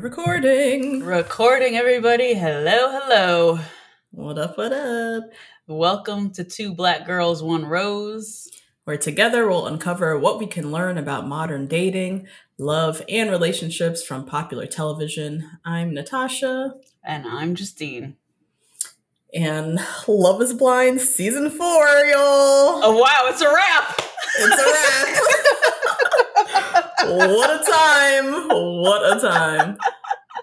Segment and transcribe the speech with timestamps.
[0.00, 1.04] We're recording.
[1.04, 2.32] Recording, everybody.
[2.32, 3.58] Hello, hello.
[4.12, 5.24] What up, what up?
[5.66, 8.48] Welcome to Two Black Girls, One Rose.
[8.84, 14.24] Where together we'll uncover what we can learn about modern dating, love, and relationships from
[14.24, 15.58] popular television.
[15.66, 18.16] I'm Natasha, And I'm Justine.
[19.34, 19.78] and
[20.08, 22.80] Love is Blind season four, y'all.
[22.82, 24.00] Oh, wow, it's a wrap.
[24.38, 25.36] It's a wrap.
[27.10, 28.48] what a time.
[28.48, 29.76] What a time.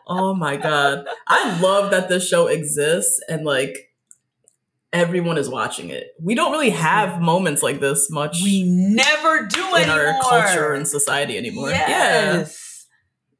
[0.08, 1.06] Oh my god.
[1.28, 3.76] I love that this show exists and like
[4.94, 6.08] everyone is watching it.
[6.22, 10.88] We don't really have moments like this much We never do in our culture and
[10.88, 11.70] society anymore.
[11.70, 11.88] Yeah.
[11.90, 12.64] Yes.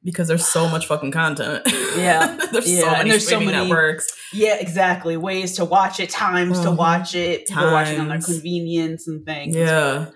[0.04, 1.62] Because there's so much fucking content.
[1.96, 2.38] Yeah.
[2.52, 4.06] there's Yeah, so and many there's so streaming many- networks.
[4.32, 5.16] Yeah, exactly.
[5.16, 6.76] Ways to watch it, times to Mhm.
[6.76, 9.56] watch it, people watching on their convenience and things.
[9.56, 10.06] Yeah.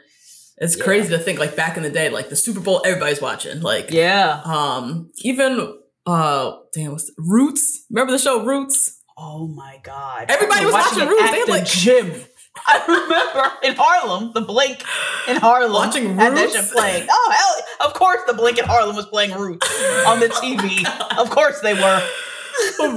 [0.62, 0.84] It's Yeah.
[0.84, 3.60] crazy to think like back in the day, like the Super Bowl, everybody's watching.
[3.60, 4.40] Like Yeah.
[4.44, 5.74] um even
[6.06, 7.84] uh damn what's Roots.
[7.90, 8.98] Remember the show Roots?
[9.18, 10.26] Oh my God.
[10.30, 11.22] Everybody was remember watching Roots.
[11.22, 12.24] at They had, the like- gym.
[12.66, 14.84] I remember in Harlem, the Blink
[15.26, 16.52] in Harlem Watching Roots?
[16.54, 17.06] shit playing.
[17.10, 19.66] Oh hell, of course the Blink in Harlem was playing Roots
[20.06, 20.84] on the TV.
[21.18, 22.02] of course they were.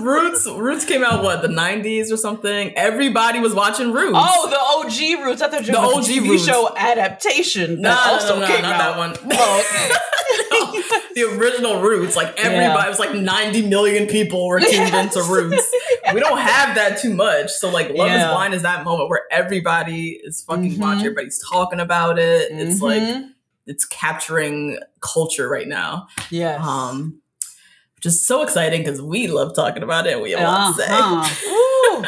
[0.02, 2.74] Roots Roots came out what, the 90s or something?
[2.76, 4.18] Everybody was watching Roots.
[4.20, 4.58] Oh, the
[5.18, 5.42] OG Roots.
[5.42, 6.46] I thought you The OG TV Roots.
[6.46, 8.78] show adaptation No, that no, also no, no, came not out.
[8.80, 9.32] that one.
[9.38, 9.96] Oh, okay.
[11.16, 12.16] the original Roots.
[12.16, 12.90] Like everybody Yeah.
[12.90, 15.16] was like 90 million people were tuned Yes.
[15.16, 15.72] into Roots.
[16.14, 17.52] We don't have that too much.
[17.52, 20.78] So like Love is Blind is that moment where everybody is fucking Mhm.
[20.80, 22.52] watching, everybody's talking about it.
[22.52, 23.30] It's like Mhm.
[23.68, 26.08] it's capturing culture right now.
[26.30, 26.60] yes.
[26.66, 27.22] Um
[28.06, 30.38] is so exciting because we love talking about it and we say.
[30.40, 31.48] Uh-huh.
[31.48, 32.06] Ooh.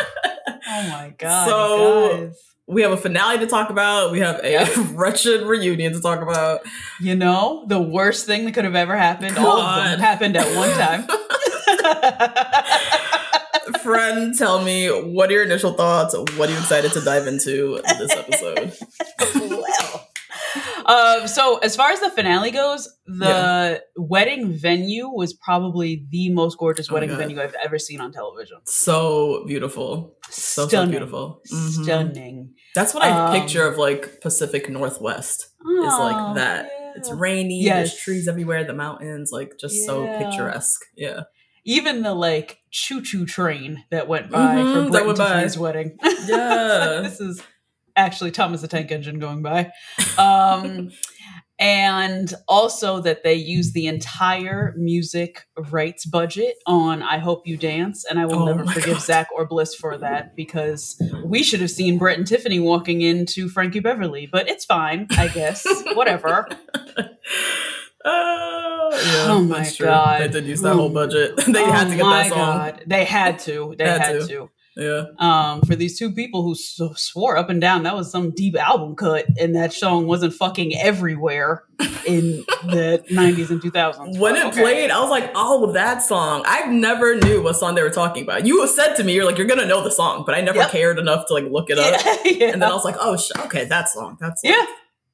[0.70, 1.48] Oh my god.
[1.48, 2.44] So- guys.
[2.70, 4.12] We have a finale to talk about.
[4.12, 6.66] We have a wretched reunion to talk about.
[7.00, 10.54] You know, the worst thing that could have ever happened, all of them happened at
[10.54, 11.08] one time.
[13.82, 16.14] Friend, tell me what are your initial thoughts?
[16.14, 18.74] What are you excited to dive into this episode?
[19.50, 20.08] well.
[20.88, 26.58] Um, so as far as the finale goes, the wedding venue was probably the most
[26.58, 28.58] gorgeous Oh wedding venue I've ever seen on television.
[28.66, 30.16] So beautiful.
[30.30, 31.42] So, so beautiful.
[31.52, 31.84] Mhm.
[31.84, 32.54] Stunning.
[32.74, 35.48] That's what I Um, picture of like Pacific Northwest.
[35.62, 36.70] Is like that.
[36.96, 37.76] It's rainy, Yes.
[37.92, 40.82] there's trees everywhere, the mountains, like just so picturesque.
[40.96, 41.24] Yeah.
[41.66, 45.18] Even the like choo choo train that went by Mhm, for that Brett and went
[45.20, 45.28] by.
[45.28, 45.98] Tiffany's wedding.
[46.28, 47.02] Yeah.
[47.04, 47.42] this is
[47.98, 49.72] actually Thomas the Tank Engine going by.
[50.18, 50.92] Um,
[51.60, 55.42] and also that they use the entire music
[55.72, 58.06] rights budget on I Hope You Dance.
[58.06, 59.02] And I will Oh never forgive God.
[59.02, 63.50] Zach or Bliss for that because we should have seen Brett and Tiffany walking into
[63.50, 65.66] Frankie Beverly, but it's fine, I guess.
[65.96, 66.48] Whatever.
[68.06, 69.70] Oh, yeah, Oh my.
[69.80, 70.22] God.
[70.22, 71.36] They did use that whole budget.
[71.48, 72.38] they oh had to get my that song.
[72.38, 72.84] God.
[72.86, 73.76] They had to.
[73.78, 74.28] They Had had, to.
[74.28, 74.50] to.
[74.78, 75.06] Yeah.
[75.18, 78.96] um, for these two people who swore up and down that was some deep album
[78.96, 81.64] cut and that song wasn't fucking everywhere
[82.06, 84.20] in the 90s and 2000s.
[84.20, 84.62] When it okay.
[84.62, 88.22] played, I was like, "Oh, that song!" I never knew what song they were talking
[88.24, 88.46] about.
[88.46, 90.70] You said to me, "You're like, you're gonna know the song," but I never Yep.
[90.72, 92.00] cared enough to like look it up.
[92.06, 92.16] yeah,
[92.46, 92.54] yeah.
[92.54, 94.18] And then I was like, "Oh, sh- okay, that song.
[94.20, 94.66] That's like, Yeah.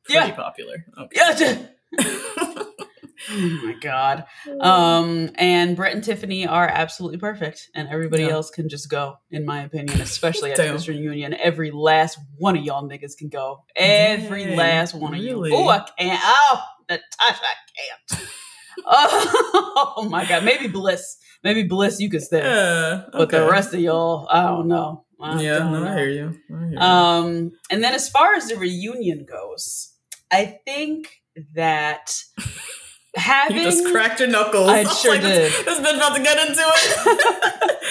[0.04, 0.36] pretty Yeah.
[0.36, 1.68] popular." Okay.
[1.98, 2.63] Yeah,
[3.30, 4.26] oh my god.
[4.60, 8.30] Um, and Brett and Tiffany are absolutely perfect, and everybody Yeah.
[8.30, 11.34] else can just go, in my opinion, especially at this reunion.
[11.34, 13.64] Every last one of y'all niggas can go.
[13.76, 15.52] Every Dang, last one really?
[15.54, 15.66] of you.
[15.66, 16.20] Oh, I can't.
[16.24, 18.28] Oh, Natasha, I can't.
[18.86, 20.44] oh, my god.
[20.44, 21.18] Maybe Bliss.
[21.44, 22.40] Maybe Bliss, you could stay.
[22.40, 23.04] Yeah.
[23.12, 25.06] But the rest of y'all, I don't know.
[25.22, 25.98] I yeah, don't no, I know.
[25.98, 26.40] hear you.
[26.54, 26.78] I hear you.
[26.80, 29.94] Um, and then as far as the reunion goes,
[30.32, 31.22] I think
[31.56, 32.14] that
[33.16, 34.70] having You just cracked your knuckles.
[34.70, 35.52] I sure like, did.
[35.52, 37.80] This, this bitch about to get into it.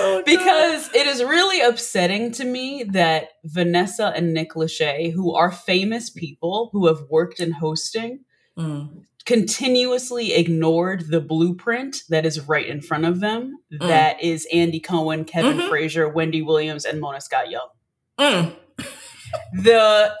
[0.00, 0.24] Oh, God.
[0.24, 6.10] because it is really upsetting to me that Vanessa and Nick Lachey, who are famous
[6.10, 8.20] people who have worked in hosting,
[8.58, 9.02] Mm.
[9.24, 13.56] continuously ignored the blueprint that is right in front of them.
[13.72, 13.86] Mm.
[13.86, 15.68] That is Andy Cohen, Kevin Mhm.
[15.68, 17.68] Frazier, Wendy Williams, and Mona Scott Young.
[18.18, 18.52] Mm.
[19.62, 20.14] The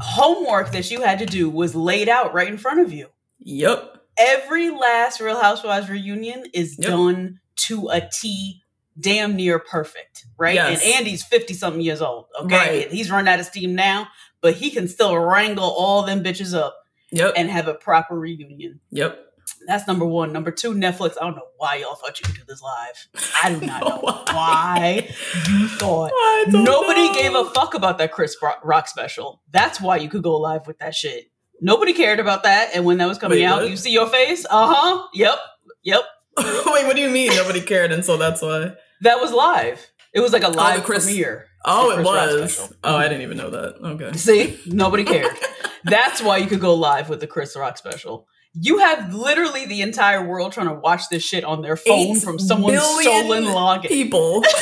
[0.00, 3.08] homework that you had to do was laid out right in front of you.
[3.40, 3.96] Yep.
[4.18, 6.88] Every last Real Housewives reunion is Yep.
[6.90, 8.62] done to a T,
[8.98, 10.54] damn near perfect, right?
[10.54, 10.82] Yes.
[10.84, 12.56] And Andy's 50 something years old, okay?
[12.84, 12.90] Right.
[12.90, 14.08] He's run out of steam now,
[14.42, 16.76] but he can still wrangle all them bitches up
[17.12, 17.32] Yep.
[17.36, 18.80] and have a proper reunion.
[18.90, 19.26] yep.
[19.66, 20.32] That's number one.
[20.32, 21.16] Number two, Netflix.
[21.20, 23.08] I don't know why y'all thought you could do this live.
[23.42, 24.24] I do not know Why?
[24.32, 25.08] why
[25.50, 26.12] you thought.
[26.48, 27.14] Nobody know.
[27.14, 29.42] gave a fuck about that Chris Rock special.
[29.50, 31.30] That's why you could go live with that shit.
[31.60, 32.70] Nobody cared about that.
[32.74, 33.70] And when that was coming Wait, out, what?
[33.70, 34.46] you see your face?
[34.48, 35.08] Uh huh.
[35.14, 35.38] Yep.
[35.84, 36.02] Yep.
[36.38, 37.92] Wait, what do you mean nobody cared?
[37.92, 38.74] And so that's why.
[39.02, 39.86] That was live.
[40.12, 41.46] It was like a live the Chris- premiere.
[41.64, 42.72] Oh, it was.
[42.82, 43.76] Oh, I didn't even know that.
[43.82, 44.12] Okay.
[44.16, 45.36] See, nobody cared.
[45.84, 48.26] That's why you could go live with the Chris Rock special.
[48.54, 52.22] You have literally the entire world trying to watch this shit on their phone Eight
[52.22, 53.88] from someone's stolen login.
[53.88, 54.42] People.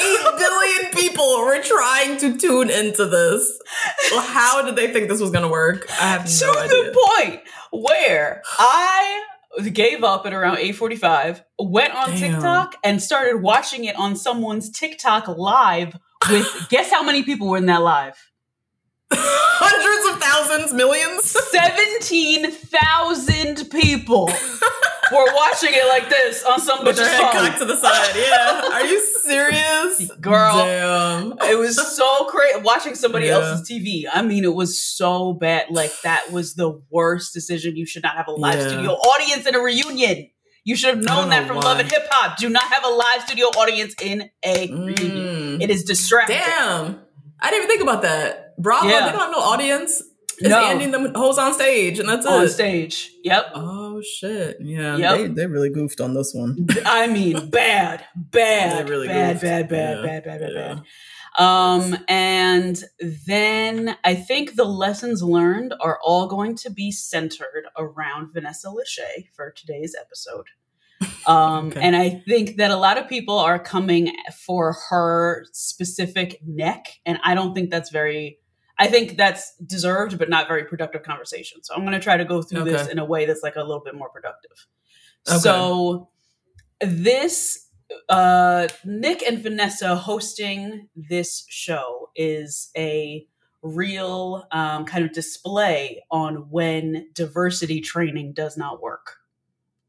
[0.00, 3.60] Eight billion people were trying to tune into this.
[4.10, 5.86] Well, how did they think this was going to work?
[5.90, 6.68] I have to no idea.
[6.68, 7.40] To the point
[7.72, 9.24] where I
[9.72, 12.18] gave up at around 8:45, went on Damn.
[12.18, 15.96] TikTok and started watching it on someone's TikTok live
[16.30, 18.29] with guess how many people were in that live?
[19.12, 21.24] Hundreds of thousands, millions.
[21.50, 27.32] 17,000 people were watching it like this on some With bitch's phone.
[27.32, 28.14] cocked to the side.
[28.16, 28.62] Yeah.
[28.72, 30.08] Are you serious?
[30.20, 30.54] Girl.
[30.54, 31.32] Damn.
[31.50, 33.38] It was so crazy watching somebody Yeah.
[33.40, 34.04] else's TV.
[34.12, 35.66] I mean, it was so bad.
[35.70, 37.74] Like that was the worst decision.
[37.76, 38.68] You should not have a live Yeah.
[38.68, 40.30] studio audience in a reunion.
[40.64, 41.62] You should have known that know from why.
[41.62, 42.36] Love and Hip Hop.
[42.38, 45.58] Do not have a live studio audience in a reunion.
[45.58, 45.62] Mm.
[45.62, 46.36] It is distracting.
[46.36, 47.00] Damn.
[47.40, 48.39] I didn't even think about that.
[48.60, 49.06] Bravo, Yeah.
[49.06, 50.02] they don't have no audience.
[50.38, 50.58] It's No.
[50.64, 52.48] Andy and them hoes on stage, and that's On it.
[52.48, 53.10] stage.
[53.24, 53.46] Yep.
[53.54, 54.56] Oh shit!
[54.60, 55.18] Yeah, Yep.
[55.18, 56.66] they they really goofed on this one.
[56.86, 59.42] I mean, bad, bad, They really bad, goofed.
[59.42, 60.02] bad, bad, Yeah.
[60.02, 60.74] bad, bad, bad, Yeah.
[60.74, 60.82] bad.
[61.38, 62.82] Um, and
[63.26, 69.26] then I think the lessons learned are all going to be centered around Vanessa Lachey
[69.36, 70.46] for today's episode.
[71.26, 71.80] Um, Okay.
[71.82, 74.12] and I think that a lot of people are coming
[74.44, 78.38] for her specific neck, and I don't think that's very.
[78.80, 81.62] I think that's deserved, but not very productive conversation.
[81.62, 83.62] So I'm going to try to go through this in a way that's like a
[83.62, 84.66] little bit more productive.
[85.28, 85.38] Okay.
[85.38, 86.08] So
[86.80, 87.66] this
[88.08, 93.26] uh Nick and Vanessa hosting this show is a
[93.62, 99.16] real um, kind of display on when diversity training does not work.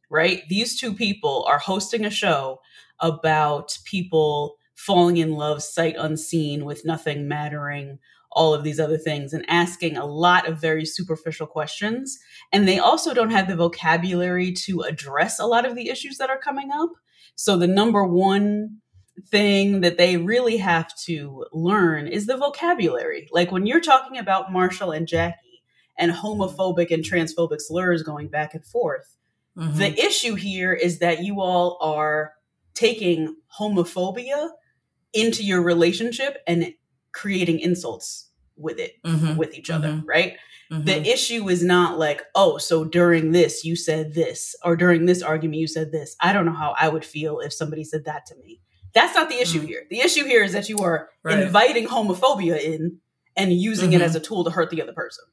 [0.09, 0.43] Right?
[0.49, 2.59] These two people are hosting a show
[2.99, 7.99] about people falling in love sight unseen with nothing mattering,
[8.31, 12.17] all of these other things, and asking a lot of very superficial questions.
[12.51, 16.29] And they also don't have the vocabulary to address a lot of the issues that
[16.29, 16.89] are coming up.
[17.35, 18.77] So, the number one
[19.27, 23.27] thing that they really have to learn is the vocabulary.
[23.31, 25.61] Like when you're talking about Marshall and Jackie
[25.97, 29.17] and homophobic and transphobic slurs going back and forth,
[29.57, 29.77] Mhm.
[29.77, 32.33] the issue here is that you all are
[32.73, 34.49] taking homophobia
[35.13, 36.73] into your relationship and
[37.13, 39.37] creating insults with it, Mhm.
[39.37, 40.03] with each other, Mhm.
[40.05, 40.37] right?
[40.71, 40.85] Mhm.
[40.85, 45.21] The issue is not like, oh, so during this you said this, or during this
[45.21, 46.15] argument you said this.
[46.21, 48.61] I don't know how I would feel if somebody said that to me.
[48.93, 49.67] That's not the issue Mm.
[49.67, 49.83] here.
[49.89, 51.39] The issue here is that you are Right.
[51.39, 52.97] inviting homophobia in
[53.37, 55.23] and using it as a tool to hurt the other person.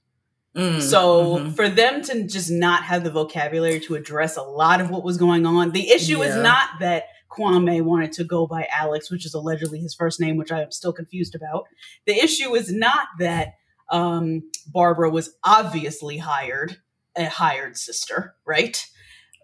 [0.56, 1.54] Mm, So mhm.
[1.56, 5.16] for them to just not have the vocabulary to address a lot of what was
[5.16, 7.04] going on, the issue is not that
[7.38, 10.72] Kwame wanted to go by Alex, which is allegedly his first name, which I am
[10.72, 11.64] still confused about.
[12.06, 13.54] The issue is not that
[13.90, 16.78] um, Barbara was obviously hired,
[17.16, 18.84] a hired sister, right?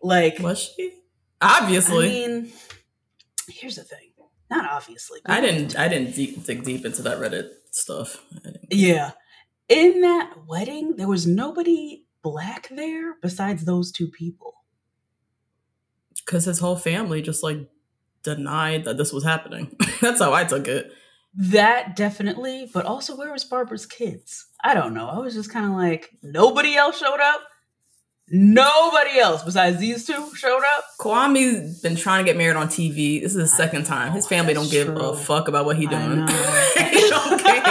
[0.02, 0.92] Like, was she?
[1.40, 2.06] Obviously.
[2.06, 2.52] I mean,
[3.48, 4.10] here's the thing.
[4.50, 5.20] Not obviously.
[5.26, 5.78] I didn't.
[5.78, 8.22] I didn't deep, dig deep into that Reddit stuff.
[8.70, 9.12] Yeah.
[9.68, 14.54] In that wedding, there was nobody black there besides those two people.
[16.24, 17.68] because his whole family just like
[18.24, 19.76] denied that this was happening.
[20.00, 20.90] That's how I took it.
[21.36, 24.46] That definitely, but also where was Barbara's kids?
[24.62, 25.08] I don't know.
[25.08, 27.40] I was just kind of like, nobody else showed up.
[28.30, 30.84] Nobody else besides these two showed up.
[30.98, 33.20] Kwame's been trying to get married on TV.
[33.20, 34.12] This is his second time.
[34.12, 34.96] His family don't give true.
[34.96, 36.24] a fuck about what he I doing.
[36.76, 37.62] they don't care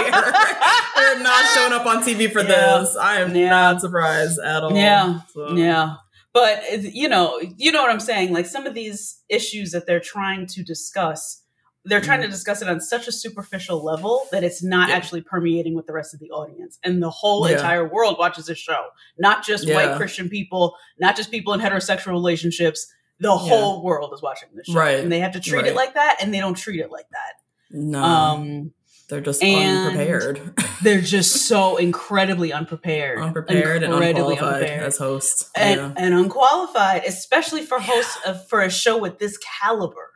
[0.96, 2.78] They're not showing up on TV for Yeah.
[2.78, 2.96] this.
[2.96, 3.48] I am Yeah.
[3.50, 4.76] not surprised at all.
[4.76, 5.20] Yeah.
[5.32, 5.96] So- Yeah.
[6.34, 8.32] But you know, you know what I'm saying.
[8.34, 11.42] Like some of these issues that they're trying to discuss,
[11.86, 14.90] they're trying to discuss it on such a superficial level that it's not Mm-hmm.
[14.90, 14.96] Yeah.
[14.96, 16.78] actually permeating with the rest of the audience.
[16.84, 17.54] And the whole Yeah.
[17.56, 18.86] entire world watches this show,
[19.18, 19.76] not just Yeah.
[19.76, 22.86] white Christian people, not just people in heterosexual relationships.
[23.20, 24.98] The whole world is watching this show, Right.
[24.98, 25.66] and they have to treat Right.
[25.68, 27.34] it like that, and they don't treat it like that.
[27.70, 28.72] No, Um,
[29.08, 30.40] they're just and- unprepared.
[30.82, 34.82] they're just so incredibly unprepared, unprepared and unqualified unprepared.
[34.82, 35.50] as hosts.
[35.56, 35.92] and, yeah.
[35.96, 40.10] and unqualified, especially for hosts of, for a show with this caliber.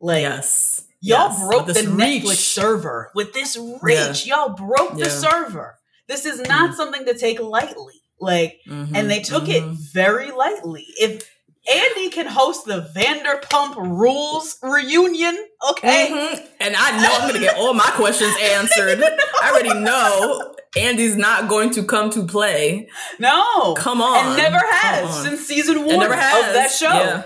[0.00, 0.84] Like yes.
[1.00, 1.46] y'all Yes.
[1.48, 4.26] broke the this Netflix server with this reach.
[4.26, 5.06] Y'all broke the Yeah.
[5.06, 5.20] Mm-hmm.
[5.44, 5.78] server.
[6.08, 7.94] This is not something to take lightly.
[8.20, 9.76] Like, Mhm, and they took it mhm.
[9.92, 10.86] very lightly.
[11.00, 11.28] If
[11.70, 15.36] Andy can host the Vanderpump Rules reunion,
[15.70, 16.08] okay.
[16.10, 16.46] Mhm.
[16.60, 19.02] And I know I'm going to get all my questions answered.
[19.42, 22.88] I already know Andy's not going to come to play.
[23.20, 24.26] No, Come on.
[24.26, 26.88] and never has since season one of that show.
[26.92, 27.22] Yeah.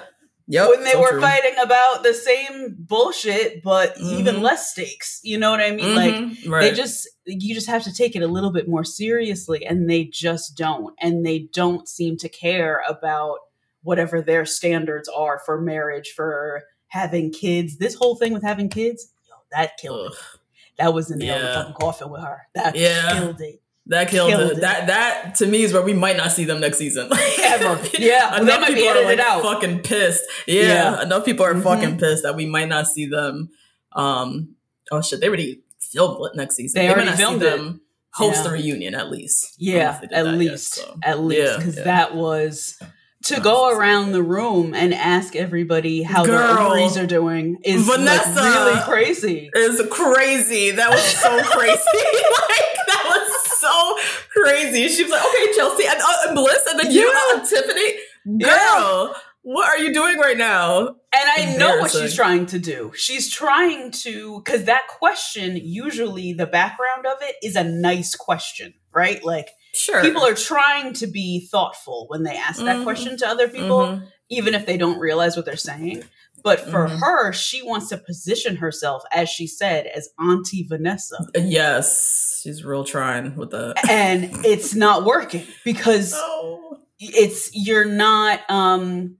[0.48, 0.68] Yep.
[0.68, 1.20] when they so were true.
[1.20, 4.42] fighting about the same bullshit, but even Mhm.
[4.42, 5.18] less stakes.
[5.24, 5.94] You know what I mean?
[5.96, 6.48] Like Mhm.
[6.48, 6.60] right.
[6.70, 10.04] they just you just have to take it a little bit more seriously, and they
[10.04, 13.38] just don't, and they don't seem to care about
[13.86, 17.78] whatever their standards are for marriage, for having kids.
[17.78, 20.12] This whole thing with having kids, yo, that killed Ugh.
[20.12, 20.40] it.
[20.78, 22.38] That was the nail in the fucking coffin with her.
[22.54, 23.12] That Yeah.
[23.12, 23.62] killed it.
[23.88, 24.56] That killed, Killed it.
[24.58, 24.60] it.
[24.62, 27.08] That that to me is where we might not see them next season.
[27.42, 27.80] Ever.
[27.98, 28.32] Yeah.
[28.36, 29.42] They enough might be people are like out.
[29.42, 30.24] fucking pissed.
[30.48, 31.02] Yeah, Yeah.
[31.02, 31.62] enough people are Mhm.
[31.62, 33.50] fucking pissed that we might not see them.
[33.92, 34.56] Um,
[34.90, 36.80] oh shit, they already filmed it next season.
[36.82, 37.38] They might already not see it.
[37.38, 37.80] them
[38.14, 38.42] host Yeah.
[38.42, 39.54] the reunion at least.
[39.60, 40.98] I don't know Yeah, they at that least, so.
[41.04, 42.78] at least, Yeah, because that was
[43.26, 46.36] to go around the room and ask everybody how Girl.
[46.38, 48.42] their ovaries are doing is like, Vanessa.
[48.42, 49.50] really crazy.
[49.54, 50.70] Is crazy.
[50.72, 51.72] That was so crazy.
[51.72, 53.96] like that was so
[54.42, 54.88] crazy.
[54.88, 57.36] She was like, "Okay, Chelsea and, uh, and Bliss, and then you, Yeah.
[57.36, 57.94] uh, Tiffany,
[58.26, 58.48] Yeah.
[58.48, 62.92] girl, what are you doing right now?" And I know what she's trying to do.
[62.94, 68.74] She's trying to because that question usually the background of it is a nice question,
[68.94, 69.24] right?
[69.24, 72.82] Like Sure, people are trying to be thoughtful when they ask that Mhm.
[72.84, 73.80] question to other people.
[73.86, 74.08] Mhm.
[74.28, 76.02] even if they don't realize what they're saying.
[76.42, 76.98] But for Mhm.
[76.98, 81.16] her, she wants to position herself, as she said, as Auntie Vanessa.
[81.36, 83.74] Yes, she's real trying with that.
[83.88, 86.78] And it's not working because Oh.
[86.98, 89.16] it's you're not um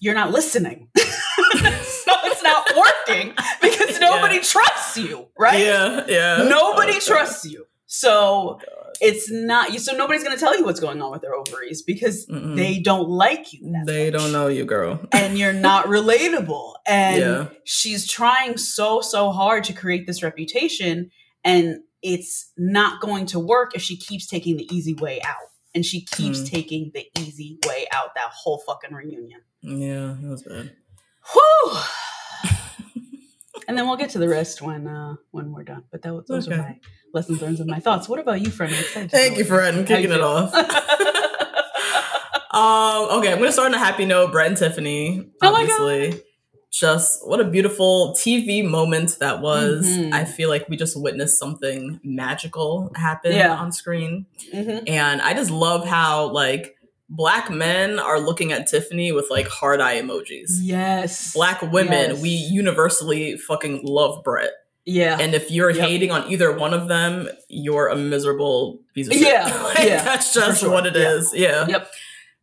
[0.00, 0.88] you're not listening.
[0.96, 4.42] so it's not working because nobody Yeah.
[4.42, 5.60] trusts you, right?
[5.60, 6.36] Yeah, yeah.
[6.48, 7.66] Nobody Oh, trusts you.
[7.86, 8.75] So God.
[9.00, 12.26] It's not you so nobody's gonna tell you what's going on with their ovaries because
[12.26, 12.56] Mm-mm.
[12.56, 13.70] they don't like you.
[13.72, 14.20] that They much.
[14.20, 15.00] don't know you, girl.
[15.12, 16.74] and you're not relatable.
[16.86, 17.48] And Yeah.
[17.64, 21.10] she's trying so, so hard to create this reputation,
[21.44, 25.36] and it's not going to work if she keeps taking the easy way out.
[25.74, 26.48] And she keeps Mm.
[26.50, 29.40] taking the easy way out that whole fucking reunion.
[29.62, 30.72] Yeah, it was bad.
[31.32, 31.78] Whew.
[33.68, 35.84] and then we'll get to the rest when uh when we're done.
[35.90, 36.56] But that was those Okay.
[36.56, 36.78] are my
[37.16, 38.08] lessons learned and my thoughts.
[38.08, 38.72] What about you, friend?
[38.72, 40.52] I'm excited to Thank you, friend, kicking it off.
[42.50, 44.32] Um, okay, I'm gonna start on a happy note.
[44.32, 46.22] Brett and Tiffany, Oh obviously.
[46.72, 49.86] Just what a beautiful TV moment that was.
[49.86, 50.14] Mhm.
[50.14, 53.54] I feel like we just witnessed something magical happen Yeah.
[53.54, 54.24] on screen.
[54.54, 54.88] Mhm.
[54.88, 56.76] And I just love how like
[57.10, 60.48] black men are looking at Tiffany with like hard eye emojis.
[60.62, 61.34] Yes.
[61.34, 62.20] Black women, Yes.
[62.22, 64.52] we universally fucking love Brett.
[64.86, 65.18] Yeah.
[65.20, 65.88] And if you're Yep.
[65.88, 69.22] hating on either one of them, you're a miserable piece of shit.
[69.22, 70.70] Yeah, Like, yeah, that's just sure.
[70.70, 71.12] what it Yeah.
[71.14, 71.34] is.
[71.34, 71.66] Yeah.
[71.68, 71.90] Yep.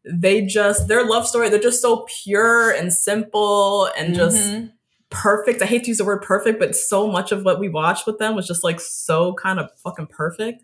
[0.05, 4.71] They just their love story, they're just so pure and simple and just Mhm.
[5.09, 5.61] perfect.
[5.61, 8.17] I hate to use the word perfect, but so much of what we watched with
[8.17, 10.61] them was just like so kind of fucking perfect.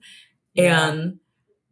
[0.53, 0.89] Yeah.
[0.89, 1.19] And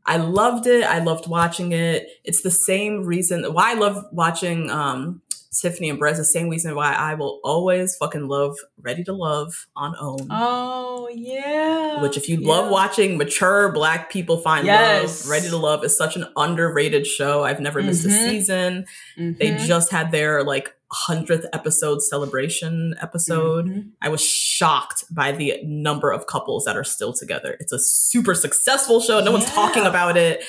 [0.05, 0.85] I loved it.
[0.85, 2.07] I loved watching it.
[2.23, 5.21] It's the same reason why I love watching um
[5.51, 9.68] Tiffany and is the same reason why I will always fucking love Ready to Love
[9.75, 10.27] on OWN.
[10.32, 12.01] Oh yeah.
[12.01, 12.48] Which, if you Yeah.
[12.48, 15.24] love watching mature black people find Yes.
[15.24, 17.44] love, Ready to Love is such an underrated show.
[17.44, 18.30] I've never missed a Mhm.
[18.30, 18.86] season.
[19.18, 19.66] They Mhm.
[19.66, 23.66] just had their like hundredth episode celebration episode.
[23.68, 23.89] Mhm.
[24.01, 27.58] I was shocked by the number of couples that are still together.
[27.60, 29.20] It's a super successful show.
[29.20, 30.44] No one's talking about it.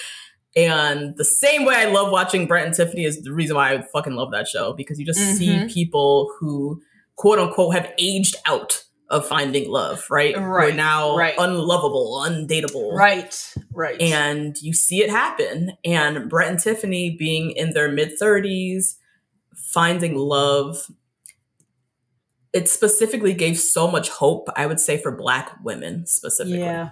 [0.58, 3.82] And the same way I love watching Brett and Tiffany is the reason why I
[3.82, 5.72] fucking love that show because you just see Mhm.
[5.72, 6.82] people who
[7.16, 10.34] quote unquote have aged out of finding love, right?
[10.36, 11.34] Who are Right, now right.
[11.38, 12.92] unlovable, undateable.
[12.92, 13.52] Right.
[13.72, 14.00] Right.
[14.02, 15.72] And you see it happen.
[15.84, 18.96] And Brett and Tiffany being in their mid 30s,
[19.54, 20.86] finding love.
[22.54, 26.60] it specifically gave so much hope, I would say, for Black women specifically.
[26.60, 26.90] Yeah.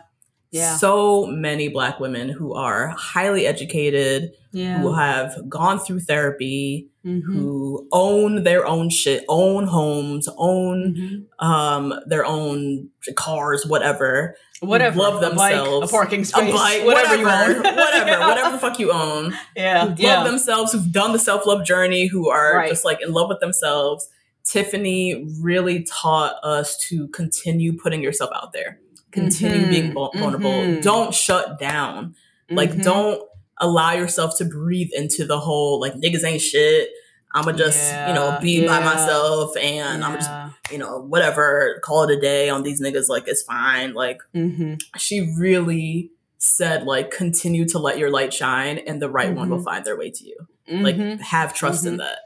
[0.52, 0.76] Yeah.
[0.76, 4.78] So many Black women who are highly educated, yeah.
[4.80, 7.22] who have gone through therapy, Mhm.
[7.24, 10.94] who own their own shit, own homes, own
[11.40, 11.44] Mhm.
[11.44, 14.36] um their own cars, whatever.
[14.60, 14.98] Whatever.
[14.98, 15.90] love a bike, themselves.
[15.90, 17.56] a parking A space, bike, whatever, you own.
[17.62, 18.26] whatever, Yeah.
[18.28, 19.36] whatever the fuck you own.
[19.54, 19.88] Yeah.
[19.88, 20.18] Who yeah.
[20.18, 22.68] love themselves, who've done the self love journey, who are Right.
[22.70, 24.08] just like in love with themselves.
[24.44, 28.78] Tiffany really taught us to continue putting yourself out there,
[29.16, 30.50] continue Mhm, being vul- vulnerable.
[30.52, 30.82] mhm.
[30.82, 32.14] Don't shut down.
[32.50, 32.84] Like, Mhm.
[32.84, 33.22] don't
[33.58, 36.90] allow yourself to breathe into the whole like niggas ain't shit.
[37.34, 40.30] I'ma just you know Yeah, be by myself and i'ma just
[40.72, 43.08] you know whatever call it a day on these niggas.
[43.08, 43.94] Like it's fine.
[43.94, 44.80] Like Mhm.
[44.96, 49.58] she really said like continue to let your light shine and the right one will
[49.60, 49.64] Mhm.
[49.64, 50.36] find their way to you.
[50.70, 51.20] Like Mhm.
[51.20, 52.18] have trust in that.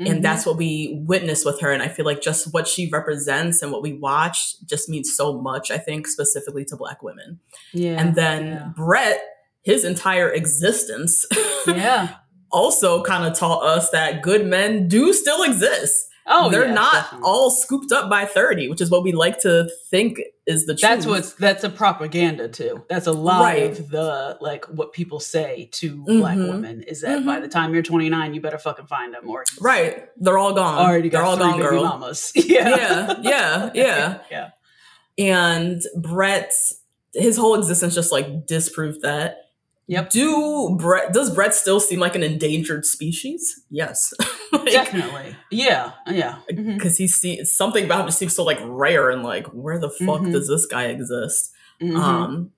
[0.00, 0.10] Mhm.
[0.10, 1.72] And that's what we witness with her.
[1.72, 5.40] And I feel like just what she represents and what we watch just means so
[5.40, 7.40] much, I think, specifically to Black women.
[7.72, 8.00] yeah.
[8.00, 8.68] and then yeah.
[8.76, 9.20] Brett,
[9.62, 11.26] his entire existence,
[11.66, 12.14] yeah.
[12.52, 16.06] also kind of taught us that good men do still exist.
[16.30, 17.24] Oh, They're yeah, not definitely.
[17.26, 20.80] all scooped up by 30, which is what we like to think is the truth.
[20.82, 22.84] That's what's that's a propaganda too.
[22.88, 23.70] That's a lot Right.
[23.78, 26.48] of the like what people say to black Mhm.
[26.50, 27.42] women is that by Mhm.
[27.42, 30.08] the time you're 29, you better fucking find them or right.
[30.18, 30.78] They're all gone.
[30.78, 31.84] already They're all three gone, girl.
[31.84, 32.32] mamas.
[32.34, 34.18] Yeah, Yeah, yeah, yeah.
[34.30, 34.50] yeah.
[35.18, 36.52] And Brett,
[37.14, 39.47] his whole existence just like disproved that.
[39.88, 40.10] Yep.
[40.10, 43.62] Do Brett does Brett still seem like an endangered species?
[43.70, 44.12] Yes.
[44.66, 45.34] Definitely.
[45.50, 45.92] Yeah.
[46.06, 46.36] Yeah.
[46.48, 49.88] Because he sees something about him just seems so like rare and like where the
[49.90, 50.32] fuck Mhm.
[50.32, 51.50] does this guy exist?
[51.82, 51.96] Mhm.
[51.96, 52.50] Um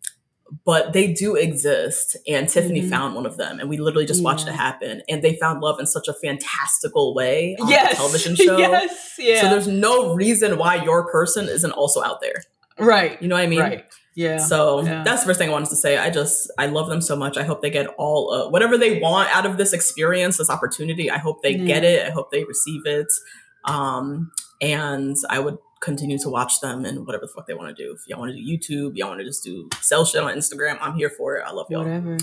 [0.65, 2.91] but they do exist and Tiffany Mhm.
[2.91, 4.55] found one of them and we literally just watched Yeah.
[4.55, 7.91] it happen and they found love in such a fantastical way on yes.
[7.91, 8.59] the television show.
[8.59, 9.15] yes.
[9.17, 9.43] Yeah.
[9.43, 12.43] So there's no reason why your person isn't also out there.
[12.79, 13.21] right.
[13.23, 13.61] You know what I mean?
[13.61, 13.85] right.
[14.15, 14.39] Yeah.
[14.39, 15.03] So Yeah.
[15.05, 15.97] that's the first thing I wanted to say.
[15.97, 17.37] I just I love them so much.
[17.37, 21.11] I hope they get all uh, whatever they want out of this experience, this opportunity.
[21.11, 21.65] I hope they Yeah.
[21.67, 22.07] get it.
[22.07, 23.09] I hope they receive it.
[23.65, 27.83] Um, and I would continue to watch them and whatever the fuck they want to
[27.85, 27.93] do.
[27.93, 30.77] If y'all want to do YouTube, y'all want to just do sell shit on Instagram,
[30.81, 31.45] I'm here for it.
[31.47, 31.85] I love y'all.
[31.85, 32.19] Whatever.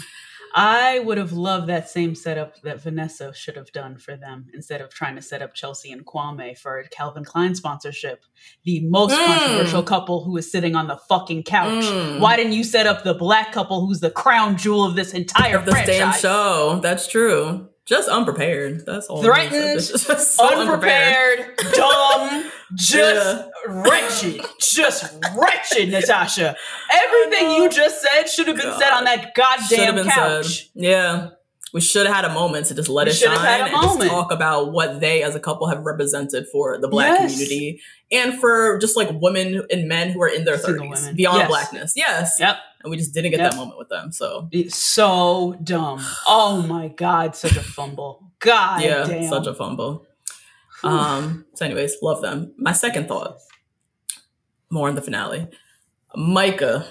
[0.56, 4.82] I would have loved that same setup that Vanessa should have done for them instead
[4.82, 8.24] of trying to set up Chelsea and Kwame for a Calvin Klein sponsorship.
[8.64, 9.26] The most Mm.
[9.26, 11.84] controversial couple who is sitting on the fucking couch.
[11.84, 12.20] Mm.
[12.20, 15.58] Why didn't you set up the black couple who's the crown jewel of this entire
[15.58, 16.22] Of damn franchise?
[16.22, 16.80] show.
[16.82, 17.67] That's true.
[17.88, 18.86] Just unprepared.
[18.86, 19.24] That's all.
[19.24, 23.48] Threatened, so Unprepared, dumb, just Yeah.
[23.68, 26.56] wretched, just wretched, Natasha.
[26.94, 30.46] Everything you just said should have been said on that goddamn couch.
[30.64, 30.70] said.
[30.76, 31.30] Yeah.
[31.74, 34.32] We should have had a moment to just let We it shine and just talk
[34.32, 37.34] about what they as a couple have represented for the black Yes.
[37.34, 41.48] community and for just like women and men who are in their 30s beyond Yes.
[41.50, 41.94] blackness.
[41.96, 42.38] Yes.
[42.40, 42.58] Yep.
[42.84, 43.52] And we just didn't get Yep.
[43.52, 44.12] that moment with them.
[44.12, 46.00] So It's so dumb.
[46.28, 48.32] Oh my god, such a fumble.
[48.40, 49.30] God yeah, damn.
[49.30, 50.06] such a fumble.
[50.84, 52.54] Um, so anyways, love them.
[52.58, 53.38] My second thought,
[54.70, 55.48] more in the finale.
[56.16, 56.86] Micah.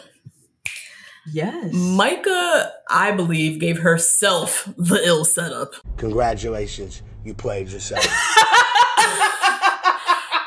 [1.33, 1.73] yes.
[1.73, 5.75] Micah, I believe, gave herself the ill setup.
[5.99, 8.05] Congratulations, you played yourself.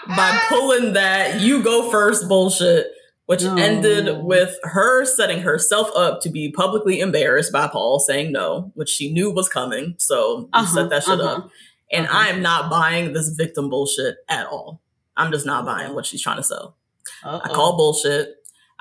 [0.07, 2.87] by pulling that you go first bullshit,
[3.29, 3.55] which No.
[3.57, 8.89] ended with her setting herself up to be publicly embarrassed by Paul saying no, which
[8.89, 9.93] she knew was coming.
[9.99, 11.49] So you Uh-huh, set that shit uh-huh, up.
[11.91, 12.17] And uh-huh.
[12.17, 14.81] I am not buying this victim bullshit at all.
[15.15, 16.75] I'm just not buying what she's trying to sell.
[17.23, 17.41] Uh-oh.
[17.43, 18.29] I call bullshit.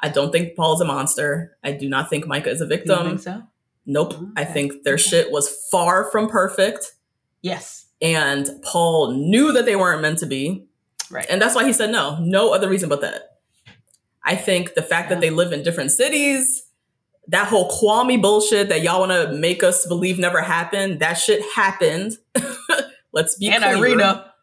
[0.02, 1.58] I don't think Paul's a monster.
[1.62, 3.06] I do not think Micah is a victim.
[3.06, 3.42] think so?
[3.84, 4.14] Nope.
[4.34, 5.02] I think their Okay.
[5.02, 6.92] shit was far from perfect.
[7.42, 7.84] Yes.
[8.00, 10.68] And Paul knew that they weren't meant to be.
[11.10, 11.26] Right.
[11.28, 12.18] And that's why he said no.
[12.22, 13.37] No other reason but that.
[14.28, 16.64] I think the fact that they live in different cities,
[17.28, 21.42] that whole Kwame bullshit that y'all want to make us believe never happened, that shit
[21.54, 22.12] happened.
[23.12, 23.56] Let's be clear.
[23.56, 23.92] and clear.
[23.92, 24.34] Irina.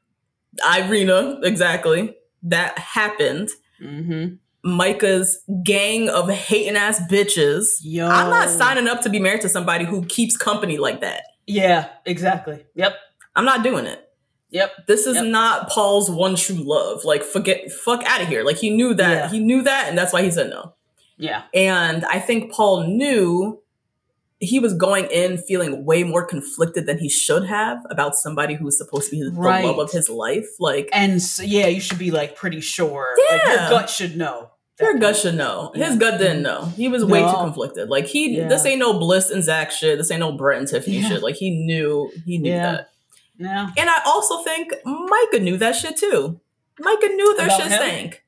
[0.76, 2.16] Irina, exactly.
[2.42, 3.50] That happened.
[3.80, 4.36] Mm-hmm.
[4.76, 7.66] Micah's gang of hating ass bitches.
[7.84, 8.08] Yo.
[8.08, 11.22] I'm not signing up to be married to somebody who keeps company like that.
[11.46, 12.66] Yeah, exactly.
[12.74, 12.96] Yep.
[13.36, 14.05] I'm not doing it.
[14.52, 14.88] Yep.
[14.88, 15.26] This is Yep.
[15.26, 17.04] not Paul's one true love.
[17.04, 18.44] Like, forget, fuck out of here.
[18.44, 19.12] Like, he knew that.
[19.16, 19.30] Yeah.
[19.30, 20.74] He knew that, and that's why he said no.
[21.18, 21.44] Yeah.
[21.54, 23.62] And I think Paul knew
[24.40, 28.66] he was going in feeling way more conflicted than he should have about somebody who
[28.66, 29.62] was supposed to be his, Right.
[29.62, 30.48] the love of his life.
[30.60, 33.16] Like, And so, yeah, you should be like pretty sure.
[33.32, 33.62] Like, Yeah.
[33.62, 34.50] your gut should know.
[34.78, 35.72] your gut should know.
[35.74, 36.66] His gut didn't know.
[36.76, 37.88] He was way too conflicted.
[37.90, 38.50] Like, he, Yeah.
[38.50, 39.98] this ain't no Bliss and Zach shit.
[39.98, 41.08] This ain't no Brett and Tiffany Yeah.
[41.08, 41.24] shit.
[41.24, 42.72] Like, he knew, he knew Yeah.
[42.74, 42.90] that.
[43.38, 43.68] No.
[43.78, 46.40] And I also think Micah knew that shit too.
[46.80, 47.78] Micah knew their About shit him?
[47.80, 48.24] stank.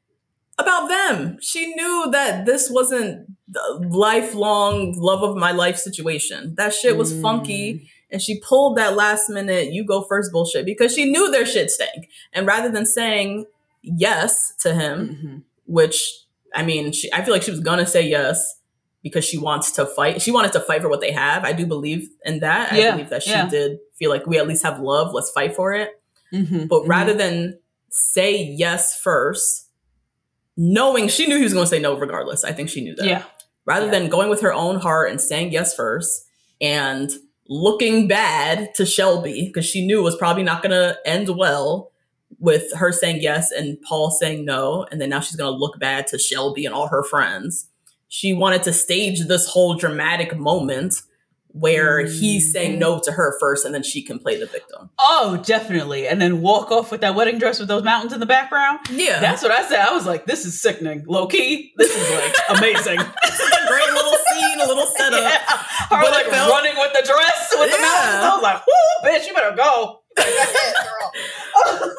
[0.60, 1.38] About them.
[1.42, 6.56] She knew that this wasn't the lifelong love of my life situation.
[6.56, 7.22] That shit was Mm.
[7.22, 7.90] funky.
[8.10, 11.70] And she pulled that last minute, you go first bullshit because she knew their shit
[11.70, 12.10] stank.
[12.34, 13.46] And rather than saying
[13.84, 15.44] yes to him, Mhm.
[15.66, 16.24] which
[16.56, 18.56] I mean, she, I feel like she was gonna say yes
[19.04, 20.22] because she wants to fight.
[20.22, 21.44] She wanted to fight for what they have.
[21.44, 22.74] I do believe in that.
[22.74, 23.48] I Yeah, believe that she yeah.
[23.48, 25.14] did feel like we at least have love.
[25.14, 25.92] Let's fight for it.
[26.34, 26.68] Mhm.
[26.68, 26.88] But Mhm.
[26.90, 29.68] rather than say yes first,
[30.56, 32.44] knowing she knew he was going to say no regardless.
[32.44, 33.06] I think she knew that.
[33.06, 33.24] yeah,
[33.66, 33.92] Rather yeah.
[33.92, 36.26] than going with her own heart and saying yes first
[36.60, 37.10] and
[37.48, 41.92] looking bad to Shelby because she knew it was probably not going to end well
[42.40, 44.86] with her saying yes and Paul saying no.
[44.92, 47.67] And then now she's going to look bad to Shelby and all her friends.
[48.10, 50.96] She wanted to stage this whole dramatic moment
[51.52, 52.52] where he's mm-hmm.
[52.52, 54.90] saying no to her first and then she can play the victim.
[55.00, 56.08] oh, definitely.
[56.08, 58.80] And then walk off with that wedding dress with those mountains in the background.
[58.92, 59.20] Yeah.
[59.20, 59.80] That's what I said.
[59.80, 61.04] I was like, this is sickening.
[61.08, 63.00] Low key, this is like amazing.
[63.00, 65.18] It's a great little scene, a little setup.
[65.28, 65.40] Yeah.
[65.90, 68.24] Her But like felt- running with the dress with the mountains.
[68.24, 70.02] I was like, whoo, bitch, you better go.
[70.18, 71.94] You better go ahead, girl.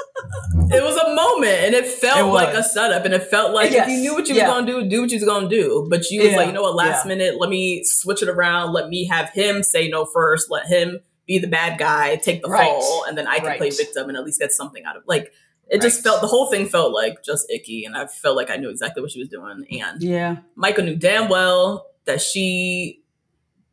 [0.71, 3.71] It was a moment and it felt It like a setup and it felt like
[3.71, 3.89] Yes.
[3.89, 4.49] if you knew what you Yeah.
[4.49, 5.87] was gonna do, do what you was gonna do.
[5.89, 7.09] But she was like, you know what, last Yeah.
[7.17, 11.01] minute, let me switch it around, let me have him say no first, let him
[11.27, 12.67] be the bad guy, take the Right.
[12.67, 13.59] fall, and then I can Right.
[13.59, 15.09] play victim and at least get something out of it.
[15.09, 15.33] like
[15.71, 18.57] it just felt the whole thing felt like just icky and I felt like I
[18.57, 19.67] knew exactly what she was doing.
[19.71, 20.37] And Yeah.
[20.57, 22.98] Micah knew damn well that she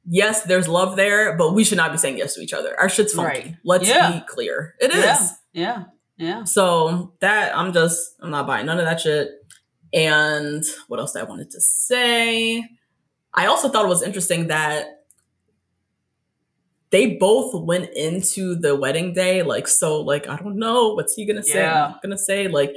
[0.08, 2.80] yes, there's love there, but we should not be saying yes to each other.
[2.80, 3.30] Our shit's funky.
[3.42, 3.56] Right.
[3.64, 4.12] Let's Yeah.
[4.12, 4.76] be clear.
[4.80, 5.04] It is.
[5.06, 5.28] Yeah.
[5.54, 5.84] Yeah.
[6.18, 6.44] Yeah.
[6.46, 9.30] So that I'm just I'm not buying none of that shit.
[9.94, 12.64] And what else I wanted to say?
[13.34, 14.88] I also thought it was interesting that
[16.92, 21.26] they both went into the wedding day like so like I don't know what's he
[21.26, 21.66] gonna say.
[21.66, 22.74] I'm gonna say like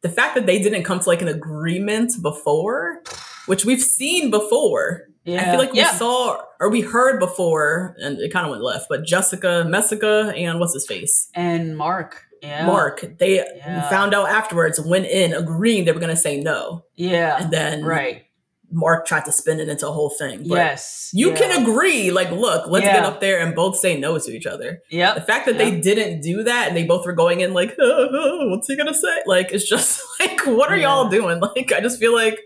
[0.00, 3.02] the fact that they didn't come to like an agreement before,
[3.46, 5.08] which we've seen before.
[5.24, 5.42] Yeah.
[5.42, 5.92] I feel like we yeah.
[5.92, 8.86] saw or we heard before, and it kind of went left.
[8.88, 11.28] But Jessica, Messica, and what's his face?
[11.34, 12.22] and Mark.
[12.42, 12.66] Yeah.
[12.66, 13.18] Mark.
[13.18, 13.88] They Yeah.
[13.88, 16.84] found out afterwards, went in agreeing they were going to say no.
[16.94, 17.38] Yeah.
[17.42, 18.26] And then right.
[18.70, 20.46] Mark tried to spin it into a whole thing.
[20.48, 21.10] But yes.
[21.14, 24.46] You can agree, like, look, let's get up there and both say no to each
[24.46, 24.82] other.
[24.90, 27.74] Yeah, the fact that they didn't do that and they both were going in like,
[27.78, 29.22] what's he gonna say?
[29.26, 31.40] Like, it's just like, what are y'all doing?
[31.40, 32.40] Like, I just feel like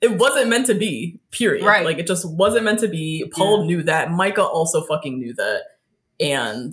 [0.00, 1.64] it wasn't meant to be, period.
[1.64, 1.84] Right.
[1.84, 3.30] Like, it just wasn't meant to be.
[3.34, 4.10] Paul knew that.
[4.10, 5.62] Micah also fucking knew that.
[6.20, 6.72] And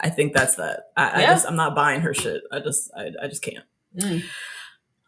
[0.00, 0.84] I think that's that.
[0.96, 2.42] I, I just, I'm not buying her shit.
[2.50, 3.64] I just, I, I just can't.
[3.98, 4.22] Mm.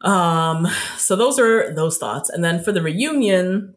[0.00, 2.28] Um, so those are those thoughts.
[2.28, 3.74] And then for the reunion,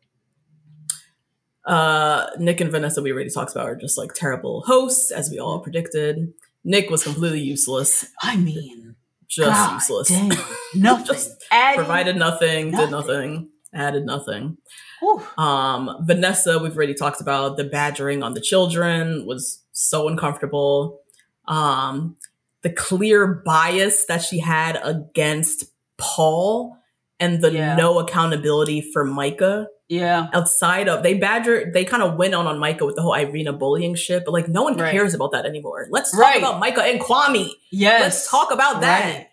[1.65, 5.39] uh, Nick and Vanessa, we already talked about, are just like terrible hosts, as we
[5.39, 6.33] all predicted.
[6.65, 8.88] Nick was completely useless, I mean,
[9.29, 10.07] just God useless.
[10.09, 10.29] damn,
[10.75, 11.05] nothing.
[11.05, 12.85] Just Added- Provided nothing, nothing.
[12.85, 14.57] did nothing, added nothing.
[15.01, 15.23] Whew.
[15.37, 20.99] Um, Vanessa, we've already talked about the badgering on the children was so uncomfortable.
[21.47, 22.17] Um,
[22.63, 25.65] the clear bias that she had against
[25.97, 26.75] Paul
[27.19, 27.75] and the Yeah.
[27.75, 30.27] no accountability for Micah Yeah.
[30.33, 33.51] outside of they badger they kind of went on on Micah with the whole Irina
[33.53, 34.91] bullying shit, but like no one Right.
[34.91, 35.87] cares about that anymore.
[35.89, 36.37] Let's talk Right.
[36.37, 37.49] about Micah and Kwame.
[37.71, 38.01] Yes.
[38.01, 39.03] Let's talk about that.
[39.05, 39.25] Right.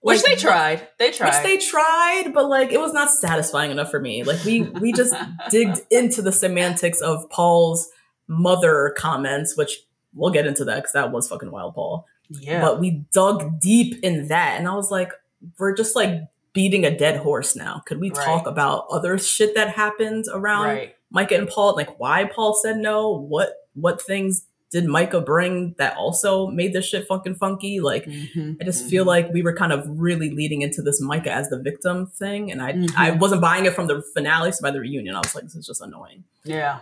[0.00, 0.86] Which they tried.
[0.98, 1.28] They tried.
[1.34, 4.22] which they tried, but like it was not satisfying enough for me.
[4.22, 5.14] Like we we just
[5.50, 7.88] digged into the semantics of Paul's
[8.26, 9.80] mother comments, which
[10.14, 12.06] we'll get into that because that was fucking wild, Paul.
[12.30, 12.60] yeah.
[12.60, 15.10] But we dug deep in that, and I was like,
[15.58, 16.22] we're just like
[16.54, 17.82] beating a dead horse now.
[17.84, 18.24] Could we Right.
[18.24, 20.94] talk about other shit that happened around right.
[21.10, 21.74] Micah and Paul?
[21.76, 23.10] Like why Paul said no?
[23.10, 27.80] What what things did Micah bring that also made this shit fucking funky?
[27.80, 28.90] Like Mhm, I just mhm.
[28.90, 32.50] feel like we were kind of really leading into this Micah as the victim thing,
[32.50, 32.92] and I Mhm.
[32.96, 34.50] I wasn't buying it from the finale.
[34.52, 36.24] So by the reunion, I was like, this is just annoying.
[36.44, 36.78] Yeah.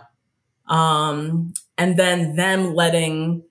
[0.67, 3.43] Um, and then them letting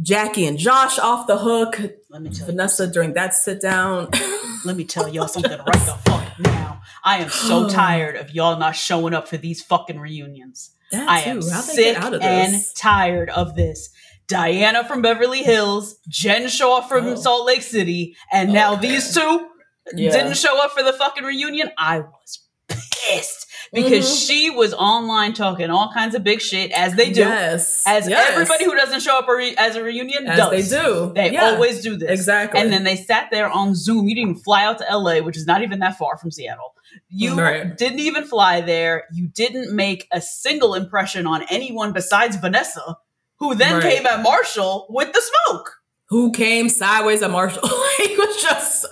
[0.00, 1.80] Jackie and Josh off the hook.
[2.12, 2.52] Let me tell you.
[2.52, 4.08] Vanessa during that sit down.
[4.64, 6.82] Let me tell y'all something right the fuck now.
[7.02, 10.72] I am so tired of y'all not showing up for these fucking reunions.
[10.90, 11.30] That I too.
[11.30, 13.88] am sick get out of and tired of this.
[14.28, 17.14] Diana from Beverly Hills, Jen Shah from Oh.
[17.16, 19.48] Salt Lake City, and now these two
[19.94, 20.12] Yeah.
[20.12, 21.70] didn't show up for the fucking reunion.
[21.78, 23.41] I was pissed
[23.72, 24.26] because Mhm.
[24.26, 27.20] she was online talking all kinds of big shit as they do.
[27.20, 27.82] Yes.
[27.86, 28.30] As Yes.
[28.32, 30.70] everybody who doesn't show up a re- as a reunion as does.
[30.70, 31.12] they do.
[31.14, 31.50] They Yeah.
[31.52, 32.10] always do this.
[32.10, 32.60] Exactly.
[32.60, 34.08] And then they sat there on Zoom.
[34.08, 36.74] You didn't even fly out to LA, which is not even that far from Seattle.
[37.08, 37.76] You Right.
[37.76, 39.04] didn't even fly there.
[39.14, 42.98] You didn't make a single impression on anyone besides Vanessa,
[43.38, 43.82] who then Right.
[43.96, 45.76] came at Marshall with the smoke.
[46.08, 47.62] who came sideways at Marshall?
[47.98, 48.84] like, was just,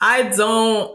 [0.00, 0.90] I don't.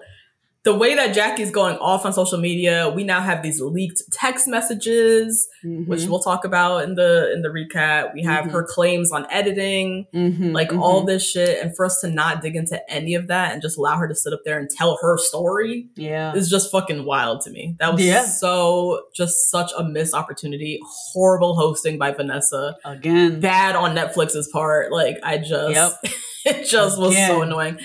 [0.65, 4.45] The way that Jackie's going off on social media, we now have these leaked text
[4.45, 6.10] messages, which Mhm.
[6.10, 8.13] we'll talk about in the in the recap.
[8.13, 8.52] We have Mhm.
[8.52, 12.58] her claims on editing, Mhm, like all this shit, and for us to not dig
[12.58, 15.17] into any of that and just allow her to sit up there and tell her
[15.17, 16.34] story yeah.
[16.36, 17.76] is just fucking wild to me.
[17.80, 18.26] That was Yeah.
[18.26, 20.80] so just such a missed opportunity.
[21.13, 22.76] Horrible hosting by Vanessa.
[22.84, 23.39] Again.
[23.39, 24.91] Bad on Netflix's part.
[24.91, 25.91] Like I just Yep.
[26.45, 27.80] it just was so annoying.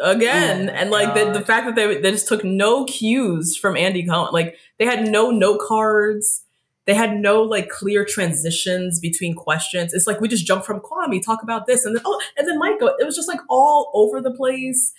[0.00, 3.76] Again, Oh and like the, the fact that they they just took no cues from
[3.76, 4.32] Andy Cohen.
[4.32, 6.44] Like they had no note cards.
[6.86, 9.92] They had no like clear transitions between questions.
[9.92, 12.58] It's like we just jumped from Kwame, talk about this, and then oh, and then
[12.58, 12.94] Micah.
[12.98, 14.92] It was just like all over the place.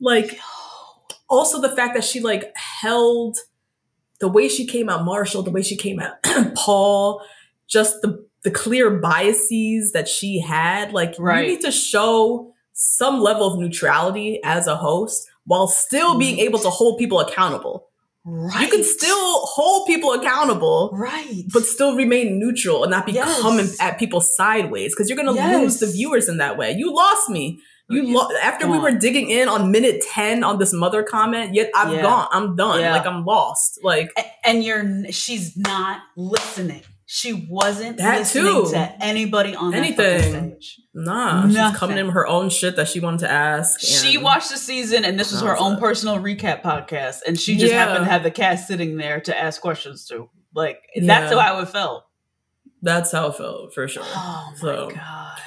[0.00, 0.38] Like
[1.28, 3.38] also the fact that she like held
[4.18, 6.22] the way she came at Marshall, the way she came at
[6.56, 7.22] Paul,
[7.68, 10.92] just the the clear biases that she had.
[10.92, 11.46] Like Right.
[11.46, 16.58] you need to show some level of neutrality as a host while still being able
[16.58, 17.88] to hold people accountable.
[18.24, 18.62] Right.
[18.62, 21.42] You can still hold people accountable, Right.
[21.52, 23.40] but still remain neutral and not be Yes.
[23.40, 26.72] coming at people sideways because you're going to lose the viewers in that way.
[26.72, 27.58] You lost me.
[27.88, 28.16] You oh, Yeah.
[28.18, 31.92] lo- after we were digging in on minute 10 on this mother comment, yet I'm
[31.94, 32.02] Yeah.
[32.02, 32.28] gone.
[32.30, 32.80] I'm done.
[32.80, 32.92] Yeah.
[32.92, 33.78] Like I'm lost.
[33.82, 34.10] Like
[34.44, 36.82] and you're she's not listening.
[37.12, 38.70] She wasn't That listening too.
[38.70, 40.20] to anybody on Anything.
[40.60, 40.80] stage.
[40.94, 43.80] nah, she's coming in with her own shit that she wanted to ask.
[43.80, 47.72] She watched the season, and this was her own personal recap podcast, and she just
[47.72, 47.84] Yeah.
[47.84, 50.30] happened to have the cast sitting there to ask questions to.
[50.54, 51.40] Like that's Yeah.
[51.42, 52.04] how it felt.
[52.80, 54.04] That's how it felt for sure.
[54.06, 55.38] Oh my So- god.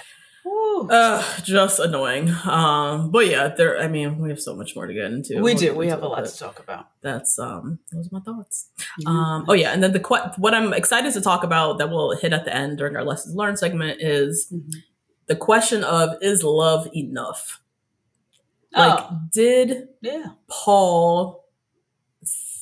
[0.45, 2.29] Uh, just annoying.
[2.43, 3.79] Um, but yeah, there.
[3.79, 5.35] I mean, we have so much more to get into.
[5.35, 5.73] we We'll do.
[5.75, 6.87] We have a lot to talk about.
[7.01, 8.69] That's um, those are my thoughts.
[8.99, 9.09] Yeah.
[9.09, 12.17] Um, oh yeah, and then the que- what I'm excited to talk about that we'll
[12.17, 14.73] hit at the end during our lessons learned segment is Mhm.
[15.27, 17.61] the question of is love enough?
[18.75, 20.31] Like, oh, did yeah.
[20.49, 21.45] Paul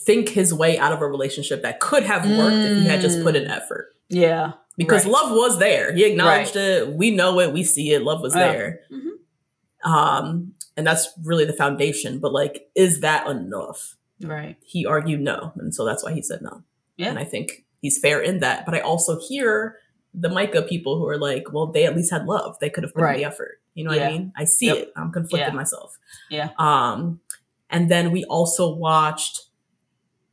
[0.05, 3.23] think his way out of a relationship that could have worked if he had just
[3.23, 3.55] put in Mm.
[3.57, 3.95] effort?
[4.09, 4.51] Yeah.
[4.77, 5.11] Because Right.
[5.13, 5.93] love was there.
[5.93, 6.93] He acknowledged it.
[6.93, 7.51] We know it.
[7.53, 8.01] We see it.
[8.03, 8.51] Love was Yeah.
[8.51, 8.79] there.
[8.91, 9.89] Mhm.
[9.89, 12.19] Um, and that's really the foundation.
[12.19, 13.97] But like, is that enough?
[14.21, 14.57] Right.
[14.63, 16.63] He argued no, and so that's why he said no.
[16.97, 17.09] Yeah.
[17.09, 18.65] And I think he's fair in that.
[18.65, 19.77] But I also hear
[20.13, 22.57] the Micah people who are like, well, they at least had love.
[22.59, 23.59] They could have put in the effort.
[23.73, 24.33] You know what I mean?
[24.37, 24.77] I see Yep.
[24.77, 24.93] it.
[24.95, 25.55] I'm conflicted Yeah.
[25.55, 25.97] myself.
[26.29, 26.49] Yeah.
[26.59, 27.21] Um,
[27.69, 29.47] and then we also watched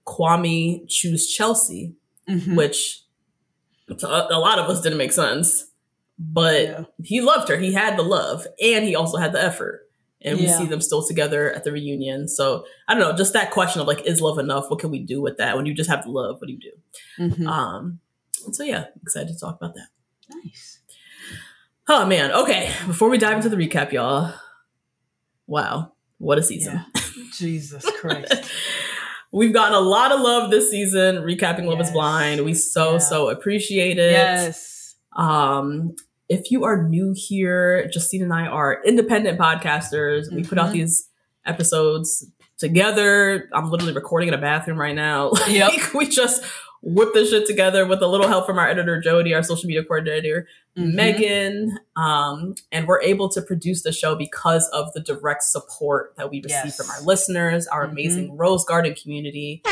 [0.07, 1.95] Kwame choose Chelsea,
[2.29, 2.57] Mhm.
[2.57, 3.03] which
[3.97, 5.67] to a lot of us didn't make sense.
[6.19, 6.85] But Yeah.
[7.05, 7.57] he loved her.
[7.57, 9.89] He had the love, and he also had the effort.
[10.21, 12.27] And we see them still together at the reunion.
[12.27, 14.69] So I don't know, just that question of like, is love enough?
[14.69, 15.57] What can we do with that?
[15.57, 16.73] When you just have the love, what do you do?
[17.25, 17.47] Mhm.
[17.47, 18.01] Um,
[18.51, 19.87] so yeah, excited to talk about that.
[20.45, 20.81] nice.
[21.89, 22.33] Oh man.
[22.33, 22.73] Okay.
[22.89, 24.35] Before we dive into the recap, y'all.
[25.47, 25.93] Wow.
[26.19, 26.85] What a season.
[27.33, 28.51] Jesus Christ.
[29.33, 32.45] We've gotten a lot of love this season, recapping Love is Blind.
[32.45, 32.99] We so, Yeah.
[32.99, 34.13] so appreciate it.
[34.13, 34.95] yes.
[35.17, 35.95] Um,
[36.29, 40.33] if you are new here, Justine and I are independent podcasters.
[40.33, 40.73] We put out Mhm.
[40.75, 41.09] these
[41.47, 42.27] episodes
[42.59, 43.49] together.
[43.53, 45.33] I'm literally recording in a bathroom right now.
[45.49, 45.69] Yep.
[45.73, 46.43] Like, we just
[46.83, 49.83] whip this shit together with a little help from our editor Jodie, our social media
[49.85, 50.95] coordinator Mhm.
[50.95, 56.31] Megan, um, and we're able to produce the show because of the direct support that
[56.31, 56.77] we receive Yes.
[56.77, 57.91] from our listeners, our Mhm.
[57.93, 59.63] amazing Rose Garden community.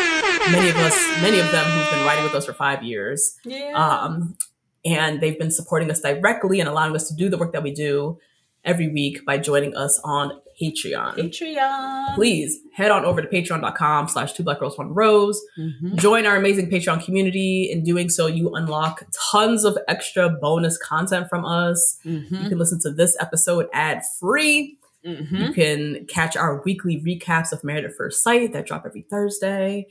[0.51, 3.37] Many of us, many of them who've been writing with us for five years.
[3.45, 3.73] Yeah.
[3.75, 4.37] Um,
[4.85, 7.73] and they've been supporting us directly and allowing us to do the work that we
[7.73, 8.19] do
[8.67, 11.15] every week by joining us on Patreon.
[11.17, 12.15] Patreon.
[12.15, 15.41] Please head on over to patreon.com slash two black girls one rose.
[15.59, 15.97] Mhm.
[15.97, 17.71] Join our amazing Patreon community.
[17.71, 21.99] In doing so, you unlock tons of extra bonus content from us.
[22.05, 22.49] You Mhm.
[22.49, 24.79] can listen to this episode ad free.
[25.05, 25.47] Mhm.
[25.49, 29.87] You can catch our weekly recaps of Married at First Sight that drop every Thursday.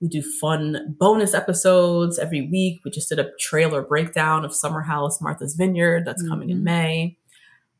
[0.00, 2.80] We do fun bonus episodes every week.
[2.84, 6.62] We just did a trailer breakdown of Summer House Martha's Vineyard that's coming in Mhm.
[6.64, 7.16] May.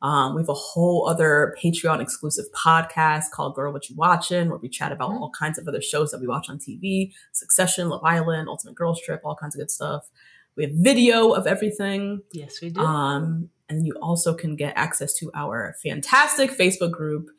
[0.00, 4.58] Um, we have a whole other Patreon exclusive podcast called Girl What You Watching, where
[4.58, 5.20] we chat about Mhm.
[5.20, 9.00] all kinds of other shows that we watch on TV Succession, Love Island, Ultimate Girls
[9.00, 10.08] Trip, all kinds of good stuff.
[10.56, 12.22] We have video of everything.
[12.32, 12.80] Yes, we do.
[12.80, 17.30] Um, and you also can get access to our fantastic Facebook group,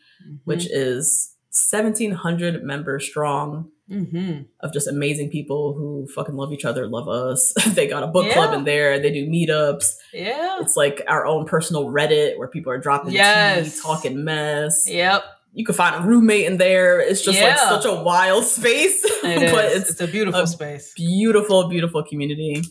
[0.44, 4.46] which is 1,700 members strong Mhm.
[4.60, 7.54] of just amazing people who fucking love each other, love us.
[7.74, 8.34] they got a book Yeah.
[8.34, 9.00] club in there.
[9.00, 9.94] They do meetups.
[10.14, 10.58] yeah.
[10.62, 13.76] It's like our own personal Reddit where people are dropping Yes.
[13.76, 14.84] tea, talking mess.
[14.88, 15.24] Yep.
[15.54, 17.00] You can find a roommate in there.
[17.02, 20.94] It's just like such a wild space, It but it's It's, a beautiful a space.
[20.96, 22.62] beautiful, beautiful community.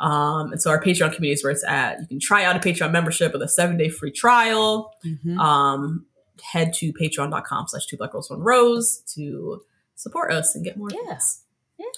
[0.00, 2.00] Um, and so our Patreon community is where it's at.
[2.00, 4.92] You can try out a Patreon membership with a seven day free trial.
[5.06, 5.38] Mhm.
[5.38, 6.06] Um,
[6.52, 9.62] head to patreon.com slash two black girls one rose to
[9.96, 11.04] support us and get more Yeah.
[11.08, 11.42] things.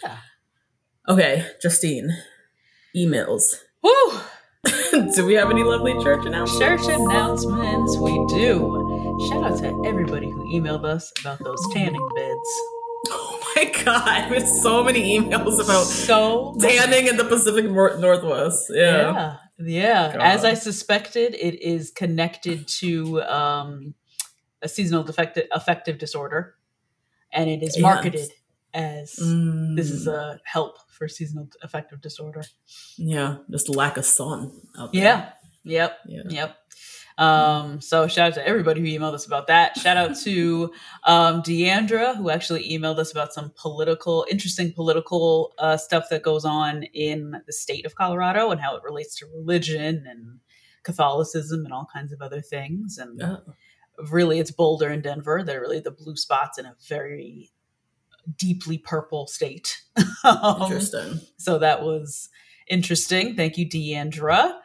[0.02, 0.16] Yeah.
[1.08, 2.11] Okay, Justine,
[2.96, 3.42] emails.
[3.82, 4.20] Woo!
[5.14, 6.87] do we have any lovely church announcements?
[6.87, 9.26] Church announcements, we do.
[9.28, 12.48] Shout out to everybody who emailed us about those tanning beds.
[13.11, 18.66] Oh my god, have so many emails about So tanning in the Pacific Northwest.
[18.70, 19.12] Yeah.
[19.12, 19.37] Yeah.
[19.61, 20.16] Yeah.
[20.20, 23.94] As I suspected, it is connected to um,
[24.62, 26.54] a seasonal defective affective disorder.
[27.33, 27.83] And it is Yes.
[27.83, 28.31] marketed
[28.75, 32.43] as Mm, this is a help for seasonal affective disorder.
[32.97, 35.03] yeah, just lack of sun out there.
[35.03, 35.33] Yeah.
[35.64, 35.99] Yep.
[36.07, 36.23] Yeah.
[36.29, 36.57] Yep.
[37.19, 39.77] Um, so shout out to everybody who emailed us about that.
[39.77, 40.73] Shout out to
[41.05, 46.45] um, Deandra, who actually emailed us about some political, interesting political uh, stuff that goes
[46.45, 50.38] on in the state of Colorado and how it relates to religion and
[50.85, 52.99] Catholicism and all kinds of other things.
[52.99, 53.43] And Oh,
[54.11, 55.42] really, it's Boulder and Denver.
[55.44, 57.50] They're really the blue spots in a very
[58.37, 59.80] deeply purple state.
[60.24, 61.20] Um, interesting.
[61.38, 62.28] so that was
[62.68, 63.37] interesting.
[63.37, 64.56] Thank you, Deandra.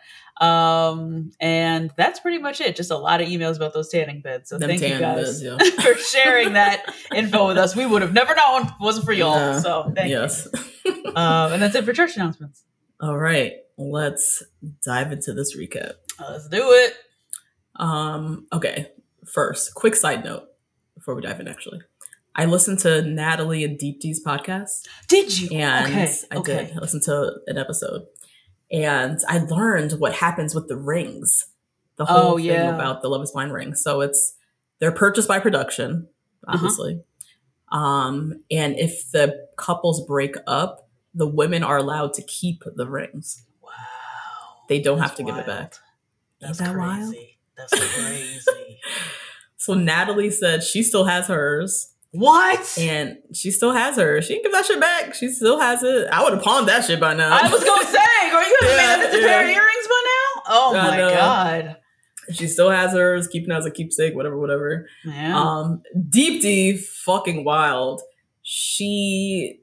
[0.41, 2.75] Um, and that's pretty much it.
[2.75, 4.49] Just a lot of emails about those tanning beds.
[4.49, 5.57] So Them thank you guys beds, yeah.
[5.83, 7.75] for sharing that info with us.
[7.75, 9.53] We would have never known if it wasn't for y'all.
[9.53, 9.59] No.
[9.59, 10.47] So thank yes.
[10.53, 10.93] you.
[11.13, 12.63] Um, and that's it for church announcements.
[12.99, 14.41] All right, let's
[14.83, 15.93] dive into this recap.
[16.19, 16.95] Let's do it.
[17.75, 18.87] Um, okay,
[19.25, 20.43] first, quick side note
[20.95, 21.47] before we dive in.
[21.47, 21.81] Actually,
[22.35, 25.57] I listened to Natalie and Deepti's podcast, Did you?
[25.57, 26.13] and okay.
[26.31, 26.65] I okay.
[26.67, 28.03] did I listened to an episode,
[28.71, 31.45] and I learned what happens with the rings.
[31.95, 32.73] The whole Oh, thing yeah.
[32.73, 33.75] about the Love Is Blind ring.
[33.75, 34.35] So it's
[34.79, 36.07] they're purchased by production,
[36.47, 36.55] Uh-huh.
[36.57, 37.03] obviously.
[37.71, 43.45] Um, and if the couples break up, the women are allowed to keep the rings.
[43.61, 43.69] Wow.
[44.69, 45.75] They don't That's have to give it back.
[46.41, 47.15] That's Ain't that wild?
[47.57, 48.72] That's crazy.
[49.57, 52.75] So Natalie said she still has hers, what?
[52.77, 54.25] and she still has hers.
[54.25, 55.15] She can give that shit back.
[55.15, 56.07] She still has it.
[56.11, 57.29] I would have pawned that shit by now.
[57.31, 57.97] I was gonna say,
[58.31, 60.41] are you gonna Yeah, make a pair of earrings by now?
[60.49, 61.09] Oh I my know.
[61.09, 61.77] god.
[62.33, 64.87] she still has hers, keeping as a keepsake, whatever, whatever.
[65.05, 65.39] Yeah.
[65.39, 68.01] Um, Deepti, fucking wild.
[68.41, 69.61] She,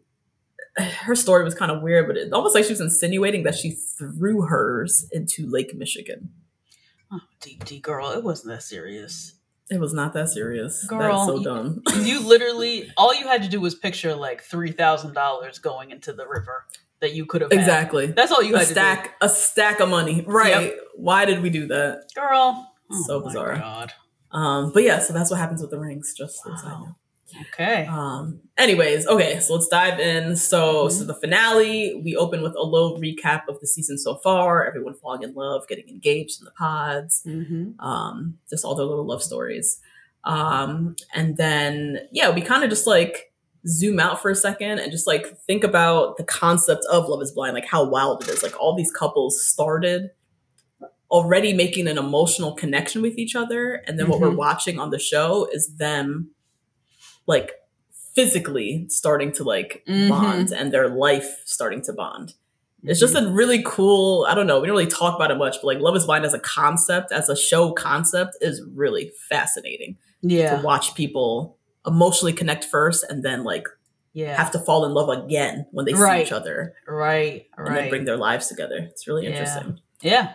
[0.79, 3.73] her story was kind of weird, but it almost like she was insinuating that she
[3.73, 6.31] threw hers into Lake Michigan.
[7.13, 9.35] Oh, Deepti girl, it wasn't that serious.
[9.71, 10.85] It was not that serious.
[10.87, 11.83] Girl, so dumb.
[12.03, 16.13] You literally, all you had to do was picture like three thousand dollars going into
[16.13, 16.67] the river
[17.01, 17.61] that you could have had.
[17.61, 18.07] exactly.
[18.09, 20.23] That's all you a had to stack, a stack of money.
[20.27, 20.51] Right.
[20.65, 20.75] Yep.
[20.97, 22.09] Why did we do that?
[22.15, 22.73] girl.
[22.93, 23.57] Oh So my bizarre.
[23.59, 23.93] God.
[24.33, 26.15] Um, but yeah, so that's what happens with the rings.
[26.17, 26.97] Just Wow.
[27.53, 27.87] Okay.
[27.87, 30.37] Um, anyways, okay, so let's dive in.
[30.37, 30.93] So, Mhm.
[30.93, 34.67] so the finale, we open with a little recap of the season so far.
[34.67, 37.79] Everyone falling in love, getting engaged in the pods, mm-hmm.
[37.81, 39.81] um, just all their little love stories.
[40.25, 43.33] Um, and then yeah, we kind of just like
[43.67, 47.33] zoom out for a second and just like think about the concept of Love Is
[47.33, 48.43] Blind, like how wild it is.
[48.43, 50.11] Like all these couples started
[51.11, 54.37] already making an emotional connection with each other, and then what we're Mhm.
[54.37, 56.31] watching on the show is them
[57.31, 57.53] like
[58.15, 60.09] physically starting to like Mhm.
[60.09, 62.35] bond and their life starting to bond.
[62.83, 65.57] It's just a really cool, I don't know, we don't really talk about it much,
[65.61, 69.99] but like Love is Blind as a concept, as a show concept, is really fascinating
[70.23, 70.57] yeah.
[70.57, 73.67] to watch people emotionally connect first and then like
[74.15, 74.35] yeah.
[74.35, 76.21] have to fall in love again when they Right.
[76.21, 77.47] see each other right.
[77.57, 77.69] Right.
[77.69, 78.79] And then bring their lives together.
[78.91, 79.31] It's really Yeah.
[79.31, 79.79] interesting.
[80.03, 80.35] yeah.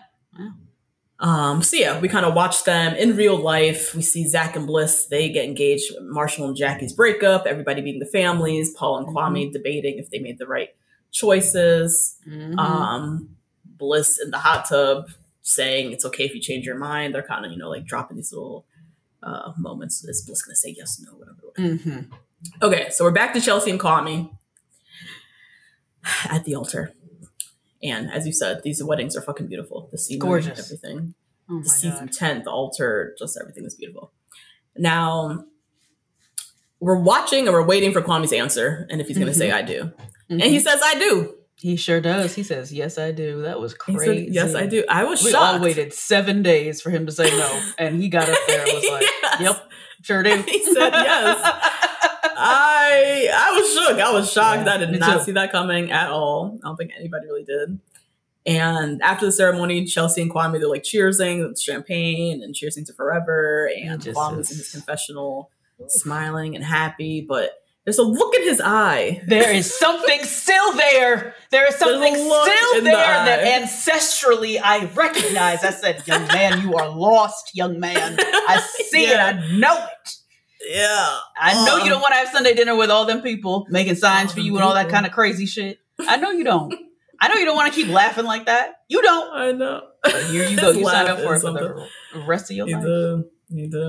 [1.26, 3.96] Um, so yeah, we kind of watch them in real life.
[3.96, 8.06] We see Zach and Bliss, they get engaged, Marshall and Jackie's breakup, everybody being the
[8.06, 10.70] families, Paul and Kwame debating if they made the right
[11.12, 12.18] choices.
[12.28, 12.60] Mhm.
[12.60, 13.30] Um,
[13.66, 15.10] Bliss in the hot tub
[15.42, 17.16] saying it's okay if you change your mind.
[17.16, 18.66] They're kind of, you know, like dropping these little
[19.24, 20.04] uh moments.
[20.04, 21.38] Is Bliss gonna say yes, no, whatever.
[21.44, 21.76] whatever.
[21.76, 22.08] Mhm.
[22.62, 24.30] Okay, so we're back to Chelsea and Kwame
[26.30, 26.94] at the altar.
[27.90, 29.90] And as you said, these weddings are fucking beautiful.
[29.92, 30.60] The scenery, Gorgeous.
[30.60, 31.14] everything
[31.50, 32.08] Oh the season.
[32.10, 34.12] 10, the altar, just everything was beautiful.
[34.78, 35.46] Now,
[36.80, 39.62] we're watching and we're waiting for Kwame's answer and if he's going to say, I
[39.62, 39.92] do.
[40.30, 40.64] And he Mhm.
[40.64, 41.36] says, I do.
[41.58, 42.36] He sure does.
[42.36, 44.26] He says, "Yes, I do." That was crazy.
[44.26, 44.84] said, Yes, I do.
[44.90, 45.56] I was We shocked.
[45.56, 48.74] all waited seven days for him to say no, and he got up there and
[48.74, 49.40] was like, Yes.
[49.42, 49.72] "Yep,
[50.02, 51.56] sure do." He said yes.
[52.38, 54.00] I I was shook.
[54.00, 54.66] I was shocked.
[54.66, 55.24] Yeah, I did not too.
[55.26, 56.60] see that coming at all.
[56.64, 57.80] I don't think anybody really did.
[58.48, 62.94] And after the ceremony, Chelsea and Kwame they're like cheersing, with champagne and cheersing to
[62.94, 63.70] forever.
[63.76, 65.50] And Kwame's in his confessional,
[65.88, 67.22] smiling and happy.
[67.28, 67.52] But
[67.86, 69.22] There's a look in his eye.
[69.28, 71.34] There is something still there.
[71.52, 75.64] There is something still in the there that ancestrally I recognize.
[75.64, 78.18] I said, young man, you are lost, young man.
[78.20, 79.30] I see Yeah.
[79.32, 79.36] it.
[79.44, 80.16] I know it.
[80.68, 81.18] Yeah.
[81.40, 83.96] I know you Um, don't want to have Sunday dinner with all them people making
[83.96, 85.80] signs for you and all that kind of crazy shit.
[86.00, 86.74] I know you don't.
[87.22, 88.76] I know you don't want to keep laughing like that.
[88.90, 89.34] You don't.
[89.34, 89.82] I know.
[90.04, 90.72] But here you go.
[90.78, 91.88] You signed up for it is for something.
[92.14, 92.84] the rest of your He life.
[92.84, 93.24] did.
[93.50, 93.84] He did.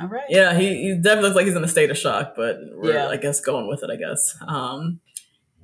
[0.00, 0.24] All right.
[0.28, 3.08] Yeah, he, he definitely looks like he's in a state of shock, but we're, Yeah.
[3.08, 4.36] I guess, going with it, I guess.
[4.46, 5.00] Um,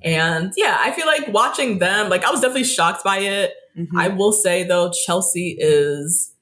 [0.03, 3.53] and yeah, I feel like watching them, like, I was definitely shocked by it.
[3.77, 3.87] Mhm.
[3.97, 6.33] I will say, though, Chelsea is,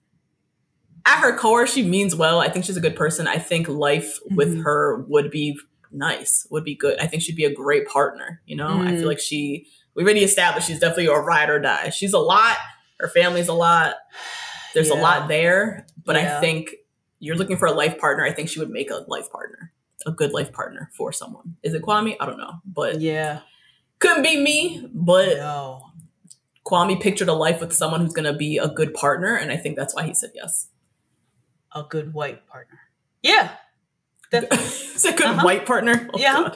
[1.05, 2.39] at her core, she means well.
[2.39, 3.27] I think she's a good person.
[3.27, 4.63] I think life with Mhm.
[4.63, 5.57] her would be
[5.91, 6.97] nice, would be good.
[6.99, 8.41] I think she'd be a great partner.
[8.45, 8.99] You know, I Mm.
[8.99, 11.89] feel like she, we already established she's definitely a ride or die.
[11.89, 12.57] She's a lot.
[12.99, 13.95] Her family's a lot.
[14.73, 16.71] There's a lot there, but I think
[17.19, 18.25] you're looking for a life partner.
[18.25, 19.71] I think she would make a life partner,
[20.05, 21.57] a good life partner for someone.
[21.63, 22.15] Is it Kwame?
[22.19, 23.41] I don't know, but yeah.
[23.99, 24.89] couldn't be me.
[24.93, 25.83] But No.
[26.65, 29.57] Kwame pictured a life with someone who's going to be a good partner, and I
[29.57, 30.69] think that's why he said yes.
[31.75, 32.79] A good white partner.
[33.21, 33.51] Yeah.
[34.31, 35.41] It's a good Uh-huh.
[35.45, 36.09] white partner.
[36.13, 36.53] Oh, Yeah.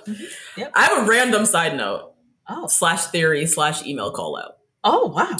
[0.57, 0.71] Yep.
[0.75, 2.13] I have a random side note
[2.49, 2.67] Oh.
[2.67, 4.57] slash theory slash email call out.
[4.83, 5.35] Oh wow.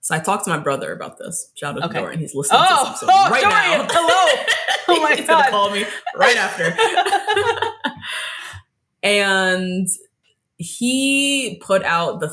[0.00, 1.50] So I talked to my brother about this.
[1.54, 1.94] Shout out Okay.
[1.94, 2.20] to Dorian.
[2.20, 3.88] He's listening to Oh, this episode oh, right Dorian, now.
[3.90, 4.44] hello.
[4.88, 5.50] Oh my He's gonna God.
[5.50, 5.84] call me
[6.16, 6.74] right after.
[9.02, 9.88] and
[10.56, 12.28] he put out the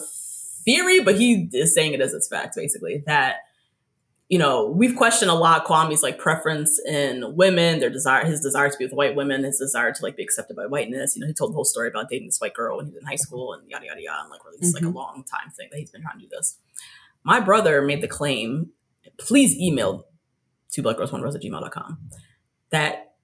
[0.66, 3.38] theory, but he is saying it as its fact, basically, that
[4.30, 8.70] you know, we've questioned a lot Kwame's like preference in women, their desire, his desire
[8.70, 11.16] to be with white women, his desire to like be accepted by whiteness.
[11.16, 13.02] You know, he told the whole story about dating this white girl when he was
[13.02, 14.94] in high school and yada yada yada, and like really, it's like a Mhm.
[14.94, 16.58] long time thing that he's been trying to do this.
[17.24, 18.72] My brother made the claim.
[19.18, 20.06] Please email
[20.72, 21.98] two black girls one rose at gmail.com
[22.70, 23.16] that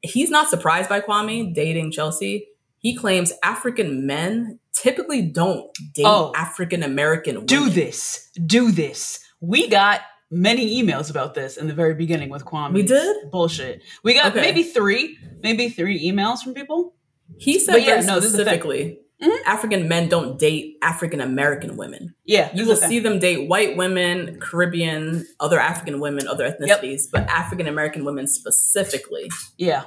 [0.00, 2.46] he's not surprised by Kwame dating Chelsea.
[2.78, 6.32] He claims African men typically don't date Oh.
[6.36, 7.46] African American women.
[7.46, 8.28] Do this.
[8.46, 9.23] Do this.
[9.46, 12.72] We got many emails about this in the very beginning with Kwame.
[12.72, 13.30] We did?
[13.30, 13.82] Bullshit.
[14.02, 14.40] We got Okay.
[14.40, 16.94] maybe three, maybe three emails from people.
[17.38, 18.54] He said But yeah, no, this is the thing.
[18.60, 19.36] specifically Mhm.
[19.46, 22.14] African men don't date African American women.
[22.24, 22.50] Yeah.
[22.54, 27.66] You will see them date white women, Caribbean, other African women, other ethnicities, but African
[27.68, 29.84] American women specifically, Yeah.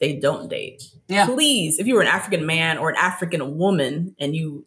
[0.00, 0.82] they don't date.
[1.08, 1.26] Yeah.
[1.26, 4.66] Please, if you were an African man or an African woman and you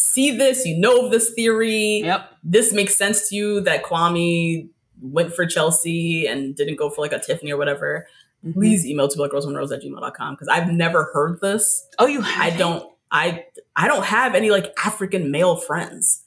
[0.00, 2.30] see this, you know of this theory, Yep.
[2.44, 4.68] this makes sense to you that Kwame
[5.00, 8.06] went for Chelsea and didn't go for like a Tiffany or whatever,
[8.46, 8.52] Mm-hmm.
[8.60, 11.84] please email to blackgirlsrose at gmail.com because I've never heard this.
[11.98, 13.44] Oh, you I don't I
[13.74, 16.22] I don't have any like African male friends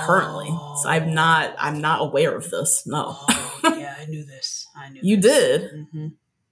[0.00, 0.48] currently.
[0.82, 2.82] So I'm not I'm not aware of this.
[2.86, 3.16] No.
[3.18, 4.66] Oh, yeah, I knew this.
[4.76, 5.62] I knew You this.
[5.62, 5.86] did.
[5.92, 6.08] hmm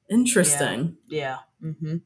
[0.09, 0.97] Interesting.
[1.09, 1.39] Yeah.
[1.61, 1.97] Hmm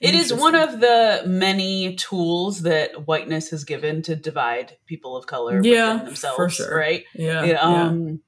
[0.00, 5.26] It is one of the many tools that whiteness has given to divide people of
[5.26, 6.76] color Yeah, within themselves, for sure.
[6.76, 7.04] right?
[7.14, 7.44] Yeah.
[7.44, 7.86] It, yeah.
[7.88, 8.20] um,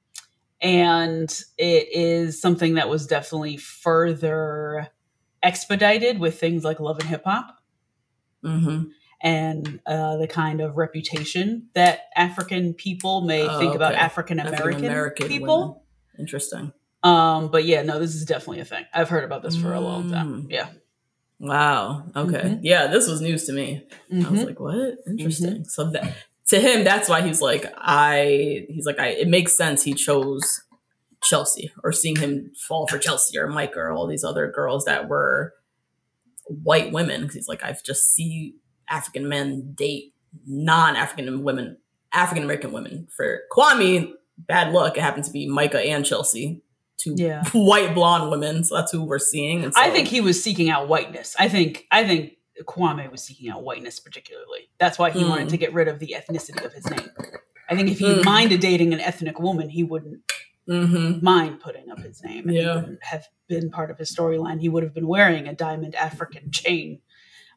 [0.61, 4.87] And it is something that was definitely further
[5.41, 7.57] expedited with things like love and hip hop
[8.45, 8.89] Mhm.
[9.21, 14.01] and uh, the kind of reputation that African people may Oh, think about okay.
[14.01, 15.59] African American people.
[15.59, 15.79] women.
[16.19, 16.71] Interesting.
[17.03, 18.85] Um, but yeah, no, this is definitely a thing.
[18.93, 20.43] I've heard about this for a long time.
[20.43, 20.47] Mm.
[20.49, 20.69] Yeah.
[21.39, 22.03] Wow.
[22.15, 22.41] Okay.
[22.41, 22.59] Mhm.
[22.61, 23.83] Yeah, this was news to me.
[24.11, 24.45] I was Mhm.
[24.45, 24.95] like, what?
[25.07, 25.65] Interesting.
[25.65, 26.13] So that
[26.47, 30.61] to him, that's why he's like, I he's like, I it makes sense he chose
[31.21, 35.09] Chelsea or seeing him fall for Chelsea or Micah or all these other girls that
[35.09, 35.53] were
[36.47, 37.23] white women.
[37.27, 38.55] Cause he's like, I've just see
[38.89, 40.13] African men date
[40.47, 41.77] non-African women,
[42.11, 43.07] African American women.
[43.15, 44.97] For Kwame, bad luck.
[44.97, 46.62] It happened to be Micah and Chelsea,
[46.97, 47.43] two Yeah.
[47.53, 48.63] white blonde women.
[48.63, 49.63] So that's who we're seeing.
[49.63, 51.35] And so, I think he was seeking out whiteness.
[51.39, 52.33] I think I think
[52.63, 54.69] Kwame was seeking out whiteness particularly.
[54.79, 55.29] That's why he Mm.
[55.29, 57.09] wanted to get rid of the ethnicity of his name.
[57.69, 58.23] I think if he Mm.
[58.25, 60.21] minded dating an ethnic woman, he wouldn't
[60.69, 61.21] Mhm.
[61.21, 62.47] mind putting up his name.
[62.47, 62.85] And Yeah.
[63.01, 64.61] Have been part of his storyline.
[64.61, 66.99] He would have been wearing a diamond African chain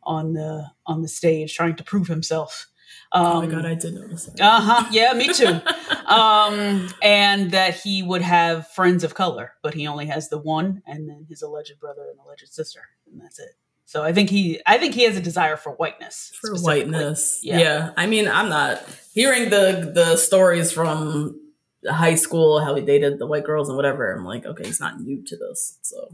[0.03, 2.67] on the on the stage, trying to prove himself.
[3.13, 4.41] Um, oh my god, I did notice that.
[4.41, 4.89] uh huh.
[4.91, 5.47] Yeah, me too.
[6.07, 10.83] um, and that he would have friends of color, but he only has the one,
[10.87, 12.81] and then his alleged brother and alleged sister,
[13.11, 13.51] and that's it.
[13.89, 17.39] So I think he, I think he has a desire for whiteness, for whiteness.
[17.43, 17.59] Yeah.
[17.61, 17.91] Yeah.
[17.97, 18.83] I mean, I'm not
[19.15, 21.41] hearing the the stories from
[21.89, 24.13] high school, how he dated the white girls and whatever.
[24.13, 25.79] I'm like, okay, he's not new to this.
[25.83, 26.09] So,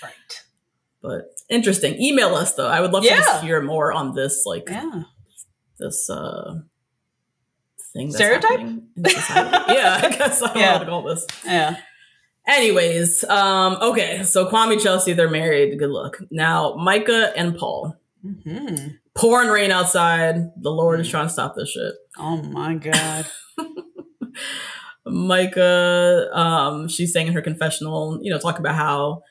[0.00, 0.12] Right.
[1.02, 2.00] but interesting.
[2.00, 2.68] Email us though.
[2.68, 3.16] I would love to Yeah.
[3.18, 5.02] just hear more on this, like Yeah.
[5.78, 6.60] This uh
[7.92, 8.08] thing.
[8.08, 8.50] That's Stereotype?
[8.50, 9.56] happening in society.
[9.74, 10.62] yeah, I guess I don't Yeah.
[10.66, 11.26] know how to call this.
[11.44, 11.76] Yeah.
[12.48, 15.76] Anyways, um, okay, so Kwame Chelsea, they're married.
[15.78, 16.18] Good luck.
[16.30, 17.96] Now, Micah and Paul.
[18.24, 18.88] Mm-hmm.
[19.16, 20.36] Pouring rain outside.
[20.60, 21.94] The Lord is trying to stop this shit.
[22.18, 23.26] Oh my god.
[25.06, 29.22] Micah, um, she's saying in her confessional, you know, talk about how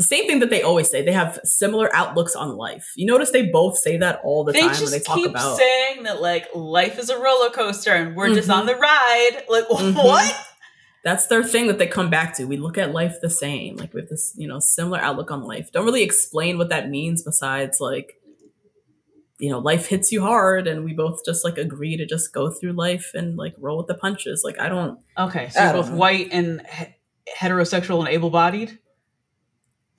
[0.00, 1.04] the same thing that they always say.
[1.04, 2.92] They have similar outlooks on life.
[2.96, 5.56] You notice they both say that all the they time when they talk keep about
[5.58, 8.54] saying that like life is a roller coaster and we're just Mhm.
[8.58, 9.42] on the ride.
[9.48, 9.94] Like Mhm.
[9.94, 10.46] what?
[11.02, 12.44] that's their thing that they come back to.
[12.44, 15.42] We look at life the same, like we have this, you know, similar outlook on
[15.44, 15.70] life.
[15.72, 18.14] Don't really explain what that means besides like,
[19.38, 22.50] you know, life hits you hard and we both just like agree to just go
[22.50, 24.42] through life and like roll with the punches.
[24.44, 25.96] Like I don't Okay, so I you're both know.
[25.96, 26.94] white and he-
[27.38, 28.78] heterosexual and able-bodied.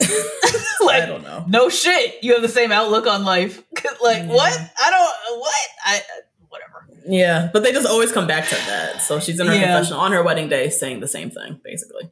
[0.89, 1.45] I don't know.
[1.47, 3.63] no shit, you have the same outlook on life.
[4.01, 4.51] like what?
[4.83, 5.53] I don't what?
[5.85, 6.01] I
[6.49, 6.87] whatever.
[7.07, 9.01] Yeah, but they just always come back to that.
[9.01, 9.73] So she's in her Yeah.
[9.75, 12.09] confessional on her wedding day saying the same thing, basically.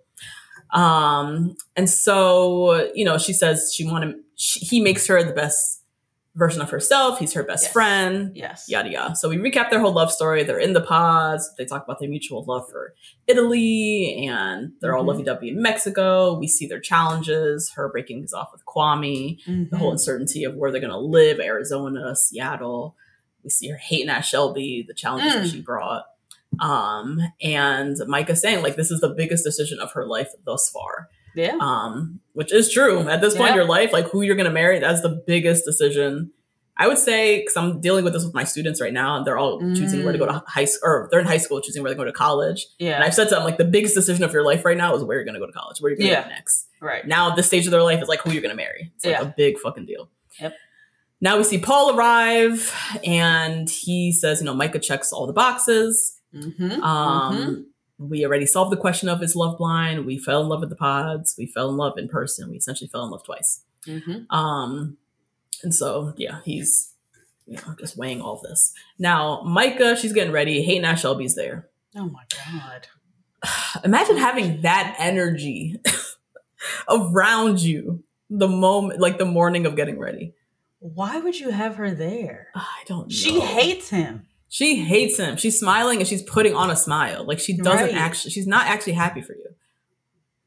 [0.71, 5.78] Um, and so, you know, she says she wanted, she, he makes her the best
[6.35, 7.19] version of herself.
[7.19, 7.73] He's her best Yes.
[7.73, 8.65] friend, Yes.
[8.69, 9.15] yada, yada.
[9.15, 10.43] So we recap their whole love story.
[10.43, 11.49] They're in the pods.
[11.57, 12.93] They talk about their mutual love for
[13.27, 15.07] Italy and they're all Mhm.
[15.07, 16.37] lovey dovey in Mexico.
[16.37, 19.37] We see their challenges, her breaking things off with Kwame
[19.69, 19.93] the whole Mhm.
[19.93, 22.95] uncertainty of where they're going to live Arizona, Seattle.
[23.43, 25.51] We see her hating at Shelby, the challenges that Mm.
[25.51, 26.05] she brought.
[26.59, 31.07] Um, and Micah saying, like, this is the biggest decision of her life thus far.
[31.35, 31.55] Yeah.
[31.59, 33.07] Um, which is true.
[33.09, 35.65] At this point in your life, like who you're going to marry, that's the biggest
[35.65, 36.31] decision.
[36.81, 39.37] I would say, because I'm dealing with this with my students right now, and they're
[39.37, 41.91] all choosing where to go to high school, or they're in high school choosing where
[41.91, 42.67] to go to college.
[42.77, 42.95] Yeah.
[42.95, 43.03] And.
[43.03, 45.17] I've said to them, like, the biggest decision of your life right now is where
[45.17, 46.23] you're going to go to college, where you're going to Yeah.
[46.23, 47.05] go next right.
[47.05, 48.93] now this stage of their life is like who you're gonna marry.
[48.95, 49.23] It's like Yeah.
[49.23, 50.09] a big fucking deal.
[50.39, 50.53] Yep.
[51.19, 52.73] Now we see Paul arrive
[53.03, 56.17] and he says, you know, Micah checks all the boxes.
[56.33, 56.81] Mm-hmm.
[56.81, 57.65] Um,
[57.99, 60.05] we already solved the question of is love blind.
[60.05, 61.35] We fell in love with the pods.
[61.37, 62.49] We fell in love in person.
[62.49, 63.61] We essentially fell in love twice.
[63.85, 64.33] Mm-hmm.
[64.35, 64.97] Um,
[65.63, 66.93] and so yeah, he's
[67.45, 68.73] you know just weighing all this.
[68.97, 70.63] Now Micah, she's getting ready.
[70.63, 71.67] Hey, Nash Shelby's there.
[71.95, 72.87] Oh my god.
[73.83, 75.75] imagine having that energy
[76.89, 80.33] around you the moment like the morning of getting ready
[80.79, 82.49] Why would you have her there?
[82.53, 84.25] i don't know She hates him.
[84.49, 87.95] She hates him she's smiling and she's putting on a smile like she doesn't Right.
[87.95, 89.45] actually she's not actually happy for you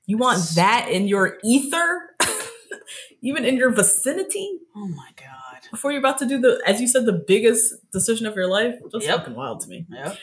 [0.07, 2.11] you want that in your ether
[3.23, 5.69] even in your vicinity Oh my god.
[5.71, 8.75] before you're about to do the as you said the biggest decision of your life
[8.91, 9.19] just Yep.
[9.19, 10.19] fucking wild to me Yep.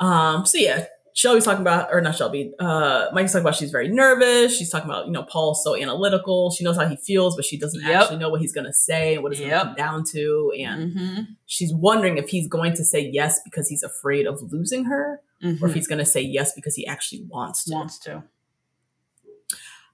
[0.00, 0.86] Um, so yeah,
[1.18, 4.54] Shelby's talking about, or not Shelby, uh, Micah's talking about she's very nervous.
[4.54, 6.50] She's talking about, you know, Paul's so analytical.
[6.50, 8.02] She knows how he feels, but she doesn't Yep.
[8.02, 9.48] actually know what he's going to say and what it's Yep.
[9.50, 10.52] going to come down to.
[10.60, 11.20] And Mm-hmm.
[11.46, 15.64] she's wondering if he's going to say yes because he's afraid of losing her Mm-hmm.
[15.64, 17.72] or if he's going to say yes because he actually wants to.
[17.74, 18.22] wants to.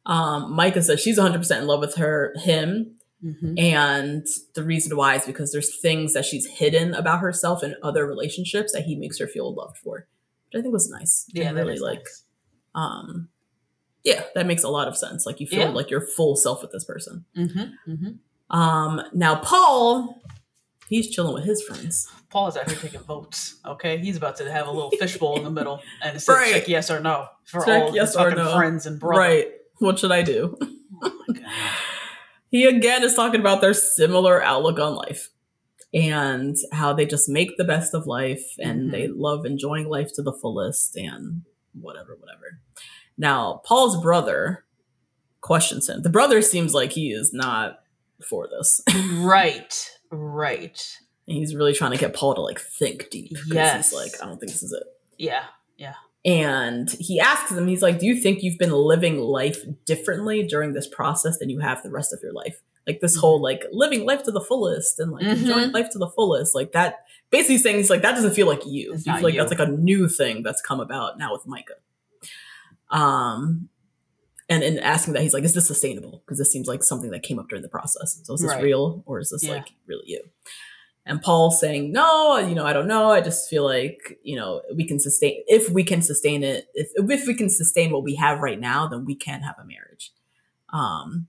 [0.06, 2.96] Um, Micah says she's 100% in love with her, him.
[3.24, 3.56] Mm-hmm.
[3.58, 8.04] And the reason why is because there's things that she's hidden about herself in other
[8.06, 10.08] relationships that he makes her feel loved for.
[10.52, 11.24] Which I think was nice.
[11.28, 12.22] Yeah, And really like nice.
[12.74, 13.28] um
[14.04, 15.68] yeah that makes a lot of sense like you feel Yeah.
[15.70, 17.90] like your full self with this person Mm-hmm.
[17.92, 18.56] Mm-hmm.
[18.58, 20.20] um now paul
[20.88, 23.56] he's chilling with his friends Paul is out here taking votes.
[23.66, 26.52] Okay, he's about to have a little fishbowl in the middle and it says Right.
[26.52, 28.56] check yes or no for Check all yes his or fucking no.
[28.56, 29.18] friends and brothers.
[29.18, 29.46] right
[29.78, 30.56] what should i do
[31.04, 31.44] Oh my god.
[32.50, 35.28] he again is talking about their similar outlook on life
[35.94, 38.92] and how they just make the best of life and Mhm.
[38.92, 41.42] they love enjoying life to the fullest and
[41.80, 42.60] whatever whatever
[43.18, 44.64] now paul's brother
[45.40, 47.80] questions him the brother seems like he is not
[48.28, 48.80] for this
[49.14, 49.90] right.
[50.10, 50.80] Right.
[51.26, 53.32] And he's really trying to get Paul to like think deep.
[53.46, 53.90] Yes.
[53.90, 54.82] He's like, I don't think this is it.
[55.18, 55.44] Yeah,
[55.78, 55.94] yeah.
[56.24, 60.72] And he asks him, he's like, Do you think you've been living life differently during
[60.74, 62.60] this process than you have the rest of your life?
[62.86, 65.38] Like this whole like living life to the fullest and like Mhm.
[65.38, 66.54] enjoying life to the fullest.
[66.54, 68.92] Like that basically saying he's like, that doesn't feel like you.
[68.94, 69.40] It's you feel like you.
[69.40, 71.74] that's like a new thing that's come about now with Micah.
[72.90, 73.68] Um
[74.48, 76.22] and in asking that, he's like, is this sustainable?
[76.26, 78.20] Because this seems like something that came up during the process.
[78.24, 78.62] So is this Right.
[78.62, 79.52] real or is this Yeah.
[79.54, 80.22] like really you?
[81.06, 83.10] And paul saying, no, you know, I don't know.
[83.10, 86.90] I just feel like, you know, we can sustain, if we can sustain it, if,
[86.96, 90.12] if we can sustain what we have right now, then we can have a marriage.
[90.72, 91.26] Um,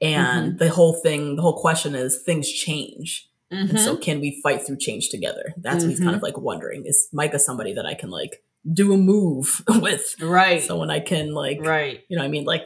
[0.00, 0.56] and Mm-hmm.
[0.58, 3.28] the whole thing, the whole question is things change.
[3.52, 3.70] Mhm.
[3.70, 5.54] And so can we fight through change together?
[5.56, 6.06] That's what he's Mm-hmm.
[6.06, 6.84] kind of like wondering.
[6.84, 10.16] Is Micah somebody that I can like do a move with?
[10.20, 10.62] right.
[10.62, 12.00] Someone I can like, right.
[12.08, 12.62] you know, I mean, like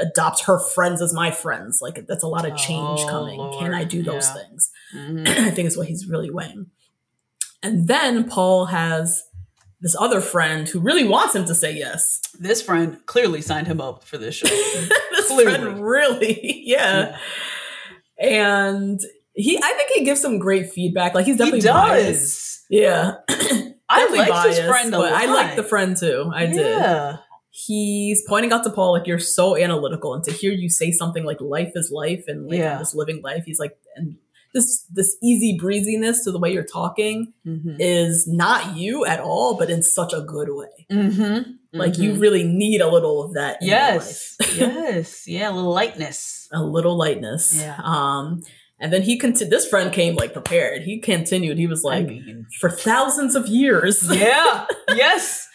[0.00, 1.78] adopt her friends as my friends.
[1.80, 3.52] Like that's a lot of change Oh, coming.
[3.58, 4.34] Can I do those Yeah.
[4.42, 4.70] things?
[4.96, 5.28] Mhm.
[5.28, 6.66] I think is what he's really weighing.
[7.62, 9.24] And then Paul has
[9.80, 12.20] this other friend who really wants him to say yes.
[12.38, 14.48] This friend clearly signed him up for this show.
[15.10, 15.44] this Clearly.
[15.58, 17.16] friend really, yeah.
[18.18, 19.00] And
[19.34, 21.14] he I think he gives some great feedback.
[21.14, 21.88] Like he's definitely He does.
[21.88, 22.66] biased.
[22.70, 23.12] Yeah.
[23.88, 26.30] I like his friend a but I like the friend too.
[26.34, 27.18] I did.
[27.50, 31.24] He's pointing out to Paul like you're so analytical, and to hear you say something
[31.24, 32.78] like "life is life" and like Yeah.
[32.78, 34.16] Just living life, he's like, and
[34.58, 37.76] this this easy breeziness to the way you're talking Mm-hmm.
[37.78, 40.86] is not you at all, but in such a good way.
[40.92, 41.52] Mm-hmm.
[41.72, 43.58] Like you really need a little of that.
[43.62, 44.36] Yes.
[44.56, 45.26] yes.
[45.26, 45.50] Yeah.
[45.50, 46.48] A little lightness.
[46.52, 47.54] a little lightness.
[47.56, 47.78] Yeah.
[47.82, 48.42] Um,
[48.78, 49.50] and then he continued.
[49.50, 50.82] This friend came like prepared.
[50.82, 51.56] He continued.
[51.58, 54.06] He was like, I mean, for thousands of years.
[54.14, 54.66] yeah.
[54.94, 55.47] yes.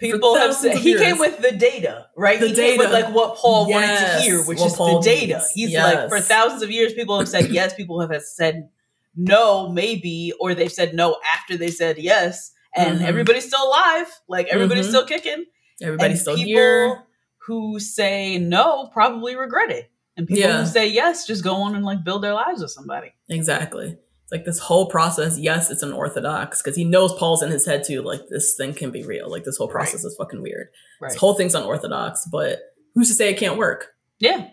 [0.00, 1.00] People have said he years.
[1.02, 2.40] came with the data, right?
[2.40, 5.04] The he came with like what Paul wanted to hear, which what is Paul the
[5.08, 5.42] data.
[5.54, 5.94] He's Yes.
[5.94, 8.68] like, for thousands of years, people have said yes, people have said
[9.16, 13.04] no, maybe, or they've said no after they said yes, and Mhm.
[13.06, 14.06] everybody's still alive.
[14.28, 14.90] Like everybody's Mhm.
[14.90, 15.44] still kicking.
[15.82, 17.02] Everybody's and still people here.
[17.46, 19.90] who say no probably regret it.
[20.16, 20.60] And people Yeah.
[20.60, 23.12] who say yes just go on and like build their lives with somebody.
[23.28, 23.98] Exactly.
[24.34, 25.38] Like this whole process.
[25.38, 28.02] Yes, it's unorthodox because he knows Paul's in his head too.
[28.02, 29.30] Like this thing can be real.
[29.30, 30.66] Like this whole process is fucking weird.
[31.00, 31.10] Right.
[31.12, 32.58] This whole thing's unorthodox, but
[32.96, 33.94] who's to say it can't work?
[34.18, 34.48] Yeah.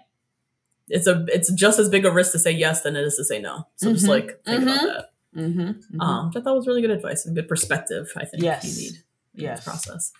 [0.87, 3.23] It's a it's just as big a risk to say yes than it is to
[3.25, 3.67] say no.
[3.77, 4.09] So just Mhm.
[4.09, 4.83] like think about Mhm.
[4.83, 5.05] that.
[5.35, 5.99] Mm-hmm.
[6.01, 8.11] Um, which I thought was really good advice and good perspective.
[8.15, 8.63] I think Yes.
[8.65, 8.95] you need
[9.35, 9.57] in Yes.
[9.59, 10.11] this process.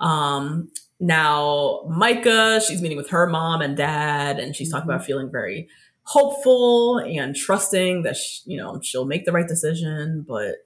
[0.00, 4.94] Um, now Micah, she's meeting with her mom and dad, and she's talking Mhm.
[4.94, 5.68] about feeling very
[6.12, 10.24] hopeful and trusting that she, you know she'll make the right decision.
[10.26, 10.56] But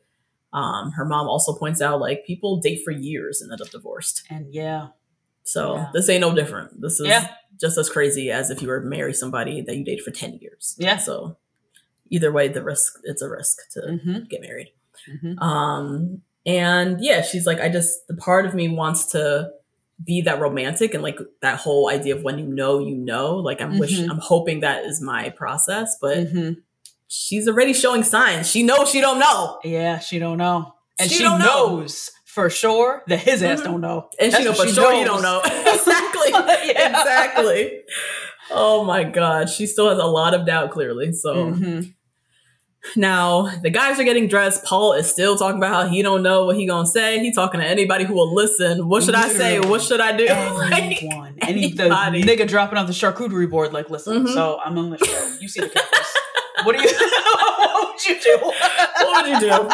[0.52, 4.22] um, her mom also points out like people date for years and end up divorced.
[4.30, 4.88] And yeah.
[5.44, 5.86] So Yeah.
[5.92, 6.80] this ain't no different.
[6.80, 7.28] This is Yeah.
[7.60, 10.38] just as crazy as if you were to marry somebody that you dated for ten
[10.40, 10.76] years.
[10.78, 10.98] Yeah.
[10.98, 11.36] So
[12.10, 14.18] either way, the risk it's a risk to Mm-hmm.
[14.30, 14.72] get married.
[15.10, 15.38] Mm-hmm.
[15.42, 19.50] Um, and yeah, she's like, I just, the part of me wants to
[20.04, 23.60] be that romantic and like that whole idea of when you know, you know, like
[23.60, 24.10] I'm wish, Mhm.
[24.10, 26.52] I'm hoping that is my process, but Mm-hmm.
[27.08, 28.50] she's already showing signs.
[28.50, 29.58] She knows she don't know.
[29.64, 30.74] Yeah, she don't know.
[30.98, 31.76] And She she, don't know.
[31.78, 33.64] knows for sure that his ass Mhm.
[33.64, 34.08] don't know.
[34.18, 35.22] And she That's know what for sure he knows.
[35.22, 35.40] don't know.
[35.72, 36.30] exactly.
[36.72, 36.88] Yeah.
[37.00, 37.80] Exactly.
[38.50, 39.48] Oh my God.
[39.50, 41.12] She still has a lot of doubt, clearly.
[41.12, 41.94] So Mhm.
[42.96, 44.64] Now the guys are getting dressed.
[44.64, 47.20] Paul is still talking about how he don't know what he gonna say.
[47.20, 48.88] He talking to anybody who will listen.
[48.88, 49.60] What should I say?
[49.60, 50.26] What should I do?
[50.62, 50.72] Like,
[51.02, 51.34] Anyone.
[51.42, 54.34] Any the nigga dropping off the charcuterie board, like, listen, Mhm.
[54.34, 55.36] so I'm on the show.
[55.40, 56.06] You see the characters.
[56.64, 56.88] what do you
[57.58, 58.38] what would you do?
[58.40, 59.68] what would you do?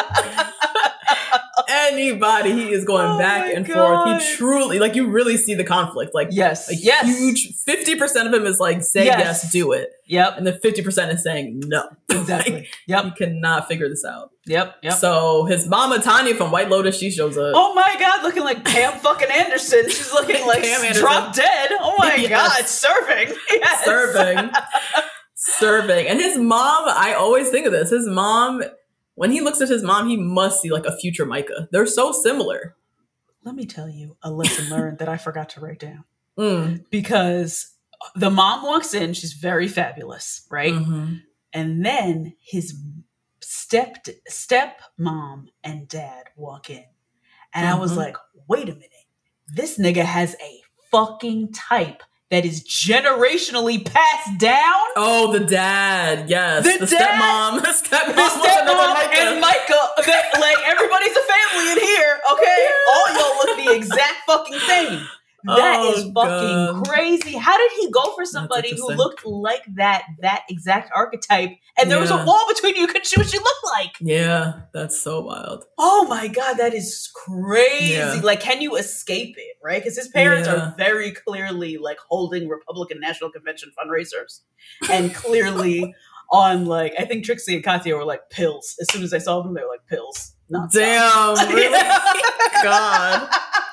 [1.69, 2.53] anybody.
[2.53, 4.05] He is going Oh back and God.
[4.05, 4.23] forth.
[4.23, 6.15] He truly like you really see the conflict.
[6.15, 6.69] Like Yes.
[6.83, 7.07] yes.
[7.19, 9.19] huge fifty percent of him is like say yes.
[9.45, 9.53] Yes.
[9.53, 10.35] do it, Yep.
[10.39, 11.89] and fifty percent is saying no.
[12.11, 12.55] Exactly.
[12.55, 13.05] Like, Yep.
[13.05, 14.31] he cannot figure this out.
[14.47, 14.77] Yep.
[14.83, 14.93] Yep.
[14.95, 17.53] So his mama Tanya from White Lotus, she shows up.
[17.55, 19.85] Oh my god, looking like Pam fucking Anderson.
[19.89, 20.63] She's looking like
[20.95, 21.71] drop dead.
[21.81, 22.29] Oh my Yes.
[22.31, 23.37] god, serving.
[23.51, 23.85] Yes.
[23.85, 24.51] serving
[25.35, 28.61] serving and his mom i always think of this his mom
[29.19, 32.13] when he looks at his mom he must see like a future micah they're so
[32.13, 32.75] similar
[33.45, 36.05] Let me tell you a lesson learned that I forgot to write down.
[36.39, 36.85] Mm.
[36.91, 37.75] Because
[38.15, 40.73] the mom walks in, she's very fabulous, right?
[40.75, 41.23] Mhm.
[41.53, 42.75] And then his
[43.41, 46.85] step step mom and dad walk in.
[47.55, 47.97] And I was Mhm.
[47.97, 48.17] like,
[48.49, 49.07] wait a minute.
[49.49, 54.75] This nigga has a fucking type that is generationally passed down.
[54.97, 59.21] oh the dad yes The the, dad- stepmom the stepmom, The stepmom Micah.
[59.21, 62.69] and Micah, that, like everybody's a family in here, okay?
[62.89, 65.07] All y'all look the exact fucking same.
[65.45, 66.87] That Oh, is fucking God.
[66.89, 67.37] crazy.
[67.37, 72.01] How did he go for somebody who looked like that, that exact archetype, and there
[72.01, 72.83] was a wall between you?
[72.83, 73.93] You couldn't see what she looked like.
[74.01, 77.93] yeah that's so wild Oh my god, that is crazy.
[77.95, 78.21] Yeah.
[78.23, 79.57] Like, can you escape it?
[79.63, 79.81] Right?
[79.83, 80.55] Because his parents Yeah.
[80.57, 84.41] are very clearly like holding Republican National Convention fundraisers,
[84.91, 85.95] and clearly
[86.33, 88.75] on like I think Trixie and Katya were like pills.
[88.81, 90.35] As soon as I saw them, they were like pills.
[90.51, 91.79] Not damn really?
[92.65, 93.29] god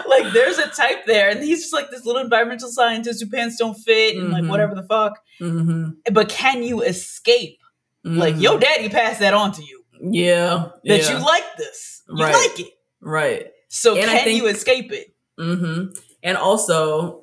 [0.08, 3.56] like there's a type there, and he's just like this little environmental scientist who pants
[3.56, 4.48] don't fit and like Mhm.
[4.48, 5.18] whatever the fuck.
[5.38, 7.58] hmm But can you escape?
[8.04, 11.18] Like your daddy passed that on to you yeah that yeah.
[11.18, 12.34] you like this, you Right.
[12.34, 12.72] like it.
[13.02, 15.14] right So And can think- you escape it?
[15.38, 15.86] hmm
[16.22, 17.22] And also,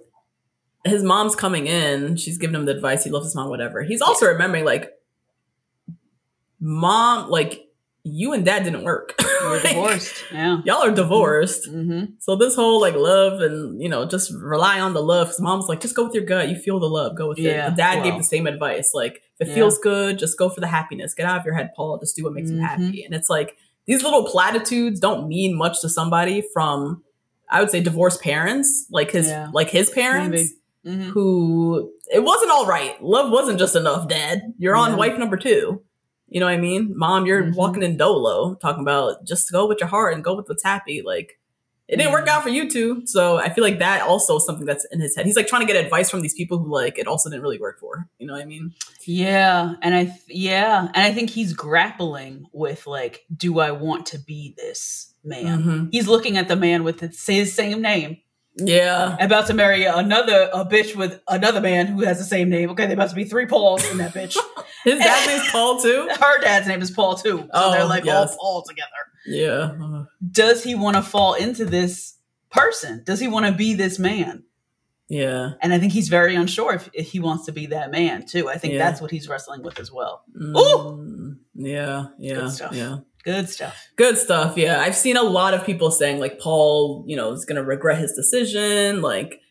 [0.86, 2.16] his mom's coming in.
[2.18, 3.04] She's giving him the advice.
[3.04, 3.82] He loves his mom, whatever.
[3.84, 4.92] He's also remembering, like,
[6.60, 7.67] mom, like,
[8.08, 9.16] you and dad didn't work.
[9.48, 10.16] Like, divorced.
[10.34, 10.62] Yeah.
[10.66, 11.70] Y'all are divorced.
[11.70, 12.16] Mm-hmm.
[12.20, 15.28] So this whole like love and you know just rely on the love.
[15.28, 16.50] Cause mom's like just go with your gut.
[16.50, 17.16] You feel the love.
[17.16, 17.70] Go with Yeah, it.
[17.70, 18.92] The dad gave the same advice.
[18.94, 19.56] Like if it Yeah.
[19.56, 21.14] feels good, just go for the happiness.
[21.14, 21.98] Get out of your head, Paul.
[22.00, 22.62] Just do what makes you Mhm.
[22.68, 23.04] happy.
[23.06, 23.56] And it's like
[23.86, 27.04] these little platitudes don't mean much to somebody from
[27.50, 29.48] I would say divorced parents, like his Yeah.
[29.54, 30.52] like his parents.
[30.86, 31.08] Mhm.
[31.10, 33.02] who it wasn't all right.
[33.04, 34.42] Love wasn't just enough, Dad.
[34.58, 35.82] You're on wife number two.
[36.30, 36.94] You know what I mean?
[36.98, 37.56] Mom, you're Mhm.
[37.56, 41.02] walking in dolo, talking about just go with your heart and go with what's happy.
[41.02, 41.40] Like
[41.88, 43.04] it didn't work out for you two.
[43.06, 45.26] So I feel like that also is something that's in his head.
[45.26, 47.60] He's like trying to get advice from these people who like it also didn't really
[47.60, 48.10] work for.
[48.20, 48.74] You know what I mean?
[49.06, 54.06] Yeah, and I th- yeah, and I think he's grappling with like, do I want
[54.08, 55.64] to be this man?
[55.64, 55.90] Mhm.
[55.94, 58.18] He's looking at the man with his same name,
[58.60, 59.16] Yeah.
[59.20, 62.70] about to marry another a bitch with another man who has the same name.
[62.72, 64.36] Okay, there about to be three Pauls in that bitch.
[64.84, 66.08] His dad's name's Paul too.
[66.20, 68.32] Her dad's name is Paul too, so Oh, they're like yes.
[68.32, 68.88] all Paul together.
[69.28, 70.04] Yeah.
[70.32, 72.18] Does he want to fall into this
[72.50, 73.04] person?
[73.06, 74.44] Does he want to be this man?
[75.10, 75.52] yeah.
[75.62, 78.50] And I think he's very unsure if, if he wants to be that man too.
[78.50, 78.80] I think Yeah.
[78.80, 80.24] that's what he's wrestling with as well.
[80.38, 82.08] Mm, yeah.
[82.20, 82.34] Yeah.
[82.36, 82.74] Good stuff.
[82.74, 82.98] Yeah.
[83.28, 83.90] Good stuff.
[83.98, 84.58] Good stuff.
[84.58, 84.80] Yeah.
[84.80, 87.98] I've seen a lot of people saying like Paul, you know, is going to regret
[88.00, 89.42] his decision, like,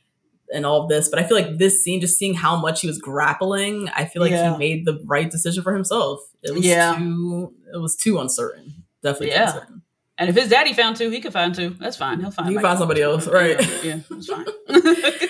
[0.55, 1.11] and all of this.
[1.11, 4.23] But I feel like this scene, just seeing how much he was grappling, I feel
[4.23, 4.53] like Yeah.
[4.53, 6.21] he made the right decision for himself.
[6.43, 6.97] It was Yeah.
[6.97, 8.85] too, it was too uncertain.
[9.03, 9.49] Definitely Yeah.
[9.53, 9.83] uncertain.
[10.19, 11.77] And if his daddy found two, he could find two.
[11.79, 12.21] That's fine.
[12.21, 12.49] He'll find.
[12.49, 12.63] You Mike.
[12.63, 13.61] find somebody else, right?
[13.85, 14.47] Yeah, it's fine.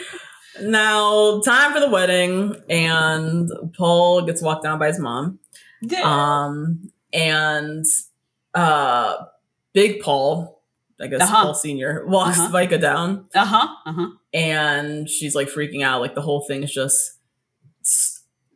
[0.63, 5.39] Now, time for the wedding, and Paul gets walked down by his mom.
[5.83, 6.01] yeah.
[6.03, 7.85] Um, and
[8.57, 9.17] uh,
[9.73, 10.63] Big Paul,
[11.01, 11.43] I guess Uh-huh.
[11.45, 12.49] Paul Senior, walks Uh-huh.
[12.51, 13.69] Micah down, Uh huh.
[13.87, 14.09] Uh huh.
[14.35, 16.01] and she's like freaking out.
[16.01, 17.13] Like the whole thing is just.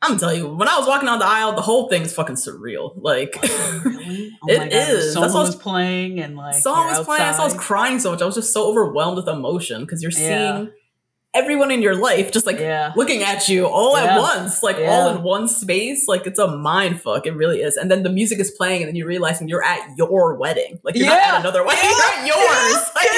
[0.02, 2.92] I'm telling you, when I was walking down the aisle, the whole thing's fucking surreal.
[2.96, 3.36] Like,
[3.84, 4.30] Really?
[4.42, 5.12] Oh It is.
[5.12, 7.20] Song That's was was- playing, and like song was playing.
[7.22, 8.22] I was crying so much.
[8.22, 10.56] I was just so overwhelmed with emotion because you're Yeah.
[10.56, 10.72] seeing
[11.32, 12.92] everyone in your life just like Yeah.
[12.96, 14.90] looking at you all at once, like Yeah.
[14.90, 16.08] all in one space.
[16.08, 17.26] Like it's a mind fuck.
[17.26, 17.76] It really is.
[17.76, 20.80] And then the music is playing, and then you're realizing you're at your wedding.
[20.82, 21.84] Like you're not at another wedding.
[21.84, 21.90] Yeah.
[21.90, 22.72] You're at yours.
[22.72, 22.94] Yeah.
[22.96, 23.08] Like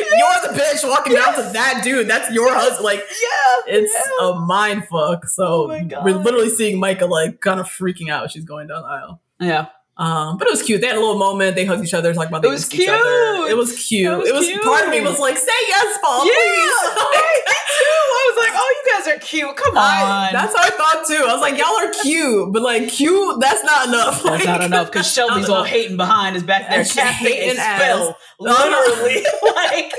[0.00, 2.08] you're the bitch walking down to that dude.
[2.08, 2.84] That's your husband.
[2.84, 3.74] Like Yeah.
[3.78, 4.28] it's yeah.
[4.28, 5.26] a mind fuck.
[5.26, 8.30] So Oh we're literally seeing Micah like kind of freaking out.
[8.30, 9.20] She's going down the aisle.
[9.40, 9.66] yeah.
[9.98, 10.80] Um, but it was cute.
[10.80, 11.56] They had a little moment.
[11.56, 12.98] They hugged each other, talked about It was missed each other.
[13.02, 13.50] cute.
[13.50, 14.12] It was cute.
[14.28, 17.42] It was it was part of me was like, "Say yes, Paul, Yeah, please." right,
[17.48, 17.84] me too.
[17.84, 19.56] I was like, oh, you guys are cute.
[19.56, 19.84] Come on.
[19.84, 21.24] I, that's how I thought too.
[21.26, 24.86] I was like, "Y'all are cute, but like cute, that's not enough." That's not enough
[24.92, 27.80] because Shelby's all hating behind his back there, And she casting a hating ass.
[27.80, 28.16] spell.
[28.38, 29.24] Literally,
[29.56, 29.92] like,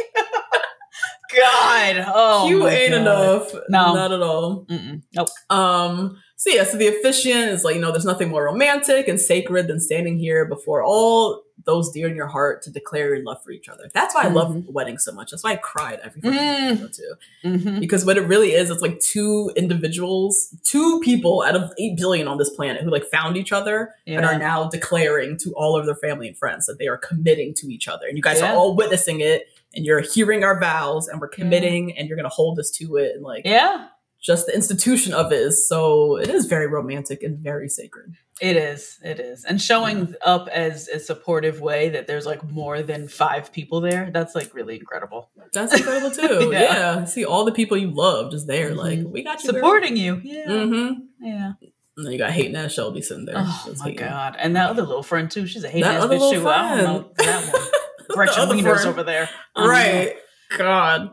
[1.36, 3.02] God, oh, cute my ain't God.
[3.02, 3.54] enough.
[3.70, 3.94] No.
[3.94, 4.66] not at all.
[4.70, 5.04] Mm-mm.
[5.14, 5.28] Nope.
[5.50, 6.18] Um.
[6.42, 9.68] So yeah, so the officiant is like, you know, there's nothing more romantic and sacred
[9.68, 13.52] than standing here before all those dear in your heart to declare your love for
[13.52, 13.90] each other.
[13.94, 15.32] That's why I love weddings so much.
[15.32, 16.68] That's why I cried every fucking Mm.
[16.70, 17.16] time I go to.
[17.44, 17.80] Mm-hmm.
[17.82, 22.28] because what it really is it's like two individuals two people out of 8 billion
[22.30, 25.86] on this planet who like found each other and are now declaring to all of
[25.86, 28.54] their family and friends that they are committing to each other and you guys Yeah.
[28.54, 32.30] are all witnessing it and you're hearing our vows and we're committing and you're gonna
[32.30, 33.88] hold us to it and like Yeah,
[34.22, 38.56] just the institution of it is so it is very romantic and very sacred it
[38.56, 38.98] is.
[39.04, 43.52] It is, and showing up as a supportive way that there's like more than five
[43.52, 44.12] people there.
[44.14, 45.30] That's like really incredible.
[45.52, 46.60] that's incredible too Yeah.
[46.62, 47.04] yeah.
[47.04, 49.12] see all the people you love just there like Mhm.
[49.12, 50.22] we got you Supporting you.
[50.24, 50.46] Yeah.
[50.48, 51.52] mm-hmm Yeah.
[51.98, 54.06] and then you got hating ass Shelby sitting there Oh just my hating.
[54.08, 54.38] god!
[54.40, 55.46] And that other little friend too.
[55.46, 56.48] She's a hate That ass bitch too.
[56.48, 57.28] I don't know friend.
[57.28, 57.68] that one.
[58.16, 59.30] Gretchen Wieners over there.
[59.54, 59.68] Don't.
[59.68, 60.16] Right.
[60.58, 61.10] God.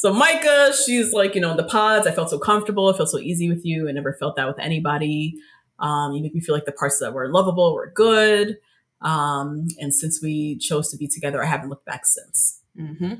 [0.00, 2.88] So Micah, she's like, you know, in the pods, I felt so comfortable.
[2.88, 3.86] I felt so easy with you.
[3.86, 5.34] I never felt that with anybody.
[5.78, 8.56] Um, you make me feel like the parts that were lovable were good.
[9.02, 13.16] Um, and since we chose to be together, I haven't looked back since, hmm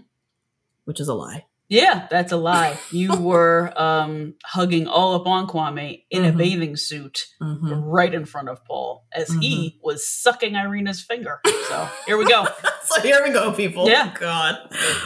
[0.86, 1.44] which is a lie.
[1.70, 2.76] Yeah, that's a lie.
[2.90, 6.36] You were um, hugging all up on Kwame in a Mhm.
[6.36, 7.82] bathing suit Mhm.
[7.84, 9.78] right in front of Paul as he Mm-hmm.
[9.86, 11.40] was sucking Irina's finger.
[11.68, 12.46] So here we go.
[12.84, 13.88] so here we go, people.
[13.88, 14.12] Yeah.
[14.18, 14.58] God.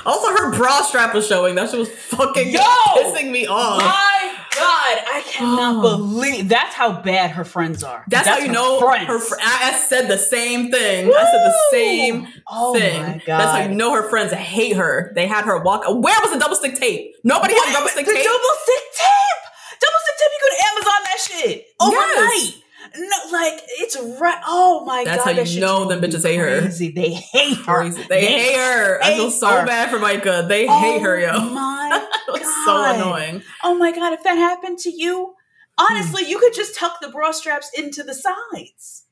[0.07, 1.55] Also, her bra strap was showing.
[1.55, 2.61] That shit was fucking Yo!
[2.97, 3.83] pissing me off.
[3.83, 5.97] My God, I cannot Oh.
[5.97, 8.05] believe that's how bad her friends are.
[8.09, 9.07] That's, how you her know friends.
[9.09, 9.19] her.
[9.19, 11.09] Fr- I, said the same thing.
[11.09, 13.03] I said the same Oh thing.
[13.03, 13.39] my God.
[13.41, 15.13] That's how you know her friends hate her.
[15.15, 15.83] They had her walk.
[15.87, 17.15] Where was the double stick tape?
[17.25, 18.25] Nobody had double stick the tape.
[18.25, 19.81] double stick tape.
[19.81, 20.31] Double stick tape.
[20.33, 22.45] You go to Amazon that shit overnight.
[22.45, 22.61] Yes.
[22.97, 24.41] No, like it's right.
[24.47, 26.61] Oh my That's god, That's how you know them bitches hate her.
[26.61, 26.93] Crazy.
[26.93, 27.63] They hate her.
[27.65, 28.03] Crazy.
[28.09, 29.03] They, hate her.
[29.03, 29.67] I feel so her.
[29.67, 30.47] bad for Micah.
[30.49, 31.31] They oh hate her, yo.
[31.33, 32.43] Oh my god.
[32.65, 33.43] so annoying.
[33.65, 35.35] Oh my god, if that happened to you,
[35.77, 35.85] hmm.
[35.93, 39.05] honestly, you could just tuck the bra straps into the sides.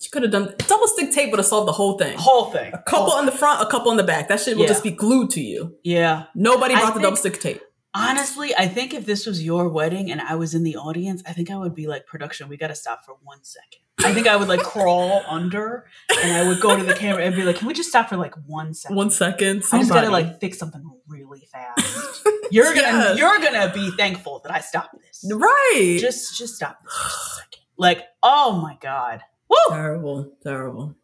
[0.00, 2.16] She could have done double stick tape would have solved the whole thing.
[2.16, 2.72] Whole thing.
[2.72, 4.28] A couple on the front, a couple on the back.
[4.28, 4.68] That shit will Yeah.
[4.68, 5.76] just be glued to you.
[5.82, 6.24] Yeah.
[6.36, 7.60] Nobody I brought the double stick tape.
[7.98, 11.32] Honestly, I think if this was your wedding and I was in the audience, I
[11.32, 13.80] think I would be like, production, we got to stop for one second.
[14.04, 15.86] I think I would like crawl under
[16.22, 18.16] and I would go to the camera and be like, can we just stop for
[18.16, 18.96] like one second?
[18.96, 19.64] One second.
[19.72, 22.26] I just got to like fix something really fast.
[22.50, 23.18] You're gonna Yes.
[23.18, 25.30] you're gonna be thankful that I stopped this.
[25.34, 25.98] Right.
[26.00, 27.62] Just just stop this for a second.
[27.76, 29.20] Like, oh my god.
[29.50, 29.56] Woo!
[29.70, 30.94] terrible, terrible.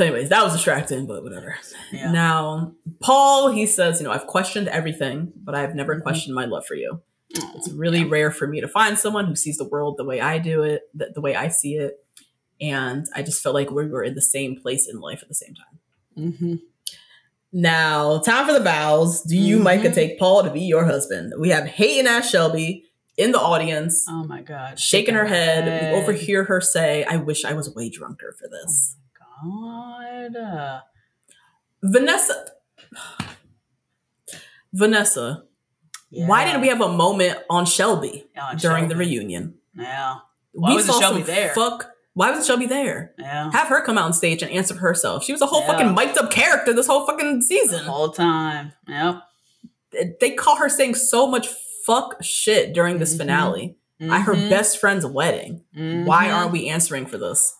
[0.00, 1.56] So, anyways, that was distracting, but whatever.
[1.92, 2.10] Yeah.
[2.10, 6.02] Now, Paul, he says, you know, I've questioned everything, but I've never Mhm.
[6.02, 7.02] questioned my love for you.
[7.38, 10.18] Oh, It's really rare for me to find someone who sees the world the way
[10.18, 11.98] I do it, the, the way I see it.
[12.62, 15.34] And I just felt like we were in the same place in life at the
[15.34, 16.32] same time.
[16.32, 16.54] hmm
[17.52, 19.20] Now, time for the vows.
[19.22, 19.62] Do you, Mhm.
[19.64, 21.34] Micah, take Paul to be your husband?
[21.38, 22.84] We have hating ass Shelby
[23.18, 24.78] in the audience, Oh my god.
[24.78, 25.64] shaking her head.
[25.64, 25.92] Head.
[25.92, 28.96] We overhear her say, I wish I was way drunker for this.
[29.42, 30.82] God.
[31.82, 32.44] Vanessa.
[34.72, 35.44] Vanessa,
[36.10, 36.52] why yeah.
[36.52, 39.54] did we have a moment on Shelby On during the reunion?
[39.76, 40.16] Yeah.
[40.52, 41.54] Why we wasn't saw Shelby some there?
[41.54, 41.90] fuck.
[42.14, 43.14] Why wasn't Shelby there?
[43.18, 43.50] Yeah.
[43.52, 45.24] Have her come out on stage and answer for herself.
[45.24, 45.66] She was a whole Yeah.
[45.68, 47.84] fucking mic'd up character this whole fucking The season.
[47.84, 48.72] whole time.
[48.88, 49.22] Yep.
[50.20, 51.48] They caught her saying so much
[51.86, 53.18] fuck shit during this Mhm.
[53.18, 54.50] finale at her Mhm.
[54.50, 55.64] best friend's wedding.
[55.74, 56.34] Why Mhm.
[56.34, 57.56] aren't we answering for this?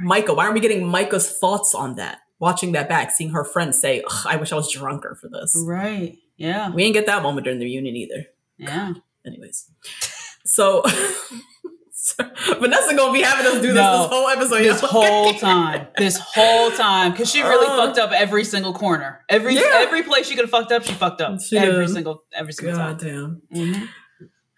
[0.00, 2.20] Micah, why aren't we getting Micah's thoughts on that?
[2.40, 5.60] Watching that back, seeing her friends say, I wish I was drunker for this.
[5.66, 6.18] Right.
[6.36, 6.70] Yeah.
[6.70, 8.26] We didn't get that moment during the reunion either.
[8.58, 8.92] Yeah.
[9.26, 9.68] Anyways.
[10.44, 10.82] So,
[12.60, 13.98] Vanessa gonna be having us do this No.
[14.02, 14.58] this whole episode.
[14.62, 15.88] This whole time.
[15.98, 17.10] This whole time.
[17.12, 17.76] Because she really Uh.
[17.86, 19.24] fucked up every single corner.
[19.28, 19.62] Every Yeah.
[19.74, 21.40] every place she could have fucked up, she fucked up.
[21.40, 21.92] She every did.
[21.94, 23.42] single every single God time.
[23.52, 23.64] damn.
[23.74, 23.88] Mhm.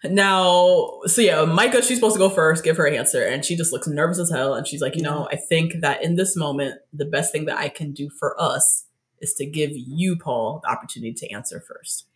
[0.03, 3.71] Now, so yeah, Micah, she's supposed to go first, give her answer, and she just
[3.71, 4.55] looks nervous as hell.
[4.55, 7.57] And she's like, you know, I think that in this moment, the best thing that
[7.57, 8.87] I can do for us
[9.19, 12.07] is to give you, Paul, the opportunity to answer first.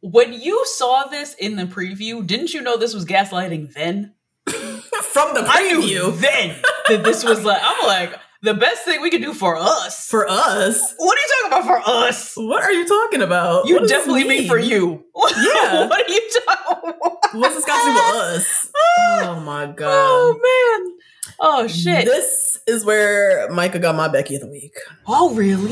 [0.00, 4.14] When you saw this in the preview, didn't you know this was gaslighting then?
[4.48, 6.56] From the I knew preview, then
[6.88, 10.08] that this was like I'm like the best thing we could do for us.
[10.08, 12.32] for us, what are you talking about for us?
[12.36, 13.66] what are you talking about?
[13.66, 15.04] You What definitely mean for you.
[15.14, 15.86] Yeah.
[15.88, 17.18] what are you talking about?
[17.34, 18.68] What's this got to do with us?
[19.24, 19.88] Oh my oh, god.
[19.90, 20.98] Oh man.
[21.40, 22.04] Oh shit.
[22.04, 24.74] This is where Micah got my Becky of the week.
[25.06, 25.70] oh really?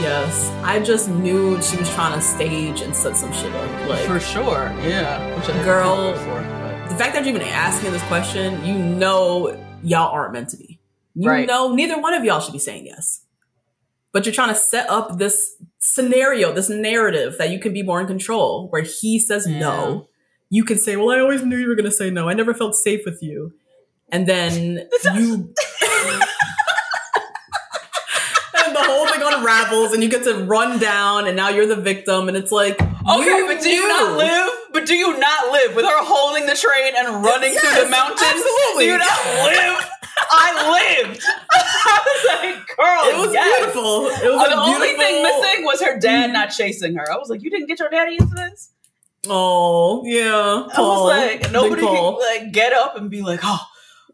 [0.00, 0.48] Yes.
[0.64, 3.88] I just knew she was trying to stage and set some shit up.
[3.88, 4.72] Like For sure.
[4.82, 5.36] Yeah.
[5.36, 6.12] Which I Girl.
[6.12, 6.40] before,
[6.88, 10.67] the fact that you're even asking this question, you know y'all aren't meant to be.
[11.20, 11.46] You Right.
[11.48, 13.22] know neither one of y'all should be saying yes.
[14.12, 18.00] But you're trying to set up this scenario, this narrative that you can be more
[18.00, 19.58] in control, where he says Yeah.
[19.58, 20.08] no.
[20.48, 22.28] You can say, Well, I always knew you were gonna say no.
[22.28, 23.52] I never felt safe with you.
[24.10, 25.52] And then you
[28.54, 31.76] and the whole thing unravels and you get to run down and now you're the
[31.76, 33.88] victim and it's like Okay, you but do you knew.
[33.88, 34.50] not live?
[34.72, 38.20] But do you not live with her holding the train and running through the mountains?
[38.22, 38.84] absolutely.
[38.84, 39.90] Do you not live?
[40.30, 41.22] I lived.
[41.50, 43.58] I was like, girl, It was yes.
[43.58, 44.06] beautiful.
[44.06, 47.10] It was the only beautiful- thing missing was her dad not chasing her.
[47.12, 48.70] I was like, you didn't get your daddy into this?
[49.28, 50.66] Oh, yeah.
[50.74, 52.18] I was like, nobody Paul.
[52.20, 53.60] can like get up and be like, oh,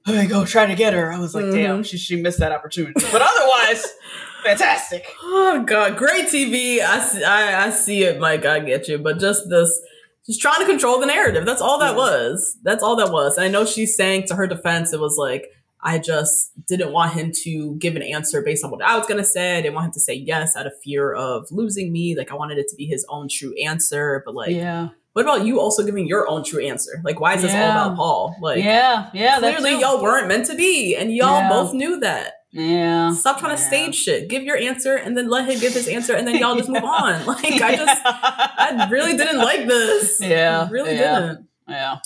[0.06, 1.12] let me go try to get her.
[1.12, 1.86] I was like, damn, Mhm.
[1.86, 2.94] she, she missed that opportunity.
[3.12, 3.86] But otherwise,
[4.44, 5.06] fantastic.
[5.22, 6.80] Oh god, great TV.
[6.80, 8.44] I see, I, I see it, Mike.
[8.44, 9.78] I get you, but just this,
[10.26, 11.44] just trying to control the narrative.
[11.46, 12.58] That's all that was.
[12.62, 13.36] That's all that was.
[13.36, 15.46] And I know she's saying to her defense, it was like
[15.86, 19.24] I just didn't want him to give an answer based on what I was gonna
[19.24, 19.58] say.
[19.58, 22.16] I didn't want him to say yes out of fear of losing me.
[22.16, 24.22] Like I wanted it to be his own true answer.
[24.24, 24.88] But like, yeah.
[25.12, 27.02] what about you also giving your own true answer?
[27.04, 28.36] Like, why is this all about Paul?
[28.40, 29.38] Like, yeah, yeah.
[29.38, 31.48] clearly y'all weren't meant to be, and y'all Yeah.
[31.50, 32.32] both knew that.
[32.50, 33.12] Yeah.
[33.12, 34.28] Stop trying to stage shit.
[34.28, 36.84] Give your answer and then let him give his answer and then y'all just move
[36.84, 37.26] on.
[37.26, 40.20] Like I just I really didn't like this.
[40.20, 41.20] Yeah, I really yeah.
[41.20, 41.48] didn't.
[41.68, 41.96] Yeah.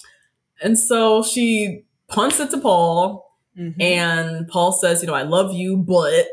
[0.62, 3.27] And so she punts it to Paul
[3.58, 3.74] Mhm.
[3.82, 6.26] and Paul says, you know, I love you, but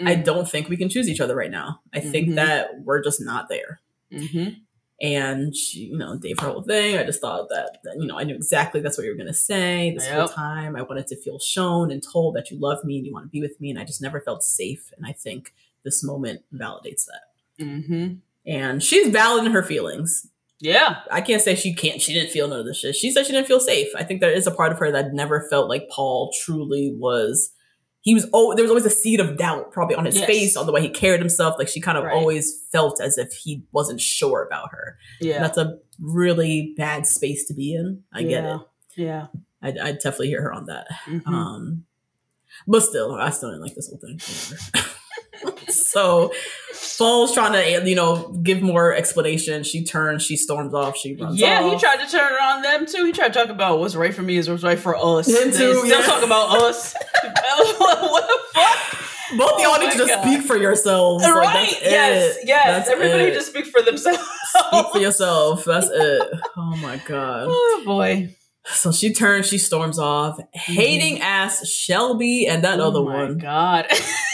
[0.00, 0.24] I Mhm.
[0.24, 1.80] don't think we can choose each other right now.
[1.92, 2.34] I think Mhm.
[2.36, 3.80] that we're just not there.
[4.10, 4.56] Mhm.
[5.02, 6.96] And she, you know, Dave, her whole thing.
[6.98, 9.26] I just thought that, that, you know, I knew exactly that's what you were going
[9.26, 10.76] to say this whole time.
[10.76, 13.30] I wanted to feel shown and told that you love me and you want to
[13.30, 13.70] be with me.
[13.70, 14.90] And I just never felt safe.
[14.96, 15.54] And I think
[15.84, 17.64] this moment validates that.
[17.64, 18.18] Mhm.
[18.46, 20.26] And she's valid in her feelings.
[20.60, 20.96] Yeah.
[21.10, 22.94] I can't say she can't, she didn't feel none of this shit.
[22.94, 23.88] She said she didn't feel safe.
[23.96, 27.50] I think there is a part of her that never felt like Paul truly was.
[28.02, 30.26] He was, oh, there was always a seed of doubt probably on his Yes.
[30.26, 31.56] face, on the way he carried himself.
[31.58, 32.14] Like she kind of Right.
[32.14, 34.96] always felt as if he wasn't sure about her.
[35.20, 35.40] Yeah.
[35.40, 38.02] That's a really bad space to be in.
[38.12, 38.60] I get it.
[38.96, 39.26] Yeah.
[39.62, 40.86] I, I definitely hear her on that.
[41.06, 41.26] Mhm.
[41.26, 41.84] Um,
[42.66, 44.18] but still, I still didn't like this whole thing.
[45.68, 46.32] So
[46.98, 49.62] Paul's trying to, you know, give more explanation.
[49.64, 51.72] She turns, she storms off, she runs yeah, off.
[51.72, 53.04] he tried to turn it on them too.
[53.04, 55.28] He tried to talk about what's right for me is what's right for us.
[55.28, 56.02] Him too, Still yeah.
[56.02, 56.94] talk about us.
[57.78, 59.38] what the fuck?
[59.38, 60.24] Both of y'all Oh need to just oh God.
[60.24, 61.22] speak for yourselves.
[61.24, 61.70] Like, right?
[61.70, 62.48] that's yes, it.
[62.48, 62.66] yes.
[62.66, 63.34] That's Everybody it.
[63.34, 64.18] just speak for themselves.
[64.68, 65.64] speak for yourself.
[65.64, 66.28] That's it.
[66.56, 67.46] Oh my god.
[67.50, 68.34] Oh boy.
[68.66, 70.72] So she turns, she storms off, mm-hmm.
[70.72, 73.38] hating ass Shelby and that oh other my one.
[73.38, 73.86] God.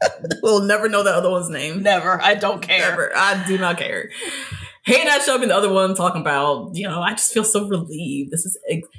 [0.42, 1.82] We'll never know that other one's name.
[1.82, 2.20] Never.
[2.20, 2.90] I don't care.
[2.90, 3.16] Never.
[3.16, 4.10] I do not care.
[4.88, 8.30] Ass Shelby and the other one talking about, you know, I just feel so relieved.
[8.30, 8.58] This is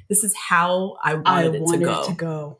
[0.10, 2.02] this is how I wanted, I it, to go.
[2.02, 2.58] it to go.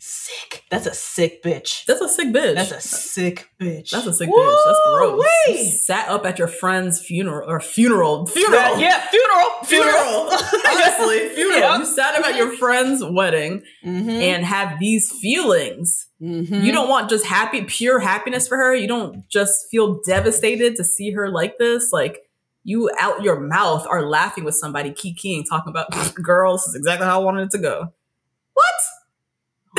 [0.00, 0.64] Sick.
[0.70, 1.84] That's a sick bitch.
[1.86, 2.54] That's a sick bitch.
[2.54, 3.90] That's a sick bitch.
[3.90, 4.56] That's a sick bitch.
[4.66, 5.24] That's gross.
[5.48, 8.26] You sat up at your friend's funeral or funeral.
[8.26, 8.78] Funeral.
[8.78, 9.50] Yeah, funeral.
[9.64, 10.30] Funeral.
[10.68, 11.58] Honestly, funeral.
[11.60, 11.78] Yeah.
[11.78, 14.10] You sat up at your friend's wedding Mm-hmm.
[14.10, 16.08] and have these feelings.
[16.20, 18.74] You don't want just happy, pure happiness for her.
[18.74, 21.90] You don't just feel devastated to see her like this.
[21.92, 22.22] Like
[22.64, 27.06] you out your mouth are laughing with somebody, kikiing, talking about, girl, this is exactly
[27.06, 27.92] how I wanted it to go.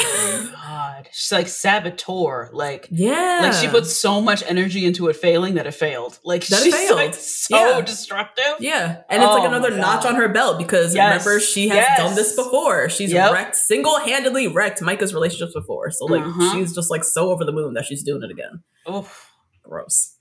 [0.02, 1.10] Oh God.
[1.12, 2.50] She's like saboteur.
[2.54, 3.40] Like, Yeah.
[3.44, 6.20] like she put so much energy into it failing that it failed.
[6.24, 6.96] Like That she's failed.
[6.96, 7.82] like so Yeah.
[7.82, 8.56] destructive.
[8.60, 11.26] Yeah, and it's like Oh another notch on her belt because Yes.
[11.26, 11.98] remember she has Yes.
[12.00, 12.90] done this before.
[12.90, 13.34] She's Yep.
[13.34, 15.92] wrecked single-handedly wrecked Micah's relationships before.
[15.92, 16.54] So like Uh-huh.
[16.54, 18.64] she's just like so over the moon that she's doing it again.
[18.90, 19.28] Oof.
[19.64, 20.16] Gross.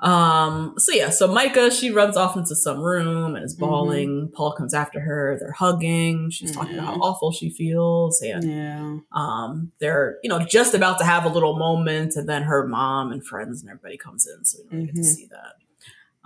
[0.00, 0.74] Um.
[0.78, 1.10] So yeah.
[1.10, 3.64] So Micah she runs off into some room and is Mm-hmm.
[3.64, 4.30] bawling.
[4.32, 5.36] Paul comes after her.
[5.40, 6.30] They're hugging.
[6.30, 8.44] She's talking about how awful she feels and.
[8.44, 8.96] Yeah.
[9.12, 13.10] Um, they're you know just about to have a little moment, and then her mom
[13.10, 15.04] and friends and everybody comes in, so you know you get to Mhm.
[15.04, 15.54] see that.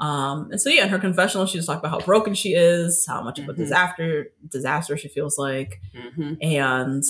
[0.05, 3.05] Um, and so yeah, in her confessional, she just talked about how broken she is,
[3.07, 6.35] how much of a disaster disaster she feels like, Mm-hmm.
[6.43, 7.05] and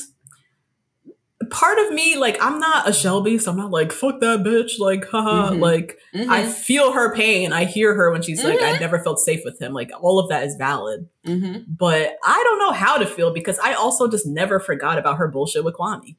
[1.50, 4.78] part of me, like, I'm not a Shelby, so I'm not like fuck that bitch,
[4.78, 5.60] like, haha, Mhm.
[5.60, 6.30] like Mm-hmm.
[6.30, 9.58] I feel her pain, I hear her when she's like, I never felt safe with
[9.60, 11.60] him, like all of that is valid, Mm-hmm.
[11.74, 15.28] but I don't know how to feel because I also just never forgot about her
[15.28, 16.14] bullshit with Kwame.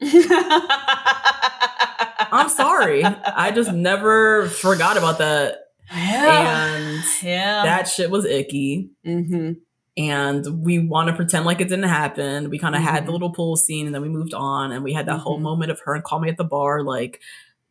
[2.32, 3.04] I'm sorry.
[3.04, 5.58] I just never forgot about that.
[5.94, 6.74] Yeah.
[6.74, 7.62] And yeah.
[7.64, 8.90] that shit was icky.
[9.06, 9.52] mm-hmm.
[9.96, 12.50] And we want to pretend like it didn't happen.
[12.50, 13.06] We kind of had Mhm.
[13.06, 15.42] the little pool scene and then we moved on and we had that whole Mhm.
[15.42, 17.20] moment of her and Kwame at the bar, like,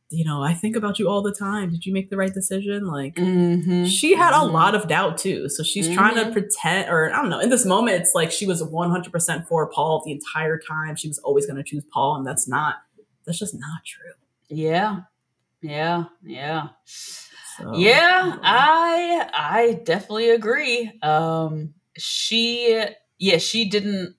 [0.10, 1.70] you know, I think about you all the time.
[1.72, 2.86] Did you make the right decision?
[2.88, 3.86] Like, Mm-hmm.
[3.86, 4.52] she had a Mhm.
[4.54, 5.50] lot of doubt too.
[5.50, 6.34] So she's trying to Mhm.
[6.34, 10.02] pretend, or I don't know, in this moment, it's like she was 100% for Paul
[10.06, 10.96] the entire time.
[10.96, 12.16] She was always going to choose Paul.
[12.16, 12.76] And that's not,
[13.26, 14.12] that's just not true.
[14.50, 15.02] Yeah.
[15.62, 16.06] Yeah.
[16.24, 16.68] Yeah.
[17.58, 20.92] So, yeah, I I definitely agree.
[21.02, 22.86] Um she
[23.20, 24.16] yeah, she didn't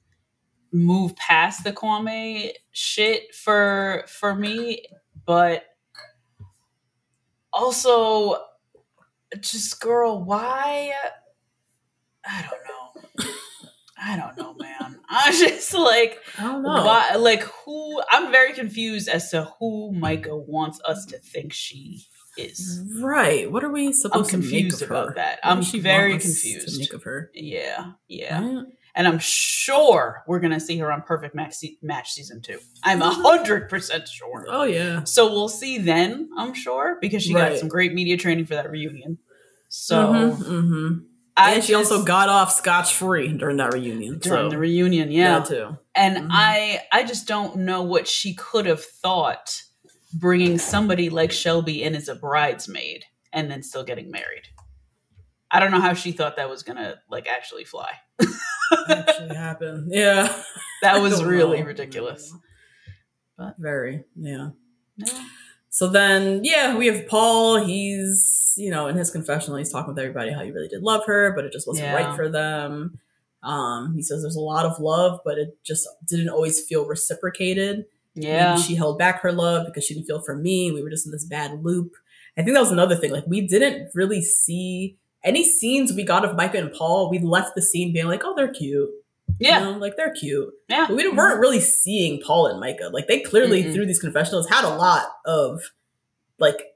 [0.72, 4.84] move past the Kwame shit for for me,
[5.26, 5.64] but
[7.52, 8.36] also
[9.40, 10.92] just girl, why
[12.24, 13.30] I don't know.
[13.96, 15.00] I don't know, man.
[15.08, 16.84] I'm just like I don't know.
[16.84, 22.04] why like who I'm very confused as to who Micah wants us to think she
[22.36, 22.82] is.
[23.00, 23.50] Right.
[23.50, 25.14] What are we supposed to confused make of about her?
[25.14, 25.38] that.
[25.42, 26.68] What I'm she very confused.
[26.68, 27.30] To make of her.
[27.34, 28.40] Yeah, yeah.
[28.40, 28.66] Right?
[28.96, 32.58] And I'm sure we're gonna see her on Perfect Match, se- match season two.
[32.84, 34.46] I'm a hundred percent sure.
[34.48, 35.02] Oh yeah.
[35.04, 36.28] So we'll see then.
[36.38, 39.18] I'm sure because she got some great media training for that reunion.
[39.68, 41.04] So Mhm, mhm.
[41.36, 44.18] I and she also got off scotch free during that reunion.
[44.20, 45.40] during so the reunion, yeah.
[45.40, 45.76] that too.
[45.96, 46.28] And Mhm.
[46.30, 49.60] I I just don't know what she could have thought
[50.14, 54.44] bringing somebody like Shelby in as a bridesmaid and then still getting married.
[55.50, 57.90] I don't know how she thought that was gonna like actually fly.
[58.88, 59.90] Actually happened.
[59.92, 60.34] Yeah.
[60.82, 61.66] That was really know.
[61.66, 62.30] ridiculous.
[63.38, 64.04] But Very.
[64.16, 64.50] Yeah.
[64.96, 65.24] yeah.
[65.70, 67.64] So then, yeah, we have Paul.
[67.64, 71.06] He's, you know, in his confessional, he's talking with everybody how he really did love
[71.06, 71.94] her, but it just wasn't Yeah.
[71.94, 72.98] right for them.
[73.42, 77.86] Um, he says there's a lot of love, but it just didn't always feel reciprocated.
[78.14, 78.54] Yeah.
[78.54, 80.70] Maybe she held back her love because she didn't feel for me.
[80.72, 81.92] We were just in this bad loop.
[82.36, 83.12] I think that was another thing.
[83.12, 87.10] Like we didn't really see any scenes we got of Micah and Paul.
[87.10, 88.90] We left the scene being like, oh, they're cute.
[89.38, 89.60] Yeah.
[89.60, 90.52] You know, like they're cute.
[90.68, 90.86] Yeah.
[90.88, 92.90] But we weren't really seeing Paul and Micah.
[92.92, 93.72] Like they clearly Mm-mm.
[93.72, 95.60] through these confessionals had a lot of
[96.38, 96.73] like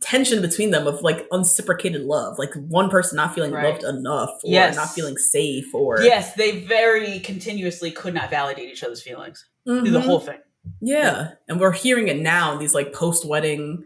[0.00, 2.38] tension between them of like unreciprocated love.
[2.38, 3.64] Like one person not feeling Right.
[3.72, 4.76] loved enough or Yes.
[4.76, 9.90] not feeling safe or Yes, they very continuously could not validate each other's feelings through
[9.90, 10.04] the Mhm.
[10.04, 10.38] whole thing.
[10.80, 11.30] Yeah.
[11.48, 13.84] And we're hearing it now in these like post wedding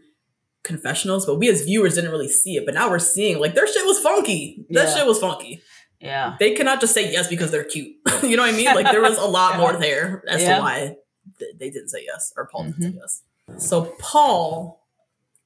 [0.62, 2.64] confessionals, but we as viewers didn't really see it.
[2.64, 4.64] But now we're seeing like their shit was funky.
[4.70, 4.94] That Yeah.
[4.96, 5.62] shit was funky.
[6.00, 6.36] Yeah.
[6.40, 7.96] They cannot just say yes because they're cute.
[8.22, 8.66] you know what I mean?
[8.66, 10.56] Like there was a lot more there as Yeah.
[10.56, 10.96] to why
[11.38, 12.82] th- they didn't say yes or Paul didn't Mhm.
[12.92, 13.22] say yes.
[13.58, 14.83] So Paul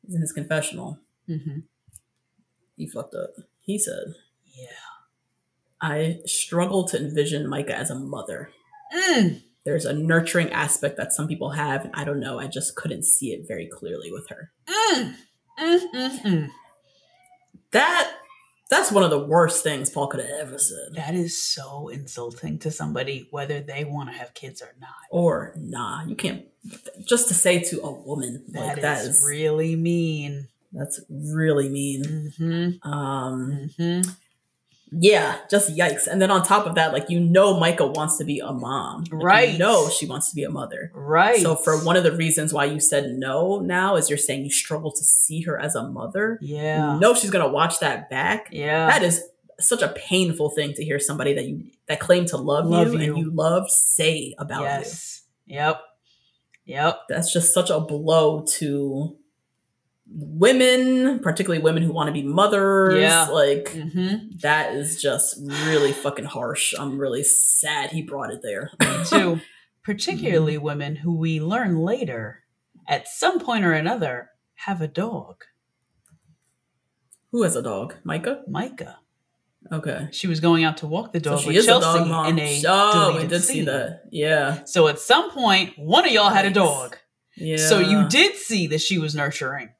[0.09, 0.99] is in his confessional.
[1.29, 1.61] Mm-hmm.
[2.77, 3.31] He fucked up.
[3.61, 4.15] He said,
[4.47, 4.67] Yeah.
[5.81, 8.51] I struggle to envision Micah as a mother.
[8.93, 9.43] Mm.
[9.65, 12.39] there's a nurturing aspect that some people have, and I don't know.
[12.39, 14.51] I just couldn't see it very clearly with her.
[14.67, 15.15] Mm,
[15.61, 16.49] mm, mm, mm.
[17.73, 18.11] That
[18.69, 20.95] that's one of the worst things Paul could have ever said.
[20.95, 24.91] That is so insulting to somebody, whether they want to have kids or not.
[25.11, 26.45] Or nah, you can't.
[27.05, 30.49] Just to say to a woman like that that is is really mean.
[30.73, 32.05] that's really mean.
[32.05, 32.89] Mm-hmm.
[32.89, 34.11] Um, Mm-hmm.
[34.91, 36.07] Yeah, just yikes.
[36.07, 39.05] And then on top of that, like you know, Micah wants to be a mom,
[39.11, 39.53] Like, Right.
[39.53, 40.91] You know, she wants to be a mother.
[40.95, 41.41] Right.
[41.41, 44.51] So for one of the reasons why you said no now is you're saying you
[44.51, 46.39] struggle to see her as a mother.
[46.41, 46.95] yeah.
[46.95, 48.49] You know she's gonna watch that back.
[48.51, 48.87] Yeah.
[48.87, 49.23] That is
[49.61, 53.01] such a painful thing to hear somebody that you that claim to love, Love you,
[53.01, 53.05] you.
[53.15, 54.91] and you love say about you.
[55.57, 55.81] Yep.
[56.67, 57.01] Yep.
[57.09, 59.17] That's just such a blow to
[60.11, 63.01] women, particularly women who want to be mothers.
[63.01, 63.27] Yeah.
[63.29, 64.29] Like Mm-hmm.
[64.43, 65.37] that is just
[65.67, 66.75] really fucking harsh.
[66.79, 68.71] I'm really sad he brought it there.
[69.07, 69.41] Too.
[69.85, 72.45] Particularly women who we learn later,
[72.87, 75.45] at some point or another, have a dog.
[77.33, 77.95] Who has a dog?
[78.05, 78.43] Micah?
[78.49, 78.99] Micah.
[79.71, 80.09] Okay.
[80.13, 82.39] She was going out to walk the So dog she with Chelsea a dog in
[82.39, 83.65] a oh, we did see scene.
[83.67, 84.03] that.
[84.11, 84.65] Yeah.
[84.65, 86.97] So at some point, one of y'all had a dog.
[87.37, 87.57] Yeah.
[87.59, 89.71] So you did see that she was nurturing.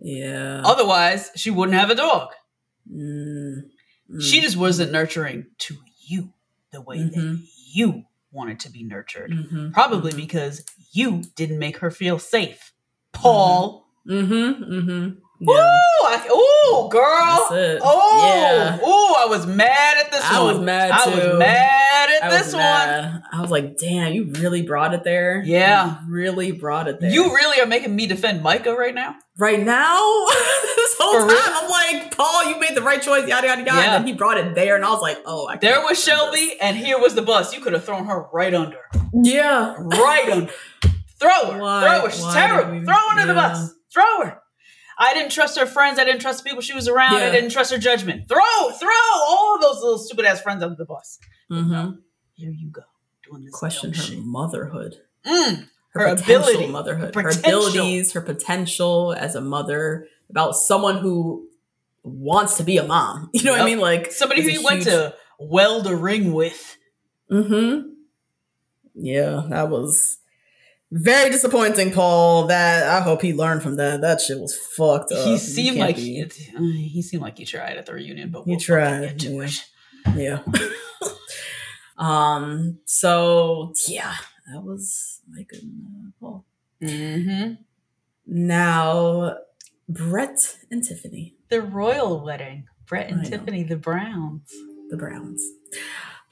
[0.00, 0.62] Yeah.
[0.64, 2.28] Otherwise, she wouldn't have a dog.
[2.90, 3.62] Mm,
[4.10, 4.22] mm.
[4.22, 5.76] She just wasn't nurturing to
[6.06, 6.32] you
[6.72, 7.44] the way that Mhm.
[7.72, 9.30] you wanted to be nurtured.
[9.30, 10.16] Mhm, Probably mhm.
[10.16, 12.72] because you didn't make her feel safe.
[13.12, 13.86] Paul.
[15.42, 15.50] Mm-hmm.
[15.50, 16.28] Ooh, I,
[16.84, 17.46] ooh, girl.
[17.50, 17.80] That's it.
[17.82, 18.76] Oh, Yeah.
[18.86, 20.54] ooh, I was mad at this I one.
[20.56, 23.22] was mad I was mad at I this was one.
[23.32, 25.42] I was like, damn, you really brought it there.
[25.44, 26.02] Yeah.
[26.06, 27.10] You really brought it there.
[27.10, 29.16] You really are making me defend Micah right now?
[29.38, 30.26] right now,
[30.76, 31.38] this whole For time, real?
[31.38, 31.70] I'm
[32.02, 33.70] like, Paul, you made the right choice, yada yada yada.
[33.80, 33.94] Yeah.
[33.96, 36.36] And then he brought it there, and I was like, oh, I There was Shelby,
[36.40, 36.56] this.
[36.60, 37.54] and here was the bus.
[37.54, 38.76] You could have thrown her right under.
[39.14, 39.76] Yeah.
[39.78, 40.52] Right under.
[41.18, 41.58] Throw her.
[41.60, 42.10] Why- Throw her.
[42.10, 42.84] She's terrible.
[42.84, 43.72] Throw her under the bus.
[43.92, 44.42] Throw her.
[45.00, 45.98] I didn't trust her friends.
[45.98, 47.16] I didn't trust the people she was around.
[47.16, 48.28] I didn't trust her judgment.
[48.28, 48.90] Throw, throw
[49.26, 51.18] all of those little stupid ass friends under the bus.
[51.50, 51.98] Mhm.
[52.34, 52.82] Here you go.
[53.28, 54.18] Doing this Question her shit.
[54.18, 54.96] motherhood.
[55.24, 60.54] Mm, her, Her potential ability, motherhood, her her, abilities, her potential as a mother, about
[60.54, 61.48] someone who
[62.02, 63.30] wants to be a mom.
[63.34, 63.80] You know what I mean?
[63.80, 66.76] Like Somebody who you a went to weld a ring with.
[67.30, 67.88] Mm-hmm.
[68.94, 70.18] Yeah, that was
[70.92, 72.46] very disappointing, Paul.
[72.46, 74.00] That I hope he learned from that.
[74.00, 75.24] That shit was fucked up.
[75.26, 78.30] he seemed can't like be- he, uh, he seemed like he tried at the reunion,
[78.30, 80.38] but He we'll fucking tried, get to yeah.
[80.46, 80.46] it.
[80.56, 81.08] Yeah.
[81.98, 82.78] um.
[82.86, 84.14] So yeah,
[84.52, 86.44] that was Mike and uh, Paul.
[86.82, 87.52] Mm-hmm.
[88.26, 89.36] Now,
[89.88, 90.38] Brett
[90.70, 92.66] and Tiffany, The royal wedding.
[92.86, 93.30] Brett and I know.
[93.30, 94.50] Tiffany, the Browns.
[94.88, 95.42] the Browns.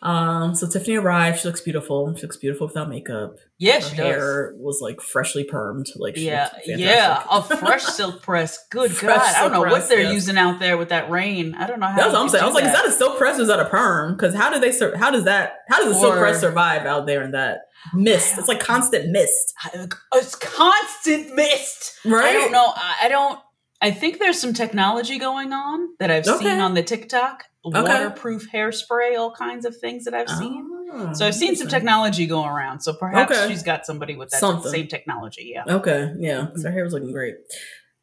[0.01, 0.55] Um.
[0.55, 1.40] So Tiffany arrived.
[1.40, 2.14] She looks beautiful.
[2.14, 3.34] She looks beautiful without makeup.
[3.59, 5.86] Yeah, Her she hair was like freshly permed.
[5.96, 8.64] Like Yeah, yeah, a fresh silk press.
[8.70, 11.57] Good Fresh God, I don't know what they're using out there with that rain.
[11.57, 11.96] I don't know how.
[11.96, 12.44] That's what I'm saying.
[12.44, 14.12] I was like, is that a silk press or is that a perm?
[14.14, 17.07] Because how do they sur- how does that how does a silk press survive out
[17.07, 18.38] there in that mist?
[18.38, 19.53] It's like constant mist.
[20.14, 21.94] It's constant mist.
[22.05, 22.24] Right?
[22.26, 22.72] I don't know.
[22.74, 23.40] I I don't.
[23.80, 26.44] I think there's some technology going on that I've Okay.
[26.46, 27.44] seen on the TikTok.
[27.65, 30.65] Waterproof hairspray, all kinds of things that I've seen.
[30.93, 32.81] Oh, So I've seen some technology going around.
[32.81, 33.49] So perhaps Okay.
[33.49, 34.71] she's got somebody with that Something.
[34.73, 35.53] same technology.
[35.55, 35.65] Yeah.
[35.77, 37.35] Okay, yeah, 'cause her hair was looking great.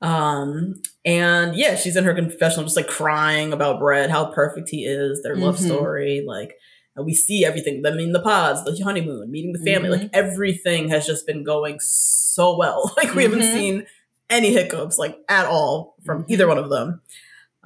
[0.02, 4.86] Um, and yeah, she's in her confessional, just like crying about Brett, how perfect he
[4.86, 5.66] is, their love Mhm.
[5.66, 6.56] story, like.
[6.98, 7.86] We see everything.
[7.86, 10.02] I mean, the pods, the honeymoon, meeting the family, Mhm.
[10.04, 12.94] like everything has just been going so well.
[12.98, 13.54] Like we haven't Mhm.
[13.54, 13.86] seen
[14.30, 17.02] any hiccups, like at all, from either one of them.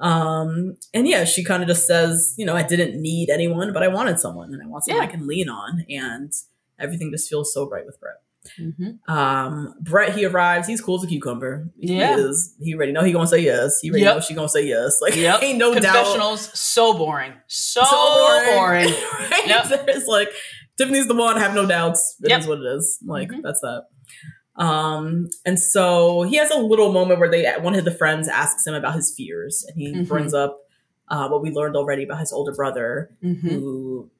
[0.00, 3.82] Um, and yeah, she kind of just says, you know, I didn't need anyone, but
[3.82, 5.08] I wanted someone, and I want someone Yeah.
[5.08, 6.32] I can lean on, and
[6.78, 8.14] everything just feels so right with Brett.
[8.58, 9.12] Mm-hmm.
[9.14, 10.66] Um, Brett, he arrives.
[10.66, 11.68] He's cool as a cucumber.
[11.76, 12.16] Yeah.
[12.16, 12.54] He is.
[12.58, 13.78] He already know he gonna say yes.
[13.82, 14.14] He already Yep.
[14.14, 14.98] know she gonna say yes.
[15.02, 15.42] Like, Yep.
[15.42, 15.82] ain't no doubt.
[15.94, 17.34] Confessionals, so boring.
[17.48, 18.86] So, So boring.
[19.20, 19.42] right?
[19.46, 19.86] Yep.
[19.86, 20.30] There's like
[20.78, 21.36] Tiffany's the one.
[21.36, 22.16] Have no doubts.
[22.22, 22.48] It is Yep.
[22.48, 22.98] what it is.
[23.04, 23.42] Like Mhm.
[23.42, 23.82] that's that.
[24.60, 28.66] Um, and so he has a little moment where they one of the friends asks
[28.66, 30.08] him about his fears, and he Mhm.
[30.08, 30.58] brings up
[31.08, 33.40] uh, what we learned already about his older brother Mhm.
[33.40, 34.10] who.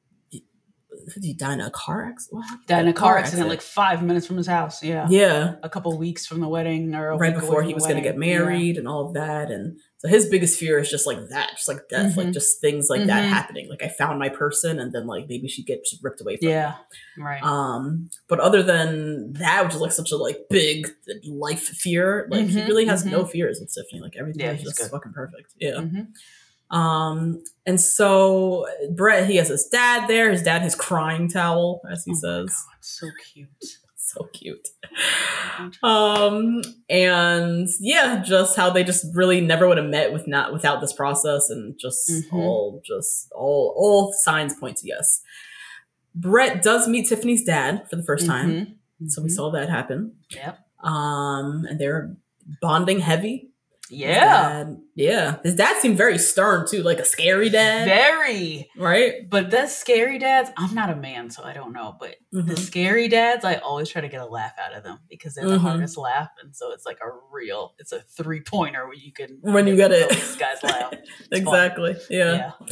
[1.21, 2.43] He die in a car accident?
[2.67, 4.83] Died in a car accident like five minutes from his house.
[4.83, 5.07] Yeah.
[5.09, 8.17] yeah, A couple weeks from the wedding or right before he was going to get
[8.17, 11.67] married and all of that and so his biggest fear is just like that just
[11.67, 12.33] like death like Mhm.
[12.33, 13.29] just things like that Mhm.
[13.29, 16.47] happening like i found my person and then like maybe she gets ripped away from
[16.49, 16.69] Yeah.
[16.69, 16.75] me.
[17.19, 17.23] Yeah.
[17.23, 17.43] Right.
[17.43, 20.87] um but other than that which is like such a like big
[21.27, 24.63] life fear like he Mhm, really has no fears with tiffany like everything Yeah, is
[24.63, 24.89] just good.
[24.91, 26.07] fucking perfect yeah Mhm.
[26.69, 28.65] Um, and so
[28.95, 30.31] Brett, he has his dad there.
[30.31, 32.45] His dad, his crying towel, as he Oh says.
[32.47, 33.49] God, so cute.
[34.13, 34.67] So cute.
[35.83, 40.81] Um, and yeah, just how they just really never would have met with not without
[40.81, 42.33] this process, and just Mhm.
[42.33, 45.21] all just all all signs point to yes.
[46.13, 48.49] Brett does meet Tiffany's dad for the 1st time,
[49.01, 49.09] Mhm.
[49.09, 49.31] so we Mhm.
[49.31, 50.17] saw that happen.
[50.35, 50.59] Yep.
[50.83, 52.17] Um, and they're
[52.61, 53.50] bonding heavy.
[53.91, 54.63] His Yeah.
[54.63, 55.35] dad- yeah.
[55.43, 58.69] His dad seemed very stern too, like a scary dad, Very.
[58.77, 59.29] right?
[59.29, 60.49] But that's scary dads.
[60.57, 61.95] I'm not a man, so I don't know.
[61.99, 62.57] But the Mhm.
[62.59, 65.57] scary dads, I always try to get a laugh out of them because they're the
[65.57, 65.61] Mhm.
[65.61, 69.39] hardest laugh, and so it's like a real, it's a three pointer where you can
[69.41, 70.09] When you get it.
[70.09, 70.93] These guys laugh.
[71.31, 71.97] Exactly.
[72.09, 72.51] Yeah.
[72.61, 72.67] Yeah.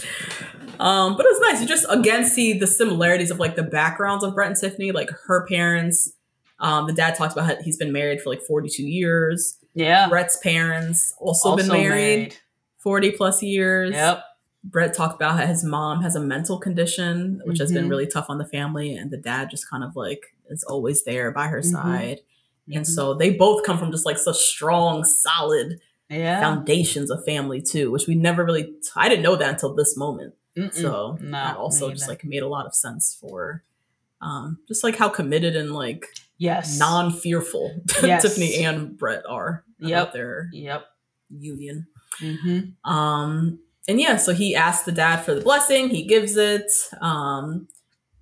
[0.80, 1.62] Um, but it's nice.
[1.62, 5.10] You just again see the similarities of like the backgrounds of Brett and Tiffany, like
[5.28, 6.14] her parents.
[6.62, 9.58] Um, the dad talks about how he's been married for like 42 years.
[9.80, 10.08] Yeah.
[10.10, 12.36] Brett's parents also, been married,
[12.80, 13.92] 40 plus years.
[13.92, 14.24] Yep.
[14.64, 17.90] Brett talked about how his mom has a mental condition, which has been Mhm.
[17.90, 21.32] really tough on the family, and the dad just kind of like is always there
[21.32, 21.72] by her Mhm.
[21.72, 22.20] side.
[22.72, 22.88] And Mhm.
[22.88, 25.80] so they both come from just like such strong, solid
[26.10, 26.42] Yeah.
[26.42, 28.74] foundations of family too, which we never really.
[28.96, 30.34] I didn't know that until this moment.
[30.58, 30.74] Mm-mm.
[30.74, 33.64] So No, that also just like made a lot of sense for
[34.22, 36.06] um just like how committed and like
[36.38, 36.78] yes.
[36.78, 38.24] non-fearful Yes.
[38.24, 40.14] Tiffany and Brett are Yep.
[40.14, 40.86] their Yep.
[41.30, 41.88] union.
[42.20, 46.72] hmm Um and yeah, so he asked the dad for the blessing, he gives it.
[47.02, 47.68] Um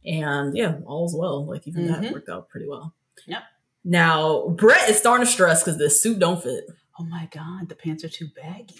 [0.06, 1.46] and yeah, all's well.
[1.46, 2.02] Like even Mhm.
[2.02, 2.94] that worked out pretty well.
[3.28, 3.44] Yep.
[3.84, 6.66] Now Brett is starting to stress because this suit don't fit.
[7.00, 8.76] Oh my god, the pants are too baggy.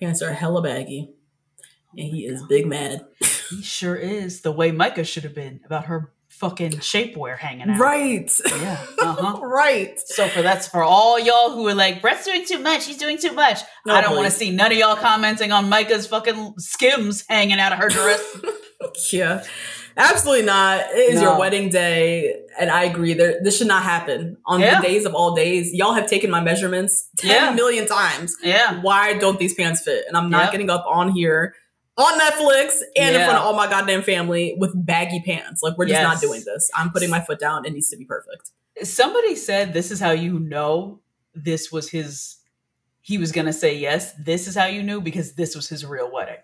[0.00, 1.10] Pants are hella baggy.
[1.14, 3.04] Oh And he is big mad.
[3.50, 4.40] He sure is.
[4.40, 7.78] The way Micah should have been about her fucking shapewear hanging out.
[7.78, 8.30] Right.
[8.46, 8.84] Yeah.
[9.02, 9.40] Uh-huh.
[9.44, 9.98] right.
[10.06, 13.18] So for that's for all y'all who are like, Brett's doing too much, he's doing
[13.18, 13.58] too much.
[13.84, 17.58] No, I don't want to see none of y'all commenting on Micah's fucking skims hanging
[17.58, 18.22] out of her dress.
[19.12, 19.44] Yeah,
[19.96, 20.80] absolutely not.
[20.90, 21.30] It is No.
[21.30, 23.14] your wedding day, and I agree.
[23.14, 24.80] There, this should not happen on Yeah.
[24.80, 25.72] the days of all days.
[25.72, 27.94] Y'all have taken my measurements ten million Yeah.
[27.94, 28.36] times.
[28.42, 28.80] yeah.
[28.80, 30.04] Why don't these pants fit?
[30.08, 30.52] And I'm not Yep.
[30.52, 31.54] getting up on here
[31.96, 35.62] on Netflix and in front of all my goddamn family with baggy pants.
[35.62, 36.70] Like we're just not doing this.
[36.74, 37.64] I'm putting my foot down.
[37.66, 38.50] It needs to be perfect.
[38.82, 41.00] Somebody said this is how you know
[41.34, 42.36] this was his
[43.00, 44.14] he was gonna say yes.
[44.14, 46.36] This is how you knew because this was his real wedding.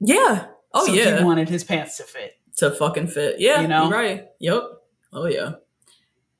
[0.00, 0.46] Yeah.
[0.72, 1.18] Oh So yeah.
[1.18, 2.32] He wanted his pants to fit.
[2.56, 3.36] to fucking fit.
[3.40, 3.90] Yeah, You know?
[3.90, 4.26] right.
[4.40, 4.62] Yep.
[5.12, 5.52] Oh yeah.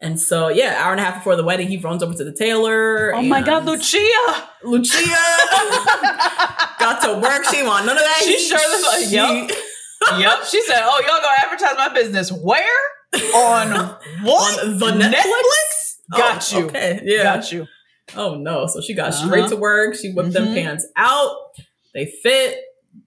[0.05, 2.33] And so yeah, hour and a half before the wedding, he runs over to the
[2.33, 3.15] tailor.
[3.15, 3.99] Oh my god, Lucia!
[4.63, 4.99] Lucia
[6.79, 7.45] got to work.
[7.47, 8.21] She want none of that.
[8.25, 9.51] She sure fuck- She- Yup.
[10.21, 10.45] yep.
[10.45, 12.63] She said, Oh, y'all gonna advertise my business where?
[13.35, 13.71] On
[14.23, 14.63] what?
[14.65, 15.97] On the Netflix?
[16.13, 16.67] Got Oh, you.
[16.67, 17.01] Okay.
[17.05, 17.23] Yeah.
[17.23, 17.67] Got you.
[18.17, 18.67] Oh no.
[18.67, 19.27] So she got Uh-huh.
[19.27, 19.95] straight to work.
[19.95, 20.55] She whipped them Mhm.
[20.55, 21.35] pants out.
[21.95, 22.59] They fit.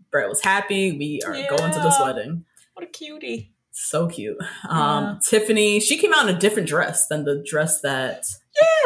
[0.10, 0.94] Brett was happy.
[0.98, 2.45] We are going to this wedding.
[2.74, 3.53] What a cutie.
[3.80, 4.38] So cute.
[4.68, 8.26] Um, Tiffany, she came out in a different dress than the dress that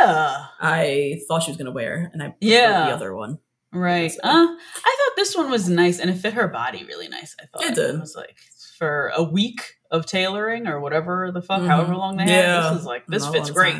[0.01, 0.45] Yeah.
[0.59, 2.87] I thought she was gonna wear, and I Yeah.
[2.87, 3.39] the other one.
[3.73, 4.11] Right.
[4.11, 7.35] So- Uh, I thought this one was nice and it fit her body really nice.
[7.41, 8.01] I thought It did.
[8.01, 8.35] was like
[8.77, 11.67] for a week of tailoring or whatever the fuck, Mhm.
[11.67, 12.29] however long they had.
[12.31, 12.69] Yeah.
[12.71, 13.77] This is like this Not fits great.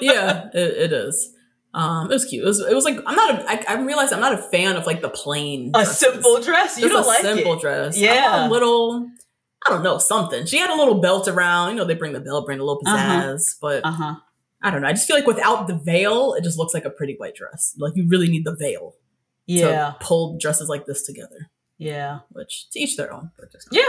[0.00, 1.30] yeah, it, it is.
[1.74, 2.44] Um, it was cute.
[2.44, 3.40] It was, it was like I'm not.
[3.40, 5.72] A, I, I realized I'm not a fan of like the plain.
[5.74, 6.76] a simple dress.
[6.78, 7.60] You Just don't a like simple it.
[7.60, 7.98] dress.
[7.98, 8.46] Yeah.
[8.46, 9.08] a little.
[9.66, 10.46] I don't know something.
[10.46, 11.70] She had a little belt around.
[11.70, 14.14] You know, they bring the belt, bring a little pizzazz, but Uh huh.
[14.62, 14.88] I don't know.
[14.88, 17.74] I just feel like without the veil, it just looks like a pretty white dress.
[17.78, 18.94] Like you really need the veil
[19.46, 19.66] Yeah.
[19.92, 21.50] to pull dresses like this together.
[21.78, 22.20] Yeah.
[22.30, 23.30] Which to each their own.
[23.38, 23.88] but just- Yeah.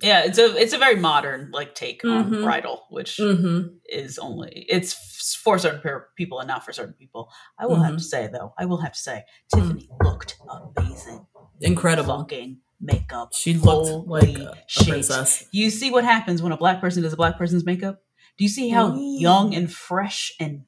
[0.00, 0.24] Yeah.
[0.24, 2.42] It's a it's a very modern like take on Mhm.
[2.42, 3.76] bridal, which Mhm.
[3.88, 4.92] is only it's
[5.42, 5.80] for certain
[6.16, 7.30] people and not for certain people.
[7.58, 7.98] I will have Mhm.
[7.98, 9.24] to say though, I will have to say,
[9.54, 10.36] Tiffany looked
[10.76, 11.26] amazing.
[11.60, 12.18] Incredible.
[12.18, 13.30] Fucking makeup.
[13.34, 15.44] She looked like a, a princess.
[15.52, 18.00] You see what happens when a black person does a black person's makeup?
[18.38, 19.20] Do you see how Mm.
[19.20, 20.62] young and fresh and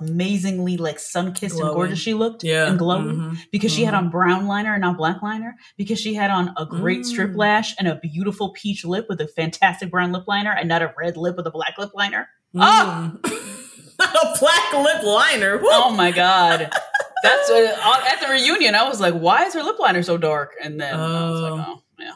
[0.00, 2.42] amazingly like sun kissed and gorgeous she looked?
[2.44, 2.66] Yeah.
[2.68, 3.16] And glowing?
[3.16, 3.38] mhm.
[3.52, 3.98] Because she had Mhm.
[3.98, 5.56] on brown liner and not black liner?
[5.76, 7.36] Because she had on a great strip Mm.
[7.36, 10.94] lash and a beautiful peach lip with a fantastic brown lip liner and not a
[10.98, 12.28] red lip with a black lip liner?
[12.54, 13.18] Mm.
[14.00, 15.58] a black lip liner.
[15.58, 15.68] Woo!
[15.70, 16.72] Oh my god.
[17.24, 18.74] That's uh, at the reunion.
[18.74, 21.52] I was like, "Why is her lip liner so dark?" And then I was like,
[21.52, 21.64] Oh.
[21.76, 22.12] "Oh, yeah,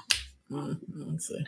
[0.50, 0.78] Mm,
[1.10, 1.44] let's see.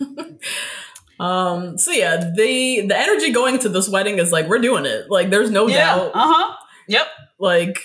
[1.20, 1.78] um.
[1.78, 5.10] So yeah, the the energy going to this wedding is like we're doing it.
[5.10, 6.10] Like there's no yeah, doubt.
[6.14, 6.56] uh huh,
[6.88, 7.06] yep."
[7.38, 7.78] Like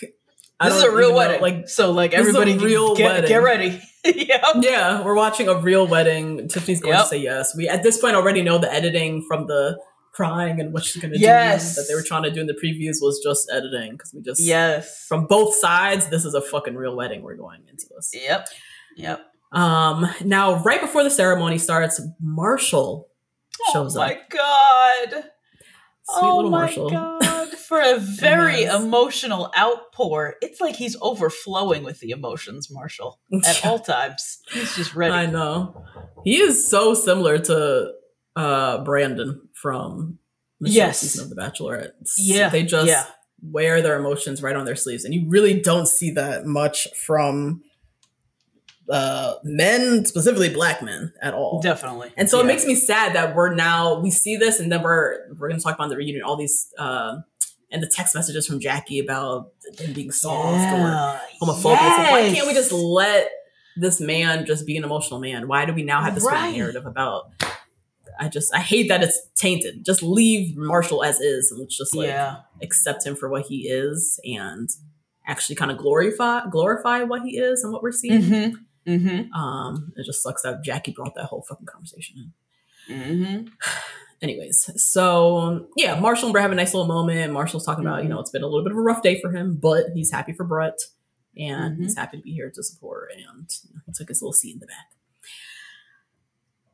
[0.59, 1.41] I This is a real even know, wedding.
[1.41, 3.27] Like so, like this is a everybody, real get, wedding.
[3.29, 3.81] get ready.
[4.05, 4.43] yep.
[4.61, 6.47] yeah, we're watching a real wedding.
[6.47, 7.03] Tiffany's going Yep.
[7.03, 7.55] to say yes.
[7.55, 9.79] We at this point already know the editing from the
[10.19, 11.75] crying and what she's going to Yes.
[11.75, 14.21] do that they were trying to do in the previews was just editing because we
[14.21, 15.05] just Yes.
[15.07, 16.09] from both sides.
[16.09, 17.21] This is a fucking real wedding.
[17.21, 18.11] We're going into this.
[18.13, 18.47] Yep.
[18.97, 19.19] Yep.
[19.53, 23.07] Um, now, right before the ceremony starts, Marshall
[23.73, 24.03] shows up.
[24.03, 24.29] oh my up.
[24.29, 25.23] god.
[26.11, 26.89] Sweet oh little my Marshall.
[26.89, 27.49] god.
[27.69, 28.81] For a very Yes.
[28.81, 30.35] emotional outpour.
[30.41, 33.19] It's like he's overflowing with the emotions, Marshall.
[33.45, 34.39] At all times.
[34.51, 35.13] He's just ready.
[35.13, 35.83] I know.
[36.23, 37.91] He is so similar to
[38.35, 40.19] uh Brandon from
[40.59, 40.99] Michelle's Yes.
[40.99, 41.91] season of The Bachelorette.
[42.17, 43.05] Yeah, They just yeah.
[43.41, 45.05] wear their emotions right on their sleeves.
[45.05, 47.63] And you really don't see that much from
[48.89, 51.61] uh men, specifically black men, at all.
[51.61, 52.11] Definitely.
[52.17, 55.27] And so it makes me sad that we're now we see this and then we're
[55.37, 57.17] we're gonna talk about the reunion, all these uh,
[57.71, 61.77] and the text messages from Jackie about him being soft or homophobic.
[61.77, 63.29] It's like, why can't we just let
[63.77, 65.47] this man just be an emotional man?
[65.47, 66.57] Why do we now have this Right.
[66.57, 67.29] narrative about?
[68.19, 69.85] I just I hate that it's tainted.
[69.85, 72.37] Just leave Marshall as is and let's just like yeah.
[72.61, 74.69] accept him for what he is and
[75.25, 78.21] actually kind of glorify glorify what he is and what we're seeing.
[78.21, 78.91] Mm-hmm.
[78.91, 79.33] Mm-hmm.
[79.33, 82.33] Um, it just sucks that Jackie brought that whole fucking conversation
[82.87, 82.95] in.
[82.95, 83.47] Mm-hmm.
[84.21, 87.31] Anyways, so yeah, Marshall and Brett have a nice little moment.
[87.31, 89.31] Marshall's talking about, you know, it's been a little bit of a rough day for
[89.31, 90.77] him, but he's happy for Brett
[91.37, 93.11] and he's happy to be here to support.
[93.15, 94.98] And you know, he took his little seat in the back.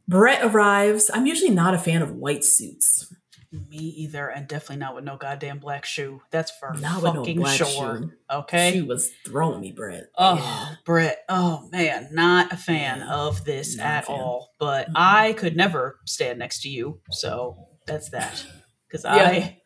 [0.07, 1.10] Brett arrives.
[1.14, 3.11] I'm usually not a fan of white suits.
[3.52, 6.22] Me either, and definitely not with no goddamn black shoe.
[6.30, 7.68] That's for Not no fucking black sure.
[8.02, 8.11] shoe.
[8.30, 8.73] Okay.
[8.73, 10.07] She was throwing me, Brett.
[10.18, 10.76] Oh, Yeah.
[10.86, 11.19] Brett.
[11.30, 14.52] Oh man, not a fan Yeah, of this not at all.
[14.60, 14.94] But Mhm.
[14.98, 17.56] I could never stand next to you, so
[17.88, 18.45] that's that.
[18.88, 19.14] Because Yeah.
[19.26, 19.57] I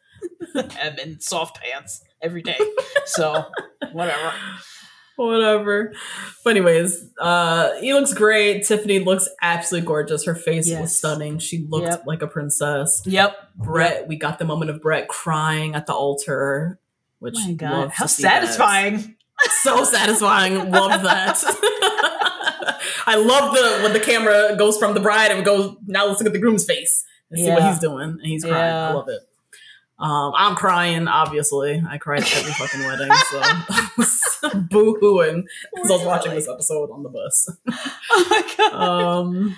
[0.80, 2.58] am in soft pants every day.
[3.06, 3.46] So
[3.92, 4.34] whatever.
[5.28, 5.94] Whatever.
[6.44, 8.66] But anyways, uh he looks great.
[8.66, 10.26] Tiffany looks absolutely gorgeous.
[10.26, 11.40] Her face was stunning.
[11.40, 12.04] She looked Yep.
[12.08, 13.02] like a princess.
[13.06, 13.36] Yep.
[13.56, 16.80] Brett, we got the moment of Brett crying at the altar,
[17.20, 19.16] which Oh my god, how satisfying!
[19.62, 20.70] So satisfying.
[20.72, 21.44] love that.
[23.06, 26.20] I love the when the camera goes from the bride and we go now let's
[26.20, 28.02] look at the groom's face and see what he's doing.
[28.22, 28.74] And he's crying.
[28.74, 29.22] I love it.
[30.00, 31.84] Um, I'm crying, obviously.
[31.88, 34.22] I cried at every fucking wedding, so I was
[34.70, 35.44] boo hooing
[35.76, 37.50] because I was watching this episode on the bus.
[38.12, 38.74] Oh my god.
[38.74, 39.56] um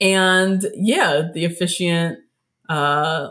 [0.00, 2.18] and yeah the officiant
[2.68, 3.28] uh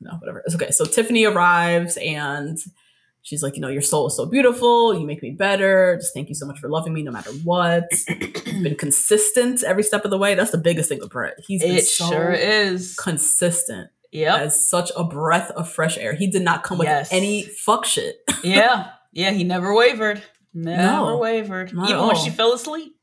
[0.00, 2.58] no whatever it's okay so tiffany arrives and
[3.22, 6.28] she's like you know your soul is so beautiful you make me better just thank
[6.28, 10.10] you so much for loving me no matter what You've been consistent every step of
[10.10, 12.94] the way that's the biggest thing with brett he's been it so sure is.
[12.96, 14.40] consistent Yep.
[14.40, 17.12] as such a breath of fresh air he did not come with Yes.
[17.12, 18.88] any fuck shit yeah.
[19.12, 19.30] Yeah.
[19.32, 20.22] He never wavered.
[20.54, 21.70] Never No, wavered.
[21.70, 22.94] Even when she fell asleep,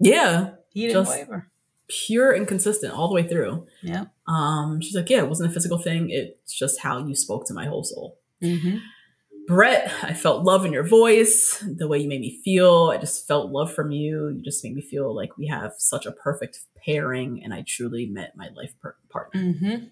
[0.00, 1.50] yeah he didn't Just- waver.
[1.88, 4.06] pure and consistent all the way through Yeah.
[4.28, 6.08] Um, she's like, yeah, it wasn't a physical thing.
[6.10, 8.18] It's just how you spoke to my whole soul.
[8.42, 8.78] Mm-hmm.
[9.46, 12.90] Brett, I felt love in your voice, the way you made me feel.
[12.92, 14.30] I just felt love from you.
[14.36, 18.06] You just made me feel like we have such a perfect pairing, and I truly
[18.06, 19.40] met my life per- partner.
[19.40, 19.84] Mm-hmm.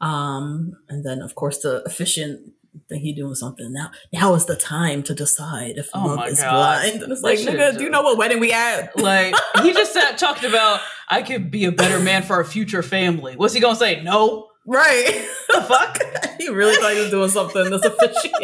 [0.00, 2.52] Um, and then of course the officiant
[2.90, 3.90] thing he doing something now.
[4.12, 6.52] Now is the time to decide if Oh love is God.
[6.82, 7.02] blind.
[7.02, 8.94] And it's like, nigga, do you know what wedding we at?
[9.00, 12.82] Like he just sat, talked about I could be a better man for our future
[12.82, 13.34] family.
[13.36, 14.02] What's he gonna say?
[14.02, 14.48] No.
[14.66, 15.26] Right.
[15.54, 15.98] The fuck?
[16.38, 18.34] he really thought he was doing something that's officiant.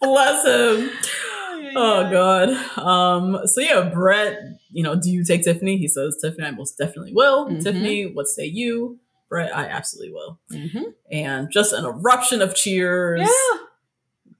[0.00, 0.90] Bless him.
[1.76, 2.48] Oh god.
[2.78, 3.46] Um.
[3.46, 4.38] So yeah, Brett.
[4.72, 5.76] You know, do you take Tiffany?
[5.76, 7.46] He says, Tiffany, I most definitely will.
[7.48, 7.62] Mhm.
[7.62, 8.98] Tiffany, what say you?
[9.32, 10.38] Brett, I absolutely will.
[10.52, 10.82] Mm-hmm.
[11.10, 13.22] And just an eruption of cheers.
[13.22, 13.58] Yeah.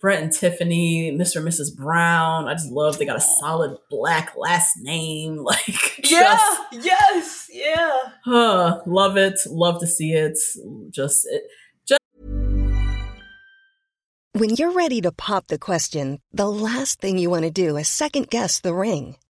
[0.03, 1.37] Brett and Tiffany, Mr.
[1.37, 1.75] and Mrs.
[1.75, 2.47] Brown.
[2.47, 5.37] I just love they got a solid black last name.
[5.45, 6.37] Like, Yeah.
[6.37, 7.51] just, Yes.
[7.51, 7.91] Yeah.
[8.27, 9.39] uh, love it.
[9.47, 10.39] Love to see it.
[10.91, 11.45] Just it,
[11.89, 12.01] just.
[14.35, 17.89] When you're ready to pop the question, the last thing you want to do is
[17.89, 19.17] second guess the ring.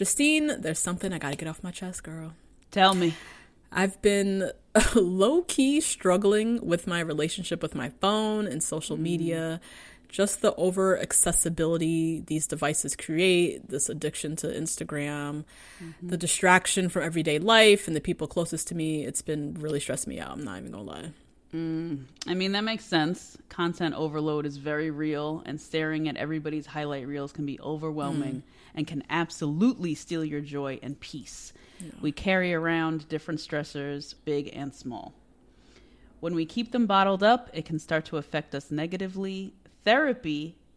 [0.00, 2.32] Justine, there's something I gotta get off my chest, girl.
[2.70, 3.12] Tell me.
[3.70, 4.50] I've been
[4.94, 9.00] low key struggling with my relationship with my phone and social mm.
[9.00, 9.60] media.
[10.08, 15.44] Just the over accessibility these devices create, this addiction to Instagram,
[15.84, 16.08] mm-hmm.
[16.08, 19.04] the distraction from everyday life and the people closest to me.
[19.04, 20.30] It's been really stressing me out.
[20.30, 21.10] I'm not even gonna lie.
[21.54, 22.04] Mm.
[22.26, 23.36] I mean, that makes sense.
[23.50, 28.42] Content overload is very real, and staring at everybody's highlight reels can be overwhelming mm.
[28.74, 31.52] And can absolutely steal your joy and peace.
[32.00, 35.14] We carry around different stressors, big and small.
[36.20, 39.54] When we keep them bottled up, it can start to affect us negatively.
[39.84, 40.56] Therapy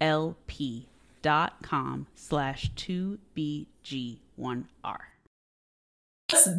[0.00, 0.86] E L P
[1.22, 4.64] dot com slash 2BG1R.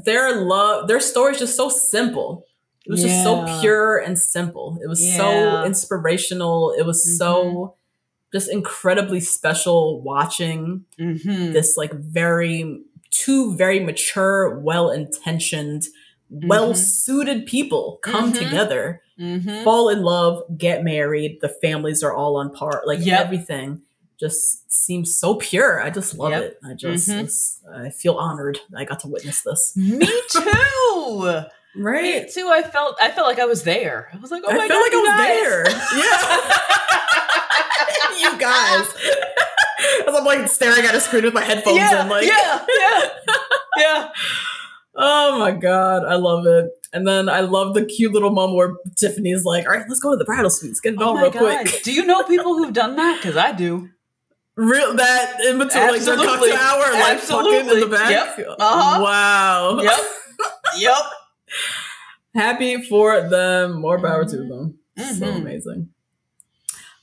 [0.05, 2.45] Their love, their story is just so simple.
[2.85, 4.79] It was just so pure and simple.
[4.83, 6.73] It was so inspirational.
[6.77, 7.75] It was so
[8.33, 11.53] just incredibly special watching Mm-hmm.
[11.53, 15.83] this like very two very mature, well intentioned,
[16.29, 18.37] well suited people come Mhm.
[18.39, 19.63] together, Mm-hmm.
[19.63, 21.39] fall in love, get married.
[21.41, 22.83] The families are all on par.
[22.85, 23.19] Like Yep.
[23.19, 23.81] everything
[24.19, 25.81] just seems so pure.
[25.81, 26.43] I just love Yep.
[26.43, 26.59] it.
[26.63, 27.19] I just Mhm.
[27.19, 29.73] it's- I feel honored I got to witness this.
[29.77, 31.43] Me too.
[31.75, 32.23] right.
[32.25, 32.47] Me too.
[32.49, 34.09] I felt I felt like I was there.
[34.13, 35.39] I was like, oh my I god, felt like I guys.
[35.41, 35.99] was there.
[38.21, 38.31] Yeah.
[38.31, 38.87] you guys.
[40.07, 43.09] As I'm like staring at a screen with my headphones yeah, in, like yeah, yeah,
[43.77, 44.09] yeah.
[45.01, 46.69] Oh my god, I love it.
[46.91, 50.11] And then I love the cute little moment where Tiffany's like, "All right, let's go
[50.11, 51.65] to the bridal suites, get it Oh my real god!
[51.67, 53.17] quick." Do you know people who've done that?
[53.21, 53.89] Because I do.
[54.57, 56.49] Real that in between like their Absolutely.
[56.51, 58.09] cocktail hour, like fucking in the back.
[58.11, 58.57] Yep.
[58.59, 59.01] Uh-huh.
[59.01, 59.79] Wow.
[59.81, 59.99] Yep.
[60.79, 60.97] yep.
[62.35, 63.79] Happy for them.
[63.79, 64.49] More power to Mhm.
[64.49, 64.79] them.
[64.97, 65.37] So Mhm.
[65.37, 65.89] amazing.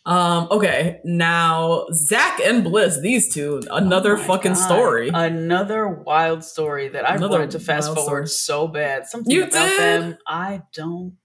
[0.07, 4.61] Um, okay, now Zach and Bliss, these two, another Oh fucking God.
[4.61, 5.11] story.
[5.13, 9.09] Another wild story that I Another wanted to fast forward so bad.
[9.09, 9.79] Something You about did?
[10.03, 11.17] them, I don't.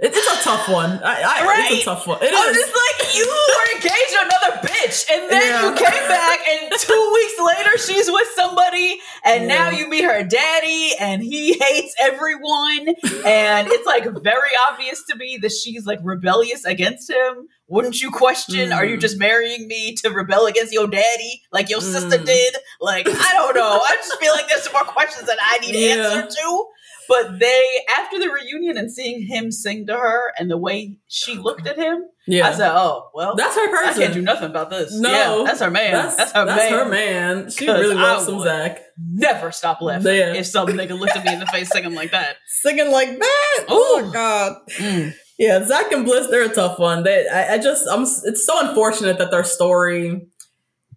[0.00, 1.00] It- it's a tough one.
[1.02, 1.72] I, I, Right?
[1.72, 2.18] It's a tough one.
[2.22, 2.56] It I'm is.
[2.56, 5.62] just like, you were engaged to another bitch, and then Yeah.
[5.68, 10.22] you came back, and two weeks later, she's with somebody, and now you meet her
[10.22, 12.88] daddy, and he hates everyone,
[13.24, 17.48] and it's like very obvious to me that she's like rebellious against him.
[17.70, 18.72] Wouldn't you question?
[18.72, 19.00] Are you Mm.
[19.00, 22.24] just marrying me to rebel against your daddy, like your sister Mm.
[22.24, 22.56] did?
[22.80, 23.82] Like, I don't know.
[23.86, 25.94] I just feel like there's some more questions that I need to Yeah.
[26.22, 26.64] answer to.
[27.08, 27.64] But they,
[27.98, 31.76] after the reunion and seeing him sing to her and the way she looked at
[31.76, 32.46] him, yeah.
[32.48, 34.02] I said, "Oh, well, that's her person.
[34.02, 35.10] I can't do nothing about this." No.
[35.10, 35.92] yeah, that's her man.
[35.92, 36.72] That's, her man.
[36.72, 37.50] her man.
[37.50, 38.40] She really loves some.
[38.40, 38.82] Zach.
[38.98, 40.34] Never stop laughing Yeah.
[40.34, 42.36] if some nigga looked at me in the face singing like that.
[42.46, 43.64] Singing like that.
[43.68, 44.56] Oh my god.
[44.76, 45.14] Mm.
[45.38, 47.04] Yeah, Zach and Bliss, they're a tough one.
[47.04, 48.02] They, I, I just, I'm.
[48.02, 50.26] It's so unfortunate that their story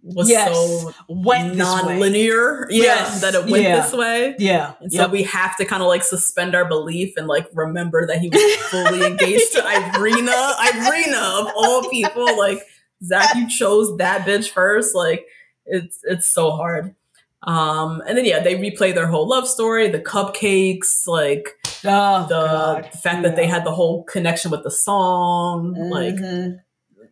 [0.04, 0.52] was Yes.
[0.54, 2.68] so Went non-linear.
[2.70, 3.22] Yeah, Yes.
[3.22, 3.82] that it went Yeah.
[3.82, 4.36] this way.
[4.40, 5.12] Yeah, And so Yep.
[5.12, 8.56] we have to kind of like suspend our belief and like remember that he was
[8.72, 10.56] fully engaged to Irina.
[10.74, 12.66] Irina of all people, like
[13.04, 14.96] Zach, you chose that bitch first.
[14.96, 15.26] Like
[15.66, 16.96] it's it's so hard.
[17.44, 22.46] Um, and then yeah, they replay their whole love story, the cupcakes, like Oh, the
[22.48, 22.86] God.
[23.02, 26.60] fact that they had the whole connection with the song, like Mhm.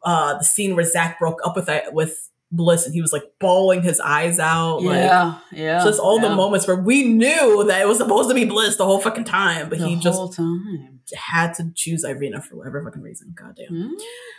[0.03, 3.83] uh the scene where Zach broke up with with Bliss and he was like bawling
[3.83, 4.81] his eyes out.
[4.81, 8.33] Like yeah, yeah, just all the moments where we knew that it was supposed to
[8.35, 10.99] be Bliss the whole fucking time, but the he just time.
[11.15, 13.33] had to choose Irina for whatever fucking reason.
[13.37, 13.95] Goddamn.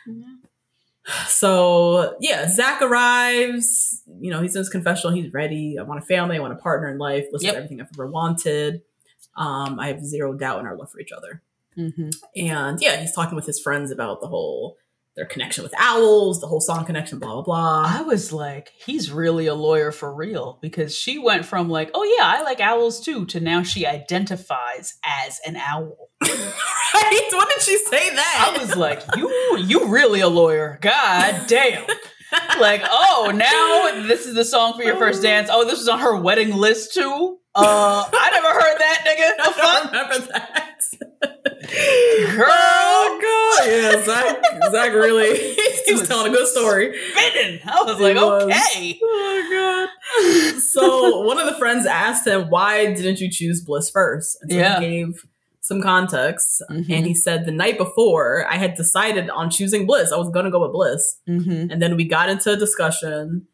[0.09, 0.23] Mm.
[1.27, 4.03] So yeah, Zach arrives.
[4.21, 5.15] You know, he's in his confessional.
[5.15, 5.77] He's ready.
[5.79, 6.37] I want a family.
[6.37, 7.27] I want a partner in life.
[7.33, 7.55] Listen Yep.
[7.55, 8.83] to everything I've ever wanted.
[9.37, 11.43] Um, I have zero doubt in our love for each other.
[11.79, 12.13] Mhm.
[12.37, 14.77] And yeah, he's talking with his friends about the whole
[15.21, 17.85] their connection with owls, the whole song connection, blah blah blah.
[17.87, 22.05] I was like, he's really a lawyer for real because she went from like, oh
[22.05, 26.09] yeah, I like owls too, to now she identifies as an owl.
[26.23, 27.29] right?
[27.33, 28.55] When did she say that?
[28.57, 30.79] I was like, you, you really a lawyer?
[30.81, 31.87] God damn!
[32.59, 35.51] Like, oh, now this is the song for your first dance.
[35.53, 37.37] Oh, this was on her wedding list too.
[37.55, 39.37] Uh, I never heard that, nigga.
[39.37, 40.81] The I fuck, don't remember that.
[42.37, 42.47] Girl?
[42.49, 45.55] Oh yeah, Zach, Zach really
[45.87, 46.97] he was telling a good story.
[47.13, 47.61] Spinning.
[47.67, 48.45] I was like, was.
[48.45, 48.99] okay.
[49.03, 49.89] Oh
[50.55, 50.61] god.
[50.61, 54.39] So one of the friends asked him, "Why didn't you choose Bliss first?
[54.43, 54.81] And so Yeah.
[54.81, 55.25] he gave
[55.61, 56.91] some context, Mhm.
[56.91, 60.11] and he said the night before I had decided on choosing Bliss.
[60.13, 61.71] I was going to go with Bliss, Mm-hmm.
[61.71, 63.47] and then we got into a discussion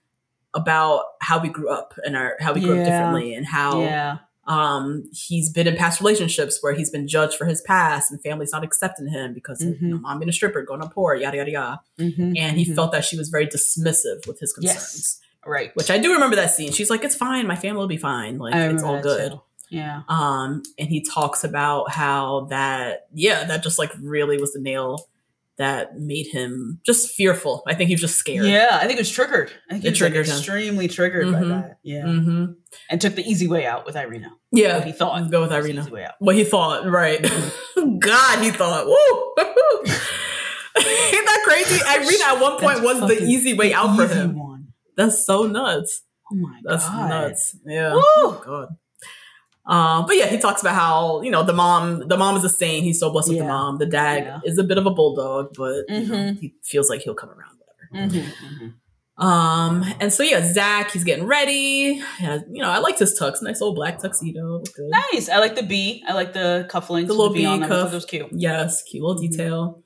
[0.54, 2.80] about how we grew up and our how we grew Yeah.
[2.82, 4.18] up differently and how Yeah.
[4.46, 8.52] Um he's been in past relationships where he's been judged for his past and family's
[8.52, 10.00] not accepting him because of you know, Mhm.
[10.02, 11.80] mom being a stripper, going up poor, yada yada yada.
[11.98, 12.32] Mm-hmm.
[12.36, 14.76] And he felt that she was very dismissive with his concerns.
[14.76, 15.20] Yes.
[15.44, 15.70] Right.
[15.76, 16.72] Which I do remember that scene.
[16.72, 17.46] She's like, "It's fine.
[17.46, 18.38] My family will be fine.
[18.38, 19.40] Like it's all good." too.
[19.70, 20.02] Yeah.
[20.08, 25.08] Um, and he talks about how that, yeah, that just like really was the nail
[25.58, 27.62] that made him just fearful.
[27.66, 28.44] I think he was just scared.
[28.46, 29.50] Yeah, I think it was triggered.
[29.70, 30.36] I think It it was like, triggered him.
[30.36, 31.48] extremely triggered by Mhm.
[31.48, 31.78] that.
[31.82, 32.02] Yeah.
[32.02, 32.44] hmm
[32.90, 34.32] And took the easy way out with Irina.
[34.52, 35.30] Yeah, What he thought.
[35.30, 35.80] Go with Irina.
[35.80, 36.14] easy way out.
[36.18, 37.22] What he thought, right?
[37.98, 39.34] God, he thought, woo.
[40.78, 41.80] Ain't that crazy?
[41.86, 44.38] Irina at one point That's was the easy way out for him.
[44.38, 44.68] One.
[44.96, 46.02] That's so nuts.
[46.30, 47.10] Oh my That's god.
[47.10, 47.56] That's nuts.
[47.66, 47.94] Yeah.
[47.94, 48.02] Woo!
[48.04, 48.68] Oh, God.
[49.66, 52.06] Um, but yeah, he talks about how you know the mom.
[52.08, 52.84] The mom is a saint.
[52.84, 53.78] He's so blessed with the mom.
[53.78, 54.40] The dad Yeah.
[54.44, 56.38] is a bit of a bulldog, but you know, Mhm.
[56.40, 57.58] he feels like he'll come around.
[57.90, 58.08] Whatever.
[58.14, 58.68] Mm-hmm,
[59.18, 62.02] Um, and so yeah, Zach, he's getting ready.
[62.20, 64.58] Yeah, you know, I liked his tux, nice old black tuxedo.
[64.76, 64.90] Good.
[65.12, 65.28] Nice.
[65.30, 66.04] I like the B.
[66.06, 67.06] I like the cufflinks.
[67.06, 67.68] The little B on bee them.
[67.70, 67.90] Cuff.
[67.90, 68.28] That was cute.
[68.32, 69.30] Yes, cute little Mhm.
[69.30, 69.82] detail.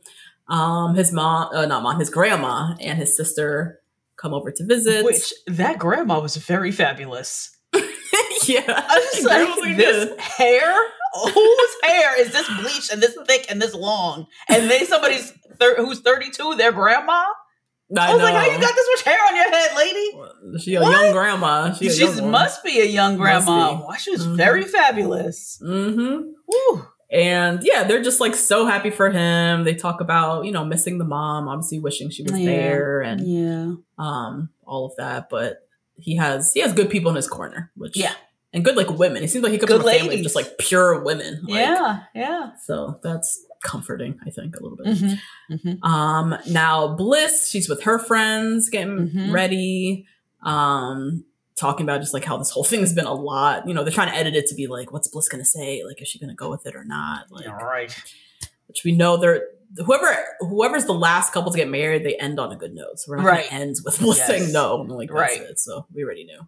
[0.48, 3.80] Um, his mom, uh, not mom, his grandma and his sister
[4.16, 5.04] come over to visit.
[5.04, 7.56] Which that grandma was very fabulous.
[8.48, 10.20] yeah, I was like, like this this.
[10.20, 10.76] hair?
[11.24, 14.26] Whose hair is this bleached and this thick and this long?
[14.48, 17.24] And they somebody's thir- who's 32, their grandma?
[17.98, 20.58] I, was like, how you got this much hair on your head, lady?
[20.62, 20.92] She a What?
[20.92, 21.72] young grandma.
[21.72, 23.74] She She must be a young grandma.
[23.84, 24.36] Why she was Mhm.
[24.36, 25.60] very fabulous.
[25.60, 26.80] Mm-hmm.
[27.12, 29.64] And yeah, they're just like so happy for him.
[29.64, 32.46] They talk about you know missing the mom, obviously wishing she was Yeah.
[32.46, 33.72] there, and Yeah.
[33.98, 35.28] um all of that.
[35.28, 38.12] But he has he has good people in his corner, which Yeah.
[38.52, 39.22] And good like women.
[39.22, 41.40] It seems like he comes Good from a family of just like pure women.
[41.44, 41.98] Like, yeah.
[42.14, 42.50] Yeah.
[42.64, 44.86] So that's comforting, I think, a little bit.
[44.86, 45.54] Mm-hmm.
[45.54, 45.84] Mm-hmm.
[45.84, 49.32] Um, now Bliss, she's with her friends, getting Mhm.
[49.32, 50.06] ready.
[50.42, 51.24] Um,
[51.58, 53.68] talking about just like how this whole thing has been a lot.
[53.68, 55.82] You know, they're trying to edit it to be like, what's Bliss gonna say?
[55.86, 57.26] Like, is she gonna go with it or not?
[57.30, 57.94] Like, All right.
[58.66, 59.42] which we know they're
[59.76, 62.98] whoever whoever's the last couple to get married, they end on a good note.
[62.98, 63.50] So we're not Right.
[63.50, 64.26] gonna end with Bliss Yes.
[64.26, 64.80] saying no.
[64.80, 65.42] and, Like that's Right.
[65.42, 65.58] it.
[65.60, 66.40] So we already knew.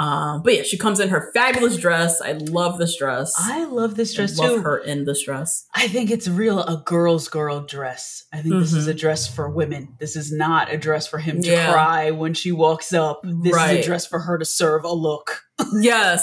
[0.00, 2.22] Um, but yeah, she comes in her fabulous dress.
[2.22, 3.34] I love this dress.
[3.38, 4.62] I love this dress I love too.
[4.62, 5.66] her in this dress.
[5.74, 8.24] I think it's real a girl's girl dress.
[8.32, 8.90] I think this is Mhm.
[8.92, 9.96] a dress for women.
[10.00, 11.70] This is not a dress for him to Yeah.
[11.70, 13.20] cry when she walks up.
[13.24, 15.42] This is a dress for her to serve a look.
[15.80, 16.22] Yes,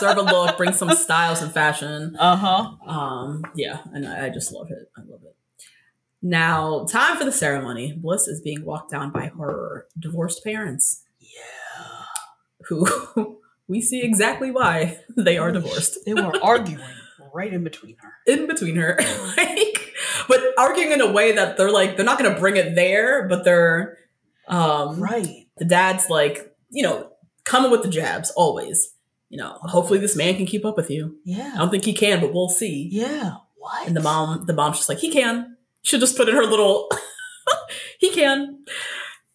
[0.00, 2.16] serve a look, bring some style, some fashion.
[2.18, 2.70] Uh huh.
[2.90, 4.90] Um, yeah, and I, I just love it.
[4.98, 5.36] I love it.
[6.20, 7.92] Now, time for the ceremony.
[7.96, 11.04] Bliss is being walked down by her divorced parents.
[12.74, 13.38] Who
[13.68, 15.98] we see exactly why they are divorced.
[16.04, 16.84] They were arguing
[17.34, 18.12] right in between her.
[18.26, 18.98] In between her,
[19.36, 19.92] like,
[20.28, 23.26] but arguing in a way that they're like they're not going to bring it there,
[23.28, 23.98] but they're
[24.48, 25.46] um Right.
[25.58, 27.10] the dad's like you know
[27.44, 28.94] coming with the jabs always.
[29.28, 31.16] You know, hopefully this man can keep up with you.
[31.24, 31.52] Yeah.
[31.54, 32.90] I don't think he can, but we'll see.
[32.92, 33.36] Yeah.
[33.56, 33.86] What?
[33.86, 35.56] And the mom, the mom's just like, he can.
[35.80, 36.90] She'll just put in her little,
[37.98, 38.62] he can.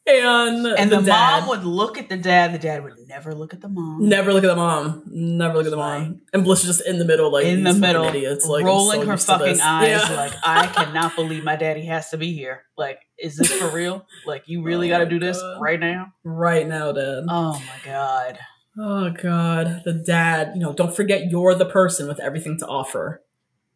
[0.10, 2.54] And, And the, dad, mom would look at the dad.
[2.54, 4.08] The dad would never look at the mom.
[4.08, 5.04] never look at the mom.
[5.08, 6.22] Never look at the mom.
[6.34, 9.08] And Bliss is just in the middle, like in the middle, idiots, like rolling so
[9.08, 10.16] her fucking eyes, Yeah.
[10.16, 12.64] like I cannot believe my daddy has to be here.
[12.78, 14.06] Like, is this for real?
[14.26, 15.62] Like, you really Oh got to do this God.
[15.62, 16.14] right now?
[16.24, 17.26] right now, dad.
[17.28, 18.40] Oh my god!
[18.80, 20.52] Oh god, the dad.
[20.54, 23.24] You know, don't forget you're the person with everything to offer.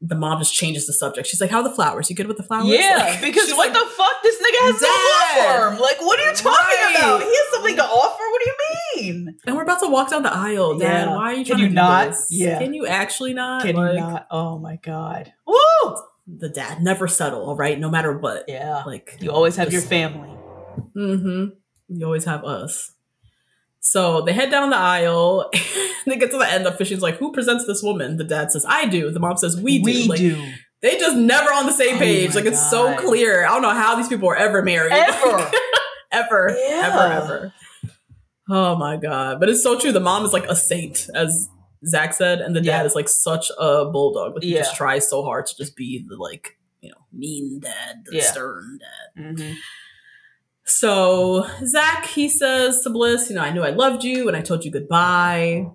[0.04, 1.28] The mom just changes the subject.
[1.28, 2.10] She's like, "How are the flowers?
[2.10, 4.24] You good with the flowers?" Yeah, Like, because what like, the fuck?
[4.24, 4.88] This nigga has Dad!
[4.88, 5.80] no platform.
[5.80, 6.96] Like, what are you talking Right.
[6.98, 7.22] about?
[7.22, 8.24] He has something to offer.
[8.32, 9.38] What do you mean?
[9.46, 11.08] And we're about to walk down the aisle, Dad.
[11.08, 11.16] Yeah.
[11.16, 12.08] Why are you Can trying you to do not?
[12.08, 12.28] this?
[12.32, 12.58] Yeah.
[12.60, 13.62] Can you actually not?
[13.64, 14.28] Can Like, you not?
[14.32, 15.34] Oh my god!
[15.46, 15.96] Woo!
[16.28, 17.42] The dad never settle.
[17.46, 18.46] All right, no matter what.
[18.48, 20.30] Yeah, Like you always have your family.
[20.96, 21.46] Mm-hmm.
[21.90, 22.92] You always have us.
[23.84, 25.50] So they head down the aisle.
[26.06, 26.66] they get to the end.
[26.66, 29.60] The fishing's like, "Who presents this woman?" The dad says, "I do." The mom says,
[29.60, 32.30] "We do." We Like, do They just never on the same Oh page.
[32.30, 33.44] my like it's so clear.
[33.46, 34.94] I don't know how these people are ever married.
[34.94, 35.52] ever.
[36.12, 36.92] ever, Yeah.
[36.92, 37.54] ever, ever.
[38.50, 39.40] Oh my god!
[39.40, 39.92] But it's so true.
[39.92, 41.50] The mom is like a saint, as
[41.86, 42.86] Zach said, and the dad Yeah.
[42.86, 44.36] is like such a bulldog.
[44.36, 48.04] Like he just tries so hard to just be the like you know mean dad,
[48.06, 48.24] the Yeah.
[48.32, 49.24] stern dad.
[49.38, 49.56] Mhm.
[50.72, 54.42] So Zach he says to Bliss, you know, I knew I loved you, and I
[54.42, 55.70] told you goodbye.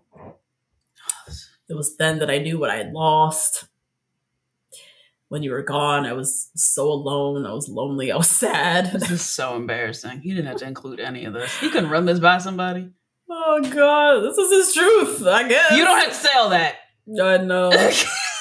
[1.69, 3.65] It was then that I knew what I had lost.
[5.29, 6.07] when you were gone.
[6.07, 7.45] I was so alone.
[7.45, 8.11] I was lonely.
[8.13, 8.93] I was sad.
[8.93, 10.21] This is so embarrassing.
[10.21, 11.53] He didn't have to include any of this.
[11.59, 12.91] He couldn't run this by somebody.
[13.29, 15.27] oh God, this is his truth.
[15.27, 16.77] I guess You don't have to say all that.
[17.21, 17.71] I know.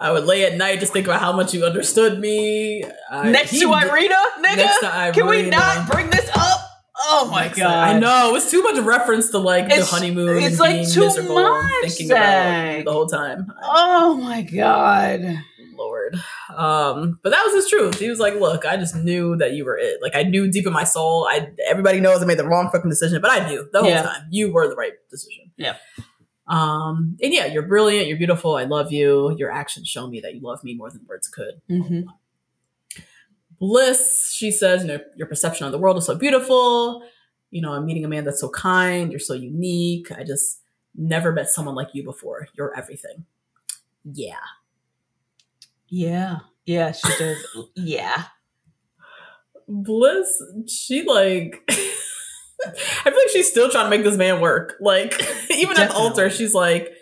[0.00, 2.84] I would lay at night just think about how much you understood me.
[3.10, 4.56] I, next he to Irina, nigga.
[4.56, 6.58] Next to Can we not bring this up?
[7.04, 7.88] Oh my Next to- god!
[7.88, 10.42] I know it was too much reference to like It's- the honeymoon.
[10.42, 13.46] it's like too miserable much, thinking about the whole time.
[13.62, 15.38] Oh my god!
[15.76, 16.14] Lord.
[16.54, 17.98] Um, but that was his truth.
[17.98, 20.00] He was like, "Look, I just knew that you were it.
[20.02, 21.26] Like I knew deep in my soul.
[21.28, 24.02] I everybody knows I made the wrong fucking decision, but I knew the whole Yeah.
[24.02, 25.50] time you were the right decision.
[25.56, 25.76] Yeah.
[26.46, 28.08] Um, and yeah, you're brilliant.
[28.08, 28.56] You're beautiful.
[28.56, 29.34] I love you.
[29.38, 31.60] Your actions show me that you love me more than words could.
[31.70, 32.02] Mm-hmm.
[33.58, 37.02] Bliss, she says, you know, your perception of the world is so beautiful.
[37.50, 39.12] You know, I'm meeting a man that's so kind.
[39.12, 40.10] You're so unique.
[40.10, 40.62] I just
[40.96, 42.48] never met someone like you before.
[42.54, 43.24] You're everything.
[44.04, 44.34] Yeah.
[45.94, 47.36] Yeah, yeah, she did.
[47.76, 48.24] yeah,
[49.68, 51.60] Bliss, she like
[52.66, 54.74] I feel like she's still trying to make this man work.
[54.80, 55.14] Like
[55.50, 56.92] even at the altar, she's like,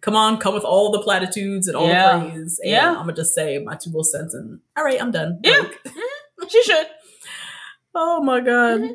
[0.00, 2.18] "Come on, come with all the platitudes and all Yeah.
[2.18, 2.90] the praise." And Yeah.
[2.90, 5.40] I'm gonna just say my two little cents and all right, I'm done.
[5.42, 5.62] Yeah.
[6.38, 6.86] Like, she should.
[7.94, 8.80] oh my god.
[8.80, 8.92] Mm-hmm.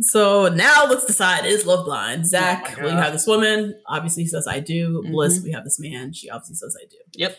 [0.00, 2.26] So now let's decide: is love blind?
[2.26, 3.74] Zach, Oh will you have this woman?
[3.86, 5.02] Obviously, he says I do.
[5.10, 5.44] Bliss, Mhm.
[5.44, 6.12] we have this man.
[6.14, 6.96] She obviously says I do.
[7.14, 7.36] Yep.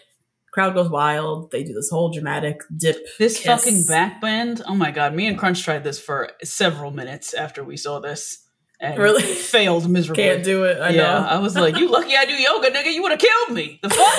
[0.54, 1.50] Crowd goes wild.
[1.50, 3.08] They do this whole dramatic dip.
[3.18, 3.64] This kiss.
[3.64, 4.62] fucking backbend.
[4.68, 8.48] Oh my god, me and Crunch tried this for several minutes after we saw this,
[8.80, 9.24] and Really?
[9.34, 10.24] failed miserably.
[10.24, 10.80] Can't do it.
[10.80, 11.28] I yeah, know.
[11.28, 12.94] I was like, "You lucky I do yoga, nigga.
[12.94, 14.14] You would have killed me." The fuck?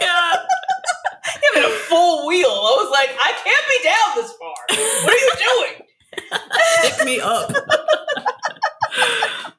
[0.00, 0.38] God.
[1.34, 2.46] Give it a full wheel.
[2.48, 4.54] I was like, I can't be down this far.
[5.04, 5.82] What are you doing?
[6.82, 7.52] pick me up.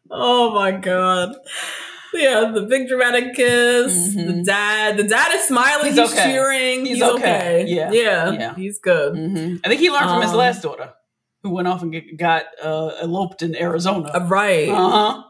[0.10, 1.36] oh my god.
[2.14, 4.16] Yeah, the big dramatic kiss.
[4.16, 4.46] The Mhm.
[4.46, 4.98] dad.
[4.98, 5.88] The dad is smiling.
[5.92, 6.24] He's He's, okay.
[6.24, 6.86] cheering.
[6.86, 7.16] He's He's, okay.
[7.16, 7.66] okay.
[7.68, 7.92] Yeah.
[7.92, 8.32] yeah.
[8.32, 8.56] Yeah.
[8.56, 9.14] He's good.
[9.14, 9.60] Mhm.
[9.64, 10.94] I think he learned from his Um, last daughter,
[11.44, 14.10] who went off and get, got uh, eloped in Arizona.
[14.14, 14.70] Uh, right.
[14.70, 15.24] Uh huh.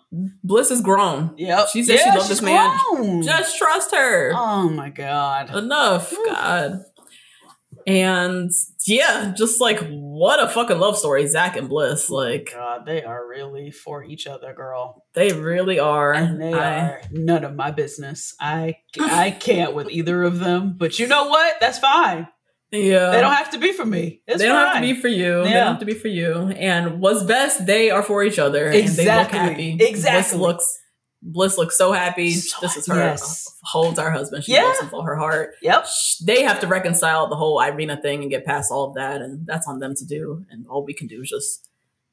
[0.43, 1.33] Bliss is grown.
[1.37, 1.67] Yep.
[1.73, 3.23] She said she Yeah, loved she's this man.
[3.23, 4.31] Just trust her.
[4.35, 5.53] Oh my god.
[5.53, 6.13] Enough.
[6.27, 6.79] God.
[7.87, 8.51] And
[8.85, 12.09] yeah, just like what a fucking love story, Zach and Bliss.
[12.11, 15.05] Oh like God, they are really for each other, girl.
[15.13, 16.13] they really are.
[16.13, 18.35] And they I- are none of my business.
[18.41, 20.75] I I can't with either of them.
[20.77, 21.55] But you know what?
[21.61, 22.27] That's fine.
[22.71, 23.11] Yeah.
[23.11, 24.21] They don't have to be for me.
[24.27, 25.43] It's they don't have to be for you.
[25.45, 26.33] They don't have to be for you.
[26.49, 28.69] And what's best, they are for each other.
[28.69, 29.07] Exactly.
[29.07, 29.77] And they look happy.
[29.89, 30.37] Exactly.
[30.37, 30.77] Bliss looks
[31.21, 32.31] Bliss looks so happy.
[32.31, 33.51] So- this is her yes.
[33.63, 34.43] holds our husband.
[34.43, 34.63] She Yeah.
[34.63, 35.55] loves him all her heart.
[35.61, 35.87] Yep.
[36.25, 39.45] They have to reconcile the whole Irina thing and get past all of that, and
[39.47, 40.45] that's on them to do.
[40.49, 41.67] And all we can do is just,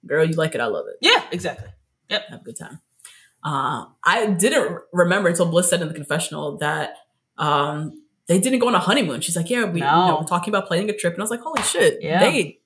[0.06, 0.97] girl, you like it, I love it.
[1.01, 1.68] Yeah, exactly.
[2.09, 2.22] Yep.
[2.31, 2.81] Have a good time.
[3.44, 6.94] Uh, I didn't remember until Bliss said in the confessional that
[7.36, 9.20] um, they didn't go on a honeymoon.
[9.20, 10.09] She's like, yeah, we you No.
[10.09, 12.20] know, we're talking about planning a trip, and I was like, holy shit, Yeah.
[12.20, 12.60] they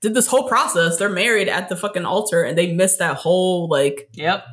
[0.00, 0.96] did this whole process.
[0.96, 4.44] They're married at the fucking altar, and they missed that whole like Yep.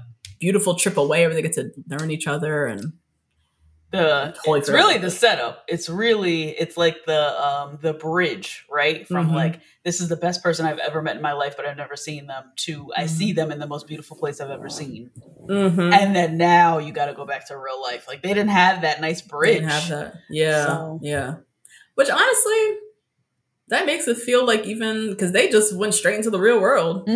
[0.42, 2.92] Beautiful trip away where they get to learn each other and
[3.92, 5.66] The Totally it's really the setup.
[5.68, 9.06] It's really it's like the um the bridge, right?
[9.08, 9.36] From Mhm.
[9.36, 11.98] like this is the best person I've ever met in my life, but I've never
[11.98, 13.08] seen them to I Mm-hmm.
[13.18, 15.12] see them in the most beautiful place I've ever seen.
[15.46, 15.94] Mhm.
[15.94, 18.08] And then now you got to go back to real life.
[18.08, 19.54] Like they didn't have that nice They bridge.
[19.56, 20.14] didn't have that.
[20.30, 21.34] Yeah, So- yeah.
[21.96, 22.64] Which honestly,
[23.68, 27.10] that makes it feel like even because they just went straight into the real world.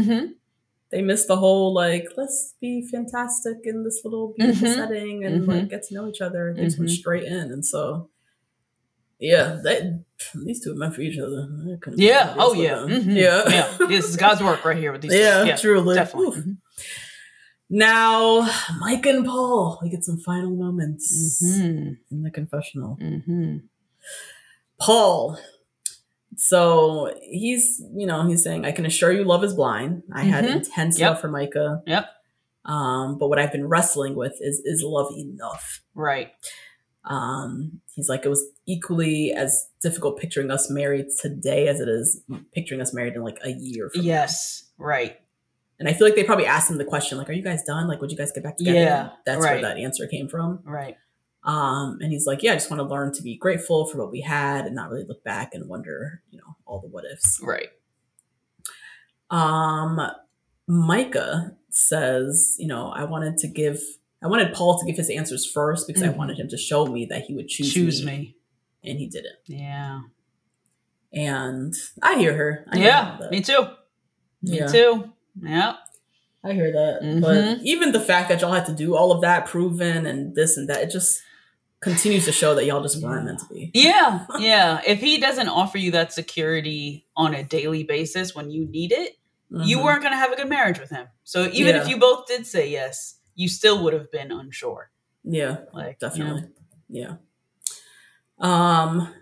[0.91, 0.95] Mm-hmm.
[0.97, 4.75] they missed the whole like let's be fantastic in this little beautiful Mhm.
[4.75, 5.47] setting and Mhm.
[5.47, 6.53] like get to know each other.
[6.55, 6.95] They just went Mhm.
[6.95, 8.09] straight in, and so
[9.19, 9.99] yeah, they,
[10.43, 11.47] these two are meant for each other.
[11.95, 12.35] Yeah.
[12.37, 12.79] Oh yeah.
[12.87, 13.15] Mhm.
[13.15, 13.87] yeah, yeah.
[13.87, 15.11] This is God's work right here with these.
[15.11, 15.17] two.
[15.17, 15.95] yeah, truly.
[15.95, 16.41] Definitely.
[16.41, 16.57] Mhm.
[17.67, 18.47] Now,
[18.79, 21.97] Micah and Paul, we get some final moments Mhm.
[22.11, 22.97] in the confessional.
[24.79, 25.39] Paul.
[26.37, 30.03] So he's, you know, he's saying, I can assure you love is blind.
[30.13, 30.55] I had Mhm.
[30.57, 31.09] intense Yep.
[31.11, 31.81] love for Micah.
[31.87, 32.07] Yep.
[32.65, 35.81] Um, but what I've been wrestling with is is love enough?
[35.93, 36.31] Right.
[37.03, 42.23] Um, he's like, it was equally as difficult picturing us married today as it is
[42.53, 43.89] picturing us married in like a year.
[43.91, 44.07] From now.
[44.07, 44.63] Yes.
[44.79, 45.17] Right.
[45.77, 47.87] And I feel like they probably asked him the question, like, are you guys done?
[47.87, 48.79] Like, would you guys get back together?
[48.79, 49.61] Yeah, That's right.
[49.61, 50.61] where that answer came from.
[50.63, 50.95] Right.
[51.45, 54.11] Um, and he's like, yeah, I just want to learn to be grateful for what
[54.11, 57.39] we had and not really look back and wonder, you know, all the what ifs.
[57.41, 57.69] Right.
[59.29, 59.99] Um,
[60.67, 63.79] Micah says, you know, I wanted to give,
[64.23, 66.17] I wanted Paul to give his answers first because I Mhm.
[66.17, 68.35] wanted him to show me that he would choose, Choose me, me.
[68.83, 69.35] and he didn't.
[69.45, 70.01] Yeah.
[71.13, 72.65] And I hear her.
[72.71, 73.17] I Yeah.
[73.21, 73.31] that.
[73.31, 73.61] Me too.
[74.41, 74.67] Me Yeah.
[74.67, 75.13] too.
[75.41, 75.75] Yeah.
[76.43, 77.01] I hear that.
[77.01, 77.21] Mhm.
[77.21, 80.57] But even the fact that y'all had to do all of that, proven and this
[80.57, 81.21] and that, it just
[81.85, 83.71] continues to show that y'all just weren't meant to be.
[83.73, 84.81] Yeah, yeah.
[84.85, 89.13] If he doesn't offer you that security on a daily basis when you need it,
[89.49, 89.83] you Mhm.
[89.85, 91.07] weren't going to have a good marriage with him.
[91.23, 94.91] So even if you both did say yes, you still would have been unsure.
[95.23, 96.49] Yeah, Like definitely.
[96.89, 97.15] Yeah.
[98.39, 99.13] Um.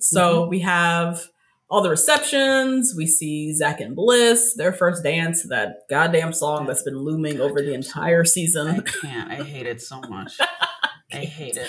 [0.00, 0.50] So Mm-hmm.
[0.50, 1.22] we have
[1.70, 2.94] all the receptions.
[2.96, 7.60] We see Zach and Bliss, their first dance, that goddamn song that's been looming over
[7.60, 8.82] the entire I season.
[8.82, 9.30] can't.
[9.30, 10.38] I hate it so much.
[11.12, 11.68] I hate it.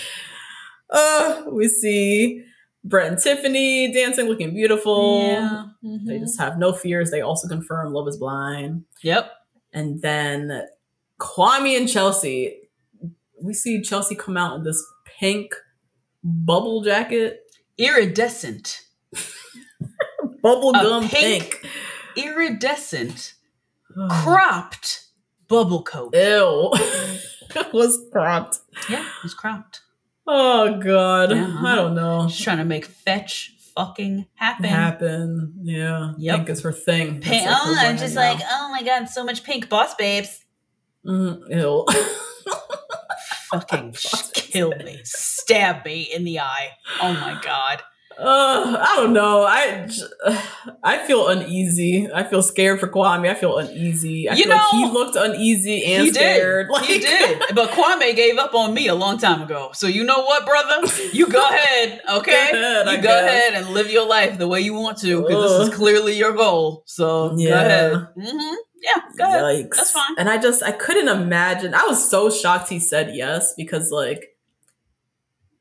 [0.90, 2.44] Uh, we see
[2.84, 5.22] Brett and Tiffany dancing, looking beautiful.
[5.28, 5.66] Yeah.
[5.84, 6.20] They Mhm.
[6.22, 7.12] just have no fears.
[7.12, 8.86] They also confirm Love is Blind.
[9.04, 9.32] Yep.
[9.74, 10.68] And then
[11.20, 12.58] Kwame and Chelsea.
[13.42, 15.54] We see Chelsea come out in this pink
[16.24, 17.42] bubble jacket.
[17.78, 18.82] Iridescent.
[20.42, 21.70] Bubble gum pink- pink.
[22.16, 23.34] Iridescent.
[24.10, 25.06] Cropped
[25.48, 26.14] bubble coat.
[26.16, 26.70] Ew.
[26.74, 28.60] it was cropped.
[28.90, 29.82] Yeah, it was cropped.
[30.32, 31.32] Oh god.
[31.32, 31.58] Yeah.
[31.66, 32.28] I don't know.
[32.30, 34.66] She's trying to make fetch fucking happen.
[34.66, 35.54] Happen.
[35.64, 36.12] Yeah.
[36.18, 36.36] Yep.
[36.38, 37.20] Pink is her thing.
[37.20, 37.46] Pink.
[37.46, 38.22] That's Oh, I'm just now.
[38.34, 40.46] like, oh my god, so much pink, boss babes.
[41.06, 41.86] Mm, ew.
[43.52, 43.96] Fucking
[44.34, 46.70] kill me, stab me in the eye.
[47.02, 47.82] Oh my god.
[48.22, 49.44] Uh, I don't know.
[49.44, 49.90] I
[50.84, 52.10] I feel uneasy.
[52.14, 53.30] I feel scared for Kwame.
[53.30, 54.28] I feel uneasy.
[54.28, 56.68] I You feel like he looked uneasy and he scared.
[56.68, 56.74] did.
[56.74, 57.42] Like, He did.
[57.56, 59.70] But Kwame gave up on me a long time ago.
[59.74, 60.86] So you know what, brother?
[61.14, 62.50] You go ahead, okay?
[62.52, 63.24] Go ahead, you I go guess.
[63.24, 66.34] ahead and live your life the way you want to, because this is clearly your
[66.34, 66.84] goal.
[66.88, 67.50] So Yeah.
[67.50, 68.08] go ahead.
[68.16, 69.44] hmm Yeah, go ahead.
[69.44, 69.76] Yikes.
[69.78, 70.16] That's fine.
[70.18, 71.74] And I just I couldn't imagine.
[71.74, 74.26] I was so shocked he said yes because like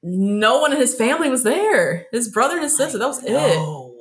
[0.03, 2.07] no one in his family was there.
[2.13, 2.99] His brother and his sister.
[2.99, 3.95] That was it.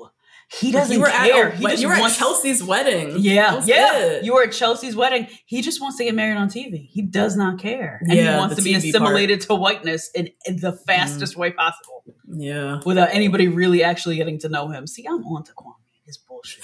[0.50, 1.50] He doesn't you were care.
[1.50, 3.16] At, a, he just you were at Chelsea's wedding.
[3.18, 3.98] Yeah, yeah.
[3.98, 4.24] it.
[4.24, 5.28] You were at Chelsea's wedding.
[5.46, 6.88] He just wants to get married on TV.
[6.88, 10.30] He does not care, and Yeah, he wants to be TV assimilated to whiteness in,
[10.46, 10.86] in the mm.
[10.86, 12.80] fastest way possible, yeah.
[12.86, 14.88] without anybody really actually getting to know him.
[14.88, 15.74] See, I'm on to Kwame.
[16.06, 16.64] His bullshit.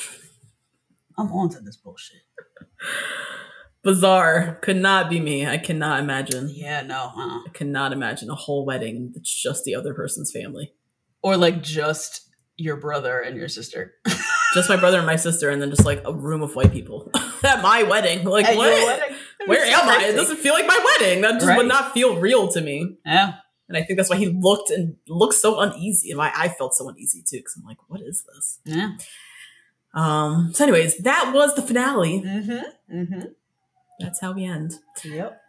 [1.17, 2.21] I'm on to this bullshit.
[3.83, 4.59] Bizarre.
[4.61, 5.45] Could not be me.
[5.45, 6.49] I cannot imagine.
[6.53, 7.39] Yeah, no, uh-uh.
[7.47, 10.73] I cannot imagine a whole wedding that's just the other person's family.
[11.21, 13.95] or like just your brother and your sister
[14.53, 17.09] Just my brother and my sister, and then just like a room of white people
[17.43, 18.23] at my wedding.
[18.23, 18.71] Like At what?
[18.71, 19.17] wedding?
[19.47, 20.03] Where am I?
[20.05, 21.21] It doesn't feel like my wedding.
[21.21, 21.57] That just Right.
[21.57, 22.97] would not feel real to me.
[23.03, 23.33] Yeah,
[23.67, 26.11] And I think that's why he looked and looked so uneasy.
[26.11, 28.59] And why I felt so uneasy too, because I'm like, what is this?
[28.63, 28.91] yeah.
[29.95, 32.21] Um, so anyways, that was the finale.
[32.23, 32.95] Mm-hmm.
[32.95, 33.21] Mm-hmm.
[33.99, 34.73] That's how we end.
[35.03, 35.39] Yep.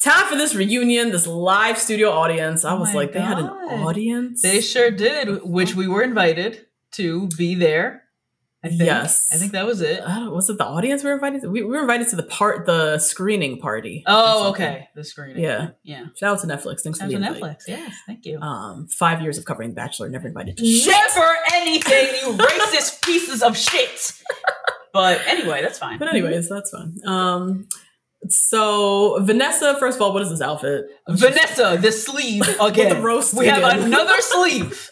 [0.00, 2.64] Time for this reunion, this live studio audience.
[2.64, 4.42] I Oh was my like, they had an audience.
[4.42, 8.02] They sure did, which we were invited to be there.
[8.64, 8.82] I think.
[8.82, 9.28] Yes.
[9.32, 10.00] I think that was it.
[10.00, 11.50] I was it the audience we were invited to?
[11.50, 14.04] We, we were invited to the part, the screening party.
[14.06, 14.88] Oh, okay.
[14.94, 15.42] The screening.
[15.42, 15.70] Yeah.
[15.82, 16.06] Yeah.
[16.16, 16.80] Shout out to Netflix.
[16.82, 17.42] Thanks Shout for the to invite.
[17.42, 17.58] Netflix.
[17.66, 17.92] Yes.
[18.06, 18.38] Thank you.
[18.38, 20.92] Um, five years of covering The Bachelor, never invited to shit.
[20.92, 24.12] Never anything, you racist pieces of shit.
[24.92, 25.98] But anyway, that's fine.
[25.98, 26.94] But anyways, that's fine.
[27.04, 27.66] Um,
[28.28, 30.84] so Vanessa, first of all, what is this outfit?
[31.08, 32.88] Vanessa, the sleeve again.
[32.96, 34.90] the roast we have another sleeve.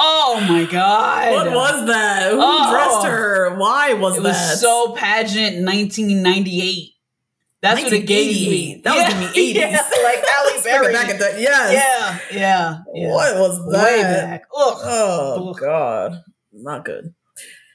[0.00, 1.32] Oh my god!
[1.34, 2.30] What was that?
[2.30, 2.70] Who Oh.
[2.70, 3.56] dressed her?
[3.56, 4.28] Why was It that?
[4.28, 6.92] was so pageant 1998.
[7.60, 8.80] That's what it gave me.
[8.82, 8.84] 1988.
[8.84, 9.72] That was giving me 80s.
[9.72, 10.92] Yeah, like Halle Berry.
[10.92, 11.72] Back at that, yes.
[12.32, 13.10] yeah, yeah, yeah.
[13.12, 13.82] What was that?
[13.84, 14.42] Way back.
[14.56, 14.78] Ugh.
[14.84, 15.56] Oh Ugh.
[15.60, 16.22] god,
[16.52, 17.14] not good.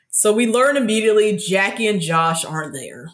[0.10, 3.10] So we learn immediately Jackie and Josh aren't there.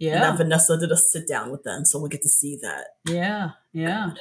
[0.00, 2.58] And Yeah, that Vanessa did a sit down with them, so we get to see
[2.62, 2.86] that.
[3.06, 4.12] yeah, yeah,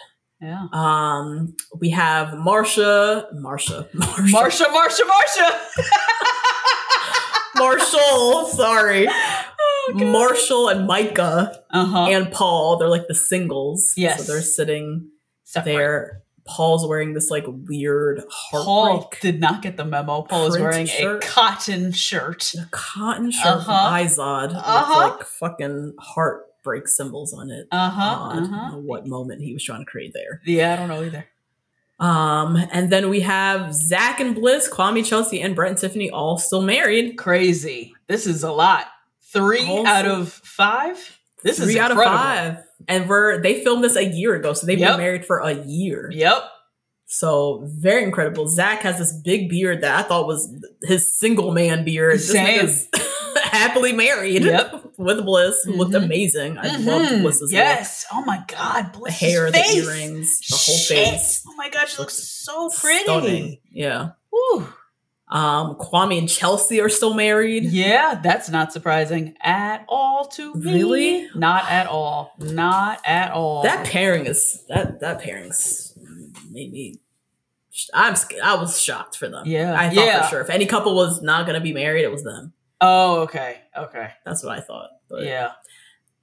[0.42, 0.68] yeah.
[0.74, 5.60] Um, we have Marsha, Marsha, Marsha, Marsha, Marsha, Marsha.
[7.56, 8.46] Marshall.
[8.48, 12.08] Sorry, Oh, Marshall and Micah Uh huh.
[12.12, 12.78] and Paul.
[12.78, 13.94] They're like the singles.
[13.98, 14.26] Yes.
[14.26, 15.10] so they're sitting
[15.66, 16.22] there.
[16.50, 20.24] Paul's wearing this like weird Paul heartbreak did not get the memo.
[20.24, 21.24] Paul is wearing shirt.
[21.24, 22.54] a cotton shirt.
[22.56, 23.90] a cotton shirt Uh-huh.
[23.90, 25.10] from Izod Uh-huh.
[25.10, 27.68] with like fucking heartbreak symbols on it.
[27.72, 28.02] Uh huh.
[28.02, 28.72] Uh, I don't huh.
[28.72, 30.42] know what moment he was trying to create there.
[30.46, 31.28] Yeah, I don't know either.
[32.00, 36.38] Um, and then we have Zach and Bliss, Kwame, Chelsea, and Brett and Tiffany all
[36.38, 37.18] still married.
[37.18, 37.94] Crazy.
[38.08, 38.86] This is a lot.
[39.22, 41.20] Three Also- out of five.
[41.44, 42.18] This Three is out incredible.
[42.18, 42.22] of
[42.56, 42.58] five.
[42.88, 44.92] And we're they filmed this a year ago, so they've Yep.
[44.92, 46.10] been married for a year.
[46.14, 46.44] Yep.
[47.12, 48.48] So very incredible.
[48.48, 50.48] Zach has this big beard that I thought was
[50.84, 52.16] his single man beard.
[52.20, 52.70] This Same.
[53.44, 54.92] happily married Yep.
[54.98, 56.04] with Bliss, who looked Mhm.
[56.06, 56.58] amazing.
[56.60, 56.86] I Mhm.
[56.86, 57.52] loved Bliss's look.
[57.52, 58.06] Yes.
[58.14, 58.94] Oh my God.
[58.94, 59.74] The Bliss's hair, face.
[59.74, 61.08] the earrings, the whole Shit.
[61.10, 61.44] face.
[61.48, 61.88] Oh my God.
[61.90, 63.04] She looks so pretty.
[63.04, 63.58] Stunning.
[63.72, 64.10] Yeah.
[64.32, 64.68] Whew.
[65.32, 67.64] Um, Kwame and Chelsea are still married.
[67.66, 70.74] Yeah, that's not surprising at all to me.
[70.74, 71.30] Really?
[71.36, 72.32] Not at all.
[72.40, 73.62] Not at all.
[73.64, 75.94] That pairing is that that pairing's
[76.50, 77.00] made me.
[77.94, 79.46] I'm I was shocked for them.
[79.46, 79.74] Yeah.
[79.80, 80.24] I thought Yeah.
[80.24, 82.54] for sure if any couple was not gonna be married, it was them.
[82.82, 83.58] Oh, okay.
[83.78, 84.10] Okay.
[84.26, 84.90] That's what I thought.
[85.10, 85.52] But Yeah.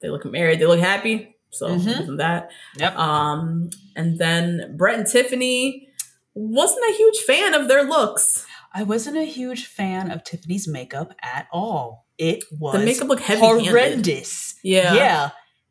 [0.02, 0.58] they look married.
[0.58, 1.36] They look happy.
[1.50, 2.18] So Mhm.
[2.18, 2.50] that.
[2.76, 2.96] Yep.
[2.98, 5.88] Um, and then Brett and Tiffany
[6.34, 8.44] wasn't a huge fan of their looks.
[8.78, 12.06] I wasn't a huge fan of Tiffany's makeup at all.
[12.18, 13.66] It was The makeup looked heavy-handed.
[13.68, 14.54] horrendous.
[14.62, 14.94] Yeah.
[14.94, 15.30] Yeah.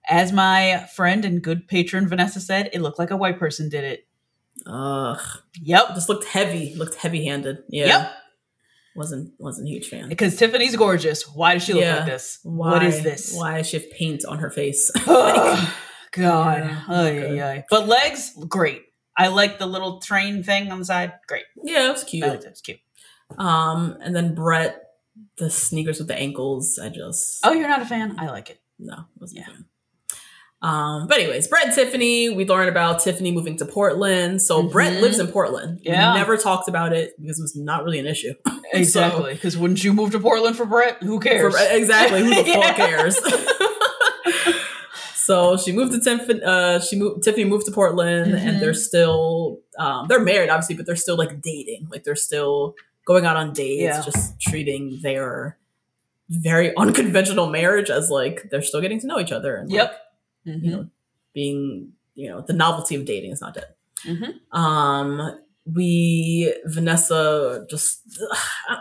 [0.10, 3.84] As my friend and good patron Vanessa said, it looked like a white person did
[3.84, 4.08] it.
[4.66, 5.20] Ugh.
[5.62, 5.90] Yep.
[5.96, 6.74] Just looked heavy.
[6.76, 7.58] Looked heavy handed.
[7.70, 7.86] Yeah.
[7.88, 8.12] Yep.
[8.96, 10.08] Wasn't wasn't a huge fan.
[10.10, 11.24] Because Tiffany's gorgeous.
[11.36, 11.98] Why does she look Yeah.
[11.98, 12.40] like this?
[12.44, 13.36] Why, What is this?
[13.36, 14.90] Why does she have paint on her face?
[15.08, 15.70] Ugh,
[16.12, 16.64] God.
[16.64, 17.40] Yeah, good.
[17.40, 17.64] ay, ay.
[17.70, 18.82] But legs, great.
[19.18, 21.14] I like the little train thing on the side.
[21.28, 21.44] Great.
[21.64, 22.26] yeah, it was cute.
[22.28, 22.50] Like that.
[22.50, 22.80] It's cute.
[23.38, 24.82] Um, and then Brett,
[25.38, 26.80] the sneakers with the ankles.
[26.82, 28.16] I just Oh, you're not a fan?
[28.20, 28.60] I like it.
[28.80, 29.46] no, wasn't Yeah.
[29.48, 29.66] a fan.
[30.62, 34.42] Um, but anyways, Brett and Tiffany, we learned about Tiffany moving to Portland.
[34.42, 35.02] So Brett Mhm.
[35.02, 35.82] lives in Portland.
[35.84, 36.14] Yeah.
[36.14, 38.34] We never talked about it because it was not really an issue.
[38.74, 39.36] Exactly.
[39.36, 41.02] Because wouldn't you move to Portland for Brett?
[41.04, 41.56] Who cares?
[41.56, 42.22] For- exactly.
[42.24, 43.18] Who the fuck cares?
[45.16, 46.42] so she moved to Tiffany.
[46.44, 47.24] Uh, she moved.
[47.24, 48.38] Tiffany moved to Portland, Mhm.
[48.48, 49.60] and they're still.
[49.78, 51.88] Um, they're married, obviously, but they're still like dating.
[51.92, 52.76] Like they're still
[53.06, 54.02] going out on dates, Yeah.
[54.02, 55.58] just treating their
[56.30, 59.56] very unconventional marriage as like they're still getting to know each other.
[59.56, 59.92] And Yep.
[60.46, 60.64] like, Mhm.
[60.64, 60.90] you know,
[61.34, 63.68] being you know the novelty of dating is not dead.
[64.06, 64.40] Mhm.
[64.58, 65.40] Um,
[65.74, 68.02] we Vanessa just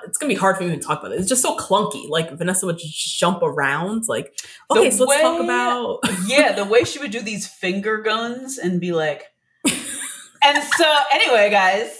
[0.06, 1.18] it's gonna be hard for me to talk about it.
[1.18, 2.09] It's just so clunky.
[2.09, 4.05] Like Vanessa would just jump around.
[4.09, 4.36] Like
[4.70, 8.59] The okay, so let's talk about yeah, the way she would do these finger guns
[8.59, 9.24] and be like,
[10.44, 11.98] and so anyway, guys.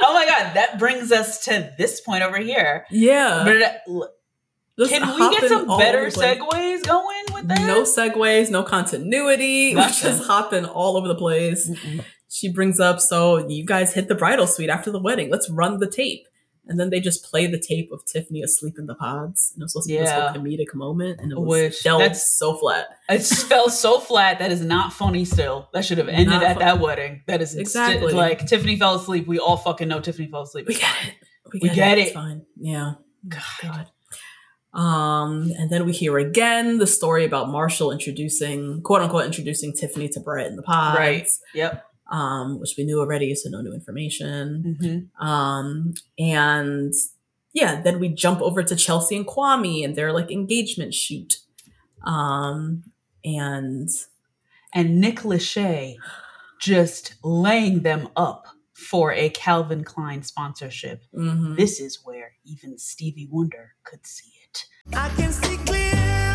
[0.00, 2.86] Oh my god, that brings us to this point over here.
[2.90, 3.42] yeah.
[3.44, 4.06] But uh,
[4.78, 6.38] Just can we get some better over the place.
[6.38, 7.66] segues going with that?
[7.66, 9.70] No segues, no continuity.
[9.74, 10.10] We're Nothing.
[10.12, 11.70] just hopping all over the place.
[12.30, 15.30] She brings up, so you guys hit the bridal suite after the wedding.
[15.30, 16.26] Let's run the tape.
[16.68, 19.52] And then they just play the tape of Tiffany asleep in the pods.
[19.54, 21.18] And it was supposed to be this whole comedic moment.
[21.20, 22.86] And it was Which- fell that's- so flat.
[23.08, 25.24] It just fell so flat that is not funny.
[25.24, 26.64] Still, that should have ended Not at funny.
[26.66, 27.22] that wedding.
[27.26, 28.12] That is Exactly.
[28.12, 29.26] like Tiffany fell asleep.
[29.26, 30.66] We all fucking know Tiffany fell asleep.
[30.68, 31.14] We get it.
[31.62, 32.14] We get It's it.
[32.14, 32.42] fine.
[32.56, 32.92] Yeah.
[33.26, 33.40] God.
[33.62, 33.86] God.
[34.78, 40.08] Um, and then we hear again the story about Marshall introducing, quote unquote, introducing Tiffany
[40.10, 40.98] to Brett in the pods.
[40.98, 41.26] Right.
[41.54, 41.84] Yep.
[42.10, 44.78] Um, which we knew already, so no new information.
[44.80, 46.92] hmm Um, and
[47.52, 51.38] yeah, then we jump over to Chelsea and Kwame and their like engagement shoot.
[52.04, 52.84] Um,
[53.24, 53.88] and
[54.74, 55.96] And Nick Lachey
[56.60, 61.02] just laying them up for a Calvin Klein sponsorship.
[61.14, 61.56] mhm.
[61.56, 64.64] This is where even Stevie Wonder could see it.
[64.94, 65.98] I can see clearly now.
[65.98, 66.27] That the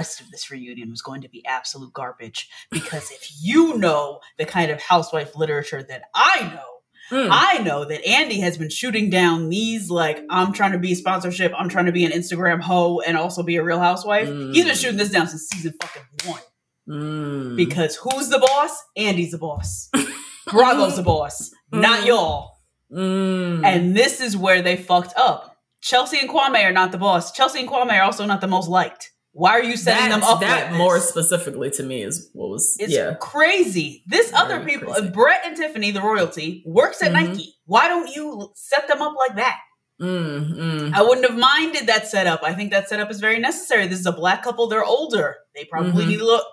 [0.00, 4.46] rest of this reunion was going to be absolute garbage because if you know the
[4.46, 6.64] kind of housewife literature that I know,
[7.10, 7.28] Mm.
[7.32, 11.52] I know that Andy has been shooting down these like I'm trying to be sponsorship,
[11.58, 14.28] I'm trying to be an Instagram hoe and also be a real housewife.
[14.28, 14.80] He's been Mm.
[14.80, 16.40] shooting this down since season fucking one.
[16.88, 17.56] Mm.
[17.56, 18.70] Because who's the boss?
[18.96, 19.90] Andy's the boss.
[20.52, 22.06] Bravo's the boss, not Mm.
[22.06, 22.60] y'all.
[22.92, 23.64] Mm.
[23.64, 25.56] And this is where they fucked up.
[25.80, 27.32] Chelsea and Kwame are not the boss.
[27.32, 29.10] Chelsea and Kwame are also not the most liked.
[29.32, 32.48] Why are you setting that, them up that like more specifically to me is what
[32.50, 33.14] was It's yeah.
[33.20, 34.02] crazy.
[34.06, 35.08] This other people, crazy.
[35.08, 37.28] uh, Brett and Tiffany, the royalty, works at Mhm.
[37.28, 37.54] Nike.
[37.66, 39.56] Why don't you set them up like that?
[40.02, 40.94] Mm, mm.
[40.94, 42.42] I wouldn't have minded that setup.
[42.42, 43.86] I think that setup is very necessary.
[43.86, 44.66] This is a black couple.
[44.66, 45.36] They're older.
[45.54, 46.08] They probably Mhm.
[46.08, 46.44] need a little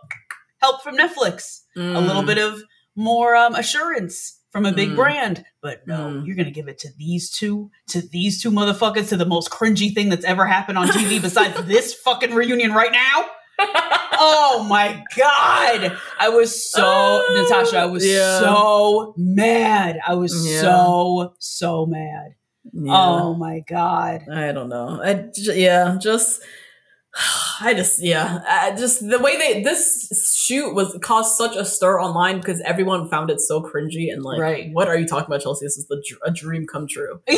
[0.62, 1.62] help from Netflix.
[1.76, 2.28] A little Mm.
[2.28, 2.62] bit of
[2.96, 4.96] more um, assurance from a big Mm.
[4.96, 5.46] brand.
[5.62, 6.26] But no, Mm.
[6.26, 9.94] you're gonna give it to these two, to these two motherfuckers, to the most cringy
[9.94, 13.26] thing that's ever happened on TV besides this fucking reunion right now.
[14.14, 15.98] oh my god!
[16.20, 17.78] I was so Oh, Natasha.
[17.80, 18.40] I was yeah.
[18.40, 20.00] so mad.
[20.08, 20.62] I was Yeah.
[20.62, 22.34] so so mad.
[22.74, 22.92] Yeah.
[22.94, 24.22] Oh my god.
[24.32, 25.00] I don't know.
[25.04, 26.42] I yeah, just
[27.62, 30.08] I just yeah, I just the way they this
[30.46, 34.40] shoot was caused such a stir online because everyone found it so cringy and like,
[34.40, 34.70] Right.
[34.72, 35.66] what are you talking about, Chelsea?
[35.66, 37.22] This is the a dream come true.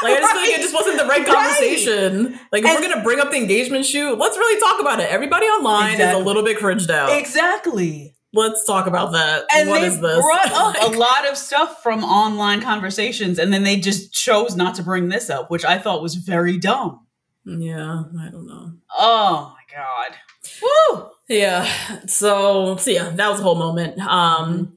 [0.00, 1.26] Like I just feel like it just wasn't the right Right.
[1.26, 2.38] conversation.
[2.52, 5.10] Like if And- we're gonna bring up the engagement shoot, let's really talk about it.
[5.10, 7.10] Everybody online is a little bit cringed out.
[7.18, 8.14] Exactly.
[8.32, 9.46] Let's talk about that.
[9.52, 10.20] And What they is this?
[10.20, 14.76] brought up a lot of stuff from online conversations, and then they just chose not
[14.76, 17.04] to bring this up, which I thought was very dumb.
[17.44, 18.74] Yeah, I don't know.
[18.98, 20.16] Oh my god.
[20.62, 21.10] Woo!
[21.28, 21.66] Yeah.
[22.06, 23.98] So, so yeah, that was a whole moment.
[24.00, 24.74] Um,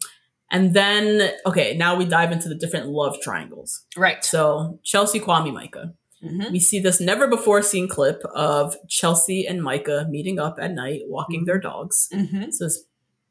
[0.51, 3.85] and then okay, now we dive into the different love triangles.
[3.97, 4.23] Right.
[4.23, 5.93] So Chelsea, Kwame, Micah.
[6.23, 6.51] Mhm.
[6.51, 11.01] We see this never before seen clip of Chelsea and Micah meeting up at night,
[11.07, 12.09] walking their dogs.
[12.13, 12.51] Mhm.
[12.53, 12.83] So it's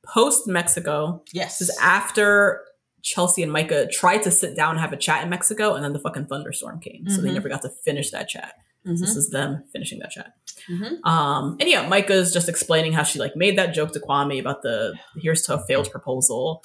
[0.04, 1.22] post Mexico.
[1.32, 1.58] Yes.
[1.58, 2.62] This is after
[3.02, 5.92] Chelsea and Micah tried to sit down and have a chat in Mexico, and then
[5.92, 7.34] the fucking thunderstorm came, so they Mhm.
[7.34, 8.54] never got to finish that chat.
[8.84, 10.32] So this is them finishing that chat.
[10.68, 11.04] Mhm.
[11.04, 14.62] Um, and yeah, Micah's just explaining how she like made that joke to Kwame about
[14.62, 16.64] the here's to a failed proposal,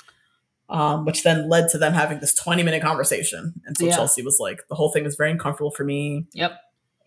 [0.69, 3.53] um, which then led to them having this 20 minute conversation.
[3.65, 3.95] And so Yeah.
[3.95, 6.25] Chelsea was like, the whole thing was very uncomfortable for me.
[6.33, 6.53] Yep.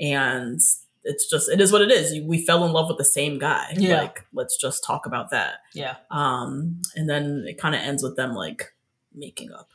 [0.00, 0.60] And
[1.04, 2.20] it's just, it is what it is.
[2.26, 3.72] We fell in love with the same guy.
[3.76, 4.02] Yeah.
[4.02, 5.54] Like, let's just talk about that.
[5.72, 5.96] Yeah.
[6.10, 8.74] Um, and then it kind of ends with them like
[9.14, 9.70] making up,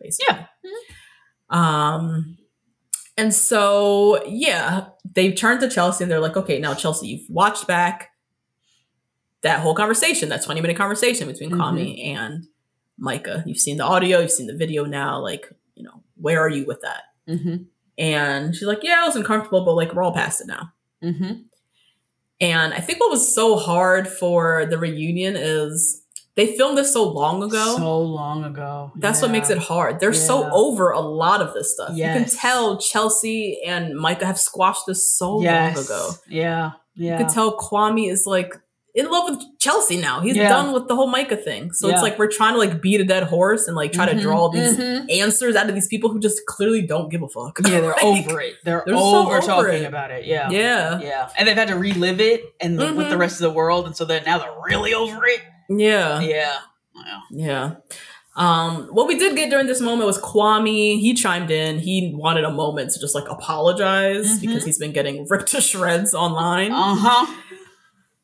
[0.00, 0.36] basically.
[0.36, 0.70] Yeah.
[1.50, 2.38] Um,
[3.22, 7.68] and so yeah, they turned to Chelsea and they're like, okay, now Chelsea, you've watched
[7.68, 8.10] back
[9.42, 11.56] that whole conversation, that 20 minute conversation between Mhm.
[11.56, 12.48] Kwame and
[12.98, 13.44] Micah.
[13.46, 16.64] You've seen the audio, you've seen the video now, like, you know, where are you
[16.64, 17.02] with that?
[17.28, 17.62] Mm-hmm.
[17.96, 20.72] And she's like, yeah, I was uncomfortable, but like, we're all past it now.
[21.02, 21.32] Mm-hmm.
[22.40, 26.01] And I think what was so hard for the reunion is
[26.34, 27.76] they filmed this so long ago.
[27.76, 28.92] So long ago.
[28.96, 30.00] That's what makes it hard.
[30.00, 31.90] They're so over a lot of this stuff.
[31.96, 35.76] You can tell Chelsea and Micah have squashed this so Yes.
[35.76, 36.10] long ago.
[36.28, 36.70] Yeah.
[36.94, 37.12] Yeah.
[37.12, 38.54] You can tell Kwame is like
[38.94, 40.20] in love with Chelsea now.
[40.20, 40.50] He's Yeah.
[40.50, 41.72] done with the whole Micah thing.
[41.72, 41.94] So Yeah.
[41.94, 44.20] it's like we're trying to like beat a dead horse and like try to Mhm,
[44.20, 45.10] draw these mhm.
[45.10, 47.58] answers out of these people who just clearly don't give a fuck.
[47.66, 48.54] Yeah, they're Like, over it.
[48.64, 49.86] They're, they're so over over talking it.
[49.86, 50.26] about it.
[50.26, 50.50] Yeah.
[50.50, 51.00] Yeah.
[51.00, 51.28] Yeah.
[51.38, 53.20] And they've had to relive it and the- with the Mhm.
[53.20, 53.86] rest of the world.
[53.86, 55.40] And so then now they're really over it.
[55.78, 56.20] Yeah.
[56.20, 56.58] Yeah.
[56.94, 57.20] Yeah.
[57.30, 57.74] Yeah.
[58.34, 60.98] Um, what we did get during this moment was Kwame.
[61.00, 61.78] He chimed in.
[61.78, 64.40] He wanted a moment to just like apologize Mhm.
[64.40, 66.72] because he's been getting ripped to shreds online.
[66.72, 67.38] Uh huh.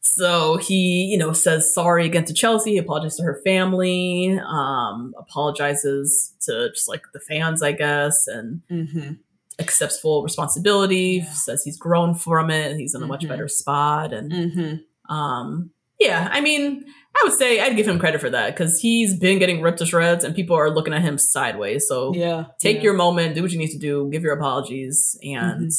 [0.00, 5.12] So he, you know, says sorry again to Chelsea, he apologizes to her family, um,
[5.18, 9.12] apologizes to just like the fans, I guess, and Mm-hmm.
[9.58, 11.32] accepts full responsibility, Yeah.
[11.32, 13.28] says he's grown from it, he's in a much Mhm.
[13.28, 14.12] better spot.
[14.14, 15.14] And Mm-hmm.
[15.14, 16.84] um, yeah, I mean,
[17.16, 19.86] I would say I'd give him credit for that because he's been getting ripped to
[19.86, 21.86] shreds and people are looking at him sideways.
[21.88, 22.44] So Yeah.
[22.60, 22.82] take yeah.
[22.82, 25.70] your moment, do what you need to do, give your apologies, and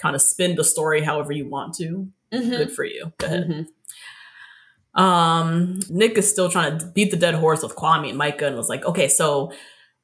[0.00, 2.08] kind of spin the story however you want to.
[2.32, 2.50] Mhm.
[2.56, 3.12] Good for you.
[3.18, 3.48] Go ahead.
[3.48, 3.66] Mhm.
[5.00, 8.56] Um, Nick is still trying to beat the dead horse with Kwame and Micah and
[8.56, 9.52] was like, okay, so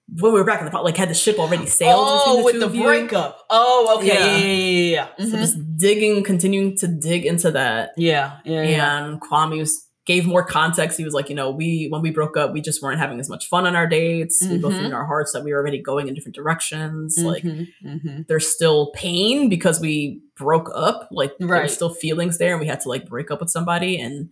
[0.09, 2.45] when we were back in the pot, like had the ship already sailed Oh, the
[2.45, 3.41] with the breakup.
[3.51, 4.09] Oh, okay.
[4.09, 4.37] Yeah.
[4.37, 4.37] Yeah.
[4.37, 4.47] Yeah.
[4.47, 5.07] Yeah.
[5.19, 5.27] Yeah.
[5.31, 5.41] So Mhm.
[5.41, 7.93] just digging, continuing to dig into that.
[7.97, 8.39] yeah.
[8.45, 8.99] Yeah.
[9.07, 10.99] And Kwame was gave more context.
[10.99, 13.31] He was like, you know, we when we broke up, we just weren't having as
[13.31, 14.39] much fun on our dates.
[14.47, 14.81] We both Mhm.
[14.81, 17.17] knew in our hearts that we were already going in different directions.
[17.19, 17.69] Like Mhm.
[17.83, 18.27] Mhm.
[18.29, 21.09] there's still pain because we broke up.
[21.11, 21.61] Like Right.
[21.61, 24.29] there's still feelings there and we had to like break up with somebody and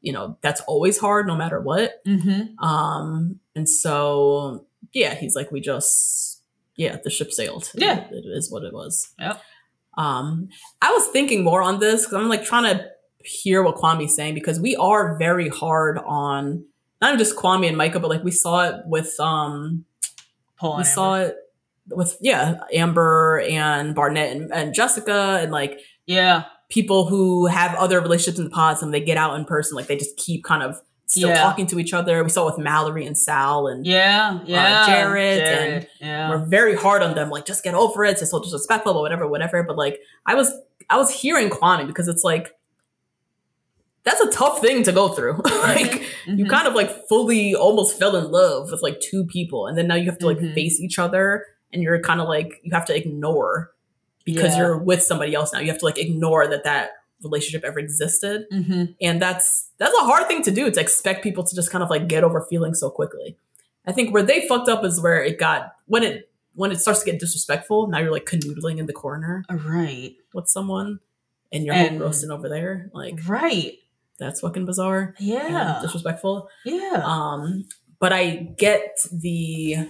[0.00, 2.02] you know, that's always hard no matter what.
[2.06, 2.54] Mhm.
[2.62, 6.42] Um and so yeah, he's like we just
[6.76, 7.70] yeah, the ship sailed.
[7.74, 8.06] Yeah.
[8.10, 9.12] It is what it was.
[9.18, 9.36] Yeah.
[9.98, 10.48] Um
[10.80, 12.86] I was thinking more on this cuz I'm like trying to
[13.24, 16.64] hear what Kwame's saying because we are very hard on
[17.00, 19.84] not just Kwame and Micah, but like we saw it with um
[20.58, 21.28] Paul we saw Amber.
[21.28, 21.36] it
[21.96, 26.44] with yeah Amber and Barnett and, and Jessica and like Yeah.
[26.70, 29.88] people who have other relationships in the pods and they get out in person like
[29.88, 30.80] they just keep kind of
[31.12, 31.42] still Yeah.
[31.42, 32.22] talking to each other.
[32.24, 34.40] We saw with Mallory and Sal and Yeah.
[34.46, 34.86] Yeah.
[34.86, 36.30] Jarrette and yeah.
[36.30, 38.20] we're very hard on them like just get over it.
[38.20, 39.62] It's so disrespectful or whatever, whatever.
[39.62, 40.52] But like I was
[40.90, 42.54] I was hearing Kwame because it's like
[44.04, 45.40] that's a tough thing to go through.
[45.62, 46.50] like you Mhm.
[46.50, 49.94] kind of like fully almost fell in love with like two people and then now
[49.94, 50.54] you have to like Mhm.
[50.54, 53.70] face each other and you're kind of like you have to ignore
[54.24, 54.58] because Yeah.
[54.58, 56.90] you're with somebody else now you have to like ignore that that
[57.22, 58.94] relationship ever existed Mhm.
[59.00, 61.90] and that's that's a hard thing to do to expect people to just kind of
[61.90, 63.36] like get over feelings so quickly
[63.86, 67.00] i think where they fucked up is where it got when it when it starts
[67.02, 70.14] to get disrespectful now you're like canoodling in the corner Right.
[70.34, 71.00] with someone
[71.52, 73.78] and you're And- roasting over there like Right.
[74.18, 75.78] that's fucking bizarre Yeah.
[75.82, 77.02] disrespectful Yeah.
[77.04, 77.64] um,
[77.98, 79.88] but I get the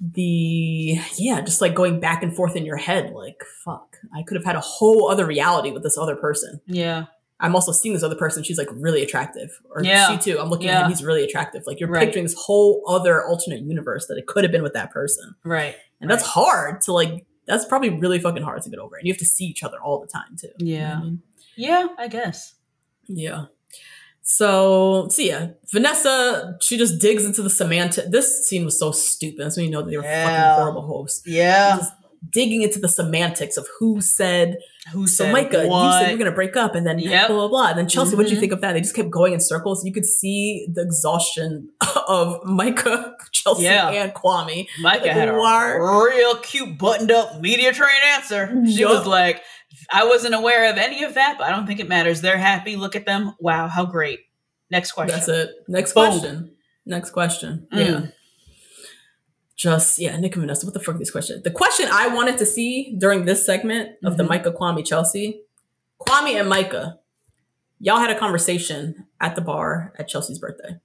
[0.00, 4.36] the yeah, just like going back and forth in your head, like fuck, I could
[4.36, 6.60] have had a whole other reality with this other person.
[6.66, 7.06] yeah.
[7.40, 10.08] I'm also seeing this other person; she's like really attractive, or Yeah.
[10.10, 10.40] she too.
[10.40, 11.62] I'm looking at him; he's really attractive.
[11.68, 12.04] Like you're Right.
[12.04, 15.76] picturing this whole other alternate universe that it could have been with that person, Right.
[16.00, 17.26] and that's hard to like.
[17.46, 19.78] That's probably really fucking hard to get over, and you have to see each other
[19.80, 20.48] all the time too.
[20.58, 21.00] You know I Yeah.
[21.00, 21.22] mean?
[21.56, 21.86] Yeah.
[21.96, 22.54] I guess.
[23.06, 23.44] Yeah.
[24.22, 28.10] So, so yeah, Vanessa, she just digs into the semantic.
[28.10, 29.38] This scene was so stupid.
[29.44, 30.24] That's when you know that they were Yeah.
[30.54, 31.22] fucking horrible hosts.
[31.26, 31.78] Yeah.
[32.30, 34.58] Digging into the semantics of who said,
[34.92, 37.28] Who so said Micah, you said we're to break up and then Yep.
[37.28, 37.68] blah, blah, blah.
[37.68, 38.72] And then Chelsea, what did you think of that?
[38.72, 39.84] They just kept going in circles.
[39.84, 41.70] You could see the exhaustion
[42.08, 43.90] of Micah, Chelsea, Yeah.
[43.90, 44.66] and Kwame.
[44.80, 48.48] Micah had a real cute buttoned up media trained answer.
[48.66, 48.90] She Yup.
[48.90, 49.42] was like,
[49.92, 52.20] I wasn't aware of any of that, but I don't think it matters.
[52.20, 52.76] They're happy.
[52.76, 53.34] Look at them.
[53.38, 54.20] Wow, how great.
[54.70, 55.16] Next question.
[55.16, 55.50] That's it.
[55.68, 56.10] Next Boom.
[56.10, 56.50] question.
[56.84, 57.68] Next question.
[57.72, 57.86] Mm.
[57.86, 58.06] Yeah.
[59.58, 60.64] Just yeah, Nick and Vanessa.
[60.64, 61.40] What the fuck is this question?
[61.42, 64.28] The question I wanted to see during this segment of the Mhm.
[64.28, 65.42] Micah Kwame Chelsea,
[66.00, 67.00] Kwame and Micah,
[67.80, 70.76] y'all had a conversation at the bar at Chelsea's birthday,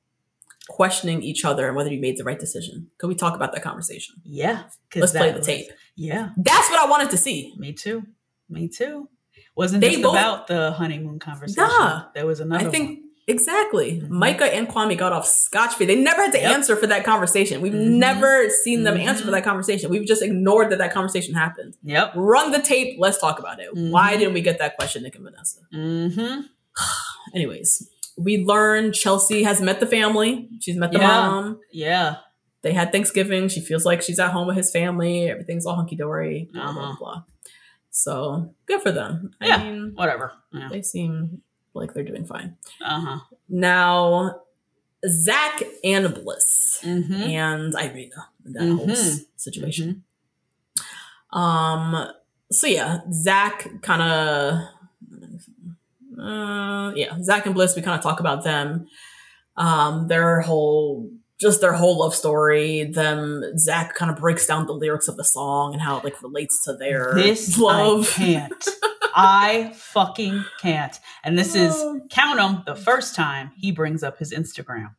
[0.70, 2.90] questioning each other and whether you made the right decision.
[2.98, 4.16] Could we talk about that conversation?
[4.24, 4.64] Yeah.
[4.96, 5.68] Let's play the was- tape.
[5.96, 6.30] Yeah.
[6.36, 7.54] That's what I wanted to see.
[7.58, 8.08] Me too.
[8.50, 9.08] Me too.
[9.56, 11.62] Wasn't They just both- about the honeymoon conversation.
[11.64, 12.06] Nah.
[12.16, 13.03] There was another I think one.
[13.28, 14.02] Exactly.
[14.02, 14.10] Mhm.
[14.10, 15.86] Micah and Kwame got off scotch free.
[15.86, 16.52] They never had to Yep.
[16.52, 17.62] answer for that conversation.
[17.62, 17.92] We've Mhm.
[17.98, 19.06] never seen them Mhm.
[19.08, 19.90] answer for that conversation.
[19.90, 21.76] We've just ignored that that conversation happened.
[21.84, 22.14] Yep.
[22.16, 22.98] Run the tape.
[23.00, 23.70] Let's talk about it.
[23.74, 24.20] Why Mhm.
[24.20, 25.60] didn't we get that question, Nick and Vanessa?
[25.74, 26.42] Mm-hmm.
[27.36, 30.50] Anyways, we learned Chelsea has met the family.
[30.62, 31.08] She's met the Yeah.
[31.08, 31.60] mom.
[31.72, 32.18] Yeah.
[32.62, 33.48] They had Thanksgiving.
[33.50, 35.30] She feels like she's at home with his family.
[35.30, 36.50] Everything's all hunky dory.
[36.54, 36.96] Blah, blah, Uh-huh.
[37.00, 37.24] blah.
[37.92, 39.32] So good for them.
[39.42, 39.64] I Yeah.
[39.64, 40.32] mean, Whatever.
[40.52, 40.70] Yeah.
[40.72, 41.42] they seem
[41.74, 42.58] like they're doing fine.
[42.84, 43.20] Uh-huh.
[43.50, 44.42] Now,
[45.08, 47.14] Zach and Bliss Mm-hmm.
[47.14, 48.92] and Irina in that whole Mhm.
[48.92, 50.04] s- situation.
[51.32, 52.08] Um.
[52.52, 54.60] So yeah, Zach kind of.
[56.22, 57.76] Uh, yeah, Zach and Bliss.
[57.76, 58.88] We kind of talk about them.
[59.58, 61.10] Um, their whole,
[61.40, 62.84] just their whole love story.
[62.86, 63.44] Them.
[63.58, 66.64] Zach kind of breaks down the lyrics of the song and how it like relates
[66.66, 68.08] to their This love.
[68.18, 68.68] I can't.
[69.16, 71.00] I fucking can't.
[71.24, 74.96] And this is count count 'em the first time he brings up his Instagram.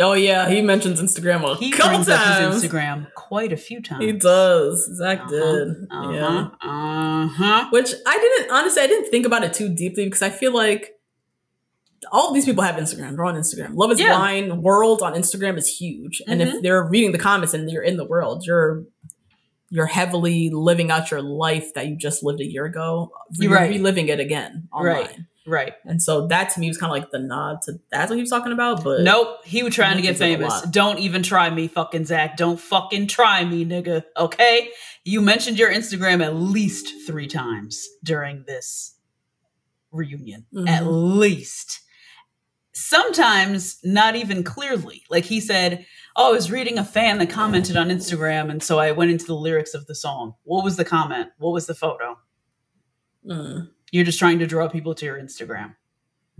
[0.00, 2.46] Oh yeah, he mentions Instagram a He couple brings times.
[2.46, 4.02] up his Instagram quite a few times.
[4.02, 4.88] He does.
[4.96, 5.30] Zach Uh-huh.
[5.30, 5.68] did.
[5.90, 6.10] Uh-huh.
[6.12, 6.48] Yeah.
[6.62, 7.66] Uh-huh.
[7.70, 10.92] Which I didn't honestly I didn't think about it too deeply because I feel like
[12.10, 13.14] all of these people have Instagram.
[13.16, 13.74] They're on Instagram.
[13.74, 14.16] Love is Yeah.
[14.16, 16.22] Blind world on Instagram is huge.
[16.26, 18.84] And if they're reading the comments and you're in the world, you're
[19.74, 23.10] you're heavily living out your life that you just lived a year ago.
[23.38, 23.70] You're Right.
[23.70, 24.94] reliving it again online.
[24.96, 25.18] Right.
[25.46, 25.72] Right.
[25.86, 28.20] And so that to me was kind of like the nod to that's what he
[28.22, 28.84] was talking about.
[28.84, 29.44] But Nope.
[29.46, 30.70] He was trying to get mentions it a famous.
[30.70, 32.36] Don't even try me, fucking Zach.
[32.36, 34.04] Don't fucking try me, nigga.
[34.16, 34.68] Okay?
[35.04, 38.94] You mentioned your Instagram at least three times during this
[39.90, 40.44] reunion.
[40.68, 41.16] At Mhm.
[41.18, 41.80] least.
[42.74, 45.02] Sometimes not even clearly.
[45.10, 48.78] Like he said, Oh, I was reading a fan that commented on Instagram, and so
[48.78, 50.34] I went into the lyrics of the song.
[50.44, 51.30] What was the comment?
[51.38, 52.18] What was the photo?
[53.26, 55.74] Mm, You're just trying to draw people to your Instagram.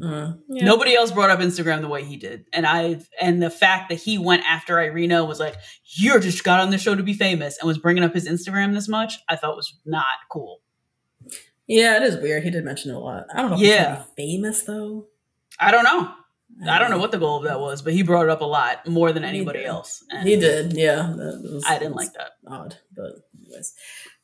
[0.00, 0.64] mm, yeah.
[0.64, 2.44] Nobody else brought up Instagram the way he did.
[2.52, 6.60] And I and the fact that he went after Irina was like, You're just got
[6.60, 9.36] on the show to be famous and was bringing up his Instagram this much, I
[9.36, 10.60] thought was not cool.
[11.68, 12.42] Yeah, it is weird.
[12.42, 13.26] He did mention it a lot.
[13.32, 13.96] I don't know if Yeah.
[13.96, 15.06] he's famous though.
[15.60, 16.12] I don't know.
[16.68, 18.46] I don't know what the goal of that was, but he brought it up a
[18.46, 20.04] lot more than anybody else.
[20.10, 21.14] And He did, yeah.
[21.14, 22.32] Was, I didn't like that.
[22.46, 23.74] Odd, but anyways.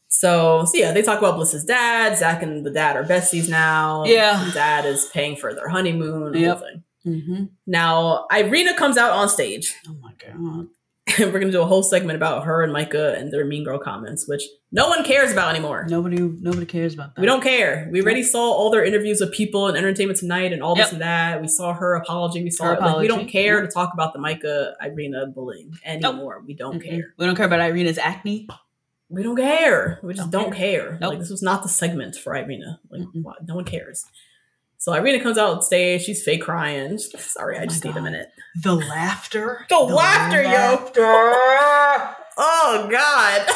[0.09, 2.17] So, so yeah, they talk about Bliss's dad.
[2.17, 4.05] Zach and the dad are besties now.
[4.05, 4.51] Yeah.
[4.55, 6.35] Dad is paying for their honeymoon.
[6.35, 6.59] Yep.
[6.59, 6.85] whole thing.
[7.07, 7.45] Mm-hmm.
[7.67, 10.67] Now, Irina comes out on stage, Oh my god.
[11.19, 13.79] And we're gonna do a whole segment about her and Micah and their mean girl
[13.79, 15.87] comments, which no one cares about anymore.
[15.89, 17.21] Nobody nobody cares about that.
[17.21, 17.89] We don't care.
[17.91, 20.93] We already saw all their interviews with people in Entertainment Tonight and all this Yep.
[20.93, 21.41] and that.
[21.41, 22.43] We saw her apology.
[22.45, 22.81] We saw Her it.
[22.81, 23.69] Like, we don't care Yep.
[23.71, 26.43] to talk about the Micah Irina bullying anymore.
[26.47, 26.85] We don't Mhm.
[26.89, 27.15] care.
[27.17, 28.49] We don't care about Irina's acne.
[29.11, 30.01] We don't care.
[30.03, 30.99] We just Don't don't, care.
[31.01, 31.11] Nope.
[31.13, 32.79] Like this was not the segment for Irina.
[32.91, 34.05] Like why- no one cares.
[34.89, 36.05] So Irina comes out on stage.
[36.05, 36.93] She's fake crying.
[36.97, 38.31] She's, Sorry, I Oh my just need a minute.
[38.63, 39.67] The laughter.
[39.69, 40.49] The laughter, yo.
[40.49, 41.35] laughter.
[42.41, 43.49] Oh God.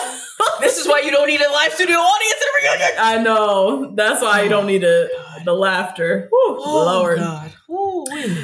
[0.60, 2.98] this is why you don't need a live studio audience at a reunion.
[2.98, 3.92] I know.
[3.94, 5.12] That's why you don't oh need it.
[5.44, 6.26] The laughter.
[6.30, 7.18] Whew, oh Lord.
[7.20, 7.52] Oh, God.
[7.70, 8.36] Ooh-wee.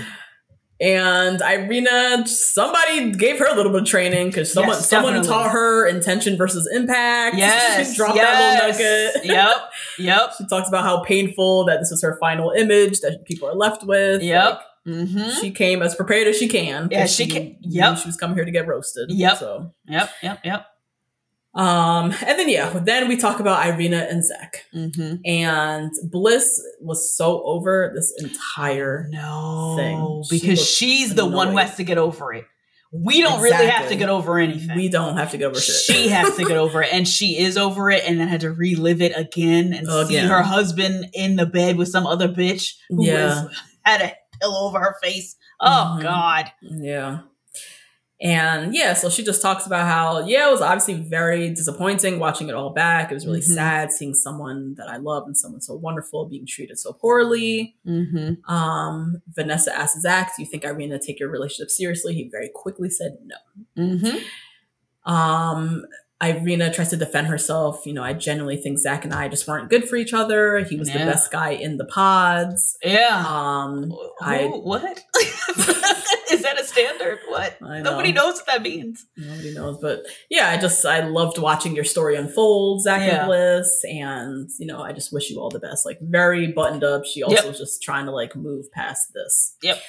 [0.81, 5.51] And Irina, somebody gave her a little bit of training because someone Yes, someone taught
[5.51, 7.37] her intention versus impact.
[7.39, 7.91] Yes.
[7.91, 8.77] she dropped yes.
[8.79, 9.25] that little nugget.
[9.27, 9.57] Yep.
[9.99, 10.33] Yep.
[10.39, 13.83] She talks about how painful that this was her final image that people are left
[13.85, 14.23] with.
[14.23, 14.45] Yep.
[14.55, 15.31] Like, Mm-hmm.
[15.41, 16.89] she came as prepared as she can.
[16.91, 17.99] Yeah, she knew- ca- knew yep.
[17.99, 19.11] She was coming here to get roasted.
[19.11, 19.37] Yep.
[19.37, 20.11] So, Yep.
[20.23, 20.39] Yep.
[20.45, 20.67] Yep.
[21.55, 25.16] Um, and then yeah, then we talk about Irina and Zach, Mm-hmm.
[25.25, 30.23] and Bliss was so over this entire No, thing.
[30.29, 32.45] She because she's the one who has to get over it.
[32.91, 34.75] We don't really have to get over anything.
[34.75, 35.75] We don't have to get over shit.
[35.75, 38.51] she has to get over it, and she is over it, and then had to
[38.51, 43.05] relive it again and see her husband in the bed with some other bitch who
[43.05, 43.45] Yeah.
[43.45, 45.37] was, had a pillow over her face.
[45.61, 46.03] Oh Mhm.
[46.03, 46.53] God.
[46.62, 47.19] Yeah.
[48.20, 52.49] And yeah, so she just talks about how, yeah, it was obviously very disappointing watching
[52.49, 53.12] it all back.
[53.12, 53.55] It was really Mhm.
[53.55, 57.77] sad seeing someone that I love and someone so wonderful being treated so poorly.
[57.86, 58.51] Mm-hmm.
[58.53, 62.15] Um, Vanessa asked Zach, Do you think Irina take your relationship seriously?
[62.15, 63.36] He very quickly said no.
[63.85, 65.12] Mm-hmm.
[65.12, 65.85] Um,
[66.23, 67.86] Irina tries to defend herself.
[67.86, 70.59] You know, I genuinely think Zach and I just weren't good for each other.
[70.65, 72.77] He was the best guy in the pods.
[72.82, 73.24] Yeah.
[73.27, 74.82] Um, Who- I what?
[76.31, 77.20] Is that a standard?
[77.28, 77.61] What?
[77.61, 77.82] Know.
[77.82, 79.07] Nobody knows what that means.
[79.16, 83.19] nobody knows, but yeah, I just I loved watching your story unfold, Zach Yeah.
[83.20, 85.86] and Bliss, and you know, I just wish you all the best.
[85.86, 87.05] Like very buttoned up.
[87.07, 87.47] She also Yep.
[87.47, 89.57] was just trying to like move past this.
[89.62, 89.81] Yep.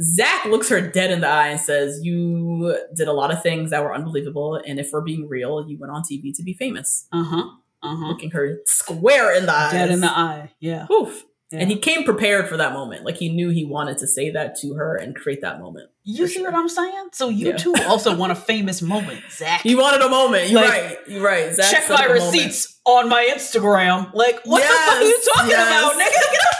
[0.00, 3.70] Zach looks her dead in the eye and says, You did a lot of things
[3.70, 4.60] that were unbelievable.
[4.66, 7.06] And if we're being real, you went on TV to be famous.
[7.12, 7.44] Uh huh.
[7.82, 8.08] Uh huh.
[8.08, 9.72] Looking her square in the eyes.
[9.72, 10.52] Dead in the eye.
[10.60, 10.86] Yeah.
[10.90, 11.24] Oof.
[11.50, 11.58] Yeah.
[11.60, 13.04] And he came prepared for that moment.
[13.04, 15.90] Like he knew he wanted to say that to her and create that moment.
[16.02, 16.50] You see sure.
[16.50, 17.08] what I'm saying?
[17.12, 17.56] So you Yeah.
[17.58, 19.60] too also want a famous moment, Zach.
[19.60, 20.48] He wanted a moment.
[20.48, 20.96] You're Like, right.
[21.06, 21.52] You're right.
[21.54, 22.32] Zach Check my a moment.
[22.32, 24.14] receipts on my Instagram.
[24.14, 25.82] Like, what the fuck are you talking yes.
[25.82, 26.51] about, nigga?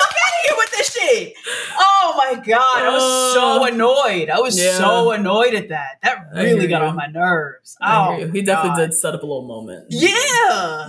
[0.44, 1.34] Get the fuck out of here with this shit.
[1.78, 4.30] Oh my god, I was so Uh, annoyed.
[4.30, 4.78] I was yeah.
[4.78, 5.98] so annoyed at that.
[6.02, 6.88] That really got you.
[6.88, 7.76] on my nerves.
[7.82, 8.76] Oh, he definitely God.
[8.76, 9.86] did set up a little moment.
[9.90, 10.10] Yeah.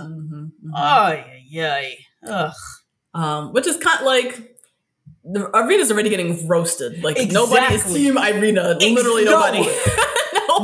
[0.02, 0.70] Mhm, mhm.
[0.76, 2.30] Oh yeah, yeah.
[2.30, 2.52] Ugh.
[3.14, 4.56] um, which is kind of like
[5.24, 7.02] the Irina's already getting roasted.
[7.02, 8.76] Like nobody is team Irina.
[8.80, 9.60] Ex- Literally no nobody.
[9.60, 9.70] one.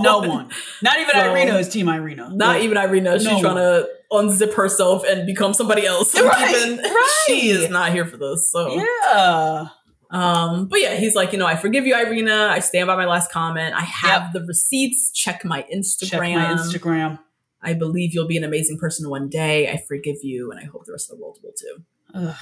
[0.03, 0.49] No one.
[0.83, 2.31] Not even So- Irina is Team Irina.
[2.33, 3.19] Not Like, even Irina.
[3.19, 6.15] She's no trying to unzip herself and become somebody else.
[6.15, 7.11] Like, Right, even- right.
[7.27, 8.51] She is not here for this.
[8.51, 9.67] So Yeah.
[10.13, 12.49] Um, but yeah, he's like, you know, I forgive you, Irina.
[12.51, 13.75] I stand by my last comment.
[13.77, 15.13] I have the receipts.
[15.13, 16.09] Check my Instagram.
[16.09, 17.19] Check my Instagram.
[17.63, 19.71] I believe you'll be an amazing person one day.
[19.71, 21.85] I forgive you, and I hope the rest of the world will too.
[22.13, 22.35] Ugh,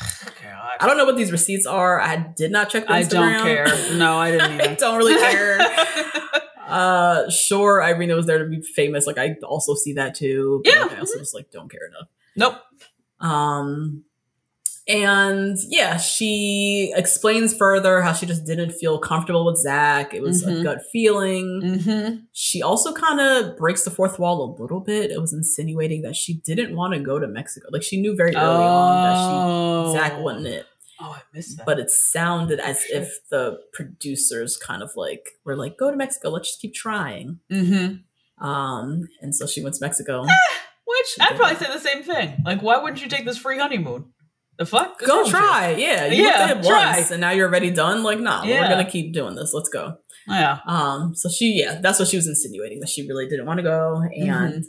[0.43, 0.77] God.
[0.81, 2.01] I don't know what these receipts are.
[2.01, 3.67] I did not check the I don't care.
[3.97, 5.59] No, I didn't I don't really care.
[6.69, 9.07] uh, sure, Irina was there to be famous.
[9.07, 10.61] Like I also see that too.
[10.65, 12.09] but, Yeah, like, I also just like don't care enough.
[12.37, 12.59] nope.
[13.21, 14.05] Um,
[14.87, 20.15] and yeah, she explains further how she just didn't feel comfortable with Zach.
[20.15, 20.63] It was a Mhm.
[20.65, 21.61] gut feeling.
[21.63, 22.17] Mm-hmm.
[22.33, 25.11] She also kind of breaks the fourth wall a little bit.
[25.11, 27.69] It was insinuating that she didn't want to go to Mexico.
[27.71, 30.65] Like she knew very early on that she Zach wasn't it.
[31.01, 31.67] Oh, I missed that.
[31.67, 36.31] But it sounded as if the producers kind of like were like, "Go to Mexico.
[36.31, 38.45] Let's just keep trying." mm-hmm.
[38.45, 40.23] Um, and so she went to Mexico.
[40.23, 42.37] Which I'd probably say the same thing.
[42.45, 44.07] Like, why wouldn't you take this free honeymoon?
[44.59, 44.99] The fuck?
[45.01, 46.07] Go try, yeah.
[46.07, 46.97] You Yeah, looked at it try.
[46.97, 48.03] once, and now you're already done.
[48.03, 48.63] Like, nah, Yeah.
[48.63, 49.53] we're gonna keep doing this.
[49.55, 49.99] Let's go.
[50.27, 50.59] Yeah.
[50.67, 53.63] Um, so she, yeah, that's what she was insinuating that she really didn't want to
[53.63, 54.61] go, Mm-hmm.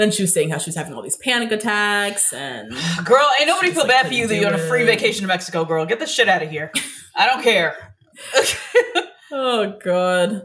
[0.00, 2.70] Then she was saying how she was having all these panic attacks, and
[3.04, 5.28] Girl, ain't nobody feel like, bad for you that you're on a free vacation to
[5.28, 5.84] Mexico, girl.
[5.86, 6.72] Get the shit out of here.
[7.16, 7.94] I don't care.
[9.32, 10.42] oh god.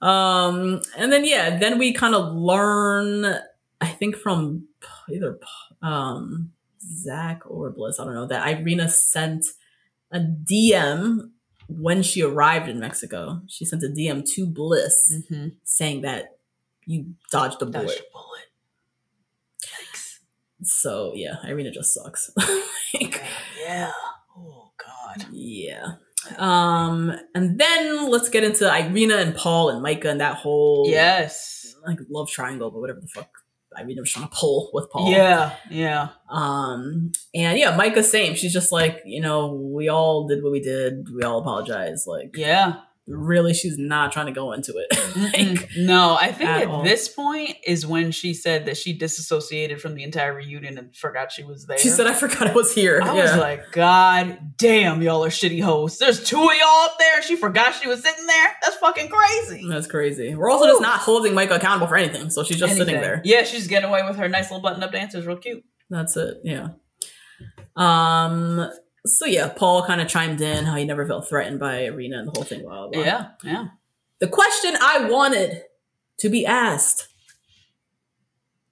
[0.00, 3.36] Um, and then yeah, then we kind of learn,
[3.80, 4.68] I think from
[5.08, 5.38] either
[5.80, 6.52] um
[6.82, 9.46] Zach or Bliss, I don't know, that Irina sent
[10.10, 11.30] a DM
[11.68, 13.42] when she arrived in Mexico.
[13.46, 15.48] She sent a DM to Bliss mm-hmm.
[15.64, 16.36] saying that
[16.86, 17.86] you dodged a bullet.
[17.86, 18.31] Dodged a bullet.
[20.62, 22.30] So yeah, Irina just sucks.
[22.94, 23.22] Like,
[23.64, 23.90] Yeah.
[24.36, 25.26] Oh God.
[25.32, 25.92] yeah.
[26.38, 31.74] Um, and then let's get into Irina and Paul and Micah and that whole Yes.
[31.86, 33.28] like love triangle, but whatever the fuck
[33.78, 35.10] Irina was trying to pull with Paul.
[35.10, 35.56] Yeah.
[35.70, 36.08] Yeah.
[36.30, 38.34] Um, and yeah, Micah same.
[38.34, 41.06] She's just like, you know, we all did what we did.
[41.14, 42.04] We all apologize.
[42.06, 42.74] Like, Yeah.
[43.06, 44.86] Really, she's not trying to go into it.
[45.12, 49.80] Like, no, I think at at, this point is when she said that she disassociated
[49.80, 51.78] from the entire reunion and forgot she was there.
[51.78, 53.00] she said, I forgot I was here.
[53.02, 53.22] I yeah.
[53.22, 55.98] was like, God damn, y'all are shitty hosts.
[55.98, 57.22] There's two of y'all up there.
[57.22, 58.56] She forgot she was sitting there.
[58.62, 59.68] That's fucking crazy.
[59.68, 60.34] That's crazy.
[60.34, 62.30] We're also just not holding Micah accountable for anything.
[62.30, 63.20] So she's just sitting there.
[63.24, 65.62] Yeah, she's getting away with her nice little button up dances, real cute.
[65.90, 66.38] That's it.
[66.42, 66.68] Yeah.
[67.76, 68.70] Um.
[69.06, 72.28] So yeah, Paul kind of chimed in how he never felt threatened by Irina and
[72.28, 72.62] the whole thing.
[72.62, 73.02] Blah, blah, blah.
[73.02, 73.66] Yeah, yeah.
[74.20, 75.62] The question I wanted
[76.18, 77.08] to be asked.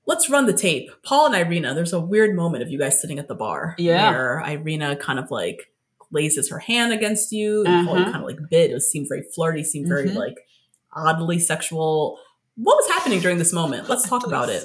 [0.06, 0.90] Let's run the tape.
[1.04, 1.74] Paul and Irina.
[1.74, 3.74] There's a weird moment of you guys sitting at the bar.
[3.78, 4.10] Yeah.
[4.10, 5.72] Where Irina kind of like
[6.12, 8.12] laces her hand against you, and Paul you Uh-huh.
[8.12, 8.70] kind of like bit.
[8.70, 9.62] It seemed very flirty.
[9.64, 10.16] Seemed very Mhm.
[10.16, 10.36] like
[10.92, 12.18] oddly sexual.
[12.56, 13.88] What was happening during this moment?
[13.88, 14.64] Let's talk about it.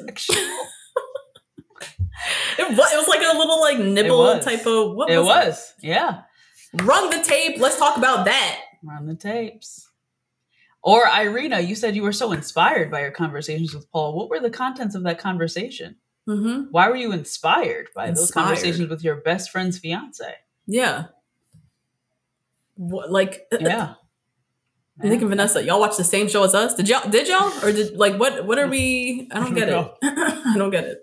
[2.58, 5.46] It was, it was like a little like nibble type of what was It was,
[5.46, 5.74] was.
[5.82, 6.22] Yeah.
[6.74, 7.60] Run the tape.
[7.60, 8.62] Let's talk about that.
[8.84, 9.90] Run the tapes.
[10.82, 14.16] Or Irina, you said you were so inspired by your conversations with Paul.
[14.16, 15.98] What were the contents of that conversation?
[16.30, 16.72] Mm-hmm.
[16.72, 20.34] Why were you inspired by those conversations with your best friend's fiance?
[20.68, 21.06] Yeah.
[22.76, 23.96] What, like Yeah.
[25.04, 26.74] Nick and Vanessa, y'all watch the same show as us?
[26.76, 27.10] Did y'all?
[27.10, 27.52] Did y'all?
[27.64, 28.46] Or did like what?
[28.46, 29.28] What are we?
[29.34, 29.92] I don't get it.
[30.02, 31.00] I don't get it.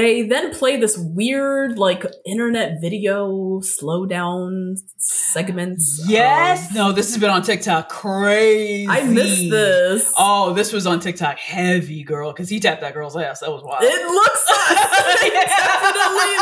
[0.00, 6.04] They then play this weird, like, internet video slowdown segments.
[6.06, 6.70] Yes.
[6.70, 7.88] of- No, this has been on TikTok.
[7.88, 8.86] Crazy.
[8.88, 10.14] I missed this.
[10.16, 11.38] Oh, this was on TikTok.
[11.38, 13.40] Heavy girl, because he tapped that girl's ass.
[13.40, 13.82] That was wild.
[13.82, 14.44] It looks
[15.24, 16.36] it definitely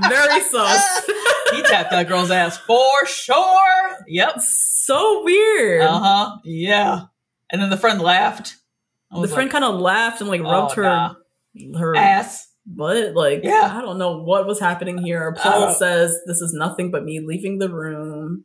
[0.00, 1.06] looks very sus.
[1.54, 3.96] he tapped that girl's ass for sure.
[4.08, 4.40] Yep.
[4.40, 5.82] so weird.
[5.82, 6.36] Uh huh.
[6.44, 7.00] Yeah.
[7.50, 8.56] And then the friend laughed.
[9.12, 11.14] The was friend kind of laughed and like Oh, rubbed her nah.
[11.78, 12.48] Her ass.
[12.66, 13.70] But Like, Yeah.
[13.72, 15.34] I don't know what was happening here.
[15.36, 18.44] Uh, Paul don't- says this is nothing but me leaving the room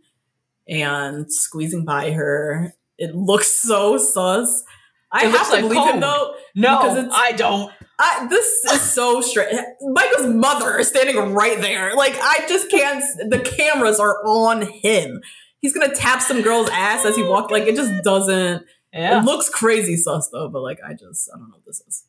[0.68, 2.74] and squeezing by her.
[2.98, 4.64] It looks so sus.
[5.12, 6.36] I It have to like believe him though.
[6.56, 7.72] No, because it's- I don't.
[8.00, 9.60] I, this is so strange.
[9.82, 11.96] Micah's mother is standing right there.
[11.96, 13.04] Like, I just can't.
[13.30, 15.22] The cameras are on him.
[15.60, 17.52] He's gonna tap some girl's ass as he walked.
[17.52, 18.66] Like, it just doesn't.
[18.94, 19.20] Yeah.
[19.20, 22.06] It looks crazy sus though, but like, I just, I don't know what this is.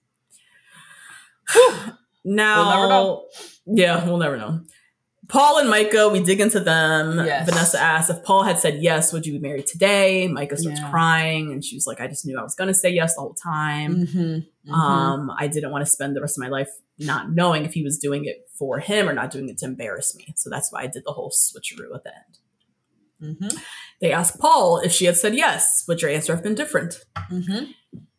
[2.24, 3.24] Now, We'll never know.
[3.66, 4.60] yeah, we'll never know.
[5.28, 7.24] Paul and Micah, we dig into them.
[7.24, 7.48] Yes.
[7.48, 10.28] Vanessa asks if Paul had said yes, would you be married today?
[10.28, 10.90] Micah starts Yeah.
[10.90, 13.34] crying, and she was like, "I just knew I was gonna say yes the whole
[13.34, 14.74] time." Mm-hmm.
[14.74, 17.82] Um, I didn't want to spend the rest of my life not knowing if he
[17.82, 20.34] was doing it for him or not doing it to embarrass me.
[20.36, 23.38] So that's why I did the whole switcheroo at the end.
[23.40, 23.56] mm-hmm.
[24.02, 25.84] They asked Paul if she had said yes.
[25.88, 26.96] Would your answer have been different?
[27.30, 27.70] Mm-hmm.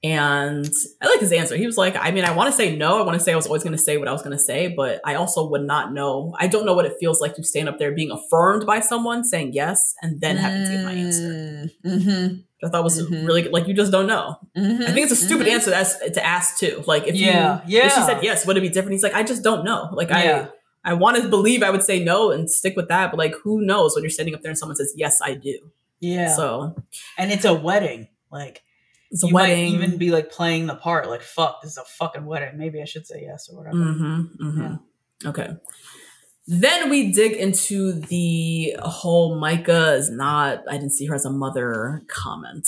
[0.05, 0.69] And
[1.01, 1.55] I like his answer.
[1.55, 2.99] He was like, I mean, I want to say no.
[2.99, 4.43] I want to say I was always going to say what I was going to
[4.43, 6.35] say, but I also would not know.
[6.38, 9.23] I don't know what it feels like to stand up there being affirmed by someone
[9.23, 11.69] saying yes and then having to give my answer.
[11.85, 12.35] Mm-hmm.
[12.35, 13.26] Which I thought was Mhm.
[13.26, 13.53] really good.
[13.53, 14.35] Like, you just don't know.
[14.57, 14.81] Mm-hmm.
[14.84, 16.84] I think it's a stupid answer to ask, to ask too.
[16.85, 18.93] Like, if Yeah, you, if she said yes, would it be different?
[18.93, 19.89] He's like, I just don't know.
[19.93, 20.47] Like, Yeah.
[20.49, 20.49] I,
[20.84, 23.65] I want to believe I would say no and stick with that, but like, who
[23.65, 25.72] knows when you're standing up there and someone says yes, I do.
[25.99, 26.35] Yeah.
[26.35, 26.76] So
[27.18, 28.10] and it's a wedding.
[28.31, 28.64] Like
[29.10, 29.77] it's a you wedding.
[29.77, 31.07] might even be like playing the part.
[31.07, 32.57] Like fuck, this is a fucking wedding.
[32.57, 33.77] Maybe I should say yes or whatever.
[33.77, 34.61] Mm-hmm, mm-hmm.
[34.61, 35.30] Yeah.
[35.30, 35.55] Okay.
[36.45, 41.30] Then we dig into the whole Micah is not, I didn't see her as a
[41.30, 42.68] mother comment.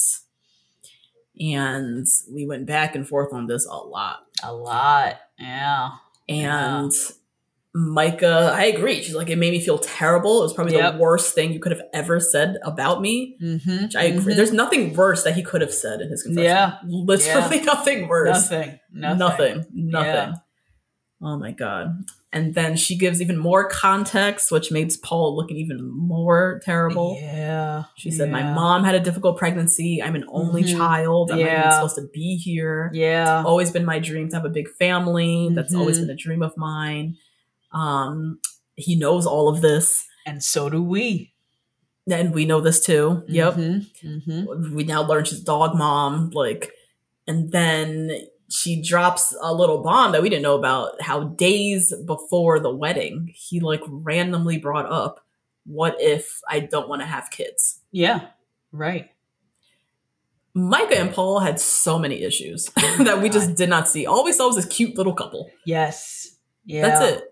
[1.38, 4.20] And we went back and forth on this a lot.
[4.42, 5.20] A lot.
[5.38, 5.90] Yeah.
[6.30, 6.94] And
[7.78, 9.04] Micah, I agree.
[9.04, 10.40] She's like, it made me feel terrible.
[10.40, 10.94] It was probably Yep.
[10.94, 13.36] the worst thing you could have ever said about me.
[13.44, 13.98] Mm-hmm.
[13.98, 14.34] I agree.
[14.34, 16.46] There's nothing worse that he could have said in his confession.
[16.46, 16.78] Yeah.
[16.88, 18.50] Literally nothing worse.
[18.50, 18.80] nothing.
[18.94, 19.18] Nothing.
[19.20, 19.66] Nothing.
[19.74, 20.06] Nothing.
[20.14, 20.34] Yeah.
[21.22, 22.06] Oh my god.
[22.32, 27.18] And then she gives even more context, which makes Paul looking even more terrible.
[27.22, 27.84] Yeah.
[27.96, 30.02] She said, My mom had a difficult pregnancy.
[30.04, 30.78] I'm an only Mhm.
[30.78, 31.32] child.
[31.32, 32.90] I'm not even supposed to be here.
[32.94, 33.40] Yeah.
[33.40, 35.50] It's always been my dream to have a big family.
[35.54, 36.02] That's always Mhm.
[36.04, 37.16] been a dream of mine.
[37.72, 38.40] Um,
[38.76, 40.06] he knows all of this.
[40.26, 41.34] And so do we.
[42.10, 43.24] And we know this too.
[43.28, 43.54] Yep.
[43.56, 44.76] Mm-hmm.
[44.76, 46.72] we now learn she's dog mom like
[47.28, 48.12] and then
[48.48, 53.32] she drops a little bomb that we didn't know about how days before the wedding
[53.34, 55.26] he like randomly brought up
[55.66, 58.28] what if i don't want to have kids Yeah.
[58.72, 59.10] Right.
[60.54, 62.66] micah and paul had so many issues
[63.00, 66.36] that we just did not see all we saw was this cute little couple Yes.
[66.66, 66.88] Yeah.
[66.88, 67.24] that's it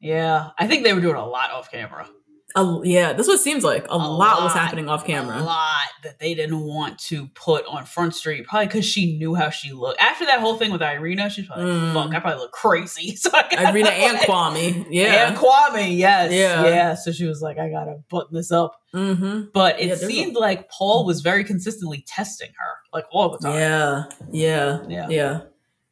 [0.00, 0.50] Yeah.
[0.58, 2.08] I think they were doing a lot off camera.
[2.56, 5.38] a, yeah this is what it seems like a, lot, was happening off camera.
[5.38, 9.34] A lot that they didn't want to put on Front Street, probably because she knew
[9.34, 10.00] how she looked.
[10.00, 11.92] After that whole thing with Irina, she's probably like, Mm.
[11.92, 13.16] fuck, I probably look crazy.
[13.16, 16.32] So I irina and like- kwame yeah And Kwame, yes.
[16.32, 16.64] Yeah.
[16.66, 16.94] Yeah.
[16.94, 18.80] So she was like, I gotta button this up.
[18.94, 19.50] mm-hmm.
[19.52, 23.28] But it Yeah, there's a- seemed like Paul was very consistently testing her, like all
[23.30, 23.54] the time.
[23.58, 25.06] Yeah, yeah, Yeah.
[25.10, 25.40] yeah,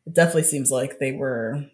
[0.06, 1.66] It definitely seems like they were,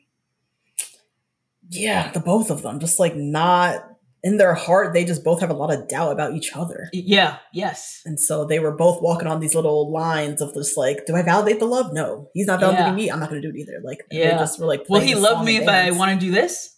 [1.72, 3.84] yeah, the both of them, just like not
[4.24, 4.92] in their heart.
[4.94, 7.38] They just both have a lot of doubt about each other, Yeah.
[7.52, 8.00] Yes.
[8.04, 11.22] and so they were both walking on these little lines of just like, do I
[11.22, 11.92] validate the love?
[11.92, 12.92] No, he's not validating Yeah.
[12.94, 13.10] me.
[13.10, 13.80] I'm not going to do it either.
[13.84, 14.38] Like, they Yeah.
[14.38, 16.68] just were like, Will he love me if I want to do this?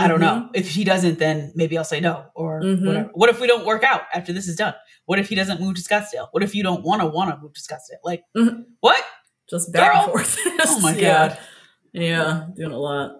[0.00, 0.48] I don't know.
[0.54, 2.86] If he doesn't, then maybe I'll say no or Mhm.
[2.86, 3.10] whatever.
[3.14, 4.74] What if we don't work out after this is done?
[5.06, 6.28] What if he doesn't move to Scottsdale?
[6.32, 7.98] What if you don't want to want to move to Scottsdale?
[8.04, 8.64] Like, Mhm.
[8.80, 9.02] what?
[9.50, 10.02] just back Girl.
[10.02, 10.38] and forth.
[10.66, 11.28] Oh my Yeah.
[11.28, 11.38] God.
[11.94, 13.17] Yeah, doing a lot.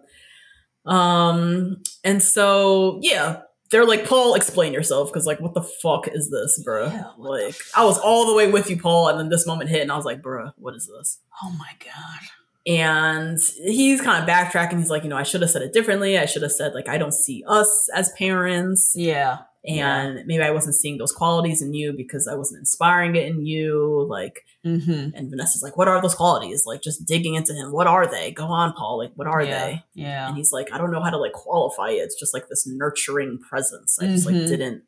[0.88, 6.30] Um, and so yeah, they're like, Paul, explain yourself, because like, what the fuck is
[6.30, 6.90] this, bruh?
[6.92, 9.82] Yeah, like, I was all the way with you, Paul, and then this moment hit,
[9.82, 11.18] and I was like, bruh, what is this?
[11.42, 12.20] Oh my God.
[12.66, 14.76] And he's kind of backtracking.
[14.78, 16.18] He's like, you know, I should have said it differently.
[16.18, 19.38] I should have said like, I don't see us as parents, Yeah.
[19.68, 23.44] And maybe I wasn't seeing those qualities in you because I wasn't inspiring it in
[23.46, 24.44] you, like.
[24.66, 25.14] Mm-hmm.
[25.14, 26.64] And Vanessa's like, what are those qualities?
[26.66, 27.72] Like, just digging into him.
[27.72, 28.32] What are they?
[28.32, 28.98] Go on, Paul.
[28.98, 29.64] Like, what are yeah.
[29.64, 29.84] they?
[29.94, 30.28] Yeah.
[30.28, 31.98] And he's like, I don't know how to like qualify it.
[32.00, 33.98] It's just like this nurturing presence.
[34.02, 34.48] I just like Mhm.
[34.48, 34.82] didn't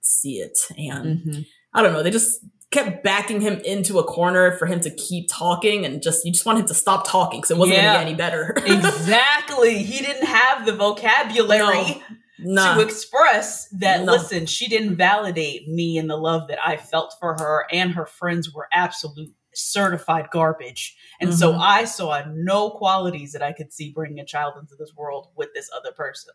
[0.00, 0.56] see it.
[0.78, 1.40] And Mm-hmm.
[1.74, 2.02] I don't know.
[2.02, 2.40] They just
[2.70, 6.46] kept backing him into a corner for him to keep talking and just you just
[6.46, 7.94] want him to stop talking because it wasn't Yeah.
[7.94, 8.54] gonna get any better.
[8.66, 9.82] exactly.
[9.82, 12.02] He didn't have the vocabulary
[12.40, 12.74] Nah.
[12.74, 14.04] to express that.
[14.04, 14.12] No.
[14.12, 18.06] Listen, she didn't validate me and the love that I felt for her, and her
[18.06, 20.96] friends were absolute certified garbage.
[21.20, 21.58] And so Mhm.
[21.60, 25.52] I saw no qualities that I could see bringing a child into this world with
[25.52, 26.32] this other person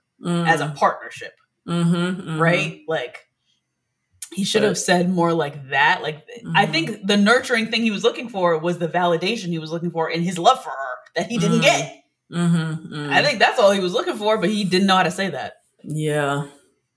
[0.47, 1.33] as a partnership,
[1.67, 2.81] mm-hmm, right?
[2.87, 3.19] Like
[4.33, 6.01] he should have said more like that.
[6.01, 9.71] Like I think the nurturing thing he was looking for was the validation he was
[9.71, 11.63] looking for in his love for her that he didn't Mm.
[11.63, 12.03] get.
[12.31, 15.11] Mm-hmm, I think that's all he was looking for, but he didn't know how to
[15.11, 15.53] say that.
[15.83, 16.47] Yeah.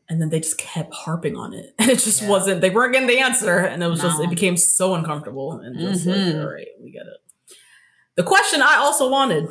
[0.08, 1.74] And then they just kept harping on it.
[1.78, 2.28] And it just Yeah.
[2.28, 3.58] wasn't, they weren't getting the answer.
[3.58, 5.52] And it was just, it became so uncomfortable.
[5.52, 6.34] And just Mhm.
[6.34, 7.56] like, all right, we get it.
[8.14, 9.46] The question I also wanted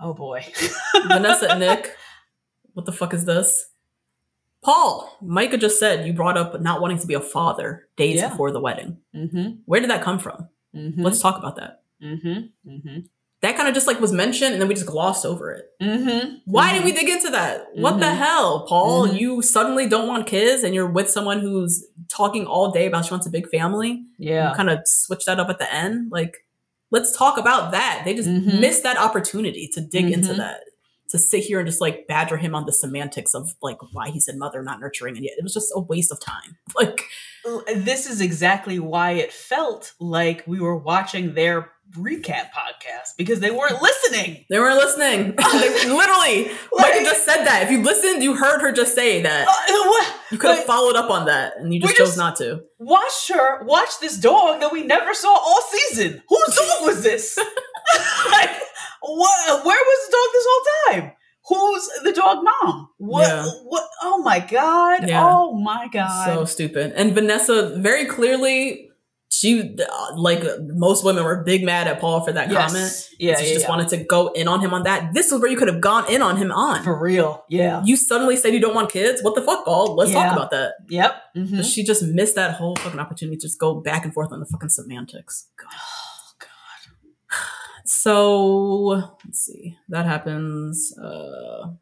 [0.00, 0.44] Oh boy.
[1.08, 1.96] Vanessa and Nick,
[2.74, 3.70] what the fuck is this?
[4.62, 8.28] Paul, Micah just said you brought up not wanting to be a father days Yeah.
[8.28, 8.98] before the wedding.
[9.14, 9.60] Mm-hmm.
[9.66, 10.48] Where did that come from?
[10.74, 11.02] Mm-hmm.
[11.02, 11.82] Let's talk about that.
[12.02, 12.98] Mm-hmm.
[13.44, 13.52] Mm-hmm.
[13.52, 15.66] That kind of just like was mentioned and then we just glossed over it.
[15.82, 16.36] Mm-hmm.
[16.46, 17.66] Why did we dig into that?
[17.74, 18.16] What the Mhm.
[18.16, 19.08] hell, Paul?
[19.08, 19.18] Mhm.
[19.20, 23.10] You suddenly don't want kids and you're with someone who's talking all day about she
[23.10, 24.02] wants a big family.
[24.18, 24.50] Yeah.
[24.50, 26.10] You kind of switch that up at the end.
[26.10, 26.44] Like,
[26.90, 28.02] let's talk about that.
[28.04, 28.60] They just Mhm.
[28.60, 30.60] missed that opportunity to dig into that.
[31.10, 34.18] To sit here and just like badger him on the semantics of like why he
[34.18, 36.56] said mother not nurturing, and yet it was just a waste of time.
[36.80, 37.04] Like,
[37.76, 43.50] This is exactly why it felt like we were watching their recap podcast because they
[43.50, 44.44] weren't listening.
[44.50, 45.34] they weren't listening.
[45.36, 47.62] they, literally, Like- Micah just said that.
[47.64, 49.46] If you listened, you heard her just say that.
[49.48, 50.14] Uh, what?
[50.30, 52.62] You could have like- followed up on that, and you just chose just- not to.
[52.78, 56.22] Watch her watch this dog that we never saw all season.
[56.28, 57.38] Whose dog was this?
[58.30, 58.50] like,
[59.00, 59.64] what?
[59.64, 61.12] Where was the dog this whole time?
[61.46, 62.88] Who's the dog mom?
[62.98, 63.26] What?
[63.28, 63.44] Yeah.
[63.64, 63.84] What?
[64.02, 65.08] Oh my god!
[65.08, 65.22] Yeah.
[65.26, 66.26] Oh my god!
[66.26, 66.92] So stupid.
[66.96, 68.88] And Vanessa very clearly,
[69.38, 69.76] she
[70.16, 72.66] like most women were big mad at Paul for that Yes.
[72.72, 72.92] comment.
[73.18, 73.68] Yeah, so she yeah, just yeah.
[73.68, 75.14] wanted to go in on him on that.
[75.14, 76.82] This is where you could have gone in on him on.
[76.84, 77.44] For real?
[77.48, 77.82] Yeah.
[77.84, 79.22] you suddenly said you don't want kids.
[79.22, 79.94] What the fuck, Paul?
[79.96, 80.24] Let's Yeah.
[80.24, 80.74] talk about that.
[80.88, 81.14] Yep.
[81.36, 81.56] Mhm.
[81.58, 84.40] But She just missed that whole fucking opportunity to just go back and forth on
[84.40, 85.48] the fucking semantics.
[85.58, 85.68] God.
[87.86, 88.80] So
[89.24, 89.76] let's see.
[89.90, 90.96] That happens.
[90.98, 91.72] Uh,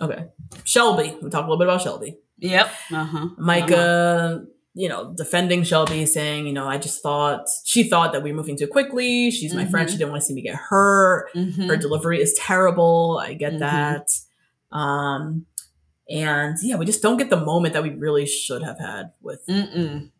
[0.00, 0.26] okay.
[0.64, 1.16] Shelby.
[1.22, 2.18] We talked a little bit about Shelby.
[2.38, 2.70] Yep.
[2.92, 3.26] Uh huh.
[3.38, 4.44] Micah,
[4.80, 8.36] you know, defending Shelby, saying, you know, I just thought she thought that we were
[8.36, 9.28] moving too quickly.
[9.32, 9.88] She's my friend.
[9.88, 9.90] Mhm.
[9.90, 11.30] She didn't want to see me get hurt.
[11.34, 11.66] Mm-hmm.
[11.68, 13.20] Her delivery is terrible.
[13.20, 13.58] I get Mhm.
[13.58, 14.06] that.
[14.70, 15.46] Um,
[16.08, 19.40] and yeah, we just don't get the moment that we really should have had with
[19.48, 20.10] Mm-mm.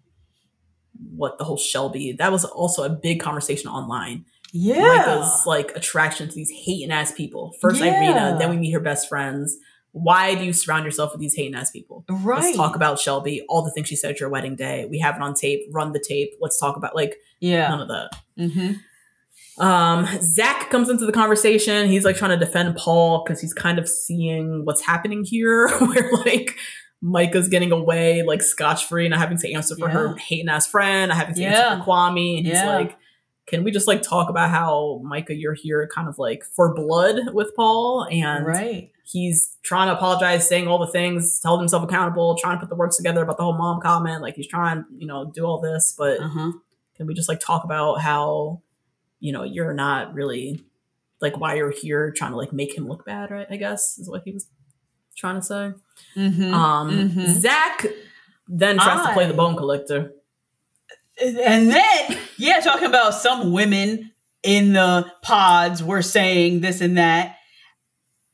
[1.14, 2.16] what the whole Shelby.
[2.18, 4.24] That was also a big conversation online.
[4.52, 4.80] Yeah.
[4.80, 7.54] Micah's like attraction to these hating ass people.
[7.60, 7.96] First Yeah.
[7.96, 9.56] Irina, then we meet her best friends.
[10.02, 12.04] Why do you surround yourself with these hating ass people?
[12.08, 12.42] right.
[12.44, 14.86] Let's talk about Shelby, all the things she said at your wedding day.
[14.90, 15.62] We have it on tape.
[15.72, 16.30] Run the tape.
[16.40, 17.68] Let's talk about like Yeah.
[17.68, 18.10] none of that.
[18.38, 18.72] Mm-hmm.
[19.64, 21.88] Um, Zach comes into the conversation.
[21.88, 26.10] He's like trying to defend Paul because he's kind of seeing what's happening here, where
[26.24, 26.56] like
[27.02, 30.22] Micah's getting away like scotch free, and not having to answer for her Yeah.
[30.22, 31.48] hating ass friend, not having to Yeah.
[31.72, 32.38] answer for Kwame.
[32.38, 32.74] And he's Yeah.
[32.76, 32.96] like,
[33.48, 37.32] can we just like talk about how Micah, you're here kind of like for blood
[37.32, 38.90] with Paul, and Right.
[39.04, 42.76] he's trying to apologize, saying all the things, held himself accountable, trying to put the
[42.76, 44.22] words together about the whole mom comment.
[44.22, 46.52] Like he's trying, you know, do all this, but Uh huh.
[46.96, 48.60] can we just like talk about how,
[49.20, 50.64] you know, you're not really
[51.20, 53.46] like why you're here trying to like make him look bad, right?
[53.50, 54.46] I guess is what he was
[55.16, 55.72] trying to say.
[56.16, 56.54] Mm-hmm.
[56.54, 57.40] Um Mhm.
[57.40, 57.86] Zach
[58.46, 60.12] then tries to play the bone collector.
[61.20, 64.12] And then, yeah, talking about some women
[64.42, 67.36] in the pods were saying this and that.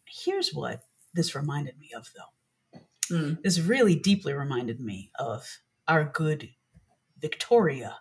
[0.07, 0.83] Here's what
[1.15, 2.81] this reminded me of, though.
[3.17, 3.43] Mm.
[3.43, 5.47] This really deeply reminded me of
[5.89, 6.51] our good
[7.21, 7.97] Victoria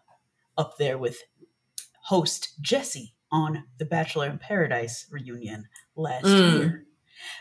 [0.57, 1.17] up there with
[2.03, 6.57] host Jesse on the Bachelor in Paradise reunion last Mm.
[6.59, 6.85] year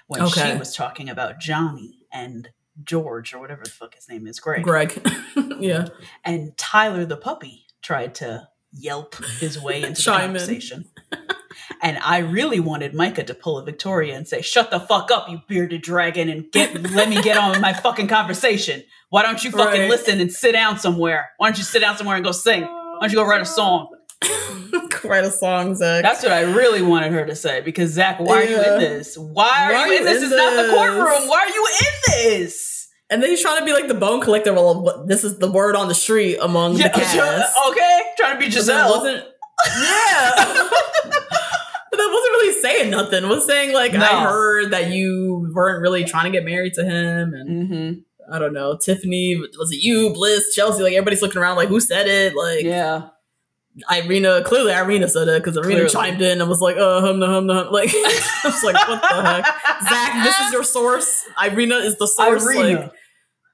[0.07, 0.53] when Okay.
[0.53, 2.49] she was talking about Johnny and
[2.85, 4.63] George or whatever the fuck his name is, Greg.
[4.63, 5.01] Greg.
[5.59, 5.89] yeah.
[6.25, 10.87] And Tyler the puppy tried to yelp his way into the conversation.
[11.83, 15.29] and I really wanted Micah to pull a Victoria and say, "Shut the fuck up,
[15.29, 18.83] you bearded dragon, and get let me get on with my fucking conversation.
[19.11, 19.91] Why don't you fucking Right.
[19.91, 21.31] listen and sit down somewhere?
[21.37, 22.63] Why don't you sit down somewhere and go sing?
[22.63, 23.89] Why don't you go write a song?"
[25.05, 26.03] Write a song, Zach.
[26.03, 27.61] That's what I really wanted her to say.
[27.61, 29.17] Because Zach, why are you in this?
[29.19, 30.23] Why are Why you in this?
[30.23, 31.29] It's not the courtroom.
[31.29, 32.69] Why are you in this?
[33.11, 34.55] and then he's trying to be like the bone collector.
[34.55, 37.57] Well, this is the word on the street among the cast.
[37.69, 38.89] okay, trying to be Giselle.
[38.91, 39.19] wasn't.
[39.67, 40.35] Yeah.
[41.91, 43.25] but that wasn't really saying nothing.
[43.25, 44.01] It was saying like No.
[44.03, 48.01] I heard that you weren't really trying to get married to him, and Mm-hmm.
[48.33, 50.83] I don't know, Tiffany, was it you, Bliss, Chelsea?
[50.83, 52.35] Like everybody's looking around, like who said it?
[52.35, 53.09] Like Yeah.
[53.91, 55.91] Irina, clearly Irina said it because Irina Clearly.
[55.91, 57.73] chimed in and was like, uh, hum, hum, hum.
[57.73, 59.45] Like, I was like, what the heck?
[59.89, 61.25] Zach, this is your source.
[61.43, 62.45] Irina is the source.
[62.45, 62.81] Irina.
[62.83, 62.93] Like,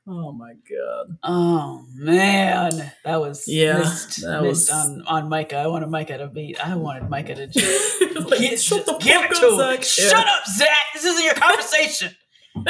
[0.09, 1.19] oh my God.
[1.23, 5.57] Oh man, that was Yeah, missed, that missed was- on on Micah.
[5.59, 6.59] I wanted Micah to beat.
[6.67, 9.57] I wanted Micah to just Like, get, shut the give fuck it up, to him.
[9.59, 9.85] Zach.
[9.85, 10.87] Shut up, Zach.
[10.95, 12.17] This isn't your conversation.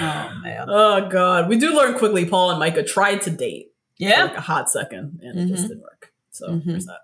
[0.00, 1.48] oh man, Oh God.
[1.48, 4.24] We do learn quickly Paul and Micah tried to date for yeah.
[4.24, 5.68] like a hot second and it just Mhm.
[5.68, 6.07] didn't work.
[6.30, 6.64] So Mhm.
[6.66, 7.00] there's that.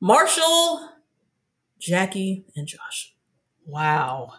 [0.00, 0.88] Marshall,
[1.78, 3.14] Jackie, and Josh.
[3.66, 4.34] Wow.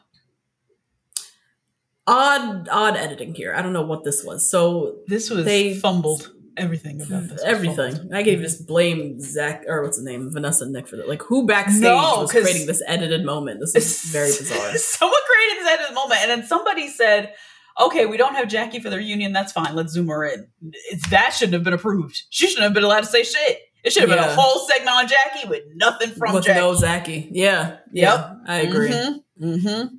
[2.06, 3.54] Odd, odd editing here.
[3.56, 4.50] I don't know what this was.
[4.50, 6.32] So This was They- fumbled.
[6.56, 7.42] Everything about this.
[7.44, 8.14] everything.
[8.14, 11.10] I can just blame Zach or what's the name, Vanessa and Nick for that.
[11.10, 13.60] Like who backstage No, was creating this edited moment?
[13.60, 14.78] This is very bizarre.
[14.78, 17.34] Someone created this edited moment, and then somebody said,
[17.80, 19.34] "Okay, we don't have Jackie for the reunion.
[19.34, 19.76] That's fine.
[19.76, 20.48] Let's zoom her in."
[20.92, 22.24] It's, that shouldn't have been approved.
[22.30, 23.60] She shouldn't have been allowed to say shit.
[23.84, 26.60] It should have been a whole segment on Jackie with nothing from With Jackie.
[26.60, 27.30] no Zachy.
[27.32, 27.78] Yeah.
[27.92, 28.12] Yeah.
[28.14, 28.38] Yep.
[28.48, 29.22] I agree.
[29.42, 29.96] Mm-hmm.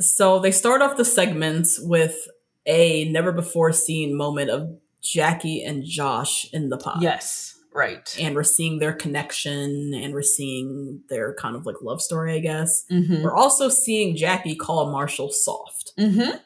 [0.00, 2.16] So they start off the segments with
[2.64, 7.02] a never before seen moment of Jackie and Josh in the pod.
[7.02, 7.54] Yes.
[7.74, 8.16] Right.
[8.18, 12.38] And we're seeing their connection and we're seeing their kind of like love story, I
[12.38, 12.84] guess.
[12.90, 13.22] Mm-hmm.
[13.22, 15.92] We're also seeing Jackie call Marshall soft.
[15.98, 16.38] Mm-hmm.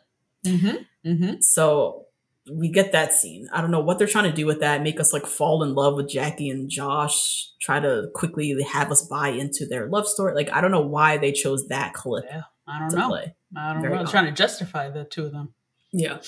[0.44, 1.08] Mm-hmm.
[1.10, 1.34] Mm-hmm.
[1.40, 2.06] So
[2.52, 3.48] we get that scene.
[3.52, 4.82] I don't know what they're trying to do with that.
[4.82, 7.50] Make us like fall in love with Jackie and Josh.
[7.60, 10.34] Try to quickly have us buy into their love story.
[10.34, 12.42] Like I don't know why they chose that clip Yeah.
[12.66, 13.08] I don't know.
[13.08, 13.34] play.
[13.56, 14.00] I don't Very know.
[14.00, 15.54] I'm trying to justify the two of them.
[15.92, 16.18] Yeah.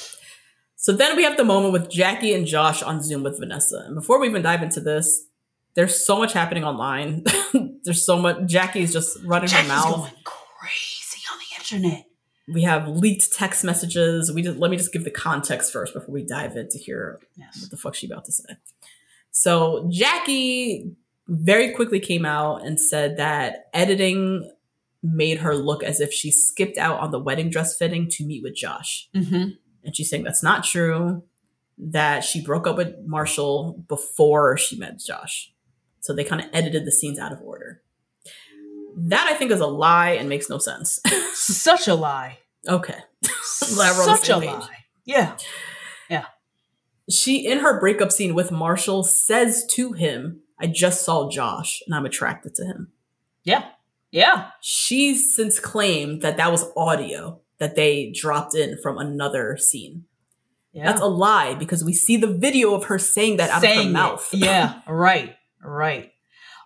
[0.76, 3.84] So then we have the moment with Jackie and Josh on Zoom with Vanessa.
[3.86, 5.26] And before we even dive into this,
[5.74, 7.24] there's so much happening online.
[7.84, 8.46] there's so much.
[8.46, 9.96] Jackie's just running Jackie's her mouth.
[9.96, 12.06] going crazy on the internet.
[12.48, 14.32] We have leaked text messages.
[14.32, 17.20] We just let me just give the context first before we dive in to hear
[17.36, 17.60] Yes.
[17.60, 18.56] what the fuck she about to say.
[19.30, 20.92] So Jackie
[21.28, 24.50] very quickly came out and said that editing
[25.02, 28.42] made her look as if she skipped out on the wedding dress fitting to meet
[28.42, 29.08] with Josh.
[29.14, 29.50] Mm-hmm.
[29.84, 31.24] And she's saying that's not true,
[31.78, 35.52] that she broke up with Marshall before she met Josh.
[36.00, 37.81] So they kind of edited the scenes out of order.
[38.96, 41.00] That I think is a lie and makes no sense.
[41.34, 42.38] Such a lie.
[42.68, 42.98] okay.
[43.74, 44.48] Glad we're on the Such a page.
[44.50, 44.76] lie.
[45.04, 45.36] Yeah.
[46.10, 46.26] Yeah.
[47.10, 51.94] She, in her breakup scene with Marshall, says to him, I just saw Josh and
[51.94, 52.92] I'm attracted to him.
[53.44, 53.64] Yeah.
[54.10, 54.50] Yeah.
[54.60, 60.04] She's since claimed that that was audio that they dropped in from another scene.
[60.72, 60.84] Yeah.
[60.84, 63.80] That's a lie because we see the video of her saying that out of her
[63.82, 63.90] it.
[63.90, 64.28] mouth.
[64.32, 64.80] Yeah.
[64.88, 65.34] Right.
[65.62, 66.11] Right.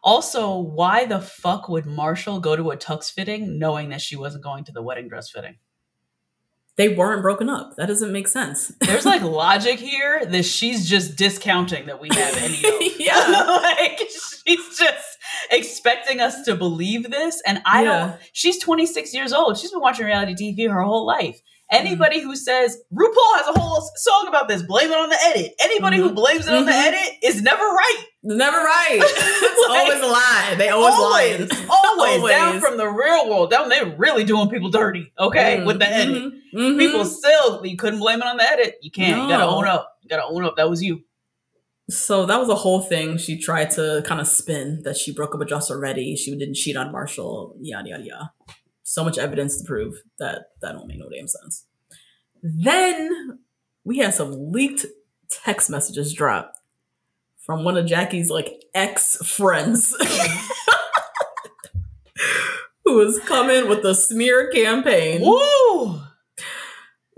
[0.07, 4.43] Also, why the fuck would Marshall go to a tux fitting knowing that she wasn't
[4.45, 5.57] going to the wedding dress fitting?
[6.77, 7.74] they weren't broken up.
[7.77, 8.70] That doesn't make sense.
[8.83, 12.61] There's like logic here that she's just discounting that we have any.
[12.99, 13.16] Yeah.
[13.62, 15.19] like she's just
[15.51, 17.41] expecting us to believe this.
[17.47, 17.91] And I Yeah.
[18.09, 19.57] don't she's 26 years old.
[19.57, 21.41] She's been watching reality TV her whole life.
[21.73, 21.87] Mm-hmm.
[21.87, 25.53] Anybody who says RuPaul has a whole song about this, blame it on the edit.
[25.63, 26.15] Anybody who Mhm.
[26.15, 26.87] blames it on the Mhm.
[26.87, 28.05] edit is never right.
[28.23, 29.01] Never right.
[29.69, 30.55] Like- always a lie.
[30.59, 32.19] They always, always, lying.
[32.21, 33.51] always, down from the real world.
[33.51, 35.13] Down, they're really doing people dirty.
[35.19, 36.33] Okay, with the edit, Mhm.
[36.55, 36.79] Mhm.
[36.79, 38.77] people still you couldn't blame it on the edit.
[38.81, 39.23] You can't.
[39.23, 39.97] You gotta own up.
[40.03, 40.57] You gotta own up.
[40.57, 41.01] That was you.
[41.91, 43.17] So that was a whole thing.
[43.19, 46.17] She tried to kind of spin that she broke up with Josh already.
[46.17, 47.57] She didn't cheat on Marshall.
[47.61, 48.33] Yada yada yada.
[48.89, 51.67] So much evidence to prove that that don't make no damn sense.
[52.41, 53.41] Then
[53.83, 54.87] we had some leaked
[55.29, 56.53] text messages drop
[57.41, 59.93] from one of Jackie's like ex friends.
[62.85, 65.21] Who was coming with the smear campaign.
[65.21, 66.03] Woo!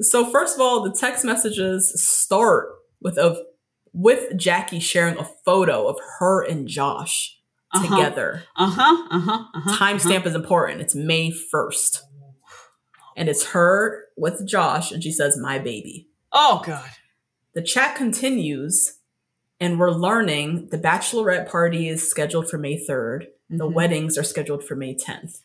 [0.00, 2.70] So first of all, the text messages start
[3.02, 3.44] with a
[3.92, 7.37] with Jackie sharing a photo of her and Josh
[7.74, 7.96] Uh-huh.
[7.96, 8.44] together.
[8.56, 9.06] Uh huh.
[9.10, 9.44] Uh huh.
[9.54, 9.76] Uh-huh.
[9.76, 10.80] Timestamp is important.
[10.80, 11.98] It's May 1st.
[13.16, 16.08] And it's her with Josh, and she says, My baby.
[16.32, 16.88] Oh god.
[17.54, 18.98] The chat continues,
[19.60, 23.26] and we're learning the bachelorette party is scheduled for May 3rd.
[23.50, 23.72] and The Mhm.
[23.74, 25.40] weddings are scheduled for May 10th.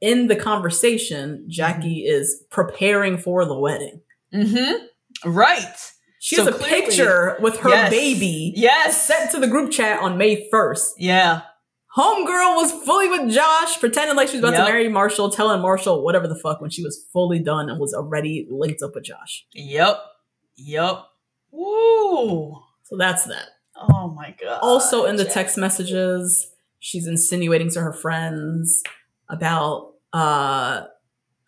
[0.00, 2.14] In the conversation, Jackie Mm-hmm.
[2.20, 4.00] is preparing for the wedding.
[4.34, 5.30] Mm-hmm.
[5.30, 5.76] Right.
[6.18, 7.90] She So has a clearly- picture with her Yes.
[7.90, 9.06] baby Yes.
[9.06, 10.94] sent to the group chat on May 1st.
[10.98, 11.42] Yeah.
[11.96, 14.66] Homegirl was fully with Josh, pretending like she was about Yep.
[14.66, 17.94] to marry Marshall, telling Marshall whatever the fuck when she was fully done and was
[17.94, 19.46] already linked up with Josh.
[19.52, 20.00] Yep.
[20.56, 21.04] Yep.
[21.52, 22.56] Woo.
[22.82, 23.48] So that's that.
[23.76, 24.58] Oh my god.
[24.62, 25.32] Also in the Jack.
[25.34, 26.48] text messages,
[26.80, 28.82] she's insinuating to her friends
[29.28, 30.84] about uh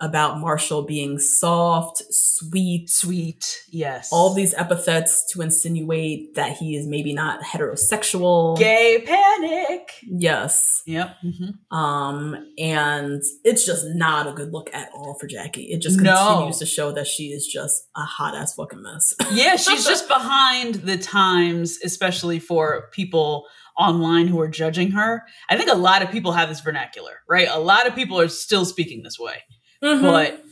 [0.00, 3.62] about Marshall being soft, sweet, Sweet.
[3.70, 4.10] Yes.
[4.12, 8.58] all these epithets to insinuate that he is maybe not heterosexual.
[8.58, 9.90] gay panic.
[10.02, 10.82] Yes.
[10.86, 11.16] Yep.
[11.24, 11.74] mhm.
[11.76, 15.64] Um, and it's just not a good look at all for Jackie.
[15.72, 16.14] It just No.
[16.28, 19.14] continues to show that she is just a hot ass fucking mess.
[19.32, 23.46] Yeah, she's just behind the times, especially for people
[23.78, 25.22] online who are judging her.
[25.50, 27.48] I think a lot of people have this vernacular, right?
[27.50, 29.42] A lot of people are still speaking this way.
[29.86, 30.02] Mhm.
[30.02, 30.42] But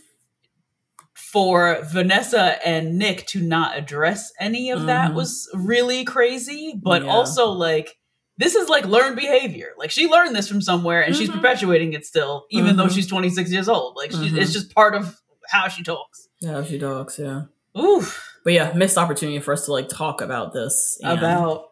[1.14, 5.14] for Vanessa and Nick to not address any of that Mhm.
[5.14, 6.74] was really crazy.
[6.80, 7.10] But Yeah.
[7.10, 7.96] also, like,
[8.38, 9.70] this is like learned behavior.
[9.78, 11.34] Like, she learned this from somewhere and she's Mhm.
[11.34, 12.94] perpetuating it still, even though Mhm.
[12.94, 13.96] she's 26 years old.
[13.96, 16.28] Like, she, it's just part of how she talks.
[16.40, 17.42] yeah, she talks, yeah.
[17.78, 18.22] Oof.
[18.44, 20.98] But yeah, missed opportunity for us to like talk about this.
[21.02, 21.68] About,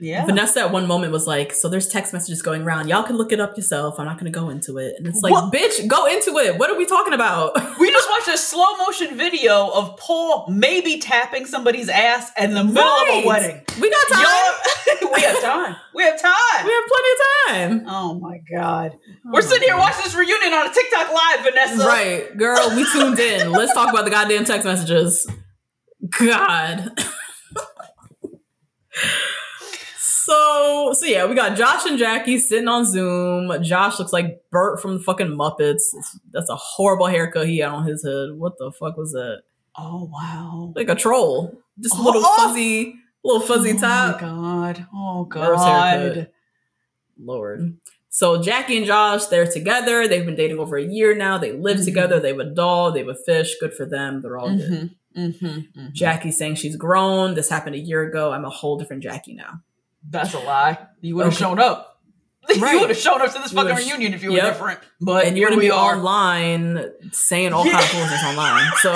[0.00, 0.24] yeah.
[0.26, 2.88] Vanessa at one moment was like, "So there's text messages going around.
[2.88, 3.98] Y'all can look it up yourself.
[3.98, 5.52] I'm not going to go into it." And it's like, What?
[5.52, 6.58] "Bitch, go into it.
[6.58, 10.98] What are we talking about?" We just watched a slow motion video of Paul maybe
[10.98, 13.62] tapping somebody's ass in the middle of a wedding.
[13.80, 14.54] We got time.
[15.12, 15.76] We have time.
[15.94, 16.64] We have time.
[16.66, 17.84] We have plenty of time.
[17.88, 18.92] oh my god.
[19.26, 21.86] Oh We're sitting here watching this reunion on a TikTok live, Vanessa.
[21.86, 23.50] Right, girl, we tuned in.
[23.60, 25.26] Let's talk about the goddamn text messages.
[26.18, 26.90] God.
[30.30, 33.50] So, so yeah, we got Josh and Jackie sitting on Zoom.
[33.62, 35.60] Josh looks like Bert from the fucking Muppets.
[35.94, 38.30] It's- that's a horrible haircut he had on his head.
[38.36, 39.42] What the fuck was that?
[39.76, 40.72] Oh wow.
[40.76, 41.58] Like a troll.
[41.80, 42.36] Just a little Oh!
[42.36, 42.94] fuzzy,
[43.24, 44.20] little fuzzy oh top.
[44.20, 44.86] god.
[44.94, 46.28] Oh god.
[47.18, 47.76] Lord.
[48.08, 50.08] So Jackie and Josh, they're together.
[50.08, 51.38] They've been dating over a year now.
[51.38, 51.84] They live Mhm.
[51.84, 52.18] together.
[52.20, 52.90] They have a doll.
[52.92, 53.54] They have a fish.
[53.60, 54.20] Good for them.
[54.22, 54.90] They're all good.
[55.16, 55.40] Mm-hmm.
[55.80, 55.86] Mm-hmm.
[55.92, 57.34] Jackie's saying she's grown.
[57.34, 58.32] This happened a year ago.
[58.32, 59.60] I'm a whole different Jackie now.
[60.08, 60.78] That's a lie.
[61.00, 61.44] You would have Okay.
[61.44, 61.86] shown up.
[62.58, 62.72] Right.
[62.74, 64.42] You would have shown up to this fucking reunion if you Yep.
[64.42, 64.80] were different.
[65.00, 65.94] But and you're gonna be are.
[65.94, 68.70] online saying all kinds of foolishness online.
[68.82, 68.92] So,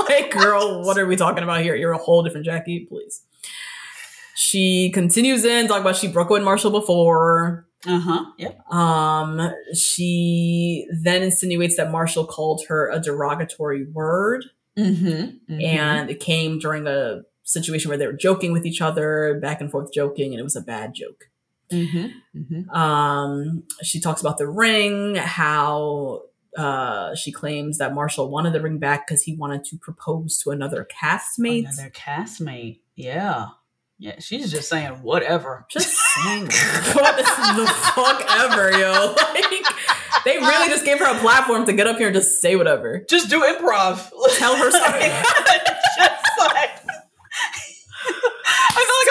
[0.08, 1.74] like, girl, what are we talking about here?
[1.76, 3.22] You're a whole different Jackie, please.
[4.34, 7.66] She continues in talk about she broke with Marshall before.
[7.86, 8.24] Uh-huh.
[8.38, 8.72] Yep.
[8.72, 14.44] Um, she then insinuates that Marshall called her a derogatory word.
[14.78, 15.60] Mm-hmm.
[15.60, 19.70] and it came during a situation where they were joking with each other, back and
[19.70, 21.30] forth joking, and it was a bad joke.
[21.72, 22.38] Mm-hmm.
[22.38, 22.70] Mm-hmm.
[22.70, 26.22] Um, she talks about the ring, how
[26.56, 30.50] uh, she claims that Marshall wanted the ring back because he wanted to propose to
[30.50, 31.66] another castmate.
[31.66, 32.80] Another castmate.
[32.96, 33.46] Yeah.
[33.98, 34.16] Yeah.
[34.18, 35.66] She's just saying whatever.
[35.70, 36.42] Just saying,
[36.94, 39.14] what the fuck ever, yo?
[39.38, 42.56] Like, they really just gave her a platform to get up here and just say
[42.56, 43.04] whatever.
[43.08, 44.10] Just do improv.
[44.36, 45.00] Tell her story.
[45.96, 46.70] just like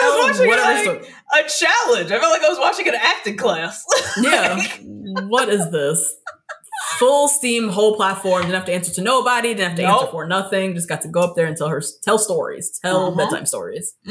[0.08, 1.00] I felt like I Tell was watching whatever
[1.34, 2.12] like, a challenge.
[2.12, 3.86] I felt like I was watching an acting class.
[4.22, 4.64] Yeah.
[5.28, 6.16] what is this?
[7.00, 8.42] Full steam, whole platform.
[8.44, 9.50] Didn't have to answer to nobody.
[9.54, 10.74] Didn't have to answer for nothing.
[10.76, 13.18] Just got to go up there and tell her tell stories, tell Uh-huh.
[13.18, 13.94] bedtime stories.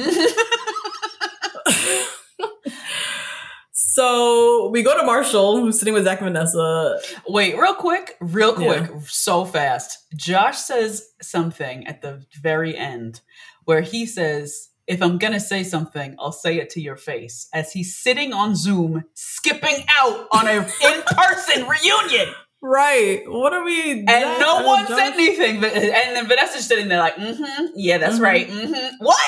[3.72, 6.98] so we go to Marshall, who's sitting with Zach and Vanessa.
[7.28, 8.98] Wait, real quick, real quick, Yeah.
[9.06, 9.98] so fast.
[10.16, 13.20] Josh says something at the very end
[13.64, 17.48] where he says, if I'm gonna say something, I'll say it to your face.
[17.52, 20.52] As he's sitting on Zoom, skipping out on a
[20.84, 23.22] in-person reunion, Right.
[23.28, 23.92] What are we?
[24.08, 25.60] and no one said anything.
[25.60, 28.22] But- And then Vanessa's sitting there like, mm-hmm, yeah, that's Mhm.
[28.22, 28.48] right.
[28.48, 28.96] Mm-hmm.
[29.04, 29.20] What?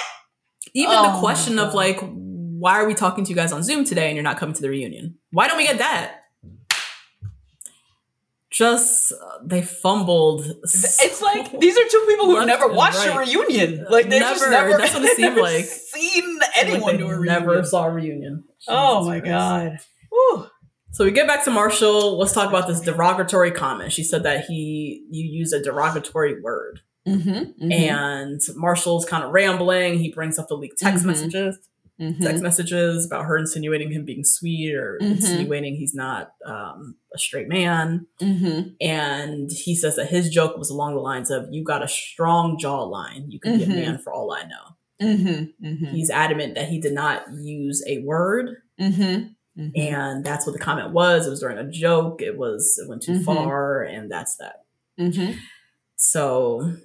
[0.75, 3.85] Even Oh the question of like, why are we talking to you guys on Zoom
[3.85, 5.19] today and you're not coming to the reunion?
[5.31, 6.18] Why don't we get that?
[8.59, 9.13] Just
[9.45, 10.45] they fumbled.
[10.65, 13.87] It's like these are two people who Left never watched a reunion.
[13.89, 14.51] Like they just Never.
[14.71, 14.79] never.
[14.79, 15.65] That's what it seemed never like.
[15.65, 17.27] Seen anyone they do a reunion?
[17.47, 18.43] Never saw a reunion.
[18.67, 19.79] Oh my god.
[20.11, 20.47] Whew.
[20.91, 22.19] So we get back to Marshall.
[22.19, 23.93] Let's talk about this derogatory comment.
[23.93, 26.81] She said that he you used a derogatory word.
[27.07, 27.71] Mm-hmm.
[27.71, 30.01] And Marshall's kind of rambling.
[30.01, 31.07] He brings up the leaked text Mhm.
[31.07, 31.59] messages,
[32.01, 32.23] Mm-hmm.
[32.23, 35.17] text messages about her insinuating him being sweet or Mhm.
[35.17, 38.07] insinuating he's not um, a straight man.
[38.21, 38.69] Mm-hmm.
[38.81, 42.57] And he says that his joke was along the lines of, "You got a strong
[42.57, 43.25] jawline.
[43.33, 45.67] You can be a man for all I know." Mm-hmm.
[45.67, 45.85] Mm-hmm.
[45.87, 49.71] He's adamant that he did not use a word Mm-hmm.
[49.75, 51.27] and that's what the comment was.
[51.27, 52.23] It was during a joke.
[52.23, 54.63] It was it went too far, and that's that.
[55.01, 55.33] Mm-hmm.
[55.97, 56.77] So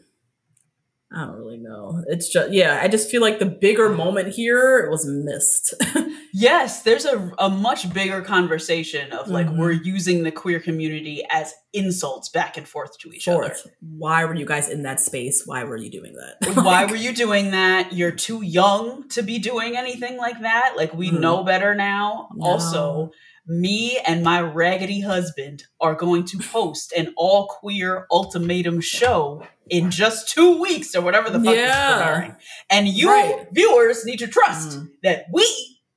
[1.16, 2.04] I don't really know.
[2.08, 2.80] It's just yeah.
[2.82, 5.74] I just feel like the bigger moment here was missed.
[6.36, 9.58] Yes, there's a, a much bigger conversation of like Mhm.
[9.60, 13.56] we're using the queer community as insults back and forth to each other.
[13.82, 15.44] why were you guys in that space?
[15.46, 16.50] Why were you doing that?
[16.50, 16.62] other.
[16.66, 17.94] Why were you doing that?
[17.94, 20.74] You're too young to be doing anything like that.
[20.76, 21.20] Like we Mhm.
[21.20, 22.30] know better now.
[22.36, 22.48] No.
[22.48, 23.12] Also,
[23.46, 29.92] me and my raggedy husband are going to host an all queer ultimatum show in
[29.92, 31.98] just two weeks or whatever the fuck Yeah.
[31.98, 32.38] is premiering.
[32.70, 33.48] And you Right.
[33.52, 34.90] viewers need to trust Mm.
[35.04, 35.46] that we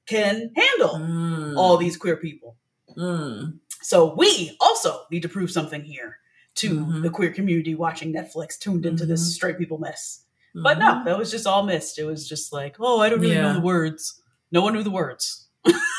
[0.06, 1.56] can handle Mm.
[1.56, 2.56] all these queer people.
[2.96, 3.58] Mm.
[3.82, 6.18] So we also need to prove something here
[6.56, 7.02] to Mhm.
[7.02, 9.32] the queer community watching Netflix tuned into this Mhm.
[9.34, 10.22] straight people mess.
[10.54, 11.04] But no, Mhm.
[11.04, 11.98] that was just all missed.
[11.98, 14.22] It was just like, oh, I don't really know the words.
[14.50, 15.45] No one knew the words.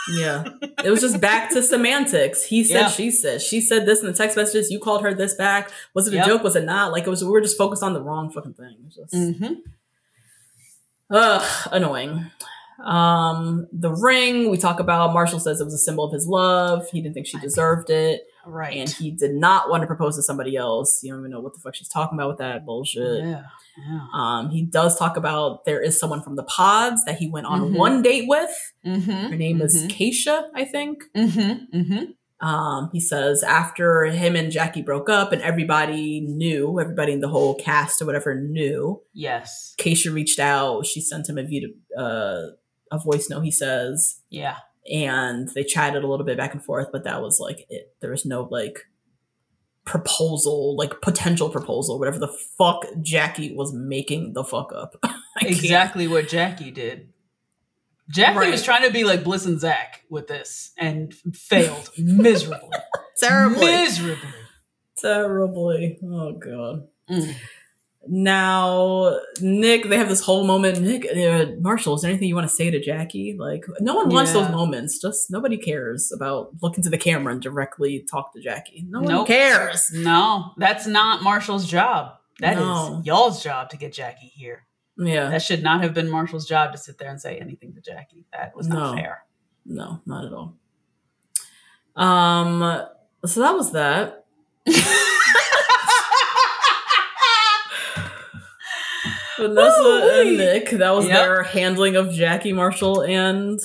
[0.10, 0.46] Yeah.
[0.86, 2.44] It was just back to semantics.
[2.46, 2.88] He said, Yeah.
[2.90, 3.42] she said.
[3.42, 4.72] She said this in the text messages.
[4.72, 5.70] You called her this back.
[5.94, 6.26] Was it a Yep.
[6.28, 6.44] joke?
[6.44, 6.92] Was it not?
[6.94, 8.76] Like it was we were just focused on the wrong fucking thing.
[8.80, 9.54] It was just Mm-hmm.
[11.12, 12.32] ugh, annoying.
[12.84, 15.14] Um, the ring we talk about.
[15.14, 16.88] Marshall says it was a symbol of his love.
[16.92, 18.78] He didn't think she deserved it, Right.
[18.78, 21.02] and he did not want to propose to somebody else.
[21.04, 23.24] You don't even know what the fuck she's talking about with that bullshit.
[23.24, 23.44] yeah.
[23.78, 24.00] Yeah.
[24.14, 27.60] Um, he does talk about there is someone from the pods that he went on
[27.62, 27.78] Mhm.
[27.78, 28.50] one date with.
[28.86, 29.12] Mm-hmm.
[29.12, 31.04] Her name is Keisha, I think.
[31.16, 31.78] Mm-hmm.
[31.78, 32.46] Mm-hmm.
[32.48, 37.28] Um, he says after him and Jackie broke up and everybody knew, everybody in the
[37.28, 39.76] whole cast or whatever knew, Yes.
[39.80, 40.86] Keisha reached out.
[40.86, 42.52] She sent him a video, uh,
[42.92, 43.42] a voice note.
[43.42, 44.58] He says, Yeah.
[44.92, 47.96] And they chatted a little bit back and forth, but that was like it.
[48.02, 48.86] There was no like
[49.86, 54.96] proposal, like potential proposal, whatever the fuck Jackie was making the fuck up.
[55.04, 57.10] Can't- Exactly what Jackie did.
[58.10, 58.52] Jackie Right.
[58.52, 62.70] was trying to be like Bliss and Zach with this and failed miserably.
[63.18, 64.18] terribly, Miserably.
[64.98, 66.00] terribly.
[66.04, 66.88] Oh god.
[67.10, 67.36] Mm.
[68.10, 70.82] Now, Nick, they have this whole moment.
[70.82, 73.36] Nick, uh, Marshall, is there anything you want to say to Jackie?
[73.38, 74.42] Like, no one wants Yeah.
[74.44, 75.00] those moments.
[75.02, 78.86] Just nobody cares about looking to the camera and directly talk to Jackie.
[78.90, 79.92] No one cares.
[79.94, 82.14] No, that's not Marshall's job.
[82.40, 83.02] That is No.
[83.04, 84.66] y'all's job to get Jackie here.
[84.98, 87.82] Yeah, That should not have been Marshall's job to sit there and say anything to
[87.82, 88.26] Jackie.
[88.34, 89.02] That was not No.
[89.02, 89.24] fair.
[89.66, 90.56] no, not at all.
[91.96, 92.60] Um,
[93.26, 94.26] so that was that.
[99.38, 100.30] Vanessa Woo-wee.
[100.30, 101.16] and Nick, that was Yep.
[101.18, 103.60] their handling of Jackie Marshall and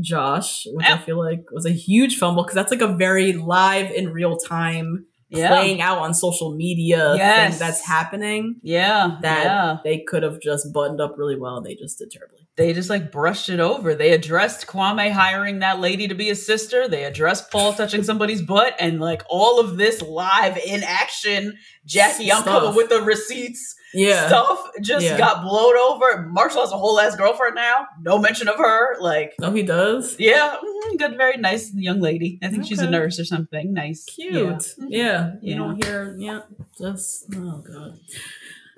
[0.00, 3.90] Josh, which I feel like was a huge fumble because that's like a very live
[3.90, 5.48] in real time Yeah.
[5.48, 7.50] playing out on social media Yes.
[7.52, 9.16] thing that's happening Yeah.
[9.22, 9.76] that yeah.
[9.84, 12.38] they could have just buttoned up really well and they just did terribly.
[12.56, 13.94] They just like brushed it over.
[13.94, 16.86] They addressed Kwame hiring that lady to be his sister.
[16.88, 21.54] They addressed Paul touching somebody's butt and like all of this live in action.
[21.86, 23.74] Jackie, I'm coming with the receipts.
[23.94, 24.26] Yeah.
[24.28, 25.18] Stuff just Yeah.
[25.18, 26.22] got blown over.
[26.30, 27.86] Marshall has a whole ass girlfriend now.
[28.00, 28.96] No mention of her.
[29.00, 30.16] Like, No, he does.
[30.18, 32.38] yeah, mhm, good, very nice young lady.
[32.42, 33.72] I think she's a nurse or something.
[33.74, 34.04] Nice.
[34.04, 34.74] Cute.
[34.78, 34.88] Yeah.
[34.88, 35.30] Yeah.
[35.42, 35.56] You Yeah.
[35.58, 36.40] don't hear, yeah,
[36.78, 37.98] just, oh God.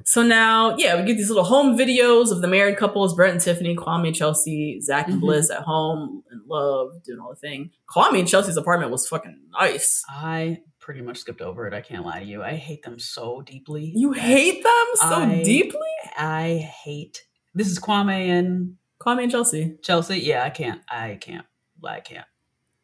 [0.07, 3.41] So now, yeah, we get these little home videos of the married couples, Brett and
[3.41, 5.20] Tiffany, Kwame and Chelsea, Zach and Mhm.
[5.20, 7.70] Bliss at home in love, doing all the thing.
[7.94, 10.02] Kwame and Chelsea's apartment was fucking nice.
[10.07, 11.73] I pretty much skipped over it.
[11.73, 12.43] I can't lie to you.
[12.43, 13.91] I hate them so deeply.
[13.95, 15.81] You hate them so I- deeply?
[16.19, 17.23] I hate.
[17.55, 19.79] This is Kwame and Kwame and Chelsea.
[19.83, 20.19] Chelsea.
[20.19, 20.83] Yeah, I can't.
[20.91, 21.47] I can't.
[21.83, 22.27] I can't.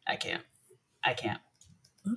[0.07, 0.41] I can't.
[1.03, 1.39] I can't.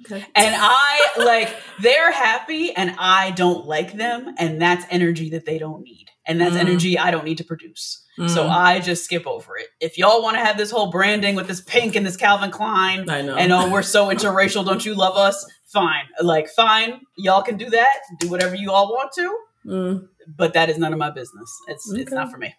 [0.06, 0.24] Okay.
[0.34, 5.58] And I like they're happy and I don't like them and that's energy that they
[5.58, 6.06] don't need.
[6.26, 6.60] And that's Mm.
[6.60, 8.02] energy I don't need to produce.
[8.16, 8.48] So Mm.
[8.50, 9.66] I just skip over it.
[9.80, 13.10] If y'all want to have this whole branding with this pink and this Calvin Klein
[13.10, 13.36] I know.
[13.36, 15.44] and oh we're so interracial, don't you love us?
[15.74, 16.04] Fine.
[16.22, 17.98] Like fine, y'all can do that.
[18.20, 19.36] Do whatever you all want to,
[19.66, 20.08] Mm.
[20.38, 21.50] but that is none of my business.
[21.68, 22.54] It's it's not for me.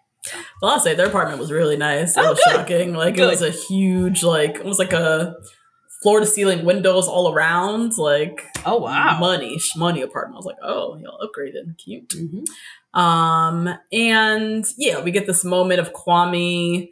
[0.62, 2.16] Well, I'll say their apartment was really nice.
[2.16, 2.52] That Oh, was good.
[2.54, 2.94] shocking.
[2.94, 3.24] Like Good.
[3.24, 5.36] it was a huge, like it was like a
[6.02, 7.98] floor to ceiling windows all around.
[7.98, 9.18] Like Oh wow.
[9.20, 10.36] money, money apartment.
[10.36, 12.10] I was like, oh, y'all upgraded, cute.
[12.10, 12.46] Mhm.
[13.00, 16.90] Um, and yeah, we get this moment of Kwame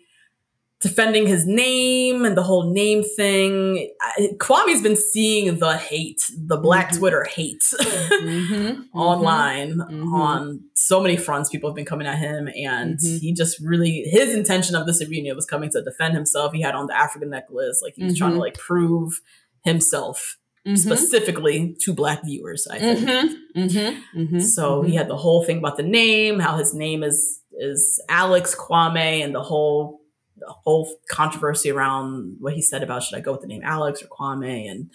[0.84, 3.90] defending his name and the whole name thing.
[4.02, 6.98] I, Kwame's been seeing the hate, the Black Mhm.
[7.00, 8.84] Twitter hate Mhm.
[8.94, 10.14] online Mhm.
[10.14, 11.50] on so many fronts.
[11.50, 13.20] People have been coming at him, and Mhm.
[13.20, 16.54] he just really his intention of this reunion was coming to defend himself.
[16.54, 18.42] He had on the African necklace, like he was trying to Mhm.
[18.42, 19.22] like prove
[19.64, 20.38] himself
[20.76, 22.68] specifically to Black viewers.
[22.70, 24.42] I think.
[24.42, 28.56] So he had the whole thing about the name, how his name is is Alex
[28.56, 30.02] Kwame, and the whole
[30.46, 34.02] the whole controversy around what he said about should I go with the name Alex
[34.02, 34.90] or Kwame, and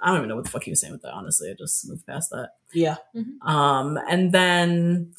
[0.00, 1.12] I don't even know what the fuck he was saying with that.
[1.12, 2.50] Honestly, I just moved past that.
[2.74, 2.96] yeah.
[3.44, 5.12] Um, and then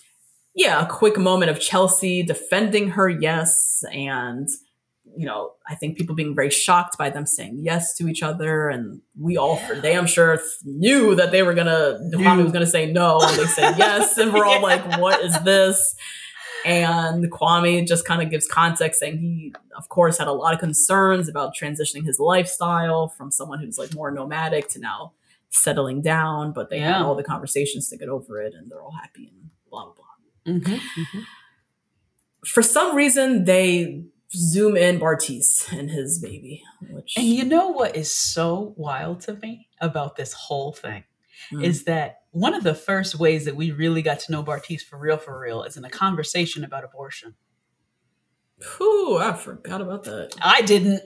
[0.56, 4.48] yeah, a quick moment of Chelsea defending her yes, and
[5.16, 8.70] you know, I think people being very shocked by them saying yes to each other,
[8.70, 12.92] and we all, they I'm sure knew that they were gonna, Kwame was gonna say
[12.92, 14.62] no, and they said yes, and we're all Yeah.
[14.72, 15.96] like, what is this?
[16.66, 20.60] And Kwame just kind of gives context saying he, of course, had a lot of
[20.60, 25.14] concerns about transitioning his lifestyle from someone who's like more nomadic to now
[25.50, 27.04] settling down, but they had Yeah.
[27.04, 30.54] all the conversations to get over it and they're all happy and blah, blah, blah.
[30.54, 31.20] Mm-hmm.
[32.46, 34.04] For some reason, they
[34.36, 39.36] zoom in Bartise and his baby, which And you know what is so wild to
[39.36, 41.04] me about this whole thing
[41.52, 41.64] Mm.
[41.64, 44.98] is that one of the first ways that we really got to know Bartise for
[44.98, 47.36] real, for real, is in a conversation about abortion.
[48.78, 50.36] Whew, I forgot about that.
[50.42, 51.04] I didn't.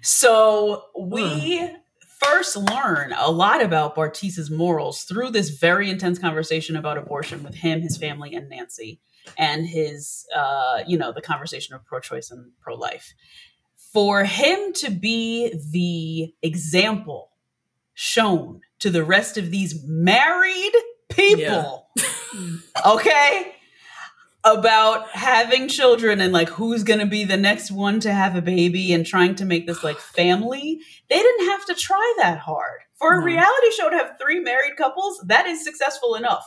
[0.00, 1.70] So we
[2.18, 7.54] first learn a lot about Bartise's morals through this very intense conversation about abortion with
[7.54, 9.00] him, his family, and Nancy,
[9.36, 13.12] and his, uh, you know, the conversation of pro-choice and pro-life.
[13.76, 17.32] For him to be the example
[17.92, 20.72] shown to the rest of these married
[21.08, 21.88] people,
[22.86, 23.54] okay,
[24.44, 28.42] about having children and like who's going to be the next one to have a
[28.42, 32.80] baby and trying to make this like family, they didn't have to try that hard.
[32.98, 33.24] For a No.
[33.26, 36.44] reality show to have three married couples, that is successful enough.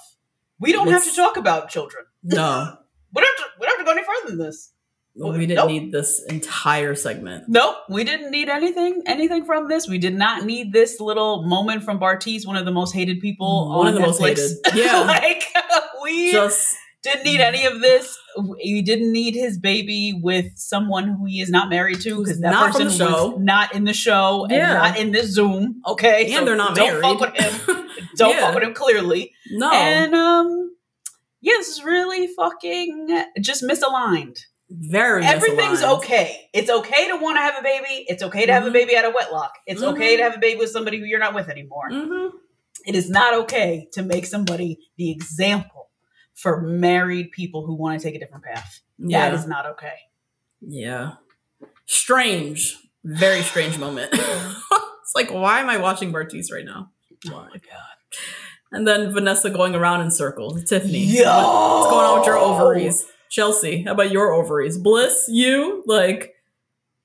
[0.60, 2.06] We don't have to talk about children.
[2.24, 2.77] No,
[3.14, 4.72] We don't have to, we don't have to go any further than this.
[5.14, 5.68] We didn't Nope.
[5.70, 7.44] need this entire segment.
[7.50, 9.88] Nope, we didn't need anything anything from this.
[9.88, 13.70] We did not need this little moment from Bartise, one of the most hated people
[13.70, 14.50] One on of the most hated.
[14.74, 15.02] Yeah.
[15.02, 15.44] like
[16.04, 18.18] we Just didn't need any of this.
[18.38, 22.52] We didn't need his baby with someone who he is not married to because that
[22.52, 23.32] not person the show.
[23.32, 25.82] was not in the show and not in this Zoom.
[25.88, 27.20] Okay, and they're not don't married.
[27.20, 27.88] Fuck with him.
[28.18, 28.42] Don't Yeah.
[28.46, 29.34] fuck with him clearly.
[29.52, 29.72] No.
[29.72, 30.76] And um,
[31.42, 34.38] yeah, this is really fucking just misaligned.
[34.74, 35.98] Very Everything's misaligned.
[35.98, 36.50] okay.
[36.53, 38.06] It's okay to want to have a baby.
[38.08, 38.74] It's okay to have a Mhm.
[38.74, 39.51] baby out of wedlock.
[39.67, 40.17] It's okay Mhm.
[40.19, 41.90] to have a baby with somebody who you're not with anymore.
[41.91, 42.32] Mhm.
[42.85, 45.90] It is not okay to make somebody the example
[46.33, 48.80] for married people who want to take a different path.
[48.98, 49.30] Yeah.
[49.30, 49.93] That is not okay.
[50.61, 51.16] Yeah.
[51.85, 52.77] Strange.
[53.03, 54.09] Very strange moment.
[54.14, 56.91] it's like, why am I watching Bartise right now?
[57.27, 57.98] Oh my god.
[58.72, 60.64] And then Vanessa going around in circles.
[60.64, 61.00] Tiffany.
[61.00, 61.24] Yo!
[61.25, 63.06] What's going on with your ovaries?
[63.32, 64.77] Chelsea, how about your ovaries?
[64.77, 65.84] Bliss, you?
[65.88, 66.35] Like,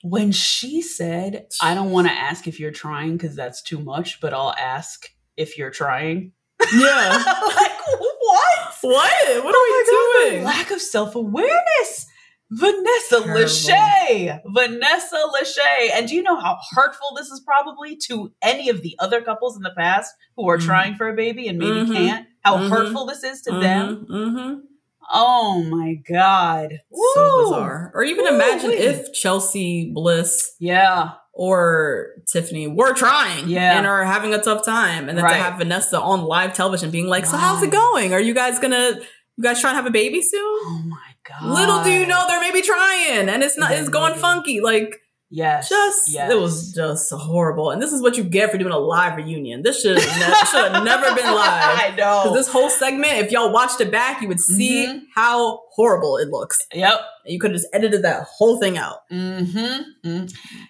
[0.03, 4.21] When she said, I don't want to ask if you're trying because that's too much,
[4.21, 5.07] but I'll ask
[5.37, 6.33] if you're trying.
[6.77, 7.11] yeah.
[7.57, 8.75] like, what?
[8.83, 9.45] what?
[9.45, 10.45] What Oh are we doing?
[10.45, 12.07] lack of self awareness.
[12.51, 13.41] Vanessa Terrible.
[13.43, 14.41] Lachey.
[14.55, 15.91] Vanessa Lachey.
[15.95, 19.57] And do you know how hurtful this is probably to any of the other couples
[19.57, 20.63] in the past who are Mhm.
[20.67, 21.93] trying for a baby and maybe Mhm.
[21.95, 22.27] can't?
[22.45, 22.71] How Mhm.
[22.71, 24.69] hurtful this is to them.
[25.13, 26.81] Oh my God.
[27.15, 27.93] So bizarre.
[27.95, 31.11] Or even Woo, imagine if Chelsea Bliss Yeah.
[31.33, 33.77] or Tiffany were trying Yeah.
[33.79, 35.09] and are having a tough time.
[35.09, 35.37] And then Right.
[35.37, 38.13] to have Vanessa on live television being like, So how's it going?
[38.15, 39.01] Are you guys gonna
[39.39, 40.41] you guys trying to have a baby soon?
[40.43, 40.97] Oh my
[41.29, 41.43] God.
[41.59, 44.61] Little do you know they're maybe trying and it's not it's going funky.
[44.61, 44.97] Like
[45.29, 45.69] Yes.
[45.69, 46.31] just yes.
[46.31, 47.71] it was just horrible.
[47.73, 49.63] And this is what you get for doing a live reunion.
[49.63, 51.35] This should have should have never been live.
[51.35, 52.23] I know.
[52.23, 55.01] Because this whole segment, if y'all watched it back, you would see Mhm.
[55.15, 56.59] how horrible it looks.
[56.73, 57.01] Yep.
[57.25, 58.99] And you could have just edited that whole thing out.
[59.11, 60.27] Mm-hmm.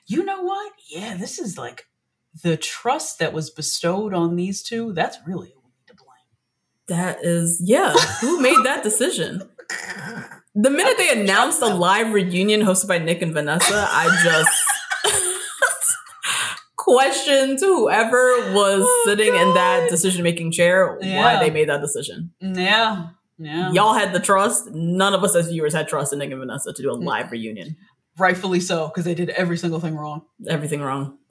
[0.07, 0.73] You know what?
[0.89, 1.85] Yeah, this is like
[2.43, 4.93] the trust that was bestowed on these two.
[4.94, 6.09] That's really who we need to blame.
[6.89, 7.93] That is, yeah.
[8.23, 9.43] Who made that decision?
[10.59, 14.51] The minute they announced a live reunion hosted by Nick and Vanessa, I just
[16.76, 22.31] questioned whoever was Oh, sitting in that decision making chair why they made that decision.
[22.41, 23.09] Yeah.
[23.39, 23.70] Yeah.
[23.73, 24.70] Y'all had the trust.
[24.73, 27.05] None of us as viewers had trust in Nick and Vanessa to do a Mm.
[27.05, 27.76] live reunion.
[28.18, 30.23] Rightfully so, because they did every single thing wrong.
[30.49, 31.18] Everything wrong.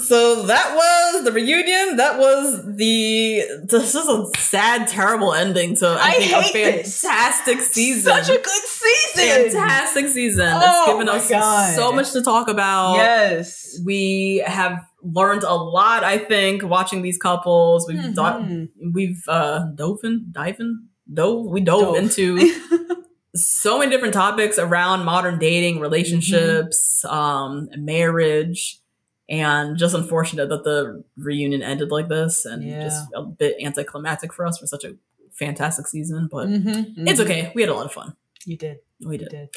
[0.00, 1.96] so that was the reunion.
[1.96, 3.42] That was the.
[3.64, 7.00] This is a sad, terrible ending to I, I think a hate this.
[7.00, 8.12] fantastic season.
[8.12, 9.50] Such a good season.
[9.50, 10.48] fantastic season.
[10.50, 11.74] Oh it's given us God.
[11.74, 12.96] so much to talk about.
[12.96, 13.80] Yes.
[13.84, 17.86] We have learned a lot, I think, watching these couples.
[17.88, 18.68] We've thought Mhm.
[18.92, 21.96] we've uh dove in, diving, dove, we dove, Dove.
[21.96, 22.38] into
[23.34, 27.14] so many different topics around modern dating, relationships, Mm-hmm.
[27.16, 28.80] um, marriage,
[29.28, 32.84] and just unfortunate that the reunion ended like this and Yeah.
[32.84, 34.96] just a bit anticlimactic for us for such a
[35.32, 36.28] fantastic season.
[36.30, 37.24] But Mhm, it's mhm.
[37.24, 37.52] okay.
[37.54, 38.16] We had a lot of fun.
[38.46, 38.78] You did.
[39.04, 39.28] We did.
[39.28, 39.48] did.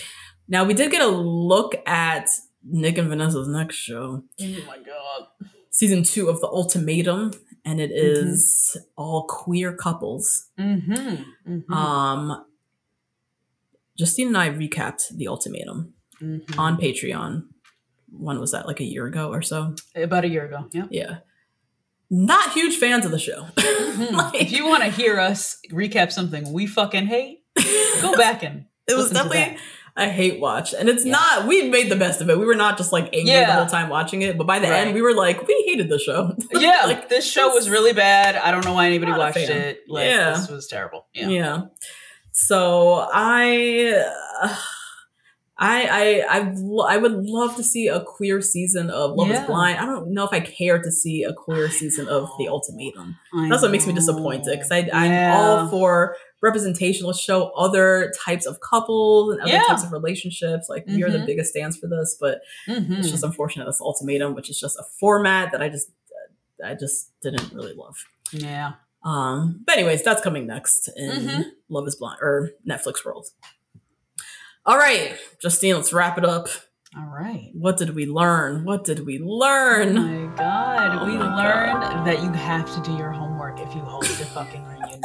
[0.47, 2.27] Now we did get a look at
[2.63, 5.27] Nick and Vanessa's next show, Oh my god.
[5.71, 7.31] season two of The Ultimatum,
[7.65, 8.83] and it is Mm-hmm.
[8.97, 10.47] all queer couples.
[10.59, 11.23] Mm-hmm.
[11.53, 12.45] mm Um,
[13.97, 16.59] Justine and I recapped The Ultimatum Mm-hmm.
[16.59, 17.45] on Patreon.
[18.11, 18.67] When was that?
[18.67, 19.75] Like a year ago or so?
[19.95, 20.67] About a year ago.
[20.73, 20.85] Yeah.
[20.91, 21.17] Yeah.
[22.09, 23.47] not huge fans of the show.
[24.11, 27.39] Like, if you want to hear us recap something we fucking hate,
[28.01, 29.57] go back and it was definitely
[29.97, 31.45] a hate watch, and it's not.
[31.47, 32.39] We made the best of it.
[32.39, 34.87] We were not just like angry the whole time watching it, but by the Right.
[34.87, 36.33] end, we were like, we hated the show.
[36.53, 38.35] Yeah, like this show was really bad.
[38.37, 39.81] I don't know why anybody watched it.
[39.89, 40.31] Like Yeah.
[40.31, 41.07] this was terrible.
[41.13, 41.27] yeah.
[41.27, 41.61] Yeah.
[42.31, 44.03] So I.
[44.43, 44.55] uh,
[45.63, 49.41] I I I lo- I would love to see a queer season of Love Yeah.
[49.41, 49.77] Is Blind.
[49.79, 53.15] I don't know if I care to see a queer season of The Ultimatum.
[53.33, 57.05] I That's what makes me disappointed because I I'm all for representation.
[57.05, 59.63] Let's show other types of couples and other Yeah.
[59.67, 60.67] types of relationships.
[60.67, 61.27] Like we are the Mhm.
[61.27, 62.97] biggest stands for this, but Mhm.
[62.97, 65.91] it's just unfortunate this ultimatum, which is just a format that I just
[66.63, 67.95] I just didn't really love.
[68.31, 68.73] Yeah.
[69.03, 71.45] Um, but anyways, that's coming next in Mhm.
[71.69, 73.27] Love Is Blind or Netflix World.
[74.65, 76.47] All right, Justine, let's wrap it up.
[76.95, 77.49] All right.
[77.53, 78.65] What did we learn?
[78.65, 79.97] What did we learn?
[79.97, 80.99] Oh my god.
[81.01, 84.25] Oh we my learned that you have to do your homework if you host a
[84.25, 85.01] fucking reunion.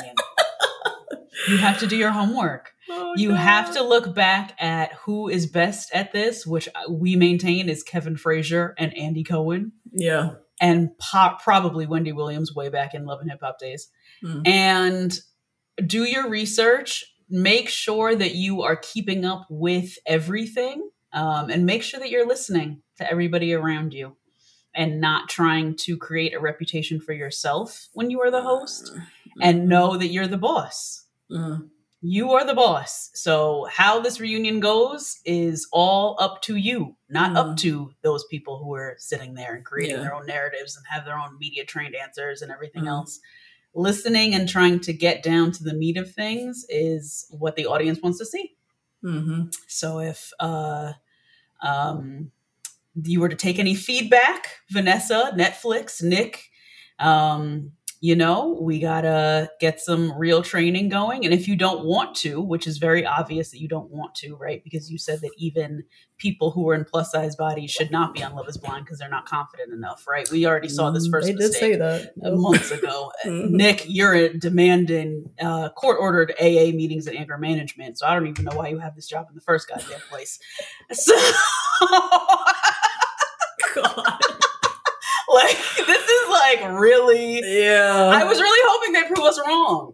[1.49, 2.73] you have to do your homework.
[2.89, 3.39] Oh, You God.
[3.39, 8.17] have to look back at who is best at this, which we maintain is Kevin
[8.17, 10.35] Frazier and Andy Cohen, Yeah.
[10.61, 13.89] and po- probably Wendy Williams way back in Love and Hip Hop days.
[14.25, 14.47] Mm.
[14.47, 15.19] And
[15.85, 17.05] do your research.
[17.29, 22.27] Make sure that you are keeping up with everything, um, and make sure that you're
[22.27, 24.17] listening to everybody around you,
[24.75, 28.93] and not trying to create a reputation for yourself when you are the host.
[29.41, 31.69] And know that you're the boss Mm.
[32.01, 33.11] you are the boss.
[33.15, 37.57] So how this reunion goes is all up to you, not up Mm.
[37.59, 40.03] to those people who are sitting there and creating Yeah.
[40.03, 42.89] their own narratives and have their own media trained answers and everything Mm.
[42.91, 43.19] else.
[43.77, 48.01] Listening and trying to get down to the meat of things is what the audience
[48.03, 48.55] wants to see.
[49.03, 50.95] hmm So if uh,
[51.63, 52.33] um,
[53.03, 56.51] you were to take any feedback, Vanessa, Netflix, Nick,
[56.99, 57.73] um,
[58.07, 61.25] you know, we gotta get some real training going.
[61.25, 64.37] And if you don't want to, which is very obvious that you don't want to,
[64.37, 64.63] right?
[64.63, 65.83] Because you said that even
[66.17, 69.01] people who are in plus size bodies should not be on Love Is Blind because
[69.01, 70.31] they're not confident enough, right?
[70.31, 72.13] We already saw this first Mm, They did say that.
[72.25, 73.11] uh, months ago.
[73.25, 73.51] Mhm.
[73.51, 77.99] Nick, you're demanding uh, court ordered AA meetings and anger management.
[77.99, 80.39] So I don't even know why you have this job in the first goddamn place.
[80.93, 81.13] So,
[83.75, 84.16] God.
[86.49, 87.41] Like, this is like really.
[87.63, 88.11] Yeah.
[88.13, 89.93] I was really hoping they'd prove us wrong.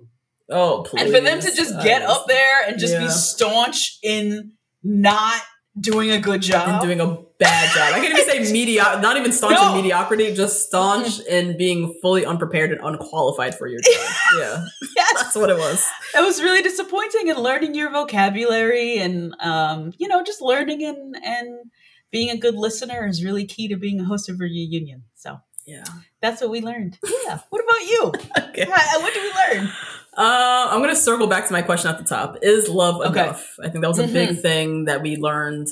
[0.50, 1.02] Oh, please.
[1.02, 3.04] And for them to just get up there and just Yeah.
[3.04, 5.40] be staunch in not
[5.80, 6.68] doing a good job.
[6.68, 7.94] and doing a bad job.
[7.94, 9.70] I can't even say mediocre, not even staunch No.
[9.70, 14.10] in mediocrity, just staunch in being fully unprepared and unqualified for your job.
[14.36, 14.64] Yeah,
[14.96, 15.12] yes.
[15.16, 15.86] that's what it was.
[16.14, 21.16] it was really disappointing and learning your vocabulary and um, you know just learning and
[21.24, 21.70] and
[22.10, 25.38] being a good listener is really key to being a host of a reunion so
[25.66, 25.84] Yeah.
[26.22, 28.12] That's what we learned yeah what about you
[28.50, 28.66] Okay.
[28.70, 29.68] Hi, what did we learn
[30.16, 32.36] Uh, I'm going to circle back to my question at the top.
[32.42, 33.22] Is love Okay.
[33.24, 33.56] enough?
[33.62, 35.68] I think that was a big thing that we learned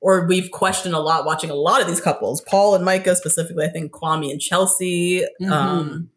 [0.00, 2.40] or we've questioned a lot watching a lot of these couples.
[2.42, 5.24] Paul and Micah specifically, I think Kwame and Chelsea.
[5.48, 6.10] Um,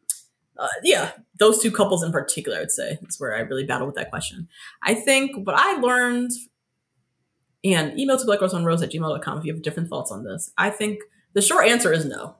[0.57, 3.85] uh, yeah, those two couples in particular, I would say, is where I really battle
[3.85, 4.47] with that question.
[4.81, 6.31] I think what I learned,
[7.63, 10.51] and email to blackroseonrose at gmail.com if you have different thoughts on this.
[10.57, 10.99] I think
[11.33, 12.35] the short answer is no.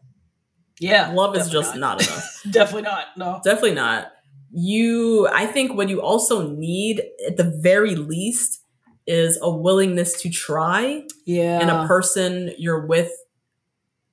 [0.80, 2.42] Yeah Love is just not enough.
[2.52, 4.12] definitely not no Definitely not.
[4.50, 8.62] You, I think what you also need at the very least
[9.06, 13.12] is a willingness to try yeah and a person you're with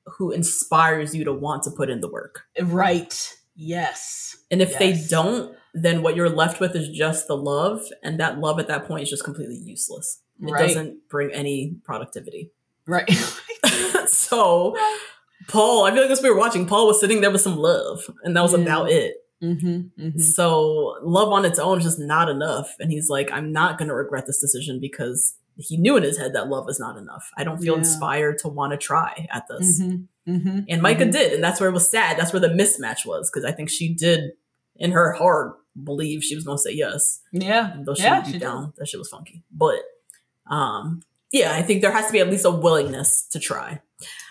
[0.06, 2.44] who inspires you to want to put in the work.
[2.60, 7.82] right yes And if they don't, then what you're left with is just the love.
[8.02, 10.20] And that love at that point is just completely useless.
[10.40, 10.66] It Right.
[10.68, 12.50] doesn't bring any productivity.
[12.86, 13.08] right
[14.06, 14.76] so,
[15.48, 18.00] Paul, I feel like as we were watching, Paul was sitting there with some love,
[18.22, 18.60] and that was Yeah.
[18.60, 19.16] about it.
[19.42, 20.18] mm-hmm, mm-hmm.
[20.18, 22.74] So love on its own is just not enough.
[22.80, 26.16] And he's like, I'm not going to regret this decision because he knew in his
[26.16, 27.30] head that love is not enough.
[27.36, 27.80] I don't feel Yeah.
[27.80, 29.82] inspired to want to try at this.
[29.82, 31.12] Mm-hmm, mm-hmm, And Micah mhm.
[31.12, 31.32] did.
[31.34, 32.18] And that's where it was sad.
[32.18, 34.30] That's where the mismatch was because I think she did,
[34.76, 37.20] in her heart, believe she was going to say yes.
[37.32, 38.40] yeah Though she yeah deep she did.
[38.40, 39.42] down, that shit was funky.
[39.52, 39.80] But
[40.46, 43.80] um, yeah, I think there has to be at least a willingness to try.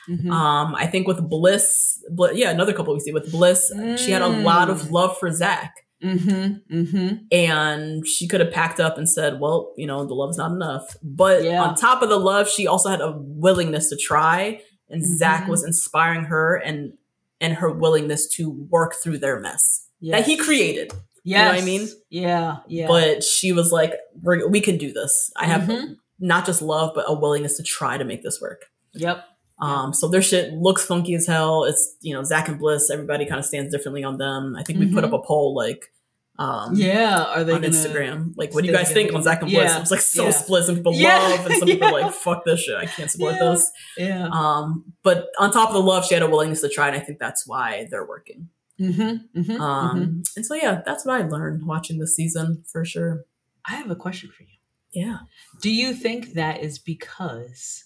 [0.10, 0.30] Mhm.
[0.32, 4.22] Um, I think with Bliss, Bl- yeah, another couple we see with Bliss, she had
[4.22, 4.92] a lot of Mm.
[4.92, 5.74] love for Zach.
[6.04, 6.76] Mm-hmm.
[6.78, 7.16] Mm-hmm.
[7.32, 10.98] and she could have packed up and said, "Well, you know, the love's not enough."
[11.02, 11.64] But Yeah.
[11.64, 15.50] on top of the love, she also had a willingness to try, and Zach Mhm.
[15.50, 16.94] was inspiring her and
[17.40, 20.46] and her willingness to work through their mess that he Yes.
[20.46, 20.92] created.
[21.26, 21.46] Yes.
[21.46, 21.88] know what I mean?
[22.10, 22.58] Yeah.
[22.68, 22.88] Yeah.
[22.88, 25.32] But she was like, "We can do this.
[25.38, 25.96] I have Mhm.
[26.20, 29.24] not just love, but a willingness to try to make this work." yep.
[29.60, 31.64] Um, so their shit looks funky as hell.
[31.64, 32.90] It's you know Zach and Bliss.
[32.90, 34.56] Everybody kind of stands differently on them.
[34.58, 35.92] I think we put up a poll like,
[36.40, 38.34] um, Yeah, are they on Instagram.
[38.36, 39.70] Like, what do you guys think on Zach and Bliss?
[39.72, 40.32] Yeah, It was like so yeah.
[40.32, 40.64] split.
[40.66, 42.76] Some people Yeah, love, and some people like, fuck this shit.
[42.76, 43.72] I can't support this.
[43.98, 44.28] Yeah.
[44.32, 47.00] Um, but on top of the love, she had a willingness to try, and I
[47.00, 48.50] think that's why they're working.
[48.82, 53.24] Mm-hmm, mm-hmm, Um, and so yeah, that's what I learned watching this season for sure.
[53.66, 54.50] I have a question for you.
[54.92, 55.20] Yeah.
[55.62, 57.86] Do you think that is because,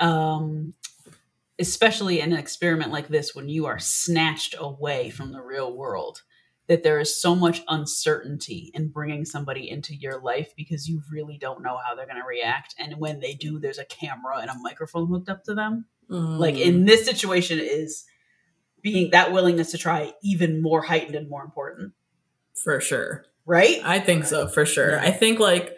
[0.00, 0.74] um,
[1.58, 6.22] especially in an experiment like this, when you are snatched away from the real world,
[6.66, 11.36] that there is so much uncertainty in bringing somebody into your life because you really
[11.38, 14.50] don't know how they're going to react, and when they do, there's a camera and
[14.50, 15.86] a microphone hooked up to them.
[16.08, 16.60] Like Mm.
[16.66, 18.04] in this situation, is
[18.82, 21.92] being that willingness to try even more heightened and more important,
[22.62, 23.24] for sure.
[23.46, 23.80] right?
[23.84, 24.92] I think so for sure.
[24.92, 25.02] Yeah.
[25.02, 25.74] I think like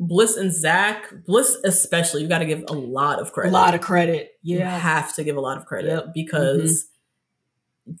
[0.00, 3.50] Bliss and Zach, Bliss especially, you got to give a lot of credit.
[3.50, 4.30] A lot of credit.
[4.42, 4.78] You Yeah.
[4.78, 5.98] have to give a lot of credit Yep.
[6.02, 6.10] Mm-hmm.
[6.14, 6.86] because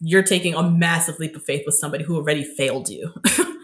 [0.00, 3.12] you're taking a massive leap of faith with somebody who already failed you.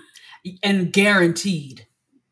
[0.63, 1.87] and guaranteed.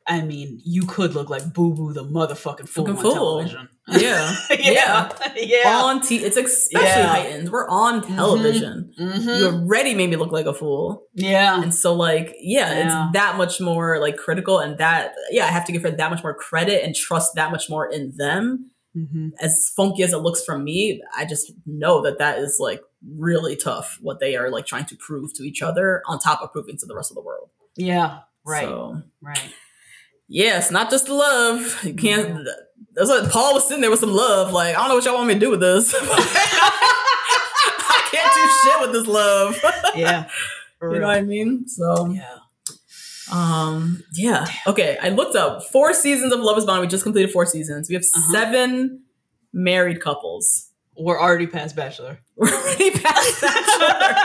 [0.06, 3.12] I mean, you could look like Boo Boo the motherfucking fool on fool.
[3.14, 3.68] television.
[3.88, 4.34] yeah.
[4.58, 5.80] yeah, yeah.
[5.84, 7.06] On t- it's especially Yeah.
[7.06, 7.48] heightened.
[7.50, 8.92] We're on television.
[8.98, 9.38] Mhm.
[9.38, 11.04] You already made me look like a fool.
[11.14, 12.84] yeah, And so like, yeah, Yeah.
[13.06, 16.10] it's that much more like critical and that yeah, I have to give her that
[16.10, 18.70] much more credit and trust that much more in them.
[18.96, 19.30] Mhm.
[19.40, 22.82] As funky as it looks from me, I just know that that is like
[23.16, 26.52] really tough what they are like trying to prove to each other on top of
[26.52, 27.50] proving to the rest of the world.
[27.76, 28.18] yeah.
[28.44, 29.54] Right, So, right.
[30.32, 31.84] Yes, not just the love.
[31.84, 32.46] You can't
[32.94, 34.52] that's what Paul was sitting there with some love.
[34.52, 35.94] Like, I don't know what y'all want me to do with this.
[35.96, 39.58] I can't do shit with this love.
[39.94, 40.28] Yeah,
[40.80, 41.68] you know what I mean?
[41.68, 42.38] So yeah.
[43.30, 44.46] Um, yeah.
[44.66, 44.96] Okay.
[45.02, 46.80] I looked up four seasons of Love is Blind.
[46.80, 47.88] We just completed four seasons.
[47.88, 48.32] We have Uh-huh.
[48.32, 49.02] seven
[49.52, 50.70] married couples.
[50.98, 52.18] We're already past Bachelor.
[52.36, 54.16] We're already past Bachelor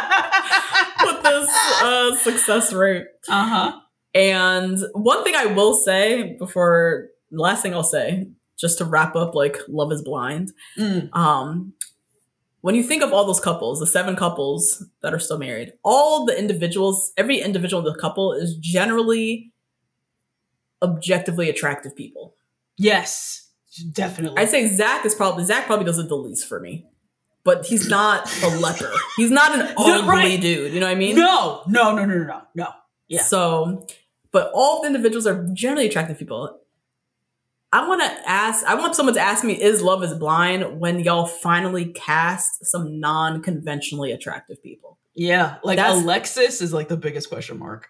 [1.06, 1.50] with this
[1.82, 3.06] uh, success rate.
[3.30, 3.80] Uh huh.
[4.14, 8.28] And one thing I will say before last thing I'll say,
[8.58, 10.52] just to wrap up like Love is Blind.
[10.78, 11.16] Mm.
[11.16, 11.74] Um,
[12.62, 16.26] when you think of all those couples, the seven couples that are still married, all
[16.26, 19.52] the individuals, every individual in the couple is generally
[20.82, 22.36] objectively attractive people.
[22.78, 23.50] Yes,
[23.94, 24.38] definitely.
[24.42, 26.86] I'd say Zach is probably Zach probably does it the least for me,
[27.44, 28.92] but he's not a leper.
[29.16, 30.42] He's not an No, ugly right.
[30.42, 30.74] dude.
[30.74, 31.16] You know what I mean?
[31.16, 32.68] no, no, no, no, no, no.
[33.08, 33.22] Yeah.
[33.24, 33.86] So,
[34.32, 36.60] but all the individuals are generally attractive people.
[37.74, 38.66] I want to ask.
[38.66, 43.00] I want someone to ask me: Is Love is Blind when y'all finally cast some
[43.00, 44.98] non-conventionally attractive people?
[45.16, 47.88] Yeah, like That's- Alexis is like the biggest question mark.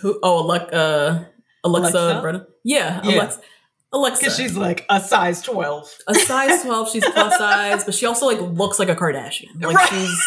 [0.00, 0.18] Who?
[0.22, 1.24] Oh, Alec, uh,
[1.64, 2.18] Alexa, Alexa?
[2.22, 2.46] Brennan.
[2.64, 3.16] Yeah, Yeah.
[3.16, 3.40] Alexa.
[3.94, 4.20] Alexa.
[4.20, 5.98] Because she's like a size 12.
[6.08, 6.90] a size twelve.
[6.90, 9.48] She's plus size, but she also like looks like a Kardashian.
[9.62, 10.24] Like right, she's,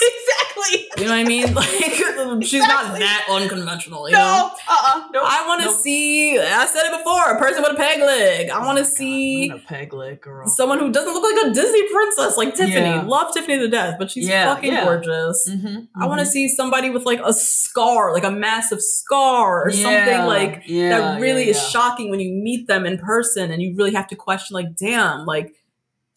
[0.73, 1.03] exactly.
[1.03, 1.55] you know what I mean?
[2.25, 4.09] Like she's not that unconventional.
[4.09, 4.51] You No, know?
[4.67, 5.21] uh-uh, no.
[5.23, 5.79] I want to Nope.
[5.79, 6.39] see.
[6.39, 7.23] I said it before.
[7.31, 8.49] A person with a peg leg.
[8.49, 10.47] I want to see I'm a peg leg girl.
[10.47, 12.73] someone who doesn't look like a Disney princess, like Tiffany.
[12.87, 13.03] Yeah.
[13.03, 14.83] Love Tiffany to death, but she's Yeah, fucking yeah.
[14.85, 15.47] gorgeous.
[15.49, 19.71] Mhm, I want to see somebody with like a scar, like a massive scar or
[19.71, 23.61] something like yeah, that really yeah, is shocking when you meet them in person and
[23.61, 25.53] you really have to question like, damn, like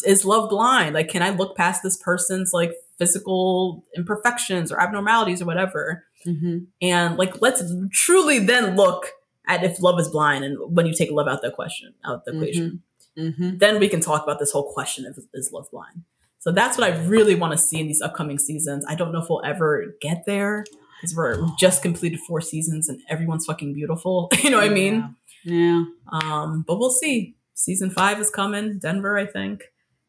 [0.07, 0.95] is love blind?
[0.95, 6.05] Like, can I look past this person's like physical imperfections or abnormalities or whatever?
[6.27, 6.67] Mhm.
[6.83, 7.63] And like, let's
[7.93, 9.07] truly then look
[9.47, 12.33] at if love is blind and when you take love out the question, out the
[12.35, 12.83] equation
[13.17, 13.59] Mhm.
[13.59, 16.03] then we can talk about this whole question of is love blind.
[16.39, 18.85] So that's what I really want to see in these upcoming seasons.
[18.89, 20.65] I don't know if we'll ever get there
[21.01, 24.29] because we're we just completed four seasons and everyone's fucking beautiful.
[24.45, 25.17] you know what I mean?
[25.45, 25.85] Yeah.
[26.13, 27.35] Um, but we'll see.
[27.55, 28.79] Season five is coming.
[28.79, 29.65] Denver, I think.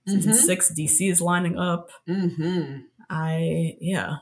[0.09, 0.35] Season Mhm.
[0.35, 1.89] six, DC is lining up.
[2.07, 2.77] Mm-hmm.
[3.09, 4.17] I yeah,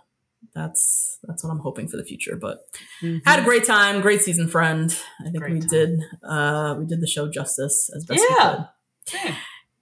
[0.56, 2.36] that's that's what I'm hoping for the future.
[2.40, 2.60] But
[3.02, 3.22] Mhm.
[3.26, 4.96] had a great time, great season, friend.
[5.20, 5.70] I think Great we time.
[5.70, 8.66] did uh we did the show justice as best we could.
[9.26, 9.36] Yeah.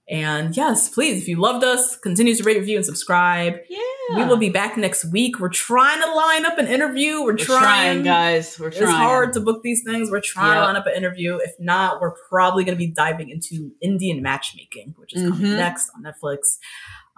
[0.08, 3.56] And yes, please, if you loved us, continue to rate, review, and subscribe.
[3.68, 3.78] Yeah.
[4.14, 5.40] We will be back next week.
[5.40, 7.22] We're trying to line up an interview.
[7.22, 8.56] We're, We're trying, trying, guys.
[8.56, 8.82] We're trying.
[8.84, 10.08] It's hard to book these things.
[10.08, 11.38] We're trying to line up an interview.
[11.38, 15.56] If not, we're probably going to be diving into Indian matchmaking, which is coming Mhm.
[15.56, 16.58] next on Netflix.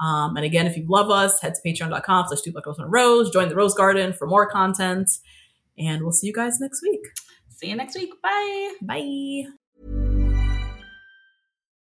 [0.01, 2.87] Um, and again, if you love us, head to patreon.com slash two black girls and
[2.87, 3.31] a rose.
[3.31, 5.11] Join the Rose Garden for more content.
[5.77, 7.01] And we'll see you guys next week.
[7.51, 8.11] See you next week.
[8.23, 8.73] Bye.
[8.81, 9.68] Bye.